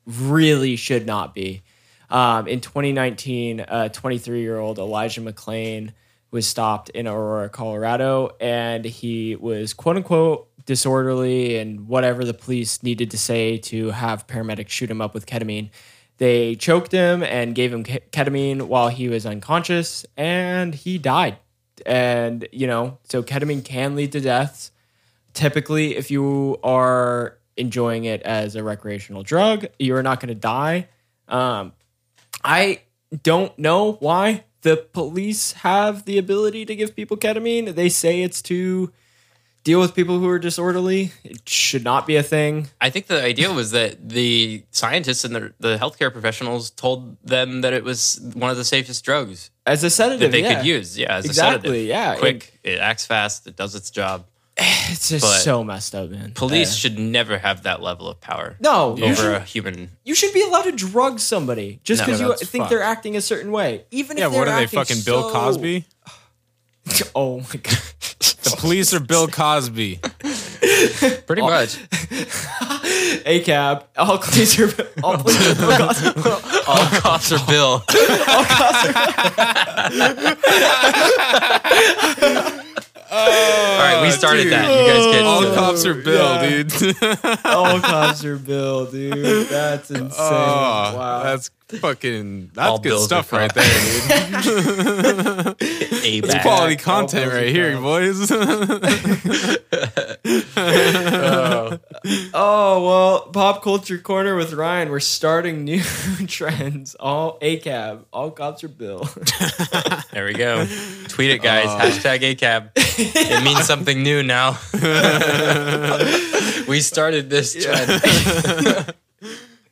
really 0.06 0.76
should 0.76 1.06
not 1.06 1.34
be. 1.34 1.62
Um, 2.10 2.46
in 2.46 2.60
2019, 2.60 3.64
a 3.66 3.88
23 3.88 4.40
year 4.40 4.58
old 4.58 4.78
Elijah 4.78 5.20
McClain 5.20 5.92
was 6.30 6.46
stopped 6.46 6.88
in 6.90 7.06
Aurora, 7.06 7.48
Colorado, 7.48 8.36
and 8.40 8.84
he 8.84 9.36
was 9.36 9.74
quote 9.74 9.96
unquote 9.96 10.48
disorderly 10.66 11.58
and 11.58 11.86
whatever 11.86 12.24
the 12.24 12.34
police 12.34 12.82
needed 12.82 13.10
to 13.12 13.18
say 13.18 13.56
to 13.56 13.90
have 13.90 14.26
paramedics 14.26 14.68
shoot 14.68 14.90
him 14.90 15.00
up 15.00 15.14
with 15.14 15.26
ketamine. 15.26 15.70
They 16.18 16.54
choked 16.54 16.92
him 16.92 17.22
and 17.22 17.54
gave 17.54 17.72
him 17.72 17.84
ketamine 17.84 18.62
while 18.62 18.88
he 18.88 19.08
was 19.08 19.26
unconscious, 19.26 20.06
and 20.16 20.74
he 20.74 20.98
died. 20.98 21.36
And, 21.84 22.48
you 22.52 22.66
know, 22.66 22.98
so 23.04 23.22
ketamine 23.22 23.64
can 23.64 23.94
lead 23.94 24.12
to 24.12 24.20
deaths 24.20 24.72
typically 25.36 25.94
if 25.96 26.10
you 26.10 26.58
are 26.64 27.36
enjoying 27.56 28.04
it 28.04 28.22
as 28.22 28.56
a 28.56 28.64
recreational 28.64 29.22
drug 29.22 29.66
you're 29.78 30.02
not 30.02 30.18
going 30.18 30.28
to 30.28 30.34
die 30.34 30.88
um, 31.28 31.72
i 32.46 32.80
don't 33.22 33.58
know 33.58 33.92
why 33.94 34.44
the 34.62 34.76
police 34.76 35.52
have 35.52 36.04
the 36.06 36.18
ability 36.18 36.64
to 36.64 36.74
give 36.74 36.96
people 36.96 37.16
ketamine 37.16 37.74
they 37.74 37.88
say 37.88 38.22
it's 38.22 38.40
to 38.42 38.92
deal 39.64 39.80
with 39.80 39.94
people 39.96 40.20
who 40.20 40.28
are 40.28 40.38
disorderly 40.38 41.10
it 41.24 41.48
should 41.48 41.82
not 41.82 42.06
be 42.06 42.14
a 42.14 42.22
thing 42.22 42.68
I 42.80 42.88
think 42.90 43.08
the 43.08 43.20
idea 43.20 43.52
was 43.52 43.72
that 43.72 44.08
the 44.08 44.62
scientists 44.70 45.24
and 45.24 45.34
the, 45.34 45.52
the 45.58 45.76
healthcare 45.76 46.12
professionals 46.12 46.70
told 46.70 47.16
them 47.24 47.62
that 47.62 47.72
it 47.72 47.82
was 47.82 48.20
one 48.34 48.48
of 48.48 48.56
the 48.56 48.64
safest 48.64 49.04
drugs 49.04 49.50
as 49.66 49.82
a 49.82 49.90
sedative 49.90 50.20
that 50.20 50.30
they 50.30 50.42
yeah. 50.42 50.58
could 50.58 50.66
use. 50.66 50.96
Yeah, 50.96 51.16
as 51.16 51.24
Exactly, 51.24 51.56
a 51.56 51.72
sedative. 51.72 51.86
yeah. 51.88 52.16
quick. 52.16 52.60
It 52.62 52.78
acts 52.78 53.06
fast. 53.06 53.48
It 53.48 53.56
does 53.56 53.74
its 53.74 53.90
job. 53.90 54.26
it's 54.90 55.08
just 55.10 55.24
but 55.24 55.38
so 55.40 55.62
messed 55.62 55.94
up 55.94 56.08
man 56.10 56.32
Police 56.32 56.70
Uh, 56.72 56.74
should 56.76 56.98
never 56.98 57.36
have 57.38 57.64
that 57.64 57.82
level 57.82 58.08
of 58.08 58.20
power 58.20 58.56
no 58.60 58.96
you 58.96 59.04
over 59.04 59.14
should, 59.14 59.34
a 59.34 59.40
human. 59.40 59.90
you 60.04 60.14
should 60.14 60.32
be 60.32 60.40
allowed 60.42 60.62
to 60.62 60.72
drug 60.72 61.20
somebody 61.20 61.80
just 61.84 62.00
No, 62.00 62.06
because 62.06 62.20
you 62.20 62.28
that's 62.28 62.46
think 62.46 62.62
fucked. 62.62 62.70
they're 62.70 62.82
acting 62.82 63.16
a 63.16 63.20
certain 63.20 63.52
way 63.52 63.84
even 63.90 64.16
Yeah, 64.16 64.26
if 64.26 64.32
what 64.32 64.44
they're 64.46 64.54
are 64.54 64.58
they 64.58 64.64
acting 64.64 64.78
fucking 64.78 65.02
Bill 65.04 65.22
so- 65.28 65.32
Cosby? 65.32 65.84
oh 67.14 67.40
my 67.40 67.46
god 67.62 67.78
The 68.46 68.54
police 68.58 68.94
are 68.94 69.00
Bill 69.00 69.26
Cosby. 69.28 70.00
Pretty 71.26 71.42
much. 71.42 71.78
A 73.26 73.40
cab. 73.44 73.84
All 73.96 74.18
police 74.18 74.58
are 74.60 74.68
all 75.04 75.16
police 75.18 75.40
are 75.50 76.12
Bill 76.14 76.40
All 76.68 76.86
cops 77.00 77.32
are 77.32 77.46
Bill. 77.46 77.82
All 83.08 83.78
right, 83.78 84.00
we 84.02 84.10
started 84.10 84.50
that. 84.50 84.64
You 84.68 84.92
guys 84.92 85.06
get 85.14 85.24
All 85.24 85.42
to- 85.42 85.54
cops 85.54 85.86
are 85.86 85.94
Bill, 85.94 86.42
Yeah. 86.42 86.48
dude. 86.64 86.72
All 87.44 87.80
cops 87.80 88.24
are 88.24 88.36
Bill, 88.36 88.86
dude. 88.90 89.46
That's 89.48 89.90
insane. 89.90 90.10
Oh, 90.18 90.92
wow. 90.96 91.22
that's 91.22 91.50
fucking 91.80 92.50
that's 92.52 92.68
All 92.68 92.78
good 92.78 92.88
Bills 92.90 93.04
stuff 93.04 93.32
right 93.32 93.52
there, 93.54 93.64
dude. 94.42 95.56
A 96.06 96.20
That's 96.20 96.34
back. 96.34 96.42
quality 96.42 96.76
content 96.76 97.32
right 97.32 97.48
here, 97.48 97.72
Bills. 97.80 98.30
boys. 98.30 98.30
Uh, 100.56 101.78
oh 102.34 102.84
well, 102.86 103.20
pop 103.32 103.62
culture 103.62 103.98
corner 103.98 104.34
with 104.36 104.52
Ryan. 104.52 104.90
We're 104.90 105.00
starting 105.00 105.64
new 105.64 105.82
trends. 106.26 106.94
All 106.96 107.38
ACAB. 107.40 108.04
All 108.12 108.30
cops 108.30 108.62
are 108.64 108.68
Bill. 108.68 109.08
There 110.12 110.24
we 110.24 110.32
go. 110.32 110.64
Tweet 111.08 111.30
it, 111.30 111.42
guys. 111.42 111.66
Uh, 111.66 111.78
Hashtag 111.80 112.20
ACAB. 112.36 112.70
It 112.76 113.44
means 113.44 113.64
something 113.66 114.02
new 114.02 114.22
now. 114.22 114.52
we 116.66 116.80
started 116.80 117.28
this 117.28 117.52
trend. 117.62 118.94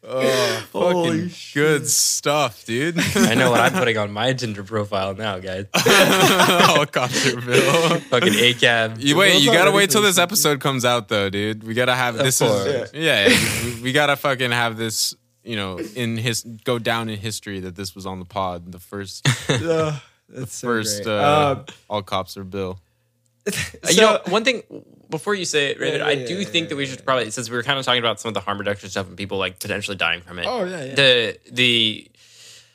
Holy 0.07 1.29
fucking 1.29 1.31
good 1.55 1.89
stuff, 1.89 2.65
dude. 2.65 2.99
I 3.17 3.35
know 3.35 3.51
what 3.51 3.61
I'm 3.61 3.73
putting 3.73 3.97
on 3.97 4.13
my 4.13 4.33
Tinder 4.35 4.63
profile 4.63 5.15
now, 5.15 5.39
guys. 5.39 5.67
All 5.75 6.85
cops 6.87 7.27
are 7.27 7.41
Bill. 7.41 8.01
Fucking 8.01 8.35
A 8.35 8.55
ACAB. 8.55 9.01
You 9.01 9.17
wait, 9.17 9.41
you 9.43 9.53
gotta 9.53 9.73
wait 9.73 9.91
till 9.91 10.03
this 10.03 10.19
episode 10.19 10.61
comes 10.61 10.85
out, 10.85 11.09
though, 11.09 11.31
dude. 11.31 11.65
We 11.65 11.75
gotta 11.75 11.95
have 11.95 12.17
this. 12.19 12.39
course. 12.39 12.67
Is, 12.67 12.91
yeah, 12.95 13.29
we- 13.65 13.83
we 13.83 13.93
gotta 13.93 14.17
fucking 14.17 14.51
have 14.51 14.77
this. 14.77 15.15
You 15.43 15.57
know, 15.57 15.79
in 15.95 16.17
his 16.17 16.43
go 16.65 16.79
down 16.79 17.11
in 17.11 17.19
history 17.19 17.61
that 17.61 17.77
this 17.77 17.95
was 17.95 18.07
on 18.07 18.19
the 18.19 18.25
pod. 18.25 18.73
The 18.73 18.79
first, 18.79 19.27
Ugh, 19.51 19.95
that's 20.31 20.55
so 20.55 20.67
first, 20.69 21.05
great. 21.05 21.13
uh, 21.15 21.57
Um, 21.59 21.65
all 21.91 22.03
cops 22.03 22.37
are 22.39 22.45
Bill. 22.45 22.79
Uh, 23.47 23.51
so, 23.85 23.91
you 23.91 24.01
know, 24.01 24.21
one 24.29 24.43
thing 24.43 24.63
before 25.15 25.35
you 25.35 25.45
say 25.45 25.71
it, 25.71 25.81
Raymond, 25.81 26.01
Yeah, 26.01 26.07
I 26.07 26.15
do 26.27 26.39
yeah, 26.39 26.45
think 26.45 26.69
that 26.69 26.77
we 26.77 26.87
should 26.87 27.05
probably, 27.05 27.31
since 27.31 27.49
we 27.51 27.57
were 27.57 27.63
kind 27.63 27.79
of 27.79 27.85
talking 27.85 28.01
about 28.01 28.21
some 28.21 28.29
of 28.29 28.35
the 28.35 28.41
harm 28.41 28.59
reduction 28.59 28.89
stuff 28.91 29.07
and 29.09 29.17
people 29.17 29.39
like 29.39 29.59
potentially 29.59 29.97
dying 29.97 30.21
from 30.21 30.39
it. 30.39 30.47
Oh, 30.47 30.65
yeah, 30.65 30.85
yeah. 30.85 30.95
The 30.95 31.39
the 31.51 32.11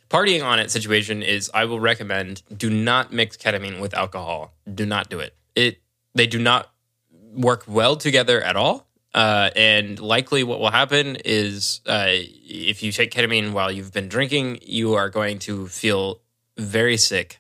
partying 0.10 0.44
on 0.44 0.60
it 0.60 0.72
situation 0.72 1.22
is, 1.22 1.52
I 1.54 1.66
will 1.66 1.80
recommend 1.80 2.42
do 2.56 2.70
not 2.70 3.14
mix 3.14 3.38
ketamine 3.38 3.80
with 3.80 3.94
alcohol. 3.94 4.54
Do 4.72 4.86
not 4.86 5.10
do 5.10 5.20
it. 5.20 5.36
It 5.56 5.82
they 6.16 6.28
do 6.28 6.40
not 6.40 6.72
work 7.34 7.64
well 7.68 7.96
together 7.96 8.42
at 8.42 8.56
all. 8.56 8.88
Uh, 9.14 9.50
and 9.56 10.00
likely, 10.00 10.44
what 10.44 10.60
will 10.60 10.72
happen 10.72 11.18
is 11.26 11.82
uh, 11.88 12.06
if 12.10 12.84
you 12.84 12.92
take 12.92 13.12
ketamine 13.12 13.54
while 13.54 13.72
you've 13.72 13.92
been 13.94 14.08
drinking, 14.08 14.60
you 14.62 14.94
are 14.94 15.10
going 15.10 15.40
to 15.40 15.68
feel 15.68 16.22
very 16.58 16.98
sick, 16.98 17.40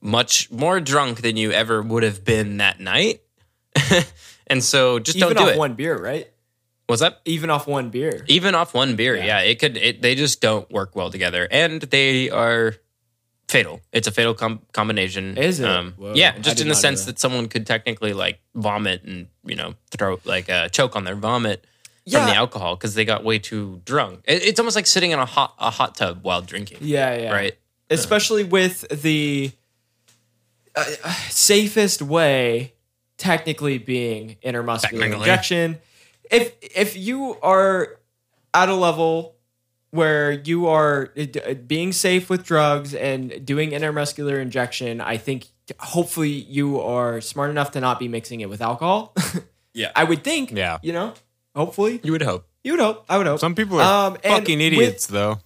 much 0.00 0.50
more 0.50 0.80
drunk 0.80 1.22
than 1.22 1.36
you 1.36 1.52
ever 1.52 1.82
would 1.82 2.02
have 2.02 2.24
been 2.24 2.56
that 2.56 2.80
night. 2.80 3.22
and 4.46 4.62
so, 4.62 4.98
just 4.98 5.16
even 5.16 5.34
don't 5.34 5.36
do 5.36 5.50
off 5.50 5.54
it. 5.54 5.58
one 5.58 5.74
beer, 5.74 5.96
right? 5.96 6.28
What's 6.86 7.02
that? 7.02 7.20
Even 7.26 7.50
off 7.50 7.66
one 7.66 7.90
beer. 7.90 8.24
Even 8.28 8.54
off 8.54 8.72
one 8.72 8.96
beer, 8.96 9.14
yeah, 9.14 9.40
it 9.40 9.58
could. 9.58 9.76
It, 9.76 10.00
they 10.00 10.14
just 10.14 10.40
don't 10.40 10.70
work 10.70 10.96
well 10.96 11.10
together, 11.10 11.46
and 11.50 11.82
they 11.82 12.30
are 12.30 12.76
fatal. 13.48 13.80
It's 13.92 14.08
a 14.08 14.10
fatal 14.10 14.34
com- 14.34 14.62
combination. 14.72 15.36
Is 15.36 15.60
it? 15.60 15.68
Um, 15.68 15.94
yeah, 16.14 16.38
just 16.38 16.60
in 16.60 16.68
the 16.68 16.74
sense 16.74 17.04
that. 17.04 17.16
that 17.16 17.18
someone 17.18 17.48
could 17.48 17.66
technically 17.66 18.14
like 18.14 18.40
vomit 18.54 19.02
and 19.04 19.26
you 19.44 19.56
know 19.56 19.74
throw 19.90 20.18
like 20.24 20.48
uh, 20.48 20.68
choke 20.68 20.96
on 20.96 21.04
their 21.04 21.14
vomit. 21.14 21.64
from 22.10 22.24
the 22.24 22.34
alcohol 22.34 22.74
because 22.74 22.94
they 22.94 23.04
got 23.04 23.22
way 23.22 23.38
too 23.38 23.82
drunk. 23.84 24.20
It, 24.24 24.42
it's 24.42 24.58
almost 24.58 24.76
like 24.76 24.86
sitting 24.86 25.10
in 25.10 25.18
a 25.18 25.26
hot 25.26 25.54
a 25.58 25.70
hot 25.70 25.94
tub 25.94 26.20
while 26.22 26.40
drinking. 26.40 26.78
Yeah, 26.80 27.14
yeah. 27.16 27.32
Right. 27.32 27.58
Especially 27.90 28.44
with 28.44 28.86
the 28.88 29.52
uh, 30.74 30.84
safest 31.28 32.00
way, 32.00 32.72
technically 33.18 33.76
being 33.78 34.36
intermuscular 34.42 34.80
Technically. 35.00 35.18
injection. 35.18 35.78
If 36.30 36.52
if 36.62 36.96
you 36.96 37.36
are 37.42 37.98
at 38.54 38.68
a 38.70 38.74
level 38.74 39.34
where 39.90 40.32
you 40.32 40.66
are 40.68 41.10
uh, 41.18 41.54
being 41.54 41.92
safe 41.92 42.28
with 42.30 42.44
drugs 42.44 42.94
and 42.94 43.44
doing 43.44 43.70
intermuscular 43.70 44.40
injection, 44.40 45.00
I 45.00 45.16
think 45.16 45.46
hopefully 45.80 46.30
you 46.30 46.80
are 46.80 47.20
smart 47.20 47.50
enough 47.50 47.70
to 47.72 47.80
not 47.80 47.98
be 47.98 48.08
mixing 48.08 48.40
it 48.40 48.48
with 48.48 48.60
alcohol. 48.62 49.14
Yeah. 49.74 49.92
I 49.94 50.02
would 50.02 50.24
think. 50.24 50.50
Yeah. 50.50 50.78
You 50.82 50.92
know, 50.92 51.14
hopefully. 51.54 52.00
You 52.02 52.10
would 52.10 52.22
hope. 52.22 52.48
You 52.64 52.72
would 52.72 52.80
hope. 52.80 53.04
I 53.08 53.16
would 53.16 53.28
hope. 53.28 53.38
Some 53.38 53.54
people 53.54 53.78
are 53.80 54.08
Um, 54.08 54.14
and 54.24 54.40
fucking 54.40 54.58
with- 54.58 54.72
idiots, 54.72 55.06
though. 55.06 55.38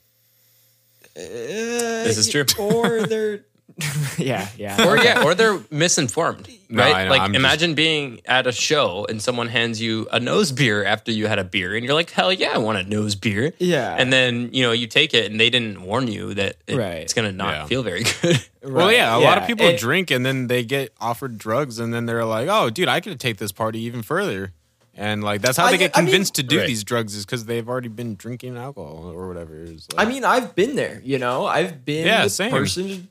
this 1.14 2.16
is 2.16 2.28
true. 2.30 2.44
Or 2.58 3.02
they're, 3.06 3.44
yeah, 4.18 4.48
yeah. 4.56 4.86
Or 4.88 4.96
yeah, 4.98 5.24
or 5.24 5.34
they're 5.34 5.60
misinformed, 5.70 6.48
right? 6.70 6.94
I 6.94 7.04
know, 7.04 7.10
like 7.10 7.20
I'm 7.22 7.32
just- 7.32 7.38
imagine 7.40 7.74
being 7.74 8.20
at 8.26 8.46
a 8.46 8.52
show 8.52 9.06
and 9.08 9.20
someone 9.22 9.48
hands 9.48 9.80
you 9.80 10.06
a 10.12 10.18
nose 10.20 10.52
beer 10.52 10.84
after 10.84 11.10
you 11.12 11.26
had 11.26 11.38
a 11.38 11.44
beer, 11.44 11.74
and 11.74 11.84
you're 11.84 11.94
like, 11.94 12.10
hell 12.10 12.32
yeah, 12.32 12.52
I 12.54 12.58
want 12.58 12.78
a 12.78 12.82
nose 12.84 13.14
beer. 13.14 13.52
Yeah. 13.58 13.94
And 13.98 14.12
then 14.12 14.50
you 14.52 14.62
know 14.62 14.72
you 14.72 14.86
take 14.86 15.14
it, 15.14 15.30
and 15.30 15.38
they 15.40 15.50
didn't 15.50 15.82
warn 15.82 16.08
you 16.08 16.34
that 16.34 16.56
it- 16.66 16.76
Right. 16.76 16.98
it's 16.98 17.14
gonna 17.14 17.32
not 17.32 17.54
Yeah. 17.54 17.66
feel 17.66 17.82
very 17.82 18.02
good. 18.22 18.44
Well, 18.62 18.92
yeah, 18.92 19.16
a 19.16 19.18
lot 19.18 19.38
of 19.38 19.46
people 19.46 19.66
And- 19.66 19.78
drink 19.78 20.10
and 20.10 20.24
then 20.24 20.46
they 20.46 20.64
get 20.64 20.92
offered 21.00 21.38
drugs 21.38 21.78
and 21.78 21.92
then 21.92 22.06
they're 22.06 22.24
like, 22.24 22.48
"Oh, 22.50 22.70
dude, 22.70 22.88
I 22.88 23.00
could 23.00 23.18
take 23.18 23.38
this 23.38 23.52
party 23.52 23.80
even 23.80 24.02
further." 24.02 24.52
And 24.94 25.24
like 25.24 25.40
that's 25.40 25.56
how 25.56 25.64
I- 25.66 25.70
they 25.72 25.78
get 25.78 25.96
I 25.96 26.00
mean- 26.02 26.08
convinced 26.10 26.34
to 26.34 26.42
do 26.42 26.58
Right. 26.58 26.66
these 26.66 26.84
drugs 26.84 27.16
is 27.16 27.24
because 27.24 27.46
they've 27.46 27.66
already 27.66 27.88
been 27.88 28.14
drinking 28.14 28.58
alcohol 28.58 29.10
or 29.14 29.26
whatever. 29.26 29.64
It's 29.64 29.88
I 29.96 30.04
mean, 30.04 30.22
I've 30.22 30.54
been 30.54 30.76
there. 30.76 31.00
You 31.02 31.18
know, 31.18 31.46
I've 31.46 31.84
been 31.84 32.06
Yeah, 32.06 32.24
the 32.24 32.30
same. 32.30 32.50
person 32.50 33.08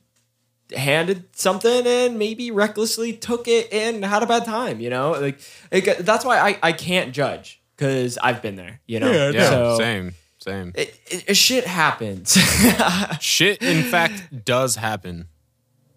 handed 0.75 1.35
something 1.35 1.85
and 1.85 2.17
maybe 2.17 2.51
recklessly 2.51 3.13
took 3.13 3.47
it 3.47 3.71
and 3.71 4.03
had 4.03 4.23
a 4.23 4.27
bad 4.27 4.45
time. 4.45 4.79
You 4.79 4.89
know, 4.89 5.11
like 5.11 5.39
it, 5.71 6.05
that's 6.05 6.25
why 6.25 6.39
I 6.39 6.59
I 6.61 6.71
can't 6.71 7.13
judge 7.13 7.61
because 7.75 8.17
I've 8.17 8.41
been 8.41 8.55
there. 8.55 8.79
You 8.85 8.99
know, 8.99 9.29
yeah, 9.31 9.49
So 9.49 9.77
same, 9.77 10.13
same. 10.37 10.71
It, 10.75 10.99
it, 11.27 11.33
shit 11.35 11.65
happens. 11.65 12.31
Shit, 13.19 13.61
in 13.61 13.83
fact, 13.83 14.45
does 14.45 14.75
happen. 14.75 15.27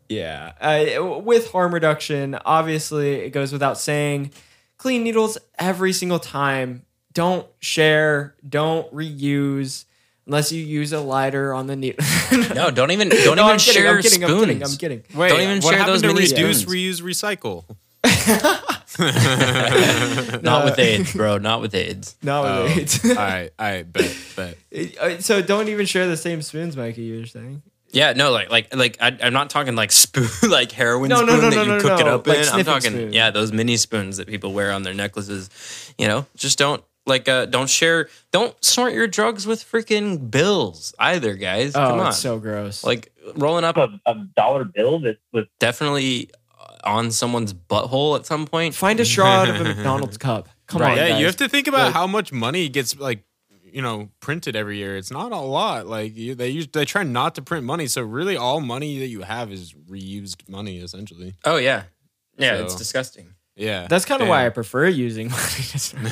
Yeah. 0.09 0.53
Uh, 0.61 1.21
with 1.21 1.51
harm 1.51 1.75
reduction, 1.75 2.39
obviously, 2.45 3.15
it 3.17 3.31
goes 3.31 3.53
without 3.53 3.79
saying 3.79 4.33
clean 4.79 5.05
needles 5.05 5.39
every 5.59 5.93
single 5.93 6.19
time. 6.19 6.85
Don't 7.13 7.47
share, 7.61 8.35
don't 8.47 8.93
reuse 8.93 9.85
unless 10.27 10.53
you 10.53 10.65
use 10.65 10.93
a 10.93 11.01
lighter 11.01 11.55
on 11.55 11.67
the 11.67 11.77
needle. 11.77 12.05
no, 12.55 12.71
don't 12.71 12.91
even 12.91 13.09
don't 13.25 13.37
No, 13.37 13.43
even 13.43 13.45
I'm 13.45 13.59
kidding, 13.59 13.83
share 13.83 13.97
I'm 13.97 14.03
kidding, 14.03 14.23
spoons. 14.23 14.33
I'm 14.33 14.41
kidding, 14.41 14.63
I'm 14.63 14.77
kidding. 14.77 15.03
Wait, 15.19 15.29
Don't 15.29 15.41
even 15.41 15.57
what 15.61 15.71
share 15.71 15.79
happened 15.79 15.95
those 15.95 16.03
to 16.03 16.09
mini 16.09 16.21
reduce, 16.21 16.61
spoons. 16.61 17.01
reuse, 17.03 17.03
recycle? 17.03 17.65
Not 20.43 20.65
with 20.65 20.79
AIDS, 20.79 21.13
bro. 21.15 21.39
Not 21.39 21.61
with 21.61 21.75
AIDS. 21.75 22.17
No, 22.23 22.45
Oh, 22.45 22.65
wait. 22.67 23.01
all 23.05 23.15
right, 23.15 23.51
all 23.59 23.67
right, 23.67 23.93
bet, 23.93 24.17
bet. 24.37 24.57
Uh, 25.01 25.19
so 25.21 25.43
don't 25.43 25.69
even 25.69 25.87
share 25.87 26.07
the 26.07 26.17
same 26.17 26.43
spoons, 26.43 26.77
Mikey, 26.77 27.03
you're 27.03 27.27
saying? 27.27 27.63
Yeah, 27.91 28.13
no, 28.13 28.33
like 28.33 28.51
like 28.51 28.75
like 28.75 28.97
I, 29.01 29.17
I'm 29.23 29.33
not 29.33 29.51
talking 29.51 29.77
like 29.77 29.93
spoon 29.93 30.29
like 30.51 30.73
heroin 30.73 31.09
No, 31.11 31.25
no, 31.25 31.39
spoon 31.39 31.43
no, 31.43 31.51
that 31.51 31.67
you 31.67 31.73
no, 31.73 31.81
cook 31.81 32.01
it 32.01 32.09
up 32.09 32.27
like 32.27 32.39
in. 32.39 32.49
I'm 32.49 32.65
talking 32.65 32.91
spoon. 32.91 33.13
yeah, 33.13 33.31
those 33.31 33.53
mini 33.53 33.77
spoons 33.77 34.17
that 34.17 34.27
people 34.27 34.53
wear 34.53 34.73
on 34.73 34.83
their 34.83 34.95
necklaces. 34.95 35.49
You 35.97 36.09
know, 36.09 36.27
just 36.37 36.59
don't 36.59 36.83
like 37.07 37.29
uh 37.29 37.47
don't 37.47 37.69
share 37.69 38.09
don't 38.33 38.55
snort 38.65 38.93
your 38.95 39.07
drugs 39.07 39.47
with 39.47 39.63
freaking 39.65 40.31
bills 40.31 40.95
either, 40.99 41.35
guys. 41.35 41.75
Oh, 41.75 41.89
Come 41.91 42.01
on. 42.01 42.07
it's 42.09 42.19
so 42.19 42.39
gross. 42.39 42.83
like 42.85 43.13
rolling 43.37 43.65
up 43.65 43.77
A, 43.77 43.89
a 44.07 44.15
dollar 44.37 44.65
bill 44.65 45.01
that 45.01 45.19
was 45.33 45.45
definitely 45.61 46.31
on 46.83 47.11
someone's 47.11 47.55
butthole 47.55 48.19
at 48.19 48.27
some 48.27 48.47
point. 48.47 48.75
find 48.75 49.01
a 49.01 49.05
straw 49.05 49.27
out 49.43 49.49
of 49.49 49.61
a 49.61 49.65
McDonald's 49.75 50.19
cup. 50.19 50.49
Come 50.67 50.83
on, 50.83 50.97
yeah, 50.97 51.11
guys. 51.11 51.21
you 51.21 51.27
have 51.27 51.37
to 51.37 51.49
think 51.49 51.67
about 51.67 51.87
Like- 51.87 51.95
how 51.95 52.07
much 52.07 52.33
money 52.33 52.69
gets 52.69 52.99
like 52.99 53.23
you 53.65 53.83
know 53.83 54.09
printed 54.21 54.55
every 54.57 54.77
year. 54.79 54.97
It's 54.97 55.11
not 55.11 55.33
a 55.33 55.39
lot. 55.39 55.87
Like 55.87 56.17
you, 56.17 56.35
they 56.35 56.49
use 56.51 56.69
they 56.69 56.85
try 56.85 57.03
not 57.03 57.35
to 57.37 57.43
print 57.43 57.65
money, 57.65 57.87
so 57.87 58.03
really 58.03 58.37
all 58.37 58.61
money 58.61 58.99
that 58.99 59.09
you 59.09 59.23
have 59.23 59.51
is 59.53 59.73
reused 59.91 60.49
money 60.49 60.79
essentially. 60.79 61.35
Oh 61.45 61.57
yeah. 61.57 61.85
Yeah, 62.39 62.57
So- 62.59 62.65
it's 62.65 62.75
disgusting. 62.77 63.34
Yeah, 63.57 63.87
That's 63.89 64.05
kind 64.05 64.21
of 64.21 64.29
why 64.29 64.47
I 64.47 64.49
prefer 64.49 64.89
using 64.89 65.29
money. 65.31 65.43
just 65.77 65.95
like 65.95 66.03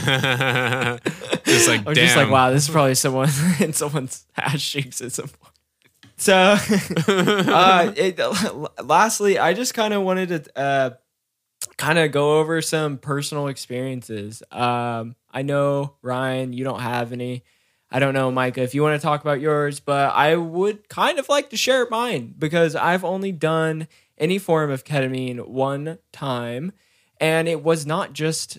I'm 1.81 1.85
damn. 1.85 1.95
just 1.95 2.17
like, 2.17 2.31
wow, 2.31 2.51
this 2.51 2.65
is 2.65 2.71
probably 2.71 2.95
someone 2.95 3.31
in 3.61 3.73
someone's 3.73 4.27
ass 4.37 4.63
cheeks 4.63 5.01
at 5.01 5.13
some 5.13 5.29
point. 5.29 5.53
So, 6.17 6.57
uh, 7.09 7.93
it, 7.97 8.21
lastly, 8.85 9.41
I 9.41 9.55
just 9.55 9.75
kind 9.75 9.93
of 9.93 10.03
wanted 10.03 10.29
to 10.29 10.59
uh, 10.59 10.91
kind 11.77 11.99
of 11.99 12.13
go 12.13 12.39
over 12.39 12.63
some 12.63 12.99
personal 12.99 13.49
experiences. 13.49 14.43
Um, 14.53 15.17
I 15.33 15.43
know 15.43 15.97
Ryan, 16.01 16.53
you 16.53 16.63
don't 16.63 16.81
have 16.81 17.13
any. 17.13 17.43
I 17.91 17.99
don't 17.99 18.15
know, 18.15 18.31
Micah, 18.31 18.63
if 18.63 18.75
you 18.75 18.83
want 18.83 18.99
to 18.99 19.05
talk 19.05 19.21
about 19.21 19.41
yours, 19.41 19.81
but 19.81 20.15
I 20.15 20.37
would 20.37 20.89
kind 20.89 21.19
of 21.19 21.29
like 21.29 21.51
to 21.51 21.59
share 21.59 21.87
mine 21.91 22.35
because 22.39 22.75
I've 22.75 23.05
only 23.05 23.33
done 23.33 23.87
any 24.17 24.39
form 24.39 24.71
of 24.71 24.85
ketamine 24.85 25.47
one 25.47 25.99
time, 26.13 26.73
and 27.23 27.49
it 27.49 27.63
was 27.63 27.87
not 27.87 28.13
just 28.13 28.59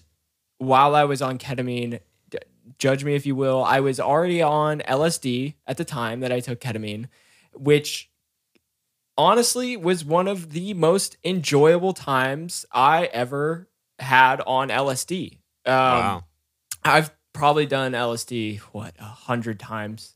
while 0.58 0.96
I 0.96 1.04
was 1.04 1.22
on 1.22 1.38
ketamine 1.38 2.00
d- 2.30 2.38
judge 2.80 3.04
me 3.04 3.14
if 3.14 3.26
you 3.26 3.36
will. 3.36 3.64
I 3.64 3.80
was 3.82 4.00
already 4.00 4.42
on 4.42 4.80
LSD 4.80 5.56
at 5.68 5.78
the 5.78 5.86
time 5.86 6.22
that 6.22 6.32
I 6.32 6.40
took 6.40 6.60
ketamine, 6.60 7.08
which 7.54 8.10
honestly 9.18 9.78
was 9.78 10.04
one 10.04 10.28
of 10.28 10.52
the 10.52 10.74
most 10.74 11.18
enjoyable 11.24 11.94
times 11.94 12.66
I 12.72 13.06
ever 13.06 13.68
had 14.00 14.42
on 14.48 14.70
LSD. 14.70 15.34
Um, 15.66 15.74
wow. 15.74 16.24
I've 16.84 17.12
probably 17.34 17.66
done 17.66 17.92
LSD 17.94 18.60
what 18.72 18.94
a 19.00 19.04
hundred 19.04 19.60
times, 19.60 20.16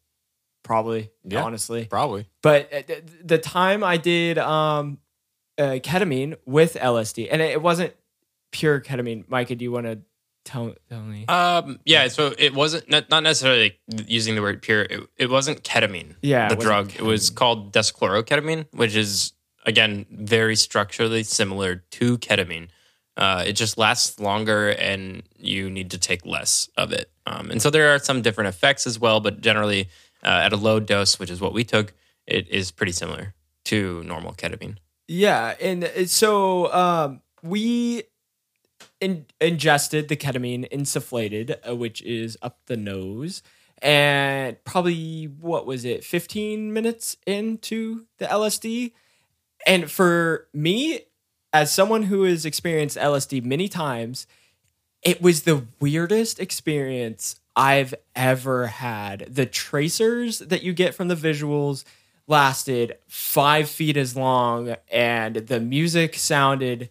probably 0.64 1.12
Yeah. 1.24 1.44
honestly. 1.44 1.86
Probably. 1.86 2.28
But 2.42 2.74
uh, 2.74 2.82
th- 2.84 3.04
the 3.24 3.38
time 3.38 3.84
I 3.84 3.98
did 3.98 4.38
um, 4.38 5.00
uh, 5.58 5.80
ketamine 5.84 6.36
with 6.46 6.76
LSD, 6.76 7.28
and 7.32 7.42
it 7.42 7.52
it 7.52 7.62
wasn't 7.62 7.94
pure 8.52 8.80
ketamine. 8.82 9.28
Micah, 9.28 9.56
do 9.56 9.64
you 9.64 9.72
want 9.72 9.86
to 9.86 10.00
tell 10.46 10.74
tell 10.90 11.02
me? 11.02 11.26
Um, 11.28 11.80
yeah, 11.86 12.08
so 12.08 12.34
it 12.38 12.54
wasn't 12.54 12.90
not, 12.90 13.10
not 13.10 13.24
necessarily 13.24 13.80
using 14.08 14.36
the 14.36 14.42
word 14.42 14.62
pure. 14.62 14.84
It, 14.84 15.08
it 15.18 15.30
wasn't 15.30 15.64
ketamine. 15.64 16.16
Yeah, 16.22 16.48
the 16.50 16.56
it 16.56 16.62
drug. 16.62 16.94
It 16.96 17.04
was 17.04 17.30
called 17.30 17.74
deschloroketamine, 17.74 18.68
which 18.72 18.96
is 18.96 19.34
again 19.66 20.06
very 20.10 20.56
structurally 20.56 21.24
similar 21.24 21.84
to 21.92 22.18
ketamine. 22.18 22.70
Uh, 23.18 23.44
it 23.48 23.54
just 23.54 23.78
lasts 23.78 24.20
longer, 24.20 24.70
and 24.70 25.24
you 25.38 25.70
need 25.70 25.92
to 25.92 25.98
take 25.98 26.26
less 26.26 26.70
of 26.78 26.92
it. 26.92 27.10
Um, 27.26 27.50
and 27.50 27.62
so 27.62 27.70
there 27.70 27.94
are 27.94 28.00
some 28.00 28.22
different 28.22 28.50
effects 28.50 28.86
as 28.86 29.00
well, 29.00 29.20
but 29.20 29.42
generally 29.42 29.90
uh, 30.24 30.42
at 30.46 30.54
a 30.54 30.58
low 30.58 30.80
dose, 30.80 31.20
which 31.20 31.32
is 31.32 31.42
what 31.42 31.52
we 31.52 31.64
took, 31.64 31.94
it 32.28 32.48
is 32.50 32.72
pretty 32.72 32.92
similar 32.92 33.34
to 33.66 34.04
normal 34.04 34.34
ketamine. 34.34 34.78
Yeah, 35.08 35.56
and 35.60 35.84
uh, 35.84 36.06
so 36.06 36.72
um, 36.72 37.22
we 37.42 38.04
in- 39.00 39.26
ingested 39.40 40.08
the 40.08 40.16
ketamine 40.16 40.70
insufflated, 40.72 41.58
uh, 41.68 41.76
which 41.76 42.02
is 42.02 42.38
up 42.42 42.60
the 42.66 42.78
nose, 42.78 43.44
and 43.82 44.64
probably 44.64 45.26
what 45.26 45.66
was 45.66 45.86
it, 45.86 46.04
fifteen 46.04 46.74
minutes 46.74 47.18
into 47.26 48.06
the 48.18 48.26
LSD, 48.26 48.94
and 49.66 49.90
for 49.90 50.48
me, 50.54 51.02
as 51.54 51.72
someone 51.72 52.04
who 52.04 52.24
has 52.24 52.46
experienced 52.46 52.98
LSD 52.98 53.44
many 53.44 53.68
times, 53.68 54.28
it 55.02 55.22
was 55.22 55.44
the 55.44 55.66
weirdest 55.80 56.40
experience 56.40 57.40
I've 57.56 57.96
ever 58.16 58.68
had. 58.68 59.28
The 59.34 59.46
tracers 59.46 60.40
that 60.40 60.64
you 60.64 60.74
get 60.74 60.94
from 60.94 61.08
the 61.08 61.16
visuals 61.16 61.84
lasted 62.28 62.98
five 63.08 63.70
feet 63.70 63.98
as 63.98 64.16
long, 64.16 64.76
and 64.92 65.36
the 65.38 65.60
music 65.60 66.16
sounded 66.16 66.90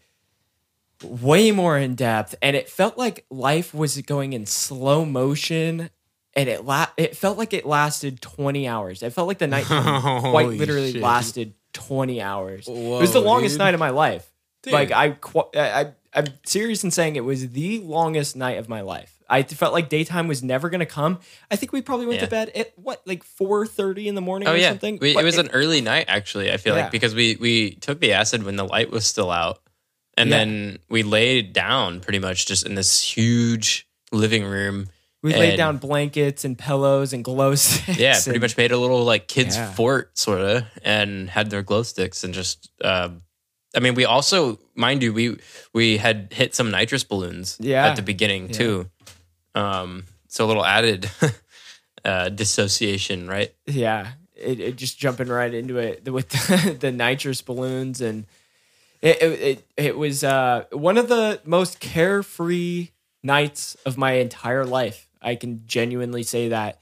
way 1.08 1.50
more 1.52 1.76
in 1.78 1.94
depth, 1.94 2.34
and 2.42 2.54
it 2.56 2.68
felt 2.68 2.96
like 2.98 3.24
life 3.30 3.72
was 3.74 4.00
going 4.02 4.32
in 4.32 4.46
slow 4.46 5.04
motion. 5.04 5.90
And 6.34 6.50
it 6.50 6.66
la- 6.66 6.88
it 6.98 7.16
felt 7.16 7.38
like 7.38 7.54
it 7.54 7.64
lasted 7.64 8.20
20 8.20 8.68
hours. 8.68 9.02
It 9.02 9.10
felt 9.14 9.26
like 9.26 9.38
the 9.38 9.46
night 9.46 9.64
quite 9.66 10.20
Holy 10.20 10.58
literally 10.58 10.92
shit. 10.92 11.00
lasted 11.02 11.54
20 11.72 12.20
hours. 12.20 12.68
it 12.68 12.72
was 12.74 13.12
the 13.14 13.20
longest 13.20 13.54
dude. 13.54 13.60
night 13.60 13.72
of 13.74 13.80
my 13.80 13.88
life. 13.90 14.30
Dude. 14.62 14.74
Like 14.74 14.92
I, 14.92 15.10
qu- 15.12 15.48
I, 15.54 15.80
I- 15.80 15.92
I'm 16.12 16.26
serious 16.44 16.84
in 16.84 16.90
saying 16.90 17.16
it 17.16 17.24
was 17.24 17.48
the 17.50 17.78
longest 17.80 18.36
night 18.36 18.58
of 18.58 18.68
my 18.68 18.82
life. 18.82 19.12
I 19.28 19.42
felt 19.44 19.72
like 19.72 19.88
daytime 19.88 20.28
was 20.28 20.42
never 20.42 20.68
going 20.70 20.80
to 20.80 20.86
come. 20.86 21.18
I 21.50 21.56
think 21.56 21.72
we 21.72 21.80
probably 21.82 22.06
went 22.06 22.20
Yeah. 22.20 22.26
to 22.26 22.30
bed 22.30 22.50
at 22.54 22.72
what, 22.76 23.02
like 23.06 23.24
4:30 23.24 24.06
in 24.06 24.14
the 24.14 24.20
morning 24.20 24.46
Oh 24.48 24.52
or 24.52 24.56
yeah, 24.56 24.68
something. 24.68 24.98
We, 25.00 25.12
it 25.12 25.14
But 25.14 25.24
was 25.24 25.38
an 25.38 25.48
early 25.52 25.80
night 25.80 26.04
actually. 26.08 26.52
I 26.52 26.58
feel 26.58 26.76
Yeah. 26.76 26.82
like 26.82 26.92
because 26.92 27.14
we 27.14 27.36
we 27.40 27.76
took 27.76 27.98
the 28.00 28.12
acid 28.12 28.44
when 28.44 28.56
the 28.56 28.64
light 28.64 28.90
was 28.90 29.06
still 29.06 29.30
out, 29.30 29.60
and 30.16 30.30
Yeah. 30.30 30.38
then 30.38 30.78
we 30.88 31.02
laid 31.02 31.52
down 31.52 32.00
pretty 32.00 32.18
much 32.18 32.46
just 32.46 32.64
in 32.66 32.74
this 32.74 33.02
huge 33.02 33.86
living 34.12 34.44
room 34.44 34.88
We 35.22 35.32
laid 35.34 35.56
down 35.56 35.78
blankets 35.78 36.44
and 36.44 36.56
pillows 36.56 37.12
and 37.12 37.24
glow 37.24 37.54
sticks. 37.56 37.98
Yeah, 37.98 38.14
pretty 38.14 38.36
and- 38.36 38.40
much 38.42 38.56
made 38.56 38.70
a 38.72 38.78
little 38.78 39.02
like 39.04 39.26
kids 39.28 39.56
Yeah. 39.56 39.72
fort 39.72 40.16
sort 40.16 40.40
of, 40.40 40.64
and 40.82 41.28
had 41.28 41.50
their 41.50 41.62
glow 41.62 41.82
sticks 41.82 42.22
and 42.24 42.32
just. 42.32 42.70
Um, 42.84 43.22
I 43.74 43.80
mean, 43.80 43.94
we 43.94 44.04
also, 44.04 44.58
mind 44.74 45.02
you, 45.02 45.12
we 45.12 45.36
we 45.74 45.96
had 45.98 46.28
hit 46.32 46.54
some 46.54 46.70
nitrous 46.70 47.02
balloons 47.04 47.56
Yeah. 47.60 47.86
at 47.88 47.96
the 47.96 48.02
beginning 48.02 48.48
too. 48.50 48.88
Um, 49.54 50.04
so 50.28 50.44
a 50.44 50.48
little 50.48 50.64
added 50.64 51.10
uh, 52.04 52.28
dissociation, 52.28 53.26
right? 53.26 53.52
yeah, 53.66 54.12
it, 54.36 54.60
it 54.60 54.76
just 54.76 54.98
jumping 54.98 55.28
right 55.28 55.52
into 55.52 55.78
it 55.78 56.04
with 56.10 56.28
the, 56.28 56.76
the 56.80 56.92
nitrous 56.92 57.42
balloons 57.42 58.00
and 58.00 58.26
it 59.02 59.22
it 59.22 59.40
it, 59.40 59.66
it 59.76 59.98
was 59.98 60.24
uh, 60.24 60.64
one 60.72 60.98
of 60.98 61.08
the 61.08 61.40
most 61.44 61.80
carefree 61.80 62.90
nights 63.22 63.76
of 63.86 63.96
my 63.96 64.12
entire 64.12 64.64
life. 64.64 65.08
I 65.20 65.34
can 65.34 65.62
genuinely 65.66 66.22
say 66.22 66.48
that 66.48 66.78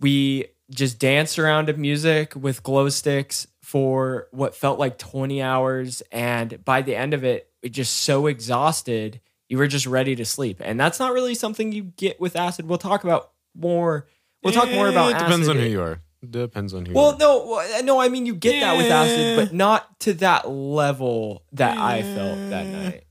we 0.00 0.46
just 0.70 0.98
danced 0.98 1.38
around 1.38 1.66
to 1.66 1.74
music 1.74 2.34
with 2.34 2.62
glow 2.62 2.88
sticks 2.88 3.46
for 3.62 4.28
what 4.30 4.54
felt 4.56 4.78
like 4.78 4.98
20 4.98 5.42
hours 5.42 6.02
and 6.10 6.64
by 6.64 6.82
the 6.82 6.96
end 6.96 7.14
of 7.14 7.24
it 7.24 7.50
we 7.62 7.68
just 7.68 7.94
so 7.94 8.26
exhausted 8.26 9.20
you 9.48 9.58
were 9.58 9.66
just 9.66 9.86
ready 9.86 10.16
to 10.16 10.24
sleep 10.24 10.60
and 10.64 10.80
that's 10.80 10.98
not 10.98 11.12
really 11.12 11.34
something 11.34 11.72
you 11.72 11.82
get 11.82 12.18
with 12.20 12.36
acid 12.36 12.66
we'll 12.66 12.78
talk 12.78 13.04
about 13.04 13.32
more 13.54 14.06
we'll 14.42 14.52
talk 14.52 14.70
more 14.70 14.88
about 14.88 15.10
It 15.10 15.18
depends 15.18 15.46
acid 15.46 15.58
on 15.58 15.62
who 15.62 15.68
you 15.68 15.82
are. 15.82 16.00
Depends 16.28 16.72
on 16.74 16.86
who. 16.86 16.94
well, 16.94 17.16
no, 17.18 17.80
no. 17.82 18.00
I 18.00 18.08
mean, 18.08 18.26
you 18.26 18.34
get 18.36 18.60
that 18.60 18.76
with 18.76 18.90
acid, 18.90 19.36
but 19.36 19.52
not 19.52 19.98
to 20.00 20.12
that 20.14 20.48
level 20.48 21.42
that 21.52 21.76
I 21.78 22.02
felt 22.02 22.38
that 22.50 22.66
night. 22.68 23.04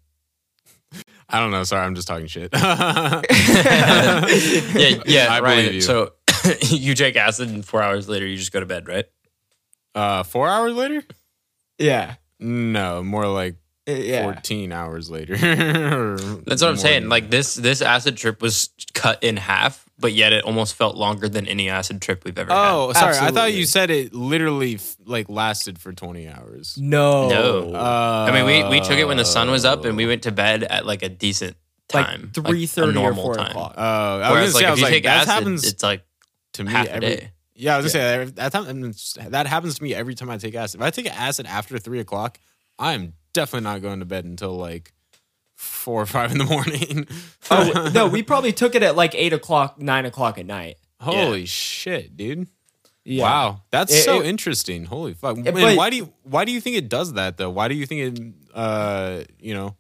I 1.30 1.40
don't 1.40 1.52
know. 1.52 1.64
Sorry, 1.64 1.86
I'm 1.86 1.96
just 1.96 2.08
talking 2.08 2.28
shit. 2.28 2.52
yeah, 2.54 3.22
yeah, 5.06 5.28
I 5.30 5.40
Ryan. 5.42 5.58
believe 5.58 5.74
you. 5.76 5.82
So 5.82 6.14
you 6.62 6.96
take 6.96 7.16
acid, 7.16 7.50
and 7.50 7.66
four 7.66 7.82
hours 7.82 8.08
later, 8.10 8.26
you 8.26 8.38
just 8.38 8.52
go 8.52 8.60
to 8.60 8.66
bed, 8.66 8.88
right? 8.88 9.06
uh, 9.96 10.24
four 10.24 10.48
hours 10.48 10.74
later? 10.74 11.04
Yeah, 11.78 12.16
No, 12.40 13.04
more 13.04 13.28
like 13.28 13.56
yeah. 13.88 14.24
14 14.24 14.72
hours 14.72 15.10
later. 15.10 15.36
That's 16.46 16.62
what 16.62 16.70
I'm 16.70 16.78
saying. 16.78 17.10
Like 17.10 17.30
this, 17.30 17.56
this 17.56 17.82
acid 17.82 18.18
trip 18.18 18.42
was 18.42 18.70
cut 18.94 19.24
in 19.24 19.38
half, 19.38 19.86
but 20.00 20.14
yet 20.14 20.34
it 20.34 20.44
almost 20.44 20.76
felt 20.76 20.96
longer 20.96 21.28
than 21.30 21.48
any 21.48 21.70
acid 21.70 22.02
trip 22.02 22.24
we've 22.24 22.38
ever 22.38 22.52
had. 22.52 22.72
Oh, 22.72 22.88
had. 22.90 22.98
sorry. 22.98 23.18
I 23.28 23.32
thought 23.32 23.54
you 23.54 23.66
said 23.66 23.90
it 23.90 24.14
literally 24.14 24.76
f- 24.76 24.96
like 25.06 25.30
lasted 25.30 25.80
for 25.80 25.94
20 25.94 26.28
hours. 26.28 26.78
No, 26.80 27.30
No. 27.30 27.74
Uh, 27.76 28.28
I 28.30 28.32
mean, 28.34 28.46
we 28.46 28.64
we 28.70 28.80
took 28.86 28.98
it 28.98 29.06
when 29.08 29.18
the 29.18 29.26
sun 29.26 29.50
was 29.50 29.66
up, 29.66 29.86
and 29.86 29.98
we 29.98 30.06
went 30.06 30.24
to 30.24 30.32
bed 30.32 30.64
at 30.64 30.86
like 30.86 31.04
a 31.04 31.10
decent 31.10 31.56
time, 31.88 32.32
like 32.36 32.46
three 32.48 32.66
thirty 32.68 32.90
a 32.90 32.92
or 32.92 32.94
normal 32.94 33.24
four 33.24 33.36
time. 33.36 33.48
o'clock. 33.52 33.74
Uh, 33.78 33.82
I 33.82 34.18
was 34.18 34.30
Whereas, 34.32 34.54
like, 34.56 34.64
say, 34.66 34.72
if 34.72 34.78
you 34.78 34.84
like, 34.84 34.92
take 34.94 35.04
that 35.04 35.18
acid, 35.22 35.30
happens 35.34 35.68
it's 35.68 35.84
like 35.84 36.04
to 36.54 36.64
me 36.64 36.72
half 36.72 36.88
a 36.88 36.94
every. 36.94 37.08
day. 37.16 37.32
Yeah, 37.56 37.76
I 37.76 37.78
was 37.78 37.94
gonna 37.94 38.04
say 38.04 38.14
every- 38.14 38.32
that 38.34 38.54
happens. 38.54 39.18
That 39.30 39.46
happens 39.48 39.76
to 39.78 39.84
me 39.84 39.94
every 39.94 40.16
time 40.16 40.30
I 40.30 40.38
take 40.38 40.56
acid. 40.56 40.80
If 40.82 40.86
I 40.86 40.90
take 40.90 41.06
acid 41.08 41.46
after 41.48 41.78
three 41.78 42.00
o'clock, 42.00 42.40
I 42.80 42.94
am 42.94 43.14
definitely 43.34 43.64
not 43.70 43.82
going 43.82 44.00
to 44.00 44.06
bed 44.06 44.26
until 44.26 44.56
like 44.58 44.94
four 45.56 46.02
or 46.02 46.06
five 46.06 46.32
in 46.32 46.38
the 46.38 46.46
morning. 46.46 47.08
oh 47.50 47.92
no, 47.94 48.08
we 48.08 48.24
probably 48.24 48.52
took 48.54 48.76
it 48.76 48.84
at 48.84 48.96
like 48.96 49.14
eight 49.16 49.34
o'clock, 49.34 49.82
nine 49.82 50.06
o'clock 50.06 50.38
at 50.38 50.46
night. 50.46 50.78
Holy 51.00 51.46
shit, 51.46 52.16
dude! 52.16 52.48
Yeah. 53.04 53.24
Wow, 53.24 53.62
that's 53.72 53.94
It- 53.94 54.04
so 54.04 54.22
it- 54.22 54.28
interesting. 54.28 54.86
Holy 54.86 55.14
fuck! 55.14 55.38
And 55.38 55.56
why 55.56 55.90
do 55.90 55.96
you 55.98 56.14
why 56.24 56.46
do 56.46 56.52
you 56.52 56.62
think 56.62 56.78
it 56.78 56.90
does 56.90 57.14
that 57.14 57.38
though? 57.38 57.50
Why 57.50 57.68
do 57.68 57.76
you 57.76 57.86
think 57.86 58.20
it 58.20 58.34
uh 58.54 59.22
you 59.40 59.54
know 59.54 59.76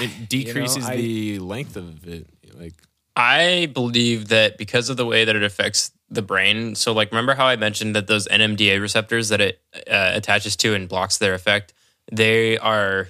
it 0.00 0.28
decreases 0.28 0.86
I- 0.88 0.96
the 0.96 1.38
length 1.40 1.76
of 1.76 2.06
it? 2.06 2.28
Like 2.54 2.74
I 3.16 3.70
believe 3.72 4.28
that 4.28 4.58
because 4.58 4.88
of 4.90 4.96
the 4.96 5.06
way 5.06 5.24
that 5.24 5.34
it 5.34 5.42
affects 5.42 5.90
the 6.10 6.22
brain. 6.22 6.74
So, 6.76 6.92
like, 6.92 7.10
remember 7.10 7.34
how 7.34 7.46
I 7.46 7.56
mentioned 7.56 7.96
that 7.96 8.06
those 8.06 8.28
NMDA 8.28 8.80
receptors 8.80 9.30
that 9.30 9.40
it 9.40 9.60
uh, 9.90 10.10
attaches 10.14 10.54
to 10.56 10.74
and 10.74 10.86
blocks 10.88 11.16
their 11.18 11.34
effect, 11.34 11.72
they 12.12 12.58
are 12.58 13.08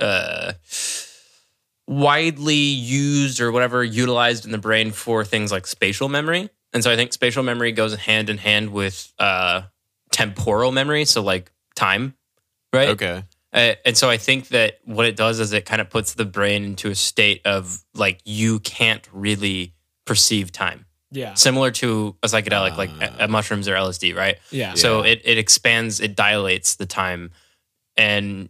uh, 0.00 0.52
widely 1.86 2.54
used 2.54 3.40
or 3.40 3.50
whatever 3.52 3.82
utilized 3.82 4.44
in 4.44 4.52
the 4.52 4.58
brain 4.58 4.92
for 4.92 5.24
things 5.24 5.50
like 5.50 5.66
spatial 5.66 6.08
memory. 6.08 6.50
And 6.72 6.84
so, 6.84 6.90
I 6.92 6.96
think 6.96 7.12
spatial 7.12 7.42
memory 7.42 7.72
goes 7.72 7.96
hand 7.96 8.30
in 8.30 8.38
hand 8.38 8.70
with 8.70 9.12
uh, 9.18 9.62
temporal 10.12 10.70
memory. 10.70 11.04
So, 11.04 11.20
like 11.20 11.50
time, 11.74 12.14
right? 12.72 12.90
okay, 12.90 13.24
Uh, 13.52 13.74
and 13.84 13.96
so 13.96 14.08
I 14.08 14.18
think 14.18 14.48
that 14.48 14.78
what 14.84 15.06
it 15.06 15.16
does 15.16 15.40
is 15.40 15.52
it 15.52 15.64
kind 15.66 15.80
of 15.80 15.90
puts 15.90 16.14
the 16.14 16.24
brain 16.24 16.62
into 16.64 16.88
a 16.90 16.94
state 16.94 17.40
of 17.44 17.82
like 17.94 18.20
you 18.24 18.60
can't 18.60 19.08
really 19.12 19.74
perceive 20.06 20.52
time, 20.52 20.86
Yeah. 21.10 21.34
similar 21.34 21.72
to 21.72 22.16
a 22.22 22.28
psychedelic 22.28 22.76
like 22.76 22.90
uh, 23.18 23.26
mushrooms 23.26 23.66
or 23.66 23.74
LSD, 23.74 24.14
right? 24.14 24.38
Yeah. 24.52 24.74
So 24.74 25.02
it 25.02 25.22
it 25.24 25.38
expands, 25.38 25.98
it 25.98 26.14
dilates 26.14 26.76
the 26.76 26.86
time, 26.86 27.32
and 28.00 28.48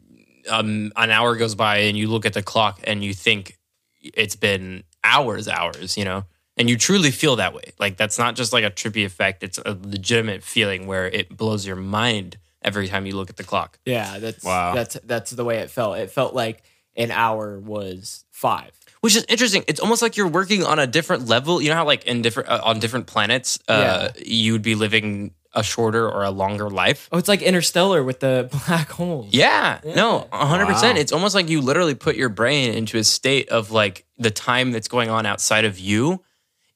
um, 0.48 0.92
an 0.96 1.10
hour 1.10 1.36
goes 1.36 1.54
by, 1.54 1.78
and 1.88 1.98
you 1.98 2.08
look 2.08 2.24
at 2.26 2.32
the 2.32 2.42
clock, 2.42 2.80
and 2.84 3.02
you 3.04 3.12
think 3.14 3.58
it's 4.02 4.36
been 4.36 4.84
hours, 5.04 5.48
hours, 5.48 5.96
you 5.98 6.04
know, 6.04 6.24
and 6.56 6.68
you 6.70 6.76
truly 6.76 7.10
feel 7.10 7.36
that 7.36 7.52
way. 7.54 7.72
Like 7.78 7.96
that's 7.96 8.18
not 8.18 8.36
just 8.36 8.52
like 8.52 8.64
a 8.64 8.70
trippy 8.70 9.04
effect; 9.04 9.42
it's 9.42 9.58
a 9.58 9.76
legitimate 9.82 10.42
feeling 10.42 10.86
where 10.86 11.06
it 11.08 11.36
blows 11.36 11.66
your 11.66 11.76
mind 11.76 12.38
every 12.62 12.88
time 12.88 13.06
you 13.06 13.14
look 13.16 13.30
at 13.30 13.36
the 13.36 13.44
clock. 13.44 13.78
Yeah. 13.86 14.18
That's 14.18 14.44
Wow. 14.44 14.74
that's 14.74 14.94
that's 15.04 15.30
the 15.32 15.44
way 15.44 15.58
it 15.58 15.70
felt. 15.70 15.98
It 15.98 16.10
felt 16.10 16.34
like 16.34 16.62
an 16.96 17.10
hour 17.10 17.58
was 17.58 18.24
five. 18.30 18.72
which 19.00 19.16
is 19.16 19.24
interesting. 19.28 19.64
It's 19.66 19.80
almost 19.80 20.02
like 20.02 20.16
you're 20.18 20.28
working 20.40 20.62
on 20.64 20.78
a 20.78 20.86
different 20.86 21.26
level. 21.26 21.62
You 21.62 21.70
know 21.70 21.76
how 21.76 21.86
like 21.86 22.04
in 22.04 22.20
different 22.22 22.48
uh, 22.50 22.60
on 22.62 22.78
different 22.80 23.06
planets, 23.06 23.58
uh, 23.68 24.08
you 24.24 24.52
would 24.52 24.62
be 24.62 24.74
living 24.74 25.32
a 25.52 25.62
shorter 25.62 26.08
or 26.08 26.22
a 26.24 26.30
longer 26.30 26.70
life. 26.70 27.08
Oh, 27.12 27.18
it's 27.18 27.28
like 27.28 27.42
Interstellar 27.42 28.02
with 28.04 28.20
the 28.20 28.48
black 28.66 28.90
holes. 28.90 29.28
Yeah, 29.32 29.80
no, 29.84 30.28
hundred 30.32 30.66
percent. 30.66 30.96
Wow. 30.96 31.00
It's 31.00 31.12
almost 31.12 31.34
like 31.34 31.48
you 31.48 31.60
literally 31.60 31.94
put 31.94 32.16
your 32.16 32.28
brain 32.28 32.72
into 32.74 32.98
a 32.98 33.04
state 33.04 33.48
of 33.48 33.70
like 33.70 34.04
the 34.18 34.30
time 34.30 34.70
that's 34.72 34.88
going 34.88 35.10
on 35.10 35.26
outside 35.26 35.64
of 35.64 35.78
you 35.78 36.22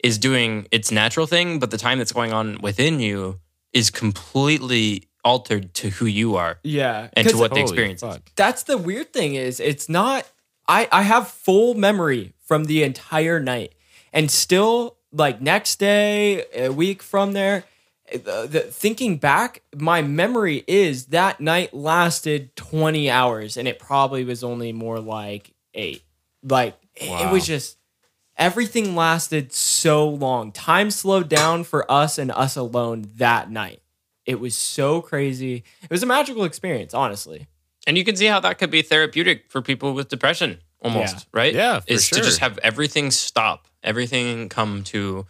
is 0.03 0.19
doing 0.19 0.67
its 0.71 0.91
natural 0.91 1.27
thing, 1.27 1.59
but 1.59 1.71
the 1.71 1.79
time 1.79 1.99
that's 1.99 2.13
going 2.13 2.33
on 2.33 2.61
within 2.61 3.01
you 3.01 3.41
is 3.73 3.91
completely 3.91 5.05
altered 5.25 5.73
to 5.75 5.89
who 5.91 6.05
you 6.07 6.37
are 6.37 6.59
Yeah. 6.63 7.09
and 7.15 7.27
to 7.29 7.37
what 7.39 7.51
the 7.51 7.61
Holy 7.61 7.63
experience 7.63 8.03
is. 8.03 8.19
that's 8.37 8.65
the 8.65 8.77
weird 8.77 9.13
thing 9.13 9.35
is 9.37 9.59
it's 9.61 9.89
not 9.89 10.29
I 10.69 10.87
I 10.93 11.03
have 11.03 11.29
full 11.29 11.73
memory 11.75 12.35
from 12.47 12.65
the 12.65 12.83
entire 12.83 13.41
night 13.41 13.75
and 14.13 14.31
still 14.31 14.97
like 15.13 15.41
next 15.41 15.77
day 15.79 16.45
a 16.55 16.69
week 16.71 17.03
from 17.03 17.33
there 17.33 17.65
the, 18.16 18.47
the, 18.51 18.61
thinking 18.61 19.16
back 19.19 19.62
my 19.77 20.03
memory 20.03 20.65
is 20.66 21.07
that 21.07 21.41
night 21.41 21.74
lasted 21.74 22.55
20 22.57 23.11
hours 23.11 23.57
and 23.57 23.66
it 23.69 23.78
probably 23.78 24.24
was 24.24 24.43
only 24.45 24.73
more 24.73 25.01
like 25.01 25.53
8 25.74 26.03
like 26.43 26.77
it- 26.95 27.05
it 27.11 27.32
was 27.32 27.47
just 27.47 27.77
everything 28.36 28.95
lasted 28.97 29.53
so 29.53 30.09
long. 30.09 30.51
Time 30.53 30.91
slowed 30.91 31.28
down 31.28 31.65
for 31.65 31.91
us 31.91 32.19
and 32.19 32.31
us 32.32 32.57
alone 32.57 33.05
that 33.16 33.51
night. 33.51 33.81
It 34.27 34.41
was 34.41 34.55
so 34.57 35.01
crazy. 35.01 35.65
It 35.82 35.91
was 35.91 36.03
a 36.03 36.07
magical 36.07 36.45
experience 36.45 36.95
honestly. 36.95 37.47
And 37.86 37.99
you 37.99 38.05
can 38.05 38.16
see 38.16 38.27
how 38.27 38.41
that 38.41 38.59
could 38.59 38.70
be 38.70 38.81
therapeutic 38.82 39.51
for 39.51 39.61
people 39.61 39.93
with 39.93 40.09
depression, 40.09 40.59
almost, 40.81 41.15
Yeah. 41.16 41.23
right? 41.32 41.55
Yeah, 41.55 41.81
for 41.81 41.93
is 41.93 42.09
to 42.11 42.20
just 42.23 42.39
have 42.39 42.59
everything 42.59 43.11
stop, 43.11 43.69
everything 43.82 44.49
come 44.49 44.82
to 44.85 45.27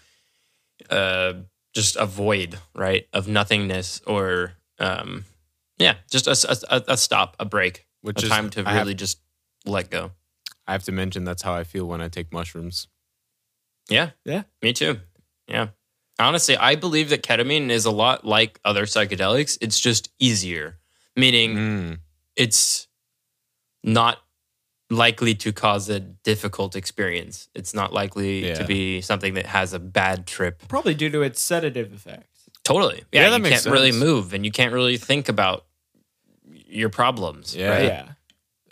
uh, 0.91 1.33
just 1.75 1.97
a 1.97 2.07
void, 2.07 2.59
right, 2.75 3.07
of 3.13 3.27
nothingness, 3.29 4.01
or 4.07 4.53
um, 4.79 5.25
yeah, 5.79 5.95
just 6.11 6.27
a, 6.27 6.57
a, 6.75 6.93
a 6.93 6.97
stop, 6.97 7.37
a 7.41 7.45
break, 7.45 7.87
Which 8.03 8.23
a 8.23 8.27
is- 8.27 8.31
time 8.31 8.51
to 8.51 8.61
I 8.67 8.73
have- 8.73 8.83
really 8.83 8.95
just 8.95 9.19
let 9.67 9.91
go. 9.91 10.13
I 10.67 10.73
have 10.73 10.85
to 10.85 10.93
mention 10.93 11.25
that's 11.25 11.43
how 11.43 11.53
I 11.53 11.65
feel 11.65 11.87
when 11.87 12.01
I 12.01 12.09
take 12.09 12.33
mushrooms. 12.33 12.89
Yeah, 13.91 14.11
Yeah. 14.25 14.45
me 14.63 14.73
too. 14.73 15.01
Yeah, 15.47 15.69
honestly, 16.19 16.57
I 16.57 16.75
believe 16.75 17.11
that 17.11 17.23
ketamine 17.23 17.69
is 17.69 17.85
a 17.85 17.91
lot 17.91 18.25
like 18.25 18.59
other 18.65 18.87
psychedelics. 18.87 19.59
It's 19.61 19.79
just 19.79 20.11
easier, 20.19 20.79
meaning 21.17 21.55
Mm. 21.57 21.99
it's 22.35 22.89
not 23.83 24.24
likely 24.91 25.35
to 25.35 25.53
cause 25.53 25.89
a 25.89 25.99
difficult 26.01 26.77
experience. 26.77 27.49
It's 27.55 27.75
not 27.75 27.93
likely 27.93 28.47
Yeah. 28.49 28.55
to 28.55 28.65
be 28.65 29.01
something 29.01 29.35
that 29.35 29.47
has 29.47 29.73
a 29.73 29.79
bad 29.79 30.27
trip. 30.27 30.63
Probably 30.69 30.95
due 30.95 31.11
to 31.11 31.23
its 31.23 31.41
sedative 31.41 31.93
effects. 31.93 32.29
Totally. 32.65 33.03
Yeah, 33.13 33.23
Yeah, 33.25 33.31
that 33.31 33.37
you 33.37 33.43
makes 33.43 33.63
can't 33.65 33.73
really 33.73 33.93
move 33.93 34.33
and 34.35 34.45
you 34.45 34.53
can't 34.53 34.73
really 34.73 34.97
think 34.97 35.29
about 35.29 35.65
your 36.67 36.91
problems. 36.91 37.55
Yeah. 37.57 37.69
Right? 37.71 37.85
Yeah. 37.85 38.09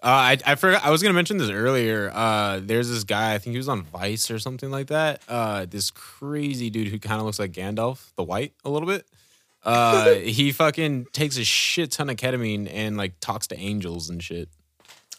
Uh, 0.03 0.35
I 0.35 0.39
I 0.45 0.55
forgot 0.57 0.85
I 0.85 0.91
was 0.91 1.01
gonna 1.01 1.15
mention 1.15 1.37
this 1.39 1.49
earlier. 1.51 2.11
Uh, 2.13 2.59
there's 2.61 2.89
this 2.89 3.05
guy 3.05 3.35
I 3.35 3.39
think 3.39 3.53
he 3.53 3.59
was 3.59 3.69
on 3.69 3.83
Vice 3.85 4.31
or 4.33 4.39
something 4.41 4.71
like 4.71 4.89
that. 4.89 5.23
Uh, 5.29 5.65
this 5.69 5.91
crazy 5.93 6.71
dude 6.71 6.89
who 6.89 6.99
kind 6.99 7.21
of 7.21 7.27
looks 7.27 7.39
like 7.39 7.53
Gandalf 7.53 8.13
the 8.17 8.25
White 8.25 8.53
a 8.65 8.71
little 8.71 8.89
bit. 8.89 9.07
Uh, 9.63 10.15
he 10.15 10.51
fucking 10.51 11.07
takes 11.13 11.39
a 11.39 11.45
shit 11.45 11.93
ton 11.93 12.11
of 12.11 12.17
ketamine 12.17 12.69
and 12.73 12.97
like 12.97 13.21
talks 13.21 13.47
to 13.49 13.57
angels 13.59 14.11
and 14.11 14.21
shit. 14.23 14.49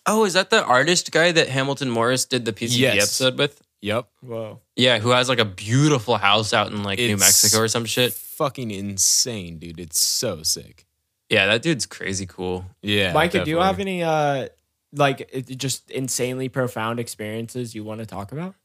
Oh, 0.06 0.26
is 0.26 0.34
that 0.34 0.50
the 0.50 0.64
artist 0.64 1.12
guy 1.12 1.32
that 1.32 1.48
Hamilton 1.50 1.90
Morris 1.90 2.26
did 2.26 2.46
the 2.46 2.54
PCP 2.54 2.78
Yes. 2.80 2.96
episode 2.98 3.38
with? 3.38 3.62
Yep. 3.82 4.08
Whoa. 4.22 4.60
Yeah, 4.76 5.00
who 5.00 5.10
has 5.10 5.28
like 5.30 5.40
a 5.40 5.46
beautiful 5.46 6.18
house 6.18 6.54
out 6.54 6.72
in 6.72 6.84
like 6.84 7.00
New 7.00 7.18
Mexico 7.18 7.60
or 7.64 7.68
some 7.68 7.86
shit. 7.86 8.14
Fucking 8.14 8.72
insane, 8.72 9.60
dude. 9.60 9.80
It's 9.80 10.00
so 10.06 10.42
sick. 10.44 10.86
Yeah, 11.30 11.48
that 11.48 11.62
dude's 11.62 11.86
crazy 11.86 12.26
cool. 12.26 12.66
Yeah. 12.82 13.14
Micah, 13.14 13.44
do 13.44 13.50
you 13.50 13.58
have 13.58 13.80
any 13.80 14.04
uh 14.04 14.48
like 14.94 15.30
just 15.58 15.90
insanely 15.92 16.50
profound 16.50 17.00
experiences 17.00 17.74
you 17.76 17.84
want 17.84 18.00
to 18.00 18.06
talk 18.06 18.32
about? 18.32 18.56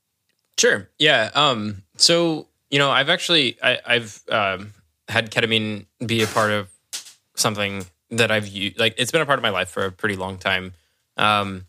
Sure. 0.58 0.88
Yeah. 0.98 1.30
Um. 1.34 1.82
So 1.96 2.46
you 2.70 2.78
know, 2.78 2.90
I've 2.90 3.08
actually 3.08 3.56
I, 3.62 3.78
I've 3.86 4.20
um, 4.28 4.72
had 5.08 5.30
ketamine 5.30 5.86
be 6.04 6.22
a 6.22 6.26
part 6.26 6.50
of 6.50 6.68
something 7.34 7.84
that 8.10 8.30
I've 8.30 8.46
used. 8.46 8.78
Like 8.78 8.94
it's 8.98 9.10
been 9.10 9.22
a 9.22 9.26
part 9.26 9.38
of 9.38 9.42
my 9.42 9.50
life 9.50 9.68
for 9.70 9.84
a 9.84 9.92
pretty 9.92 10.16
long 10.16 10.38
time. 10.38 10.74
Um, 11.18 11.66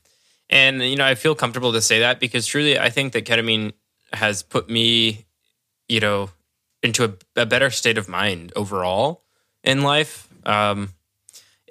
and 0.50 0.82
you 0.82 0.96
know, 0.96 1.06
I 1.06 1.16
feel 1.16 1.36
comfortable 1.36 1.74
to 1.74 1.82
say 1.82 2.00
that 2.00 2.20
because 2.20 2.48
truly, 2.48 2.80
I 2.80 2.90
think 2.90 3.14
that 3.14 3.26
ketamine 3.26 3.74
has 4.14 4.44
put 4.44 4.70
me, 4.70 5.26
you 5.88 6.00
know, 6.00 6.30
into 6.82 7.04
a, 7.04 7.42
a 7.42 7.46
better 7.46 7.70
state 7.70 7.98
of 7.98 8.08
mind 8.08 8.54
overall 8.56 9.24
in 9.64 9.82
life. 9.82 10.28
Um, 10.46 10.94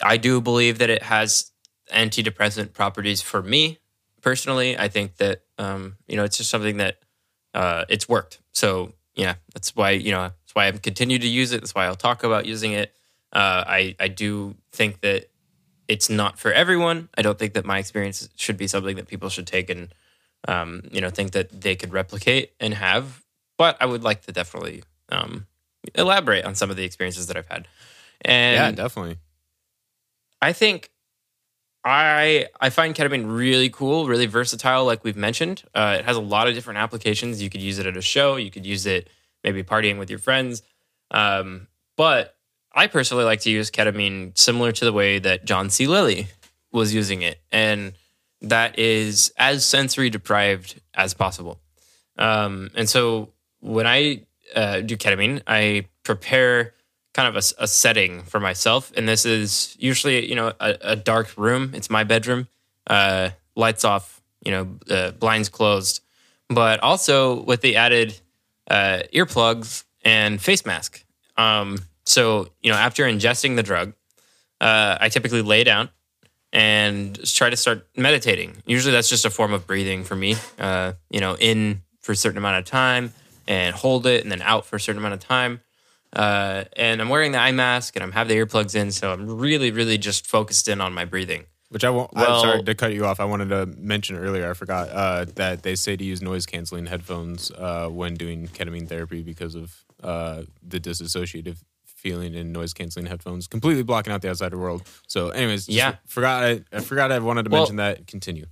I 0.02 0.16
do 0.16 0.40
believe 0.40 0.78
that 0.78 0.90
it 0.90 1.02
has 1.02 1.50
antidepressant 1.92 2.72
properties 2.72 3.22
for 3.22 3.42
me 3.42 3.78
personally. 4.20 4.78
I 4.78 4.88
think 4.88 5.16
that 5.16 5.42
um, 5.58 5.96
you 6.06 6.16
know 6.16 6.24
it's 6.24 6.36
just 6.36 6.50
something 6.50 6.76
that 6.78 6.98
uh, 7.54 7.84
it's 7.88 8.08
worked. 8.08 8.40
So 8.52 8.92
yeah, 9.14 9.34
that's 9.54 9.74
why 9.74 9.90
you 9.90 10.12
know 10.12 10.22
that's 10.22 10.54
why 10.54 10.66
I've 10.66 10.82
continued 10.82 11.22
to 11.22 11.28
use 11.28 11.52
it. 11.52 11.60
That's 11.60 11.74
why 11.74 11.86
I'll 11.86 11.96
talk 11.96 12.24
about 12.24 12.46
using 12.46 12.72
it. 12.72 12.94
Uh, 13.32 13.64
I 13.66 13.96
I 13.98 14.08
do 14.08 14.54
think 14.72 15.00
that 15.00 15.27
it's 15.88 16.10
not 16.10 16.38
for 16.38 16.52
everyone. 16.52 17.08
I 17.16 17.22
don't 17.22 17.38
think 17.38 17.54
that 17.54 17.64
my 17.64 17.78
experience 17.78 18.28
should 18.36 18.56
be 18.56 18.68
something 18.68 18.96
that 18.96 19.08
people 19.08 19.30
should 19.30 19.46
take 19.46 19.70
and 19.70 19.88
um, 20.46 20.82
you 20.92 21.00
know 21.00 21.10
think 21.10 21.32
that 21.32 21.60
they 21.60 21.74
could 21.74 21.92
replicate 21.92 22.52
and 22.60 22.74
have. 22.74 23.24
But 23.56 23.76
I 23.80 23.86
would 23.86 24.04
like 24.04 24.22
to 24.26 24.32
definitely 24.32 24.84
um, 25.08 25.46
elaborate 25.94 26.44
on 26.44 26.54
some 26.54 26.70
of 26.70 26.76
the 26.76 26.84
experiences 26.84 27.26
that 27.26 27.36
I've 27.36 27.48
had. 27.48 27.66
And 28.20 28.76
Yeah, 28.76 28.84
definitely. 28.84 29.16
I 30.40 30.52
think 30.52 30.90
I 31.84 32.46
I 32.60 32.70
find 32.70 32.94
ketamine 32.94 33.34
really 33.34 33.70
cool, 33.70 34.06
really 34.06 34.26
versatile. 34.26 34.84
Like 34.84 35.04
we've 35.04 35.16
mentioned, 35.16 35.64
uh, 35.74 35.96
it 35.98 36.04
has 36.04 36.16
a 36.16 36.20
lot 36.20 36.48
of 36.48 36.54
different 36.54 36.78
applications. 36.78 37.42
You 37.42 37.50
could 37.50 37.62
use 37.62 37.78
it 37.78 37.86
at 37.86 37.96
a 37.96 38.02
show. 38.02 38.36
You 38.36 38.50
could 38.50 38.66
use 38.66 38.86
it 38.86 39.08
maybe 39.42 39.62
partying 39.62 39.98
with 39.98 40.10
your 40.10 40.18
friends. 40.18 40.62
Um, 41.10 41.68
but 41.96 42.36
I 42.72 42.86
personally 42.86 43.24
like 43.24 43.40
to 43.40 43.50
use 43.50 43.70
ketamine 43.70 44.36
similar 44.36 44.72
to 44.72 44.84
the 44.84 44.92
way 44.92 45.18
that 45.18 45.44
John 45.44 45.70
C. 45.70 45.86
Lilly 45.86 46.28
was 46.72 46.94
using 46.94 47.22
it, 47.22 47.40
and 47.50 47.92
that 48.42 48.78
is 48.78 49.32
as 49.36 49.64
sensory 49.64 50.10
deprived 50.10 50.80
as 50.94 51.14
possible. 51.14 51.58
Um, 52.18 52.70
and 52.74 52.88
so 52.88 53.30
when 53.60 53.86
I 53.86 54.22
uh, 54.54 54.80
do 54.80 54.96
ketamine, 54.96 55.42
I 55.46 55.86
prepare 56.04 56.74
kind 57.14 57.28
of 57.28 57.36
a, 57.36 57.62
a 57.64 57.66
setting 57.66 58.22
for 58.22 58.38
myself, 58.38 58.92
and 58.96 59.08
this 59.08 59.24
is 59.24 59.76
usually 59.78 60.28
you 60.28 60.34
know 60.34 60.52
a, 60.60 60.76
a 60.80 60.96
dark 60.96 61.36
room. 61.36 61.72
It's 61.74 61.90
my 61.90 62.04
bedroom, 62.04 62.48
uh, 62.86 63.30
lights 63.56 63.84
off, 63.84 64.20
you 64.44 64.52
know, 64.52 64.78
uh, 64.90 65.10
blinds 65.12 65.48
closed, 65.48 66.00
but 66.48 66.80
also 66.80 67.42
with 67.42 67.60
the 67.60 67.76
added 67.76 68.20
uh, 68.70 69.00
earplugs 69.12 69.84
and 70.04 70.40
face 70.40 70.64
mask. 70.64 71.04
Um, 71.36 71.78
so 72.08 72.48
you 72.62 72.70
know, 72.72 72.76
after 72.78 73.04
ingesting 73.04 73.56
the 73.56 73.62
drug, 73.62 73.92
uh, 74.60 74.96
I 75.00 75.08
typically 75.08 75.42
lay 75.42 75.64
down 75.64 75.90
and 76.52 77.22
try 77.26 77.50
to 77.50 77.56
start 77.56 77.86
meditating. 77.96 78.62
Usually, 78.66 78.92
that's 78.92 79.08
just 79.08 79.24
a 79.24 79.30
form 79.30 79.52
of 79.52 79.66
breathing 79.66 80.04
for 80.04 80.16
me. 80.16 80.36
Uh, 80.58 80.94
you 81.10 81.20
know, 81.20 81.36
in 81.36 81.82
for 82.00 82.12
a 82.12 82.16
certain 82.16 82.38
amount 82.38 82.58
of 82.58 82.64
time 82.64 83.12
and 83.46 83.74
hold 83.74 84.06
it, 84.06 84.22
and 84.22 84.32
then 84.32 84.42
out 84.42 84.66
for 84.66 84.76
a 84.76 84.80
certain 84.80 84.98
amount 85.00 85.14
of 85.14 85.20
time. 85.20 85.60
Uh, 86.12 86.64
and 86.74 87.02
I'm 87.02 87.10
wearing 87.10 87.32
the 87.32 87.38
eye 87.38 87.52
mask 87.52 87.94
and 87.94 88.02
I'm 88.02 88.12
have 88.12 88.28
the 88.28 88.34
earplugs 88.34 88.74
in, 88.74 88.90
so 88.92 89.12
I'm 89.12 89.38
really, 89.38 89.70
really 89.70 89.98
just 89.98 90.26
focused 90.26 90.66
in 90.68 90.80
on 90.80 90.94
my 90.94 91.04
breathing. 91.04 91.44
Which 91.70 91.84
I 91.84 91.90
won't. 91.90 92.14
Well- 92.14 92.36
I'm 92.36 92.40
sorry 92.40 92.62
to 92.62 92.74
cut 92.74 92.94
you 92.94 93.04
off. 93.04 93.20
I 93.20 93.26
wanted 93.26 93.50
to 93.50 93.66
mention 93.66 94.16
earlier. 94.16 94.50
I 94.50 94.54
forgot 94.54 94.88
uh, 94.88 95.26
that 95.34 95.62
they 95.62 95.74
say 95.74 95.96
to 95.96 96.04
use 96.04 96.22
noise 96.22 96.46
canceling 96.46 96.86
headphones 96.86 97.50
uh, 97.50 97.88
when 97.88 98.14
doing 98.14 98.48
ketamine 98.48 98.88
therapy 98.88 99.22
because 99.22 99.54
of 99.54 99.84
uh, 100.02 100.44
the 100.66 100.80
disassociative 100.80 101.58
feeling 101.98 102.34
in 102.34 102.52
noise 102.52 102.72
canceling 102.72 103.06
headphones, 103.06 103.46
completely 103.46 103.82
blocking 103.82 104.12
out 104.12 104.22
the 104.22 104.30
outside 104.30 104.54
world. 104.54 104.82
So, 105.06 105.30
anyways, 105.30 105.68
yeah, 105.68 105.96
forgot 106.06 106.44
I, 106.44 106.64
I, 106.72 106.80
forgot 106.80 107.12
I 107.12 107.18
wanted 107.18 107.44
to 107.44 107.50
well, 107.50 107.62
mention 107.62 107.76
that. 107.76 108.06
Continue. 108.06 108.46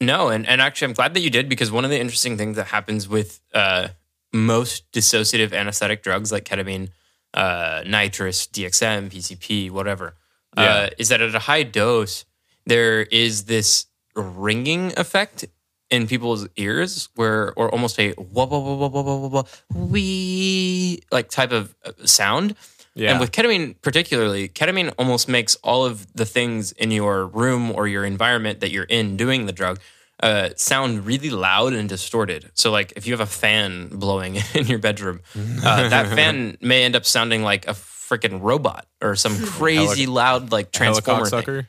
No, 0.00 0.28
and 0.28 0.46
and 0.46 0.60
actually, 0.60 0.86
I'm 0.86 0.94
glad 0.94 1.14
that 1.14 1.20
you 1.20 1.30
did 1.30 1.48
because 1.48 1.70
one 1.70 1.84
of 1.84 1.90
the 1.90 1.98
interesting 1.98 2.36
things 2.36 2.56
that 2.56 2.68
happens 2.68 3.08
with 3.08 3.40
uh, 3.52 3.88
most 4.32 4.90
dissociative 4.92 5.52
anesthetic 5.52 6.02
drugs 6.02 6.30
like 6.30 6.44
ketamine, 6.44 6.90
uh, 7.34 7.82
nitrous, 7.86 8.46
DXM, 8.46 9.10
PCP, 9.10 9.70
whatever, 9.70 10.14
uh, 10.56 10.62
yeah. 10.62 10.74
uh, 10.74 10.90
is 10.98 11.08
that 11.08 11.20
at 11.20 11.34
a 11.34 11.40
high 11.40 11.62
dose 11.62 12.24
there 12.66 13.02
is 13.02 13.44
this 13.44 13.86
ringing 14.14 14.92
effect 14.98 15.44
in 15.90 16.06
people's 16.06 16.48
ears 16.56 17.08
where 17.14 17.52
or 17.54 17.70
almost 17.70 17.98
a 18.00 18.12
wah 18.18 18.44
wah 18.44 18.58
wah 18.58 18.74
wah 18.74 18.88
wah 18.88 19.02
wah 19.02 19.28
wah 19.28 19.42
wee 19.74 21.00
like 21.12 21.30
type 21.30 21.52
of 21.52 21.74
uh, 21.84 21.92
sound 22.04 22.54
yeah. 22.96 23.10
And 23.10 23.20
with 23.20 23.30
ketamine, 23.30 23.76
particularly, 23.82 24.48
ketamine 24.48 24.92
almost 24.98 25.28
makes 25.28 25.54
all 25.56 25.84
of 25.84 26.10
the 26.14 26.24
things 26.24 26.72
in 26.72 26.90
your 26.90 27.26
room 27.26 27.70
or 27.70 27.86
your 27.86 28.06
environment 28.06 28.60
that 28.60 28.70
you're 28.70 28.84
in 28.84 29.18
doing 29.18 29.44
the 29.44 29.52
drug 29.52 29.78
uh, 30.20 30.48
sound 30.56 31.04
really 31.04 31.28
loud 31.28 31.74
and 31.74 31.90
distorted. 31.90 32.50
So, 32.54 32.70
like, 32.70 32.94
if 32.96 33.06
you 33.06 33.12
have 33.12 33.20
a 33.20 33.26
fan 33.26 33.88
blowing 33.92 34.38
in 34.54 34.66
your 34.66 34.78
bedroom, 34.78 35.20
uh, 35.62 35.88
that 35.90 36.08
fan 36.14 36.56
may 36.62 36.84
end 36.84 36.96
up 36.96 37.04
sounding 37.04 37.42
like 37.42 37.68
a 37.68 37.72
freaking 37.72 38.40
robot 38.40 38.86
or 39.02 39.14
some 39.14 39.36
crazy 39.44 40.06
loud, 40.06 40.50
like 40.50 40.72
transformer. 40.72 41.26
Sucker. 41.26 41.68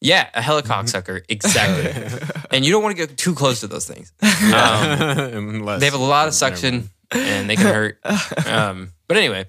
Yeah, 0.00 0.28
a 0.34 0.42
helicopter 0.42 0.90
sucker, 0.90 1.22
exactly. 1.28 2.18
and 2.50 2.64
you 2.64 2.72
don't 2.72 2.82
want 2.82 2.96
to 2.96 3.06
get 3.06 3.16
too 3.16 3.34
close 3.34 3.60
to 3.60 3.66
those 3.66 3.86
things. 3.86 4.12
Um, 4.20 5.48
Unless 5.48 5.80
they 5.80 5.86
have 5.86 5.94
a 5.94 5.98
lot 5.98 6.28
of 6.28 6.34
suction 6.34 6.90
and 7.16 7.48
they 7.50 7.56
can 7.56 7.66
hurt. 7.66 7.98
Um, 8.46 8.92
but 9.08 9.16
anyway, 9.16 9.46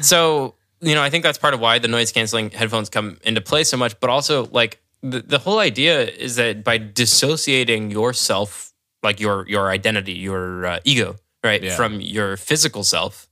so 0.00 0.54
you 0.80 0.94
know, 0.94 1.02
I 1.02 1.10
think 1.10 1.22
that's 1.24 1.38
part 1.38 1.54
of 1.54 1.60
why 1.60 1.78
the 1.78 1.88
noise 1.88 2.12
canceling 2.12 2.50
headphones 2.50 2.88
come 2.90 3.18
into 3.24 3.40
play 3.40 3.64
so 3.64 3.76
much. 3.76 3.98
But 4.00 4.10
also, 4.10 4.46
like 4.46 4.80
the 5.02 5.20
the 5.20 5.38
whole 5.38 5.58
idea 5.58 6.02
is 6.08 6.36
that 6.36 6.64
by 6.64 6.78
dissociating 6.78 7.90
yourself, 7.90 8.72
like 9.02 9.20
your 9.20 9.46
your 9.48 9.70
identity, 9.70 10.12
your 10.14 10.66
uh, 10.66 10.80
ego, 10.84 11.16
right, 11.44 11.62
Yeah. 11.62 11.76
from 11.76 12.00
your 12.00 12.36
physical 12.36 12.84
self, 12.84 13.28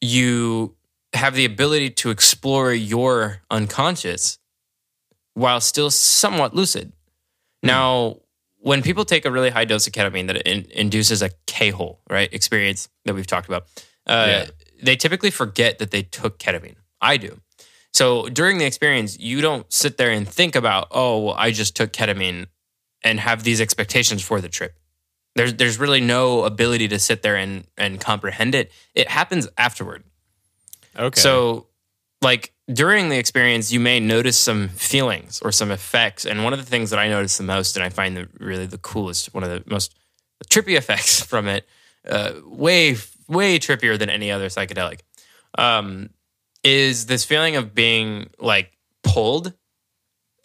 you 0.00 0.74
have 1.12 1.34
the 1.34 1.44
ability 1.44 1.90
to 1.90 2.10
explore 2.10 2.72
your 2.72 3.40
unconscious 3.50 4.38
while 5.34 5.60
still 5.60 5.90
somewhat 5.90 6.54
lucid. 6.54 6.92
Now, 7.62 8.18
when 8.64 8.80
people 8.82 9.04
take 9.04 9.26
a 9.26 9.30
really 9.30 9.50
high 9.50 9.66
dose 9.66 9.86
of 9.86 9.92
ketamine 9.92 10.26
that 10.26 10.38
in, 10.50 10.64
induces 10.70 11.20
a 11.20 11.28
K-hole, 11.46 12.00
right, 12.08 12.32
experience 12.32 12.88
that 13.04 13.14
we've 13.14 13.26
talked 13.26 13.46
about, 13.46 13.66
uh, 14.06 14.26
Yeah. 14.26 14.46
they 14.82 14.96
typically 14.96 15.30
forget 15.30 15.78
that 15.80 15.90
they 15.90 16.02
took 16.02 16.38
ketamine. 16.38 16.76
I 16.98 17.18
do. 17.18 17.40
So 17.92 18.26
during 18.30 18.56
the 18.56 18.64
experience, 18.64 19.18
you 19.18 19.42
don't 19.42 19.70
sit 19.70 19.98
there 19.98 20.10
and 20.10 20.26
think 20.26 20.56
about, 20.56 20.88
oh, 20.90 21.18
well, 21.26 21.34
I 21.36 21.50
just 21.50 21.76
took 21.76 21.92
ketamine 21.92 22.46
and 23.02 23.20
have 23.20 23.44
these 23.44 23.60
expectations 23.60 24.22
for 24.22 24.40
the 24.40 24.48
trip. 24.48 24.74
There's 25.36 25.52
there's 25.54 25.78
really 25.78 26.00
no 26.00 26.44
ability 26.44 26.88
to 26.88 26.98
sit 26.98 27.20
there 27.20 27.36
and 27.36 27.66
and 27.76 28.00
comprehend 28.00 28.54
it. 28.54 28.72
It 28.94 29.08
happens 29.10 29.46
afterward. 29.58 30.04
Okay. 30.96 31.20
So, 31.20 31.66
like 32.22 32.53
during 32.72 33.10
the 33.10 33.18
experience, 33.18 33.72
you 33.72 33.80
may 33.80 34.00
notice 34.00 34.38
some 34.38 34.68
feelings 34.68 35.40
or 35.42 35.52
some 35.52 35.70
effects. 35.70 36.24
And 36.24 36.44
one 36.44 36.52
of 36.52 36.58
the 36.58 36.64
things 36.64 36.90
that 36.90 36.98
I 36.98 37.08
notice 37.08 37.36
the 37.36 37.44
most, 37.44 37.76
and 37.76 37.84
I 37.84 37.90
find 37.90 38.16
the, 38.16 38.28
really 38.38 38.66
the 38.66 38.78
coolest, 38.78 39.34
one 39.34 39.44
of 39.44 39.50
the 39.50 39.62
most 39.70 39.94
trippy 40.48 40.76
effects 40.76 41.22
from 41.22 41.48
it, 41.48 41.66
uh, 42.08 42.32
way 42.44 42.96
way 43.26 43.58
trippier 43.58 43.98
than 43.98 44.10
any 44.10 44.30
other 44.30 44.48
psychedelic, 44.48 45.00
um, 45.56 46.10
is 46.62 47.06
this 47.06 47.24
feeling 47.24 47.56
of 47.56 47.74
being 47.74 48.28
like 48.38 48.72
pulled 49.02 49.54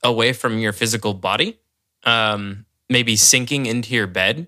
away 0.01 0.31
from 0.31 0.59
your 0.59 0.71
physical 0.71 1.13
body, 1.13 1.59
um, 2.05 2.65
maybe 2.89 3.17
sinking 3.17 3.65
into 3.65 3.93
your 3.93 4.07
bed, 4.07 4.47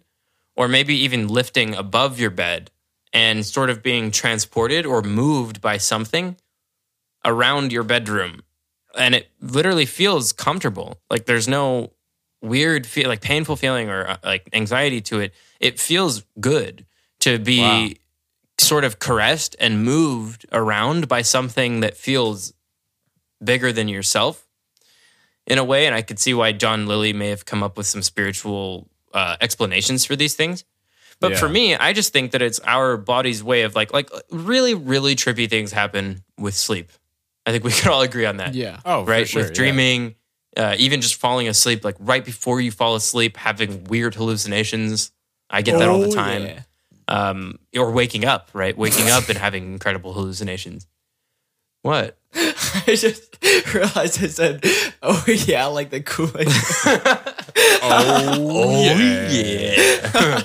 or 0.56 0.70
maybe 0.70 0.96
even 0.96 1.28
lifting 1.28 1.76
above 1.76 2.20
your 2.20 2.30
bed 2.30 2.72
and 3.12 3.46
sort 3.46 3.70
of 3.70 3.84
being 3.84 4.12
transported 4.12 4.86
or 4.86 5.02
moved 5.02 5.60
by 5.60 5.78
something 5.78 6.38
around 7.26 7.72
your 7.72 7.84
bedroom. 7.84 8.42
And 8.96 9.16
it 9.16 9.30
literally 9.40 9.86
feels 9.86 10.34
comfortable. 10.34 11.00
Like 11.10 11.26
there's 11.26 11.48
no 11.48 11.94
weird 12.42 12.86
feel 12.88 13.08
like 13.08 13.22
painful 13.22 13.56
feeling 13.56 13.90
or 13.90 14.08
uh, 14.08 14.18
like 14.24 14.50
anxiety 14.54 15.00
to 15.02 15.20
it. 15.20 15.34
It 15.60 15.80
feels 15.80 16.24
good 16.40 16.86
to 17.22 17.38
be 17.40 17.62
Wow. 17.62 17.90
sort 18.60 18.84
of 18.84 19.00
caressed 19.00 19.56
and 19.60 19.84
moved 19.86 20.46
around 20.52 21.08
by 21.08 21.22
something 21.22 21.82
that 21.82 21.96
feels 21.96 22.54
bigger 23.44 23.72
than 23.72 23.88
yourself 23.88 24.48
in 25.48 25.58
a 25.58 25.64
way. 25.64 25.86
And 25.86 25.96
I 25.96 26.02
could 26.02 26.20
see 26.20 26.34
why 26.34 26.52
John 26.52 26.86
Lilly 26.88 27.14
may 27.14 27.30
have 27.30 27.46
come 27.46 27.64
up 27.64 27.78
with 27.78 27.88
some 27.88 28.02
spiritual 28.02 28.90
uh, 29.14 29.36
explanations 29.42 30.06
for 30.06 30.16
these 30.16 30.36
things. 30.36 30.64
But 31.20 31.34
Yeah. 31.34 31.38
for 31.40 31.50
me, 31.50 31.76
I 31.76 31.94
just 31.94 32.12
think 32.14 32.32
that 32.32 32.42
it's 32.42 32.60
our 32.62 32.98
body's 32.98 33.44
way 33.44 33.62
of 33.62 33.76
like 33.76 33.94
like 33.94 34.10
really 34.32 34.74
really 34.74 35.16
trippy 35.16 35.48
things 35.50 35.72
happen 35.72 36.24
with 36.38 36.56
sleep. 36.56 36.92
I 37.46 37.52
think 37.52 37.64
we 37.64 37.72
could 37.72 37.88
all 37.88 38.02
agree 38.02 38.26
on 38.26 38.38
that 38.38 38.54
Yeah. 38.54 38.80
Oh, 38.86 39.04
for 39.06 39.12
right? 39.12 39.28
sure, 39.28 39.42
With 39.42 39.52
yeah. 39.52 39.56
dreaming, 39.56 40.16
uh, 40.58 40.76
even 40.78 41.02
just 41.02 41.16
falling 41.16 41.48
asleep, 41.48 41.84
like 41.84 41.96
right 42.00 42.24
before 42.24 42.62
you 42.62 42.72
fall 42.72 42.96
asleep, 42.96 43.38
having 43.38 43.86
weird 43.86 44.16
hallucinations. 44.16 45.12
I 45.50 45.62
get 45.62 45.80
that 45.80 45.90
all 45.90 46.00
the 46.00 46.08
Oh, 46.08 46.12
time. 46.12 46.44
yeah. 46.46 46.62
Um, 47.08 47.60
or 47.76 47.92
waking 47.92 48.24
up, 48.26 48.50
right? 48.54 48.78
Waking 48.78 49.10
up 49.10 49.28
and 49.28 49.38
having 49.38 49.74
incredible 49.74 50.14
hallucinations. 50.14 50.88
What? 51.82 52.18
I 52.36 52.96
just 52.96 53.38
realized 53.74 54.24
I 54.24 54.28
said, 54.28 54.64
"Oh 55.04 55.24
yeah," 55.28 55.66
like 55.66 55.90
the 55.90 56.02
Kool-Aid. 56.02 56.48
Oh, 57.84 58.86
yeah. 59.30 60.44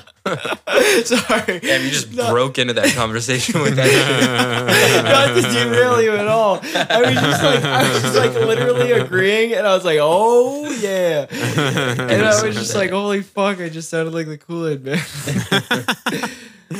Sorry, 1.04 1.60
Damn, 1.60 1.84
you 1.84 1.90
just 1.90 2.12
Not- 2.14 2.30
broke 2.30 2.58
into 2.58 2.72
that 2.74 2.94
conversation 2.94 3.60
with 3.62 3.76
that. 3.76 5.04
not 5.04 5.34
to 5.34 5.42
derail 5.42 6.02
you 6.02 6.16
at 6.16 6.26
all. 6.26 6.60
I 6.74 7.02
was 7.02 7.14
just 7.14 7.42
like, 7.42 7.64
I 7.64 7.92
was 7.92 8.02
just 8.02 8.16
like 8.16 8.34
literally 8.34 8.92
agreeing, 8.92 9.52
and 9.54 9.66
I 9.66 9.74
was 9.74 9.84
like, 9.84 9.98
"Oh 10.00 10.68
yeah," 10.80 11.26
and 11.30 12.22
I 12.26 12.42
was 12.42 12.56
just 12.56 12.74
like, 12.74 12.90
"Holy 12.90 13.22
fuck!" 13.22 13.60
I 13.60 13.68
just 13.68 13.88
sounded 13.88 14.12
like 14.14 14.26
the 14.26 14.38
Kool-Aid 14.38 14.84
man. 14.84 14.98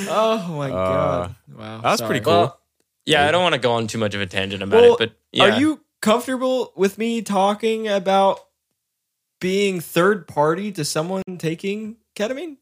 oh 0.08 0.54
my 0.56 0.70
uh, 0.70 0.74
god! 0.74 1.34
Wow, 1.56 1.80
that's 1.82 1.98
sorry. 1.98 2.08
pretty 2.08 2.24
cool. 2.24 2.32
well, 2.34 2.60
yeah, 3.06 3.26
I 3.26 3.30
don't 3.30 3.42
want 3.42 3.54
to 3.54 3.60
go 3.60 3.72
on 3.72 3.86
too 3.86 3.98
much 3.98 4.14
of 4.14 4.20
a 4.20 4.26
tangent 4.26 4.62
about 4.62 4.82
Well, 4.82 4.92
it, 4.94 4.98
but 4.98 5.12
yeah. 5.32 5.44
Are 5.44 5.60
you 5.60 5.80
comfortable 6.02 6.72
with 6.76 6.98
me 6.98 7.22
talking 7.22 7.88
about 7.88 8.40
being 9.40 9.80
third 9.80 10.26
party 10.26 10.72
to 10.72 10.84
someone 10.84 11.22
taking 11.38 11.96
ketamine? 12.14 12.56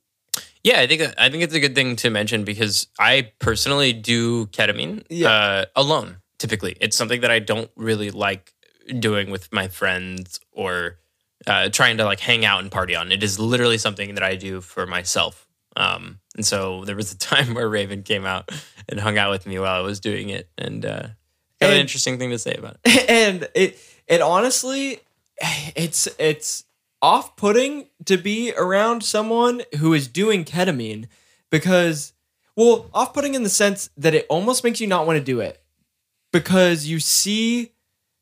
Yeah, 0.63 0.81
I 0.81 0.87
think 0.87 1.03
I 1.19 1.29
think 1.29 1.43
it's 1.43 1.55
a 1.55 1.61
good 1.61 1.75
thing 1.75 1.97
to 1.97 2.11
mention 2.11 2.45
because 2.45 2.89
I 2.99 3.33
personally 3.39 3.93
do 3.93 4.47
ketamine 4.47 5.05
Yeah. 5.11 5.29
uh, 5.31 5.65
alone. 5.77 6.19
Typically, 6.39 6.77
it's 6.81 6.97
something 6.97 7.21
that 7.21 7.31
I 7.31 7.39
don't 7.39 7.71
really 7.77 8.11
like 8.11 8.53
doing 8.99 9.31
with 9.31 9.53
my 9.53 9.69
friends 9.69 10.41
or 10.53 10.99
uh, 11.47 11.69
trying 11.69 11.99
to 11.99 12.05
like 12.05 12.21
hang 12.21 12.45
out 12.45 12.61
and 12.61 12.71
party 12.71 12.97
on. 12.97 13.13
It 13.13 13.23
is 13.23 13.39
literally 13.39 13.79
something 13.79 14.15
that 14.15 14.25
I 14.25 14.37
do 14.37 14.61
for 14.61 14.87
myself. 14.87 15.47
Um, 15.77 16.19
and 16.35 16.45
so 16.45 16.85
there 16.85 16.97
was 16.97 17.13
a 17.13 17.19
time 17.19 17.55
where 17.55 17.69
Raven 17.69 18.03
came 18.03 18.25
out 18.25 18.51
and 18.89 19.01
hung 19.01 19.19
out 19.19 19.31
with 19.31 19.47
me 19.47 19.59
while 19.59 19.75
I 19.75 19.81
was 19.81 20.01
doing 20.01 20.29
it, 20.29 20.49
and 20.59 20.85
uh, 20.85 21.09
got 21.61 21.71
an 21.71 21.81
interesting 21.81 22.19
thing 22.19 22.31
to 22.31 22.39
say 22.39 22.55
about 22.55 22.77
it. 22.85 23.09
and 23.11 23.49
it 23.55 23.79
it 24.07 24.21
honestly 24.21 25.01
it's 25.77 26.09
it's 26.19 26.65
off-putting 27.03 27.87
to 28.07 28.17
be 28.17 28.53
around 28.57 29.03
someone 29.03 29.63
who 29.79 29.93
is 29.93 30.09
doing 30.09 30.45
ketamine 30.45 31.07
because 31.51 32.13
well 32.57 32.89
off-putting 32.95 33.35
in 33.35 33.43
the 33.43 33.49
sense 33.49 33.91
that 33.97 34.15
it 34.15 34.27
almost 34.31 34.65
makes 34.65 34.81
you 34.81 34.87
not 34.87 35.07
want 35.07 35.19
to 35.19 35.25
do 35.25 35.41
it 35.41 35.63
because 36.33 36.87
you 36.87 36.99
see 36.99 37.73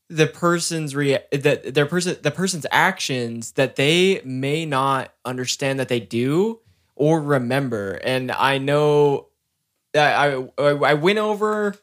the 0.09 0.27
person's 0.27 0.95
rea- 0.97 1.23
that 1.31 1.75
their 1.75 1.87
person 1.87 2.17
the 2.23 2.31
person's 2.31 2.67
actions 2.71 3.53
that 3.53 3.77
they 3.77 4.21
may 4.25 4.67
not 4.67 5.13
understand 5.25 5.79
that 5.79 5.89
they 5.89 6.01
do 6.01 6.59
or 6.97 7.21
remember 7.21 7.93
and 8.05 8.31
i 8.33 8.59
know 8.59 9.29
i 9.95 10.47
i 10.59 10.71
I 10.71 10.95
went 10.95 11.19
over 11.19 11.75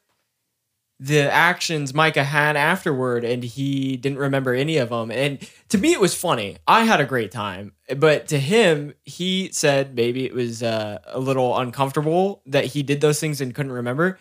the 0.99 1.31
actions 1.31 1.93
Micah 1.93 2.25
had 2.25 2.57
afterward, 2.57 3.23
and 3.23 3.41
he 3.43 3.95
didn't 3.95 4.17
remember 4.17 4.53
any 4.53 4.77
of 4.77 4.89
them. 4.89 5.11
And 5.11 5.39
to 5.69 5.77
me, 5.77 5.93
it 5.93 5.99
was 5.99 6.13
funny. 6.13 6.57
I 6.67 6.83
had 6.83 6.99
a 6.99 7.05
great 7.05 7.31
time, 7.31 7.71
but 7.95 8.27
to 8.29 8.39
him, 8.39 8.93
he 9.05 9.49
said 9.53 9.95
maybe 9.95 10.25
it 10.25 10.33
was 10.33 10.61
uh, 10.61 10.99
a 11.05 11.19
little 11.19 11.57
uncomfortable 11.57 12.41
that 12.47 12.65
he 12.65 12.83
did 12.83 12.99
those 12.99 13.19
things 13.19 13.39
and 13.39 13.55
couldn't 13.55 13.71
remember. 13.71 14.19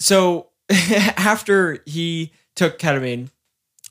So 0.00 0.48
after 0.70 1.82
he 1.84 2.32
took 2.56 2.78
ketamine, 2.78 3.28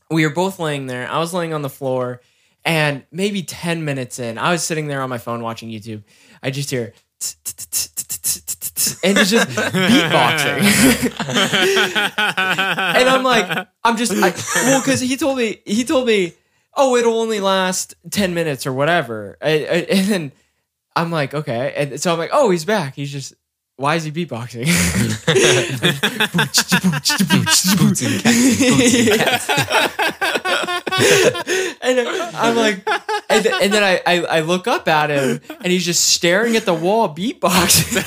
we 0.09 0.25
were 0.25 0.33
both 0.33 0.57
laying 0.57 0.87
there. 0.87 1.07
I 1.07 1.19
was 1.19 1.33
laying 1.33 1.53
on 1.53 1.61
the 1.61 1.69
floor, 1.69 2.21
and 2.67 3.05
maybe 3.13 3.43
10 3.43 3.85
minutes 3.85 4.19
in, 4.19 4.37
I 4.37 4.51
was 4.51 4.61
sitting 4.61 4.87
there 4.87 5.01
on 5.01 5.09
my 5.09 5.17
phone 5.17 5.41
watching 5.41 5.69
YouTube. 5.69 6.03
I 6.43 6.51
just 6.51 6.69
hear, 6.69 6.93
and 9.03 9.17
it's 9.17 9.29
just 9.31 9.47
beatboxing. 9.47 10.59
and 12.97 13.09
I'm 13.09 13.23
like, 13.23 13.67
I'm 13.85 13.95
just, 13.95 14.11
well, 14.11 14.81
because 14.81 14.99
he 14.99 15.15
told 15.15 15.37
me, 15.37 15.61
he 15.65 15.85
told 15.85 16.07
me, 16.07 16.33
oh, 16.75 16.97
it'll 16.97 17.17
only 17.17 17.39
last 17.39 17.95
10 18.11 18.33
minutes 18.33 18.67
or 18.67 18.73
whatever. 18.73 19.37
And 19.41 20.09
then 20.09 20.31
I'm 20.93 21.09
like, 21.09 21.33
okay. 21.33 21.73
And 21.73 22.01
so 22.01 22.11
I'm 22.11 22.19
like, 22.19 22.31
oh, 22.33 22.49
he's 22.49 22.65
back. 22.65 22.95
He's 22.95 23.13
just, 23.13 23.33
why 23.77 23.95
is 23.95 24.03
he 24.03 24.11
beatboxing? 24.11 24.67
and 31.81 31.99
I'm 32.35 32.55
like, 32.55 32.87
and, 33.29 33.43
th- 33.43 33.55
and 33.61 33.73
then 33.73 33.83
I, 33.83 34.01
I 34.05 34.21
I 34.23 34.39
look 34.41 34.67
up 34.67 34.87
at 34.87 35.09
him, 35.09 35.41
and 35.61 35.71
he's 35.71 35.85
just 35.85 36.05
staring 36.05 36.55
at 36.55 36.65
the 36.65 36.73
wall, 36.73 37.13
beatboxing. 37.13 37.97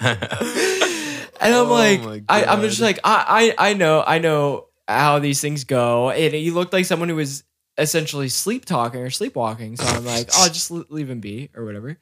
and 0.00 1.54
I'm 1.54 1.66
Oh 1.68 1.70
like, 1.70 2.24
I, 2.28 2.44
I'm 2.44 2.60
just 2.62 2.80
God. 2.80 2.86
like, 2.86 3.00
I, 3.04 3.54
I 3.58 3.70
I 3.70 3.74
know, 3.74 4.02
I 4.06 4.18
know 4.18 4.66
how 4.88 5.18
these 5.18 5.40
things 5.40 5.64
go, 5.64 6.10
and 6.10 6.34
he 6.34 6.50
looked 6.50 6.72
like 6.72 6.84
someone 6.84 7.08
who 7.08 7.16
was 7.16 7.44
essentially 7.78 8.28
sleep 8.28 8.64
talking 8.64 9.00
or 9.00 9.10
sleepwalking. 9.10 9.76
So 9.76 9.84
I'm 9.86 10.04
like, 10.04 10.30
oh, 10.34 10.48
just 10.48 10.70
l- 10.70 10.84
leave 10.88 11.10
him 11.10 11.20
be 11.20 11.50
or 11.54 11.64
whatever. 11.64 11.98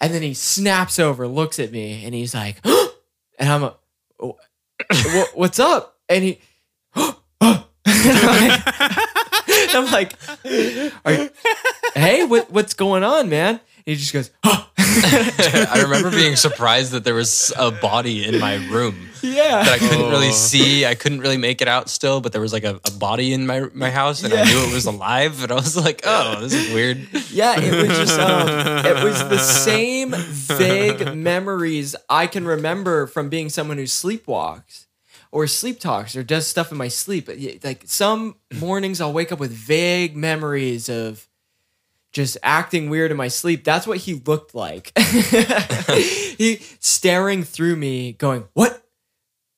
And 0.00 0.14
then 0.14 0.22
he 0.22 0.34
snaps 0.34 0.98
over, 0.98 1.26
looks 1.26 1.58
at 1.58 1.72
me, 1.72 2.04
and 2.04 2.14
he's 2.14 2.34
like, 2.34 2.56
and 3.38 3.48
I'm, 3.48 3.62
"Wha- 4.20 4.34
what's 5.34 5.58
up? 5.58 5.96
And 6.08 6.24
he, 6.24 6.40
I'm 9.70 9.90
like, 9.90 10.14
hey, 11.94 12.24
what, 12.24 12.50
what's 12.50 12.74
going 12.74 13.02
on, 13.02 13.28
man? 13.28 13.60
And 13.88 13.96
he 13.96 14.00
just 14.04 14.12
goes, 14.12 14.30
I 14.44 15.80
remember 15.82 16.10
being 16.10 16.36
surprised 16.46 16.92
that 16.92 17.04
there 17.04 17.14
was 17.14 17.54
a 17.56 17.70
body 17.70 18.22
in 18.26 18.38
my 18.38 18.56
room 18.68 19.08
yeah. 19.22 19.62
that 19.64 19.72
I 19.72 19.78
couldn't 19.78 20.10
really 20.10 20.28
Oh. 20.28 20.32
see. 20.32 20.84
I 20.84 20.94
couldn't 20.94 21.20
really 21.20 21.38
make 21.38 21.62
it 21.62 21.68
out 21.68 21.88
still, 21.88 22.20
but 22.20 22.32
there 22.32 22.40
was 22.42 22.52
like 22.52 22.64
a, 22.64 22.78
a 22.84 22.90
body 22.90 23.32
in 23.32 23.46
my 23.46 23.62
my 23.72 23.90
house, 23.90 24.22
and 24.22 24.34
I 24.34 24.44
knew 24.44 24.58
it 24.68 24.74
was 24.74 24.84
alive. 24.84 25.42
And 25.42 25.50
I 25.52 25.54
was 25.54 25.74
like, 25.74 26.02
"Oh, 26.04 26.38
this 26.40 26.52
is 26.52 26.70
weird." 26.74 27.08
Yeah, 27.30 27.58
it 27.58 27.88
was 27.88 27.96
just 27.96 28.20
um, 28.20 28.46
it 28.84 29.02
was 29.02 29.26
the 29.28 29.38
same 29.64 30.10
vague 30.12 31.14
memories 31.16 31.96
I 32.10 32.26
can 32.26 32.44
remember 32.46 33.06
from 33.06 33.30
being 33.30 33.48
someone 33.48 33.78
who 33.78 33.84
sleepwalks 33.84 34.84
or 35.32 35.46
sleep 35.46 35.80
talks 35.80 36.14
or 36.14 36.22
does 36.22 36.46
stuff 36.46 36.70
in 36.70 36.76
my 36.76 36.88
sleep. 36.88 37.28
Like 37.64 37.84
some 37.86 38.36
mornings 38.60 39.00
I'll 39.00 39.14
wake 39.14 39.32
up 39.32 39.38
with 39.40 39.52
vague 39.52 40.14
memories 40.14 40.90
of 40.90 41.26
just 42.18 42.36
acting 42.42 42.90
weird 42.90 43.12
in 43.12 43.16
my 43.16 43.28
sleep. 43.28 43.62
That's 43.62 43.86
what 43.86 43.98
he 43.98 44.14
looked 44.14 44.52
like. 44.52 44.90
he 44.98 46.60
staring 46.80 47.44
through 47.44 47.76
me 47.76 48.12
going, 48.14 48.48
"What? 48.54 48.82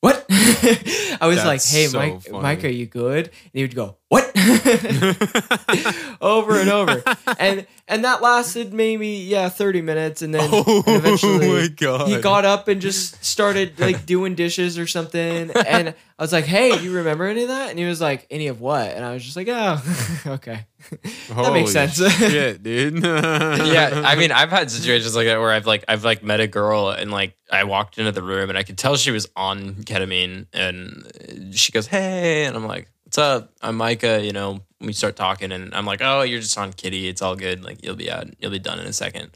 What?" 0.00 0.26
I 0.30 1.18
was 1.22 1.38
like, 1.38 1.64
"Hey, 1.64 1.86
so 1.86 1.98
Mike, 1.98 2.22
funny. 2.22 2.42
Mike, 2.42 2.64
are 2.64 2.68
you 2.68 2.84
good?" 2.84 3.28
And 3.28 3.52
he 3.54 3.62
would 3.62 3.74
go, 3.74 3.96
"What?" 4.08 4.30
over 6.20 6.60
and 6.60 6.68
over, 6.68 7.02
and 7.38 7.66
and 7.88 8.04
that 8.04 8.20
lasted 8.20 8.74
maybe 8.74 9.08
yeah 9.08 9.48
thirty 9.48 9.80
minutes, 9.80 10.20
and 10.20 10.34
then 10.34 10.46
Oh 10.52 10.82
and 10.86 10.96
eventually 10.96 11.48
my 11.48 11.68
God. 11.68 12.08
he 12.08 12.20
got 12.20 12.44
up 12.44 12.68
and 12.68 12.82
just 12.82 13.24
started 13.24 13.80
like 13.80 14.04
doing 14.04 14.34
dishes 14.34 14.78
or 14.78 14.86
something, 14.86 15.50
and 15.50 15.94
I 16.20 16.22
was 16.22 16.34
like, 16.34 16.44
"Hey, 16.44 16.76
do 16.76 16.84
you 16.84 16.96
remember 16.96 17.24
any 17.24 17.44
of 17.44 17.48
that?" 17.48 17.70
And 17.70 17.78
he 17.78 17.86
was 17.86 17.98
like, 17.98 18.26
"Any 18.30 18.48
of 18.48 18.60
what?" 18.60 18.90
And 18.90 19.02
I 19.02 19.14
was 19.14 19.24
just 19.24 19.36
like, 19.36 19.48
"Oh, 19.48 19.82
okay." 20.34 20.66
That 20.90 21.02
makes 21.02 21.28
Holy 21.30 21.66
sense. 21.66 21.94
Shit, 21.94 22.62
dude. 22.62 23.02
yeah, 23.02 24.02
I 24.04 24.16
mean, 24.16 24.30
I've 24.30 24.50
had 24.50 24.70
situations 24.70 25.16
like 25.16 25.26
that 25.28 25.40
where 25.40 25.50
I've 25.50 25.66
like 25.66 25.86
I've 25.88 26.04
like 26.04 26.22
met 26.22 26.40
a 26.40 26.46
girl 26.46 26.90
and 26.90 27.10
like 27.10 27.38
I 27.50 27.64
walked 27.64 27.96
into 27.96 28.12
the 28.12 28.22
room 28.22 28.50
and 28.50 28.58
I 28.58 28.64
could 28.64 28.76
tell 28.76 28.96
she 28.96 29.10
was 29.10 29.28
on 29.34 29.76
ketamine 29.84 30.46
and 30.52 31.56
she 31.56 31.72
goes, 31.72 31.86
"Hey," 31.86 32.44
and 32.44 32.54
I'm 32.54 32.66
like, 32.66 32.90
"What's 33.04 33.16
up? 33.16 33.54
I'm 33.62 33.78
Micah." 33.78 34.22
You 34.22 34.32
know, 34.32 34.60
we 34.78 34.92
start 34.92 35.16
talking 35.16 35.52
and 35.52 35.74
I'm 35.74 35.86
like, 35.86 36.02
"Oh, 36.02 36.20
you're 36.20 36.40
just 36.40 36.58
on 36.58 36.74
kitty. 36.74 37.08
It's 37.08 37.22
all 37.22 37.34
good. 37.34 37.64
Like 37.64 37.82
you'll 37.82 37.96
be 37.96 38.10
out. 38.10 38.26
You'll 38.38 38.50
be 38.50 38.58
done 38.58 38.78
in 38.78 38.86
a 38.86 38.92
second. 38.92 39.30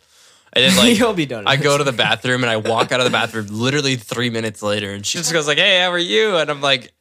And 0.55 0.65
then 0.65 0.77
like 0.77 0.99
You'll 0.99 1.15
be 1.15 1.27
done. 1.27 1.45
I 1.47 1.57
go 1.57 1.77
to 1.77 1.85
the 1.85 1.93
bathroom 1.93 2.43
and 2.45 2.51
I 2.51 2.57
walk 2.59 2.93
out 2.93 3.01
of 3.01 3.05
the 3.05 3.11
bathroom 3.11 3.47
literally 3.51 3.97
three 3.97 4.31
minutes 4.31 4.63
later, 4.63 4.93
and 4.93 5.05
she 5.05 5.19
just 5.19 5.33
goes 5.33 5.47
like, 5.47 5.59
"Hey, 5.59 5.81
how 5.81 5.91
are 5.91 5.99
you?" 5.99 6.37
And 6.37 6.51
I'm 6.51 6.61
like, 6.61 6.93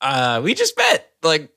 uh, 0.00 0.40
"We 0.44 0.54
just 0.54 0.76
met 0.76 1.10
like 1.22 1.50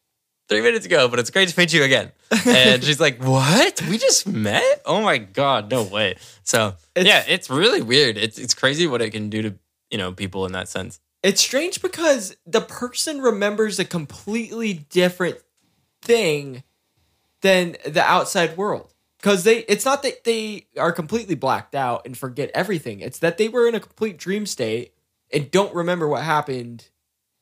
three 0.49 0.61
minutes 0.61 0.85
ago, 0.85 1.07
but 1.07 1.19
it's 1.19 1.29
great 1.29 1.49
to 1.49 1.59
meet 1.59 1.71
you 1.73 1.83
again." 1.83 2.11
And 2.45 2.83
she's 2.83 2.99
like, 2.99 3.23
"What? 3.23 3.81
We 3.89 3.97
just 3.97 4.27
met? 4.27 4.81
Oh 4.85 5.01
my 5.01 5.17
god, 5.19 5.69
no 5.69 5.83
way!" 5.83 6.15
So 6.43 6.75
It's- 6.95 7.05
yeah, 7.05 7.23
it's 7.31 7.49
really 7.49 7.81
weird. 7.81 8.17
It's 8.17 8.37
it's 8.39 8.53
crazy 8.53 8.87
what 8.87 9.01
it 9.01 9.11
can 9.11 9.29
do 9.29 9.41
to 9.43 9.55
you 9.91 9.97
know 9.97 10.11
people 10.11 10.45
in 10.45 10.53
that 10.53 10.67
sense. 10.69 10.99
It's 11.21 11.41
strange 11.41 11.81
because 11.81 12.35
the 12.45 12.59
person 12.61 13.21
remembers 13.21 13.79
a 13.79 13.85
completely 13.85 14.73
different 14.73 15.37
thing 16.01 16.63
than 17.41 17.77
the 17.85 18.01
outside 18.03 18.57
world. 18.57 18.92
Because 19.23 19.45
they 19.45 19.59
it's 19.59 19.85
not 19.85 20.03
that 20.03 20.25
they 20.25 20.67
are 20.77 20.91
completely 20.91 21.35
blacked 21.35 21.73
out 21.73 22.05
and 22.05 22.17
forget 22.17 22.51
everything 22.53 22.99
it's 22.99 23.19
that 23.19 23.37
they 23.37 23.47
were 23.47 23.67
in 23.67 23.73
a 23.73 23.79
complete 23.79 24.17
dream 24.17 24.45
state 24.45 24.93
and 25.31 25.49
don't 25.49 25.73
remember 25.73 26.07
what 26.07 26.23
happened 26.23 26.89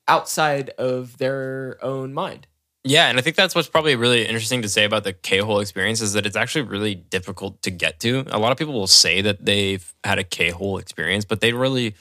outside 0.07 0.69
of 0.77 1.17
their 1.17 1.77
own 1.81 2.13
mind 2.13 2.47
Yeah, 2.83 3.09
and 3.09 3.19
I 3.19 3.21
think 3.21 3.35
that's 3.35 3.53
what's 3.53 3.69
probably 3.69 3.95
really 3.95 4.25
interesting 4.25 4.63
to 4.63 4.69
say 4.69 4.85
about 4.85 5.03
the 5.03 5.13
K 5.13 5.37
hole 5.37 5.59
experience 5.59 6.01
is 6.01 6.13
that 6.13 6.25
it's 6.25 6.35
actually 6.35 6.63
really 6.63 6.95
difficult 6.95 7.61
to 7.61 7.69
get 7.69 7.99
to. 7.99 8.25
A 8.27 8.39
lot 8.39 8.51
of 8.51 8.57
people 8.57 8.73
will 8.73 8.87
say 8.87 9.21
that 9.21 9.45
they've 9.45 9.93
had 10.03 10.17
a 10.17 10.23
K 10.23 10.49
hole 10.49 10.79
experience, 10.79 11.23
but 11.23 11.41
they 11.41 11.53
really 11.53 11.93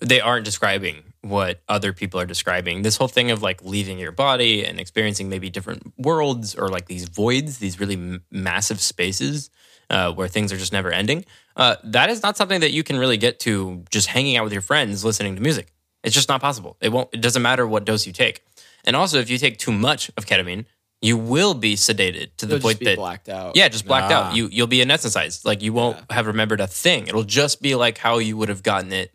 they 0.00 0.20
aren't 0.20 0.44
describing 0.44 1.07
what 1.22 1.60
other 1.68 1.92
people 1.92 2.20
are 2.20 2.26
describing. 2.26 2.82
This 2.82 2.96
whole 2.96 3.08
thing 3.08 3.30
of 3.30 3.42
like 3.42 3.62
leaving 3.64 3.98
your 3.98 4.12
body 4.12 4.64
and 4.64 4.78
experiencing 4.78 5.28
maybe 5.28 5.50
different 5.50 5.92
worlds 5.98 6.54
or 6.54 6.68
like 6.68 6.86
these 6.86 7.08
voids, 7.08 7.58
these 7.58 7.80
really 7.80 7.94
m- 7.94 8.22
massive 8.30 8.80
spaces 8.80 9.50
uh, 9.90 10.12
where 10.12 10.28
things 10.28 10.52
are 10.52 10.56
just 10.56 10.72
never 10.72 10.92
ending. 10.92 11.24
Uh, 11.56 11.76
that 11.82 12.08
is 12.08 12.22
not 12.22 12.36
something 12.36 12.60
that 12.60 12.70
you 12.70 12.84
can 12.84 12.96
really 12.98 13.16
get 13.16 13.40
to 13.40 13.84
just 13.90 14.06
hanging 14.08 14.36
out 14.36 14.44
with 14.44 14.52
your 14.52 14.62
friends 14.62 15.04
listening 15.04 15.34
to 15.34 15.42
music. 15.42 15.72
It's 16.04 16.14
just 16.14 16.28
not 16.28 16.40
possible. 16.40 16.76
It 16.80 16.90
won't. 16.90 17.08
It 17.12 17.20
doesn't 17.20 17.42
matter 17.42 17.66
what 17.66 17.84
dose 17.84 18.06
you 18.06 18.12
take. 18.12 18.44
And 18.84 18.94
also, 18.94 19.18
if 19.18 19.28
you 19.28 19.38
take 19.38 19.58
too 19.58 19.72
much 19.72 20.10
of 20.16 20.24
ketamine, 20.26 20.66
you 21.02 21.16
will 21.16 21.54
be 21.54 21.74
sedated 21.74 22.28
to 22.36 22.46
the 22.46 22.54
They'll 22.54 22.60
point 22.60 22.78
that 22.84 22.96
blacked 22.96 23.28
out 23.28 23.56
yeah, 23.56 23.68
just 23.68 23.86
blacked 23.86 24.12
Ah. 24.12 24.28
out. 24.30 24.36
You 24.36 24.48
you'll 24.52 24.68
be 24.68 24.78
anesthetized. 24.78 25.44
Like 25.44 25.62
you 25.62 25.72
won't 25.72 25.98
have 26.12 26.28
remembered 26.28 26.60
a 26.60 26.68
thing. 26.68 27.08
It'll 27.08 27.24
just 27.24 27.60
be 27.60 27.74
like 27.74 27.98
how 27.98 28.18
you 28.18 28.36
would 28.36 28.48
have 28.48 28.62
gotten 28.62 28.92
it 28.92 29.12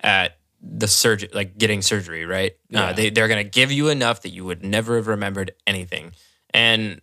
at 0.00 0.36
the 0.66 0.88
surgery, 0.88 1.28
like 1.32 1.58
getting 1.58 1.82
surgery, 1.82 2.24
right? 2.24 2.56
Yeah. 2.70 2.86
Uh, 2.86 2.92
they 2.94 3.10
they're 3.10 3.28
gonna 3.28 3.44
give 3.44 3.70
you 3.70 3.88
enough 3.88 4.22
that 4.22 4.30
you 4.30 4.44
would 4.44 4.64
never 4.64 4.96
have 4.96 5.06
remembered 5.06 5.52
anything. 5.66 6.12
And 6.52 7.00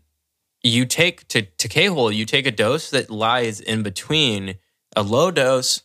you 0.63 0.85
take 0.85 1.27
to 1.29 1.43
to 1.43 1.67
K 1.67 1.85
hole, 1.85 2.11
you 2.11 2.25
take 2.25 2.47
a 2.47 2.51
dose 2.51 2.89
that 2.89 3.09
lies 3.09 3.59
in 3.59 3.83
between 3.83 4.55
a 4.95 5.03
low 5.03 5.31
dose 5.31 5.81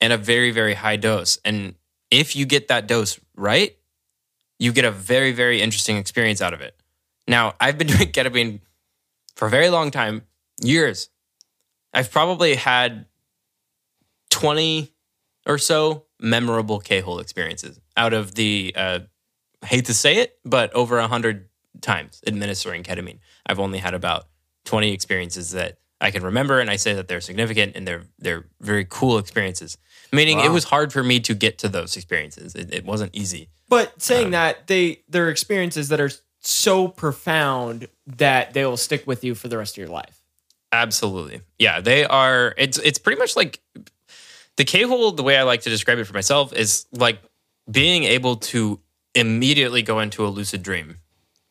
and 0.00 0.12
a 0.12 0.16
very 0.16 0.50
very 0.50 0.74
high 0.74 0.96
dose. 0.96 1.38
And 1.44 1.74
if 2.10 2.34
you 2.34 2.46
get 2.46 2.68
that 2.68 2.88
dose 2.88 3.20
right, 3.36 3.76
you 4.58 4.72
get 4.72 4.84
a 4.84 4.90
very 4.90 5.32
very 5.32 5.60
interesting 5.60 5.98
experience 5.98 6.40
out 6.40 6.54
of 6.54 6.60
it. 6.60 6.74
Now, 7.26 7.54
I've 7.60 7.76
been 7.76 7.86
doing 7.94 8.10
ketamine 8.10 8.60
for 9.36 9.46
a 9.46 9.50
very 9.50 9.68
long 9.68 9.90
time, 9.90 10.22
years. 10.62 11.10
I've 11.92 12.10
probably 12.10 12.54
had 12.54 13.06
20 14.30 14.92
or 15.46 15.58
so 15.58 16.04
memorable 16.20 16.80
K 16.80 17.00
hole 17.00 17.18
experiences 17.18 17.80
out 17.96 18.12
of 18.12 18.34
the, 18.34 18.72
uh, 18.76 19.00
hate 19.64 19.86
to 19.86 19.94
say 19.94 20.16
it, 20.16 20.38
but 20.44 20.72
over 20.74 20.98
100 20.98 21.48
times 21.80 22.20
administering 22.26 22.82
ketamine. 22.82 23.18
I've 23.46 23.58
only 23.58 23.78
had 23.78 23.94
about 23.94 24.26
20 24.64 24.92
experiences 24.92 25.52
that 25.52 25.78
I 26.00 26.10
can 26.10 26.22
remember, 26.22 26.60
and 26.60 26.70
I 26.70 26.76
say 26.76 26.94
that 26.94 27.08
they're 27.08 27.20
significant 27.20 27.74
and 27.74 27.86
they're, 27.86 28.04
they're 28.18 28.46
very 28.60 28.86
cool 28.88 29.18
experiences. 29.18 29.78
Meaning 30.12 30.40
it 30.40 30.50
was 30.50 30.64
hard 30.64 30.92
for 30.92 31.02
me 31.02 31.20
to 31.20 31.34
get 31.34 31.58
to 31.58 31.68
those 31.68 31.96
experiences. 31.96 32.54
It, 32.54 32.72
it 32.72 32.84
wasn't 32.84 33.14
easy. 33.14 33.48
but 33.68 34.00
saying 34.00 34.30
that 34.30 34.66
they 34.68 35.02
they're 35.08 35.28
experiences 35.28 35.88
that 35.90 36.00
are 36.00 36.10
so 36.40 36.88
profound 36.88 37.88
that 38.06 38.54
they 38.54 38.64
will 38.64 38.78
stick 38.78 39.06
with 39.06 39.22
you 39.22 39.34
for 39.34 39.48
the 39.48 39.58
rest 39.58 39.74
of 39.74 39.78
your 39.78 39.88
life 39.88 40.18
Absolutely. 40.72 41.40
Yeah, 41.58 41.80
they 41.80 42.04
are 42.04 42.54
it's 42.58 42.78
it's 42.78 42.98
pretty 42.98 43.18
much 43.18 43.36
like 43.36 43.60
the 44.58 44.64
K-hole 44.64 45.12
the 45.12 45.22
way 45.22 45.38
I 45.38 45.44
like 45.44 45.62
to 45.62 45.70
describe 45.70 45.98
it 45.98 46.04
for 46.04 46.12
myself 46.12 46.52
is 46.52 46.84
like 46.92 47.20
being 47.70 48.04
able 48.04 48.36
to 48.36 48.78
immediately 49.14 49.80
go 49.82 50.00
into 50.00 50.26
a 50.26 50.28
lucid 50.28 50.62
dream 50.62 50.98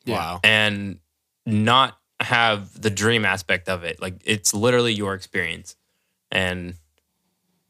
Wow. 0.05 0.39
and 0.43 0.99
not 1.45 1.97
have 2.19 2.79
the 2.79 2.89
dream 2.89 3.25
aspect 3.25 3.67
of 3.69 3.83
it. 3.83 4.01
Like 4.01 4.21
it's 4.25 4.53
literally 4.53 4.93
your 4.93 5.13
experience. 5.15 5.75
And 6.31 6.75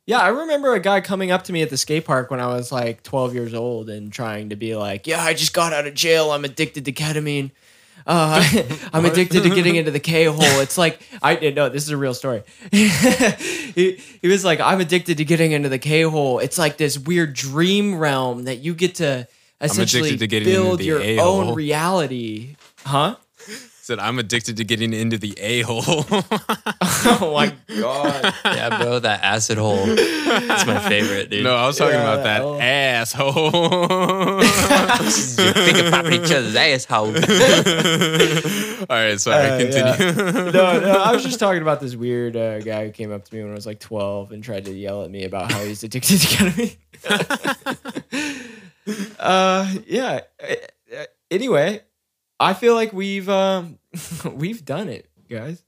Yeah, 0.06 0.20
I 0.20 0.30
remember 0.30 0.74
a 0.74 0.80
guy 0.80 1.02
coming 1.02 1.32
up 1.32 1.44
to 1.46 1.54
me 1.54 1.62
at 1.62 1.70
the 1.70 1.78
skate 1.78 2.06
park 2.06 2.32
when 2.32 2.40
I 2.40 2.48
was 2.48 2.72
like 2.72 3.04
12 3.04 3.34
years 3.34 3.54
old 3.54 3.90
and 3.90 4.12
trying 4.12 4.50
to 4.50 4.56
be 4.56 4.76
like, 4.76 5.06
"Yeah, 5.08 5.22
I 5.24 5.34
just 5.34 5.54
got 5.54 5.74
out 5.74 5.86
of 5.88 5.94
jail. 5.94 6.32
I'm 6.32 6.46
addicted 6.46 6.86
to 6.86 6.92
ketamine. 6.92 7.52
Uh, 8.06 8.44
I'm 8.94 9.06
addicted 9.06 9.44
to 9.44 9.50
getting 9.50 9.76
into 9.76 9.92
the 9.92 10.00
K 10.00 10.26
hole." 10.26 10.60
It's 10.62 10.78
like 10.78 11.02
I 11.22 11.36
didn't 11.36 11.56
know 11.56 11.70
this 11.70 11.84
is 11.84 11.90
a 11.90 11.98
real 11.98 12.14
story. 12.14 12.44
he, 12.72 14.02
he 14.22 14.28
was 14.28 14.46
like, 14.46 14.60
"I'm 14.60 14.80
addicted 14.80 15.18
to 15.18 15.26
getting 15.26 15.52
into 15.52 15.70
the 15.70 15.80
K 15.80 16.04
hole. 16.04 16.40
It's 16.40 16.58
like 16.58 16.78
this 16.78 16.98
weird 16.98 17.34
dream 17.34 17.98
realm 17.98 18.46
that 18.46 18.60
you 18.60 18.74
get 18.74 18.96
to 18.96 19.28
essentially 19.62 20.10
addicted 20.10 20.30
to 20.30 20.38
into 20.38 20.52
build 20.52 20.82
your 20.82 21.02
A-hole." 21.02 21.50
own 21.50 21.56
reality." 21.56 22.56
Huh? 22.86 23.16
Said 23.88 24.00
I'm 24.00 24.20
addicted 24.20 24.58
to 24.58 24.66
getting 24.66 24.92
into 24.92 25.18
the 25.18 25.34
a 25.40 25.62
hole. 25.62 25.82
oh 25.88 27.32
my 27.34 27.56
god. 27.80 28.34
yeah, 28.44 28.82
bro, 28.84 29.00
that 29.00 29.24
acid 29.24 29.58
hole. 29.58 29.80
It's 29.82 30.66
my 30.66 30.78
favorite, 30.90 31.30
dude. 31.30 31.46
no, 31.46 31.56
I 31.56 31.66
was 31.68 31.78
talking 31.78 31.94
Yeah, 31.94 32.14
about 32.14 32.24
that 32.26 32.42
oh. 32.42 32.60
asshole. 32.60 34.42
Think 35.54 35.88
about 35.88 36.12
each 36.12 36.30
other's 36.30 36.54
asshole. 36.54 37.16
All 38.90 38.98
right, 38.98 39.18
sorry. 39.22 39.52
Uh, 39.52 39.58
continue. 39.58 40.52
no, 40.52 40.80
no, 40.82 41.02
I 41.02 41.14
was 41.14 41.24
just 41.24 41.40
talking 41.40 41.62
about 41.62 41.80
this 41.80 41.96
weird 41.96 42.36
uh, 42.36 42.60
guy 42.60 42.88
who 42.88 42.92
came 42.92 43.14
up 43.14 43.24
to 43.24 43.34
me 43.34 43.42
when 43.42 43.54
I 43.54 43.56
was 43.56 43.66
like 43.66 43.80
12 43.80 44.34
and 44.34 44.44
tried 44.44 44.66
to 44.66 44.74
yell 44.74 45.06
at 45.06 45.12
me 45.12 45.24
about 45.24 45.50
how 45.50 45.64
he's 45.64 45.82
addicted 45.86 46.20
to 46.20 46.28
ketamine. 46.28 46.76
uh, 49.18 49.74
yeah. 49.86 50.20
Anyway, 51.32 51.82
I 52.40 52.54
feel 52.54 52.76
like 52.76 52.94
we've 52.94 53.28
um, 53.30 53.80
we've 54.34 54.64
done 54.66 54.90
it, 54.90 55.08
guys. 55.30 55.64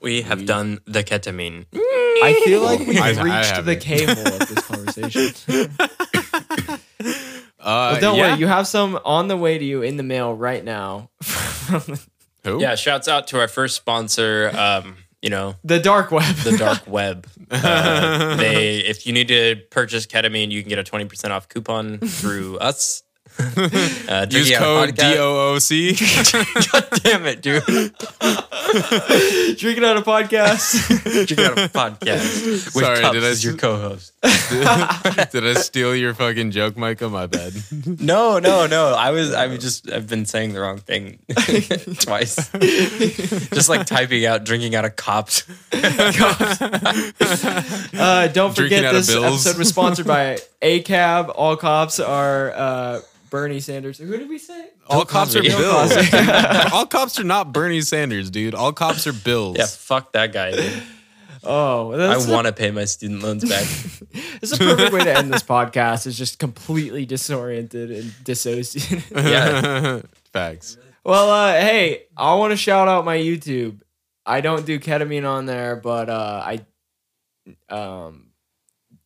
We 0.00 0.22
have 0.22 0.46
done 0.46 0.80
the 0.86 1.04
ketamine. 1.04 1.66
I 1.74 2.40
feel 2.44 2.62
like 2.62 2.80
we've 2.80 2.98
I- 3.00 3.08
I 3.10 3.22
reached 3.22 3.64
the 3.64 3.74
haven't. 3.74 3.80
K 3.80 4.04
hole 4.06 4.26
of 4.26 4.48
this 4.48 4.66
conversation. 4.66 5.70
Uh, 7.62 7.90
Well, 7.92 8.00
don't 8.00 8.16
yeah. 8.16 8.30
worry, 8.30 8.40
you 8.40 8.46
have 8.46 8.66
some 8.66 8.98
on 9.04 9.28
the 9.28 9.36
way 9.36 9.58
to 9.58 9.64
you 9.64 9.82
in 9.82 9.96
the 9.98 10.02
mail 10.02 10.34
right 10.34 10.64
now. 10.64 11.10
Who? 12.44 12.58
Yeah, 12.60 12.74
shouts 12.74 13.06
out 13.06 13.26
to 13.28 13.38
our 13.40 13.48
first 13.48 13.76
sponsor, 13.76 14.50
um, 14.56 14.96
you 15.20 15.28
know, 15.28 15.56
the 15.62 15.78
dark 15.78 16.10
web. 16.10 16.34
the 16.36 16.56
dark 16.56 16.86
web. 16.88 17.26
Uh, 17.50 18.36
they, 18.36 18.78
if 18.78 19.06
you 19.06 19.12
need 19.12 19.28
to 19.28 19.56
purchase 19.70 20.06
ketamine, 20.06 20.50
you 20.50 20.62
can 20.62 20.70
get 20.70 20.78
a 20.78 20.84
twenty 20.84 21.04
percent 21.04 21.34
off 21.34 21.48
coupon 21.50 21.98
through 21.98 22.56
us. 22.58 23.02
Uh, 23.40 24.26
Use 24.30 24.48
Drinking 24.48 24.58
code 24.58 24.96
DOOC. 24.96 26.72
God 26.72 27.00
damn 27.02 27.26
it, 27.26 27.42
dude! 27.42 27.64
Drinking 29.58 29.84
out 29.84 29.96
a 29.96 30.02
podcast. 30.02 31.26
Drinking 31.26 31.46
out 31.46 31.58
a 31.58 31.68
podcast. 31.68 32.74
With 32.74 32.84
Sorry, 32.84 33.00
Cups 33.00 33.14
did 33.14 33.24
I 33.24 33.28
as 33.28 33.44
your 33.44 33.56
co-host. 33.56 34.12
Did 34.22 35.46
I 35.46 35.54
steal 35.54 35.94
your 35.96 36.14
fucking 36.14 36.50
joke, 36.50 36.76
Micah? 36.76 37.08
My 37.08 37.26
bad. 37.26 37.54
No, 38.00 38.38
no, 38.38 38.66
no. 38.66 38.94
I 38.94 39.10
was, 39.10 39.32
I 39.32 39.46
was 39.46 39.60
just, 39.60 39.90
I've 39.90 40.08
been 40.08 40.26
saying 40.26 40.52
the 40.52 40.60
wrong 40.60 40.78
thing 40.78 41.18
twice. 42.00 42.36
just 43.50 43.68
like 43.68 43.86
typing 43.86 44.26
out, 44.26 44.44
drinking 44.44 44.74
out 44.74 44.84
of 44.84 44.96
cops. 44.96 45.44
Uh, 47.92 48.28
don't 48.28 48.54
forget 48.54 48.92
this 48.92 49.14
episode 49.14 49.58
was 49.58 49.68
sponsored 49.68 50.06
by 50.06 50.38
ACAB. 50.62 51.32
All 51.34 51.56
cops 51.56 52.00
are 52.00 52.52
uh, 52.52 53.00
Bernie 53.30 53.60
Sanders. 53.60 53.98
Who 53.98 54.16
did 54.16 54.28
we 54.28 54.38
say? 54.38 54.70
All 54.88 55.04
cops 55.04 55.36
are 55.36 55.40
Cosby. 55.42 55.56
Bills. 55.56 55.94
Cosby. 55.94 56.72
All 56.72 56.86
cops 56.86 57.18
are 57.18 57.24
not 57.24 57.52
Bernie 57.52 57.80
Sanders, 57.80 58.30
dude. 58.30 58.54
All 58.54 58.72
cops 58.72 59.06
are 59.06 59.12
Bills. 59.12 59.56
Yeah, 59.58 59.66
fuck 59.66 60.12
that 60.12 60.32
guy. 60.32 60.50
Dude. 60.52 60.82
Oh, 61.42 61.92
I 61.92 62.16
want 62.30 62.46
to 62.48 62.52
pay 62.52 62.70
my 62.70 62.84
student 62.84 63.22
loans 63.22 63.48
back. 63.48 63.66
It's 64.42 64.52
a 64.52 64.58
perfect 64.58 64.92
way 64.92 65.04
to 65.04 65.16
end 65.16 65.32
this 65.32 65.42
podcast. 65.42 66.06
Is 66.06 66.16
just 66.18 66.38
completely 66.38 67.06
disoriented 67.06 67.90
and 67.90 68.12
dissociated. 68.24 69.04
yeah, 69.14 70.00
Facts. 70.32 70.78
well, 71.04 71.30
uh, 71.30 71.52
hey, 71.52 72.04
I 72.16 72.34
want 72.34 72.52
to 72.52 72.56
shout 72.56 72.88
out 72.88 73.04
my 73.04 73.18
YouTube. 73.18 73.80
I 74.26 74.40
don't 74.40 74.66
do 74.66 74.80
ketamine 74.80 75.28
on 75.28 75.46
there, 75.46 75.76
but 75.76 76.08
uh, 76.08 76.42
I 76.44 76.60
um 77.72 78.30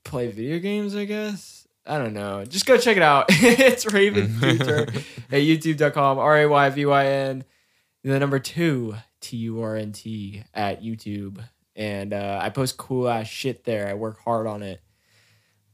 play 0.05 0.31
video 0.31 0.59
games. 0.61 0.95
I 0.97 1.05
guess 1.05 1.53
I 1.86 1.98
don't 1.98 2.15
know. 2.15 2.44
Just 2.44 2.65
go 2.66 2.78
check 2.78 2.97
it 2.97 3.02
out. 3.02 3.27
it's 3.31 3.90
Raven 3.93 4.28
Future 4.40 4.82
at 5.31 5.43
YouTube.com. 5.43 6.19
R 6.19 6.39
A 6.43 6.47
Y 6.47 6.70
V 6.70 6.86
Y 6.86 7.06
N. 7.06 7.44
The 8.02 8.19
number 8.19 8.39
two 8.39 8.97
T 9.20 9.36
U 9.39 9.61
R 9.62 9.77
N 9.77 9.93
T 9.93 10.43
at 10.55 10.82
YouTube, 10.82 11.43
and 11.77 12.12
uh, 12.12 12.39
I 12.43 12.51
post 12.51 12.77
cool 12.77 13.09
ass 13.09 13.27
shit 13.27 13.65
there. 13.65 13.89
I 13.89 13.94
work 13.94 14.19
hard 14.24 14.47
on 14.47 14.62
it. 14.62 14.81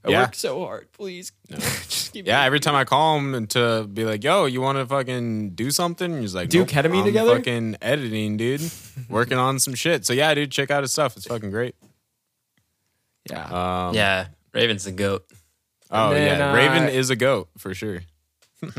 I 0.05 0.11
Yeah. 0.11 0.23
work 0.23 0.35
so 0.35 0.65
hard. 0.65 0.91
Please, 0.93 1.31
just 1.51 2.13
keep 2.13 2.27
Yeah, 2.27 2.43
every 2.43 2.59
time 2.61 2.75
I 2.75 2.85
call 2.85 3.19
him 3.19 3.47
to 3.49 3.85
be 3.93 4.05
like, 4.05 4.25
"Yo, 4.25 4.47
you 4.47 4.61
want 4.61 4.79
to 4.79 4.87
fucking 4.87 5.51
do 5.51 5.71
something?" 5.71 6.21
He's 6.21 6.35
like, 6.35 6.49
Do 6.49 6.61
"Nope, 6.61 6.69
ketamine 6.69 7.01
I'm 7.01 7.05
together?" 7.05 7.37
Fucking 7.37 7.77
editing, 7.83 8.37
dude. 8.37 8.63
Working 9.09 9.39
on 9.39 9.59
some 9.59 9.75
shit. 9.75 10.07
So 10.07 10.13
yeah, 10.13 10.33
dude, 10.35 10.51
check 10.53 10.71
out 10.71 10.83
his 10.83 10.93
stuff. 10.93 11.17
It's 11.17 11.27
fucking 11.27 11.51
great. 11.51 11.75
Yeah. 13.31 13.89
Um, 13.89 13.95
yeah. 13.95 14.29
Raven's 14.55 14.85
the 14.85 14.93
goat. 14.93 15.25
Oh 15.91 16.11
then, 16.11 16.39
yeah, 16.39 16.53
uh, 16.53 16.57
Raven 16.57 16.89
is 16.89 17.11
a 17.11 17.17
goat 17.17 17.49
for 17.59 17.75
sure. 17.75 18.03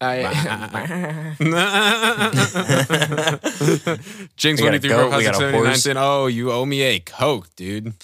I, 0.00 1.34
Jinx 4.36 4.60
We 4.60 4.68
got 4.68 4.70
twenty 4.70 4.76
a 4.76 4.80
three 4.80 4.90
goat, 4.90 5.10
four 5.10 5.18
we 5.18 5.24
got 5.24 5.34
a 5.34 5.38
seven 5.38 5.66
eight 5.66 5.86
nine 5.86 5.96
Oh, 5.96 6.26
you 6.26 6.52
owe 6.52 6.64
me 6.64 6.82
a 6.82 7.00
coke, 7.00 7.48
dude. 7.56 7.94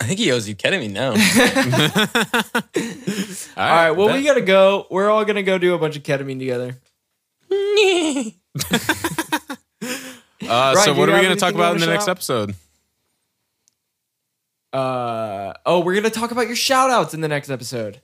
I 0.00 0.06
think 0.06 0.18
he 0.18 0.32
owes 0.32 0.48
you 0.48 0.56
ketamine 0.56 0.92
now. 0.92 1.10
all 3.56 3.56
right, 3.56 3.90
well, 3.92 4.12
we 4.12 4.24
gotta 4.24 4.40
go. 4.40 4.86
We're 4.90 5.10
all 5.10 5.24
gonna 5.24 5.42
go 5.42 5.58
do 5.58 5.74
a 5.74 5.78
bunch 5.78 5.96
of 5.96 6.02
ketamine 6.02 6.38
together. 6.38 6.76
Uh, 10.48 10.72
Ryan, 10.74 10.84
so 10.84 10.94
what 10.94 11.08
are 11.08 11.14
we 11.14 11.22
going 11.22 11.34
to 11.34 11.40
talk 11.40 11.54
about 11.54 11.74
in 11.74 11.80
the 11.80 11.86
next 11.86 12.08
out? 12.08 12.10
episode? 12.10 12.54
Uh 14.72 15.52
oh, 15.66 15.80
we're 15.80 15.94
gonna 15.94 16.10
talk 16.10 16.30
about 16.30 16.46
your 16.46 16.56
shout 16.56 16.90
outs 16.90 17.12
in 17.14 17.20
the 17.20 17.28
next 17.28 17.50
episode. 17.50 18.00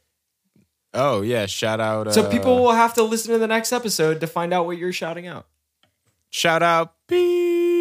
Oh 0.94 1.22
yeah, 1.22 1.46
shout 1.46 1.80
out. 1.80 2.08
Uh, 2.08 2.12
So 2.12 2.30
people 2.30 2.56
will 2.62 2.72
have 2.72 2.94
to 2.94 3.02
listen 3.02 3.32
to 3.32 3.38
the 3.38 3.46
next 3.46 3.72
episode 3.72 4.20
to 4.20 4.26
find 4.26 4.52
out 4.52 4.66
what 4.66 4.76
you're 4.78 4.92
shouting 4.92 5.26
out. 5.26 5.46
shout 6.30 6.62
out. 6.62 6.94
Beep. 7.08 7.77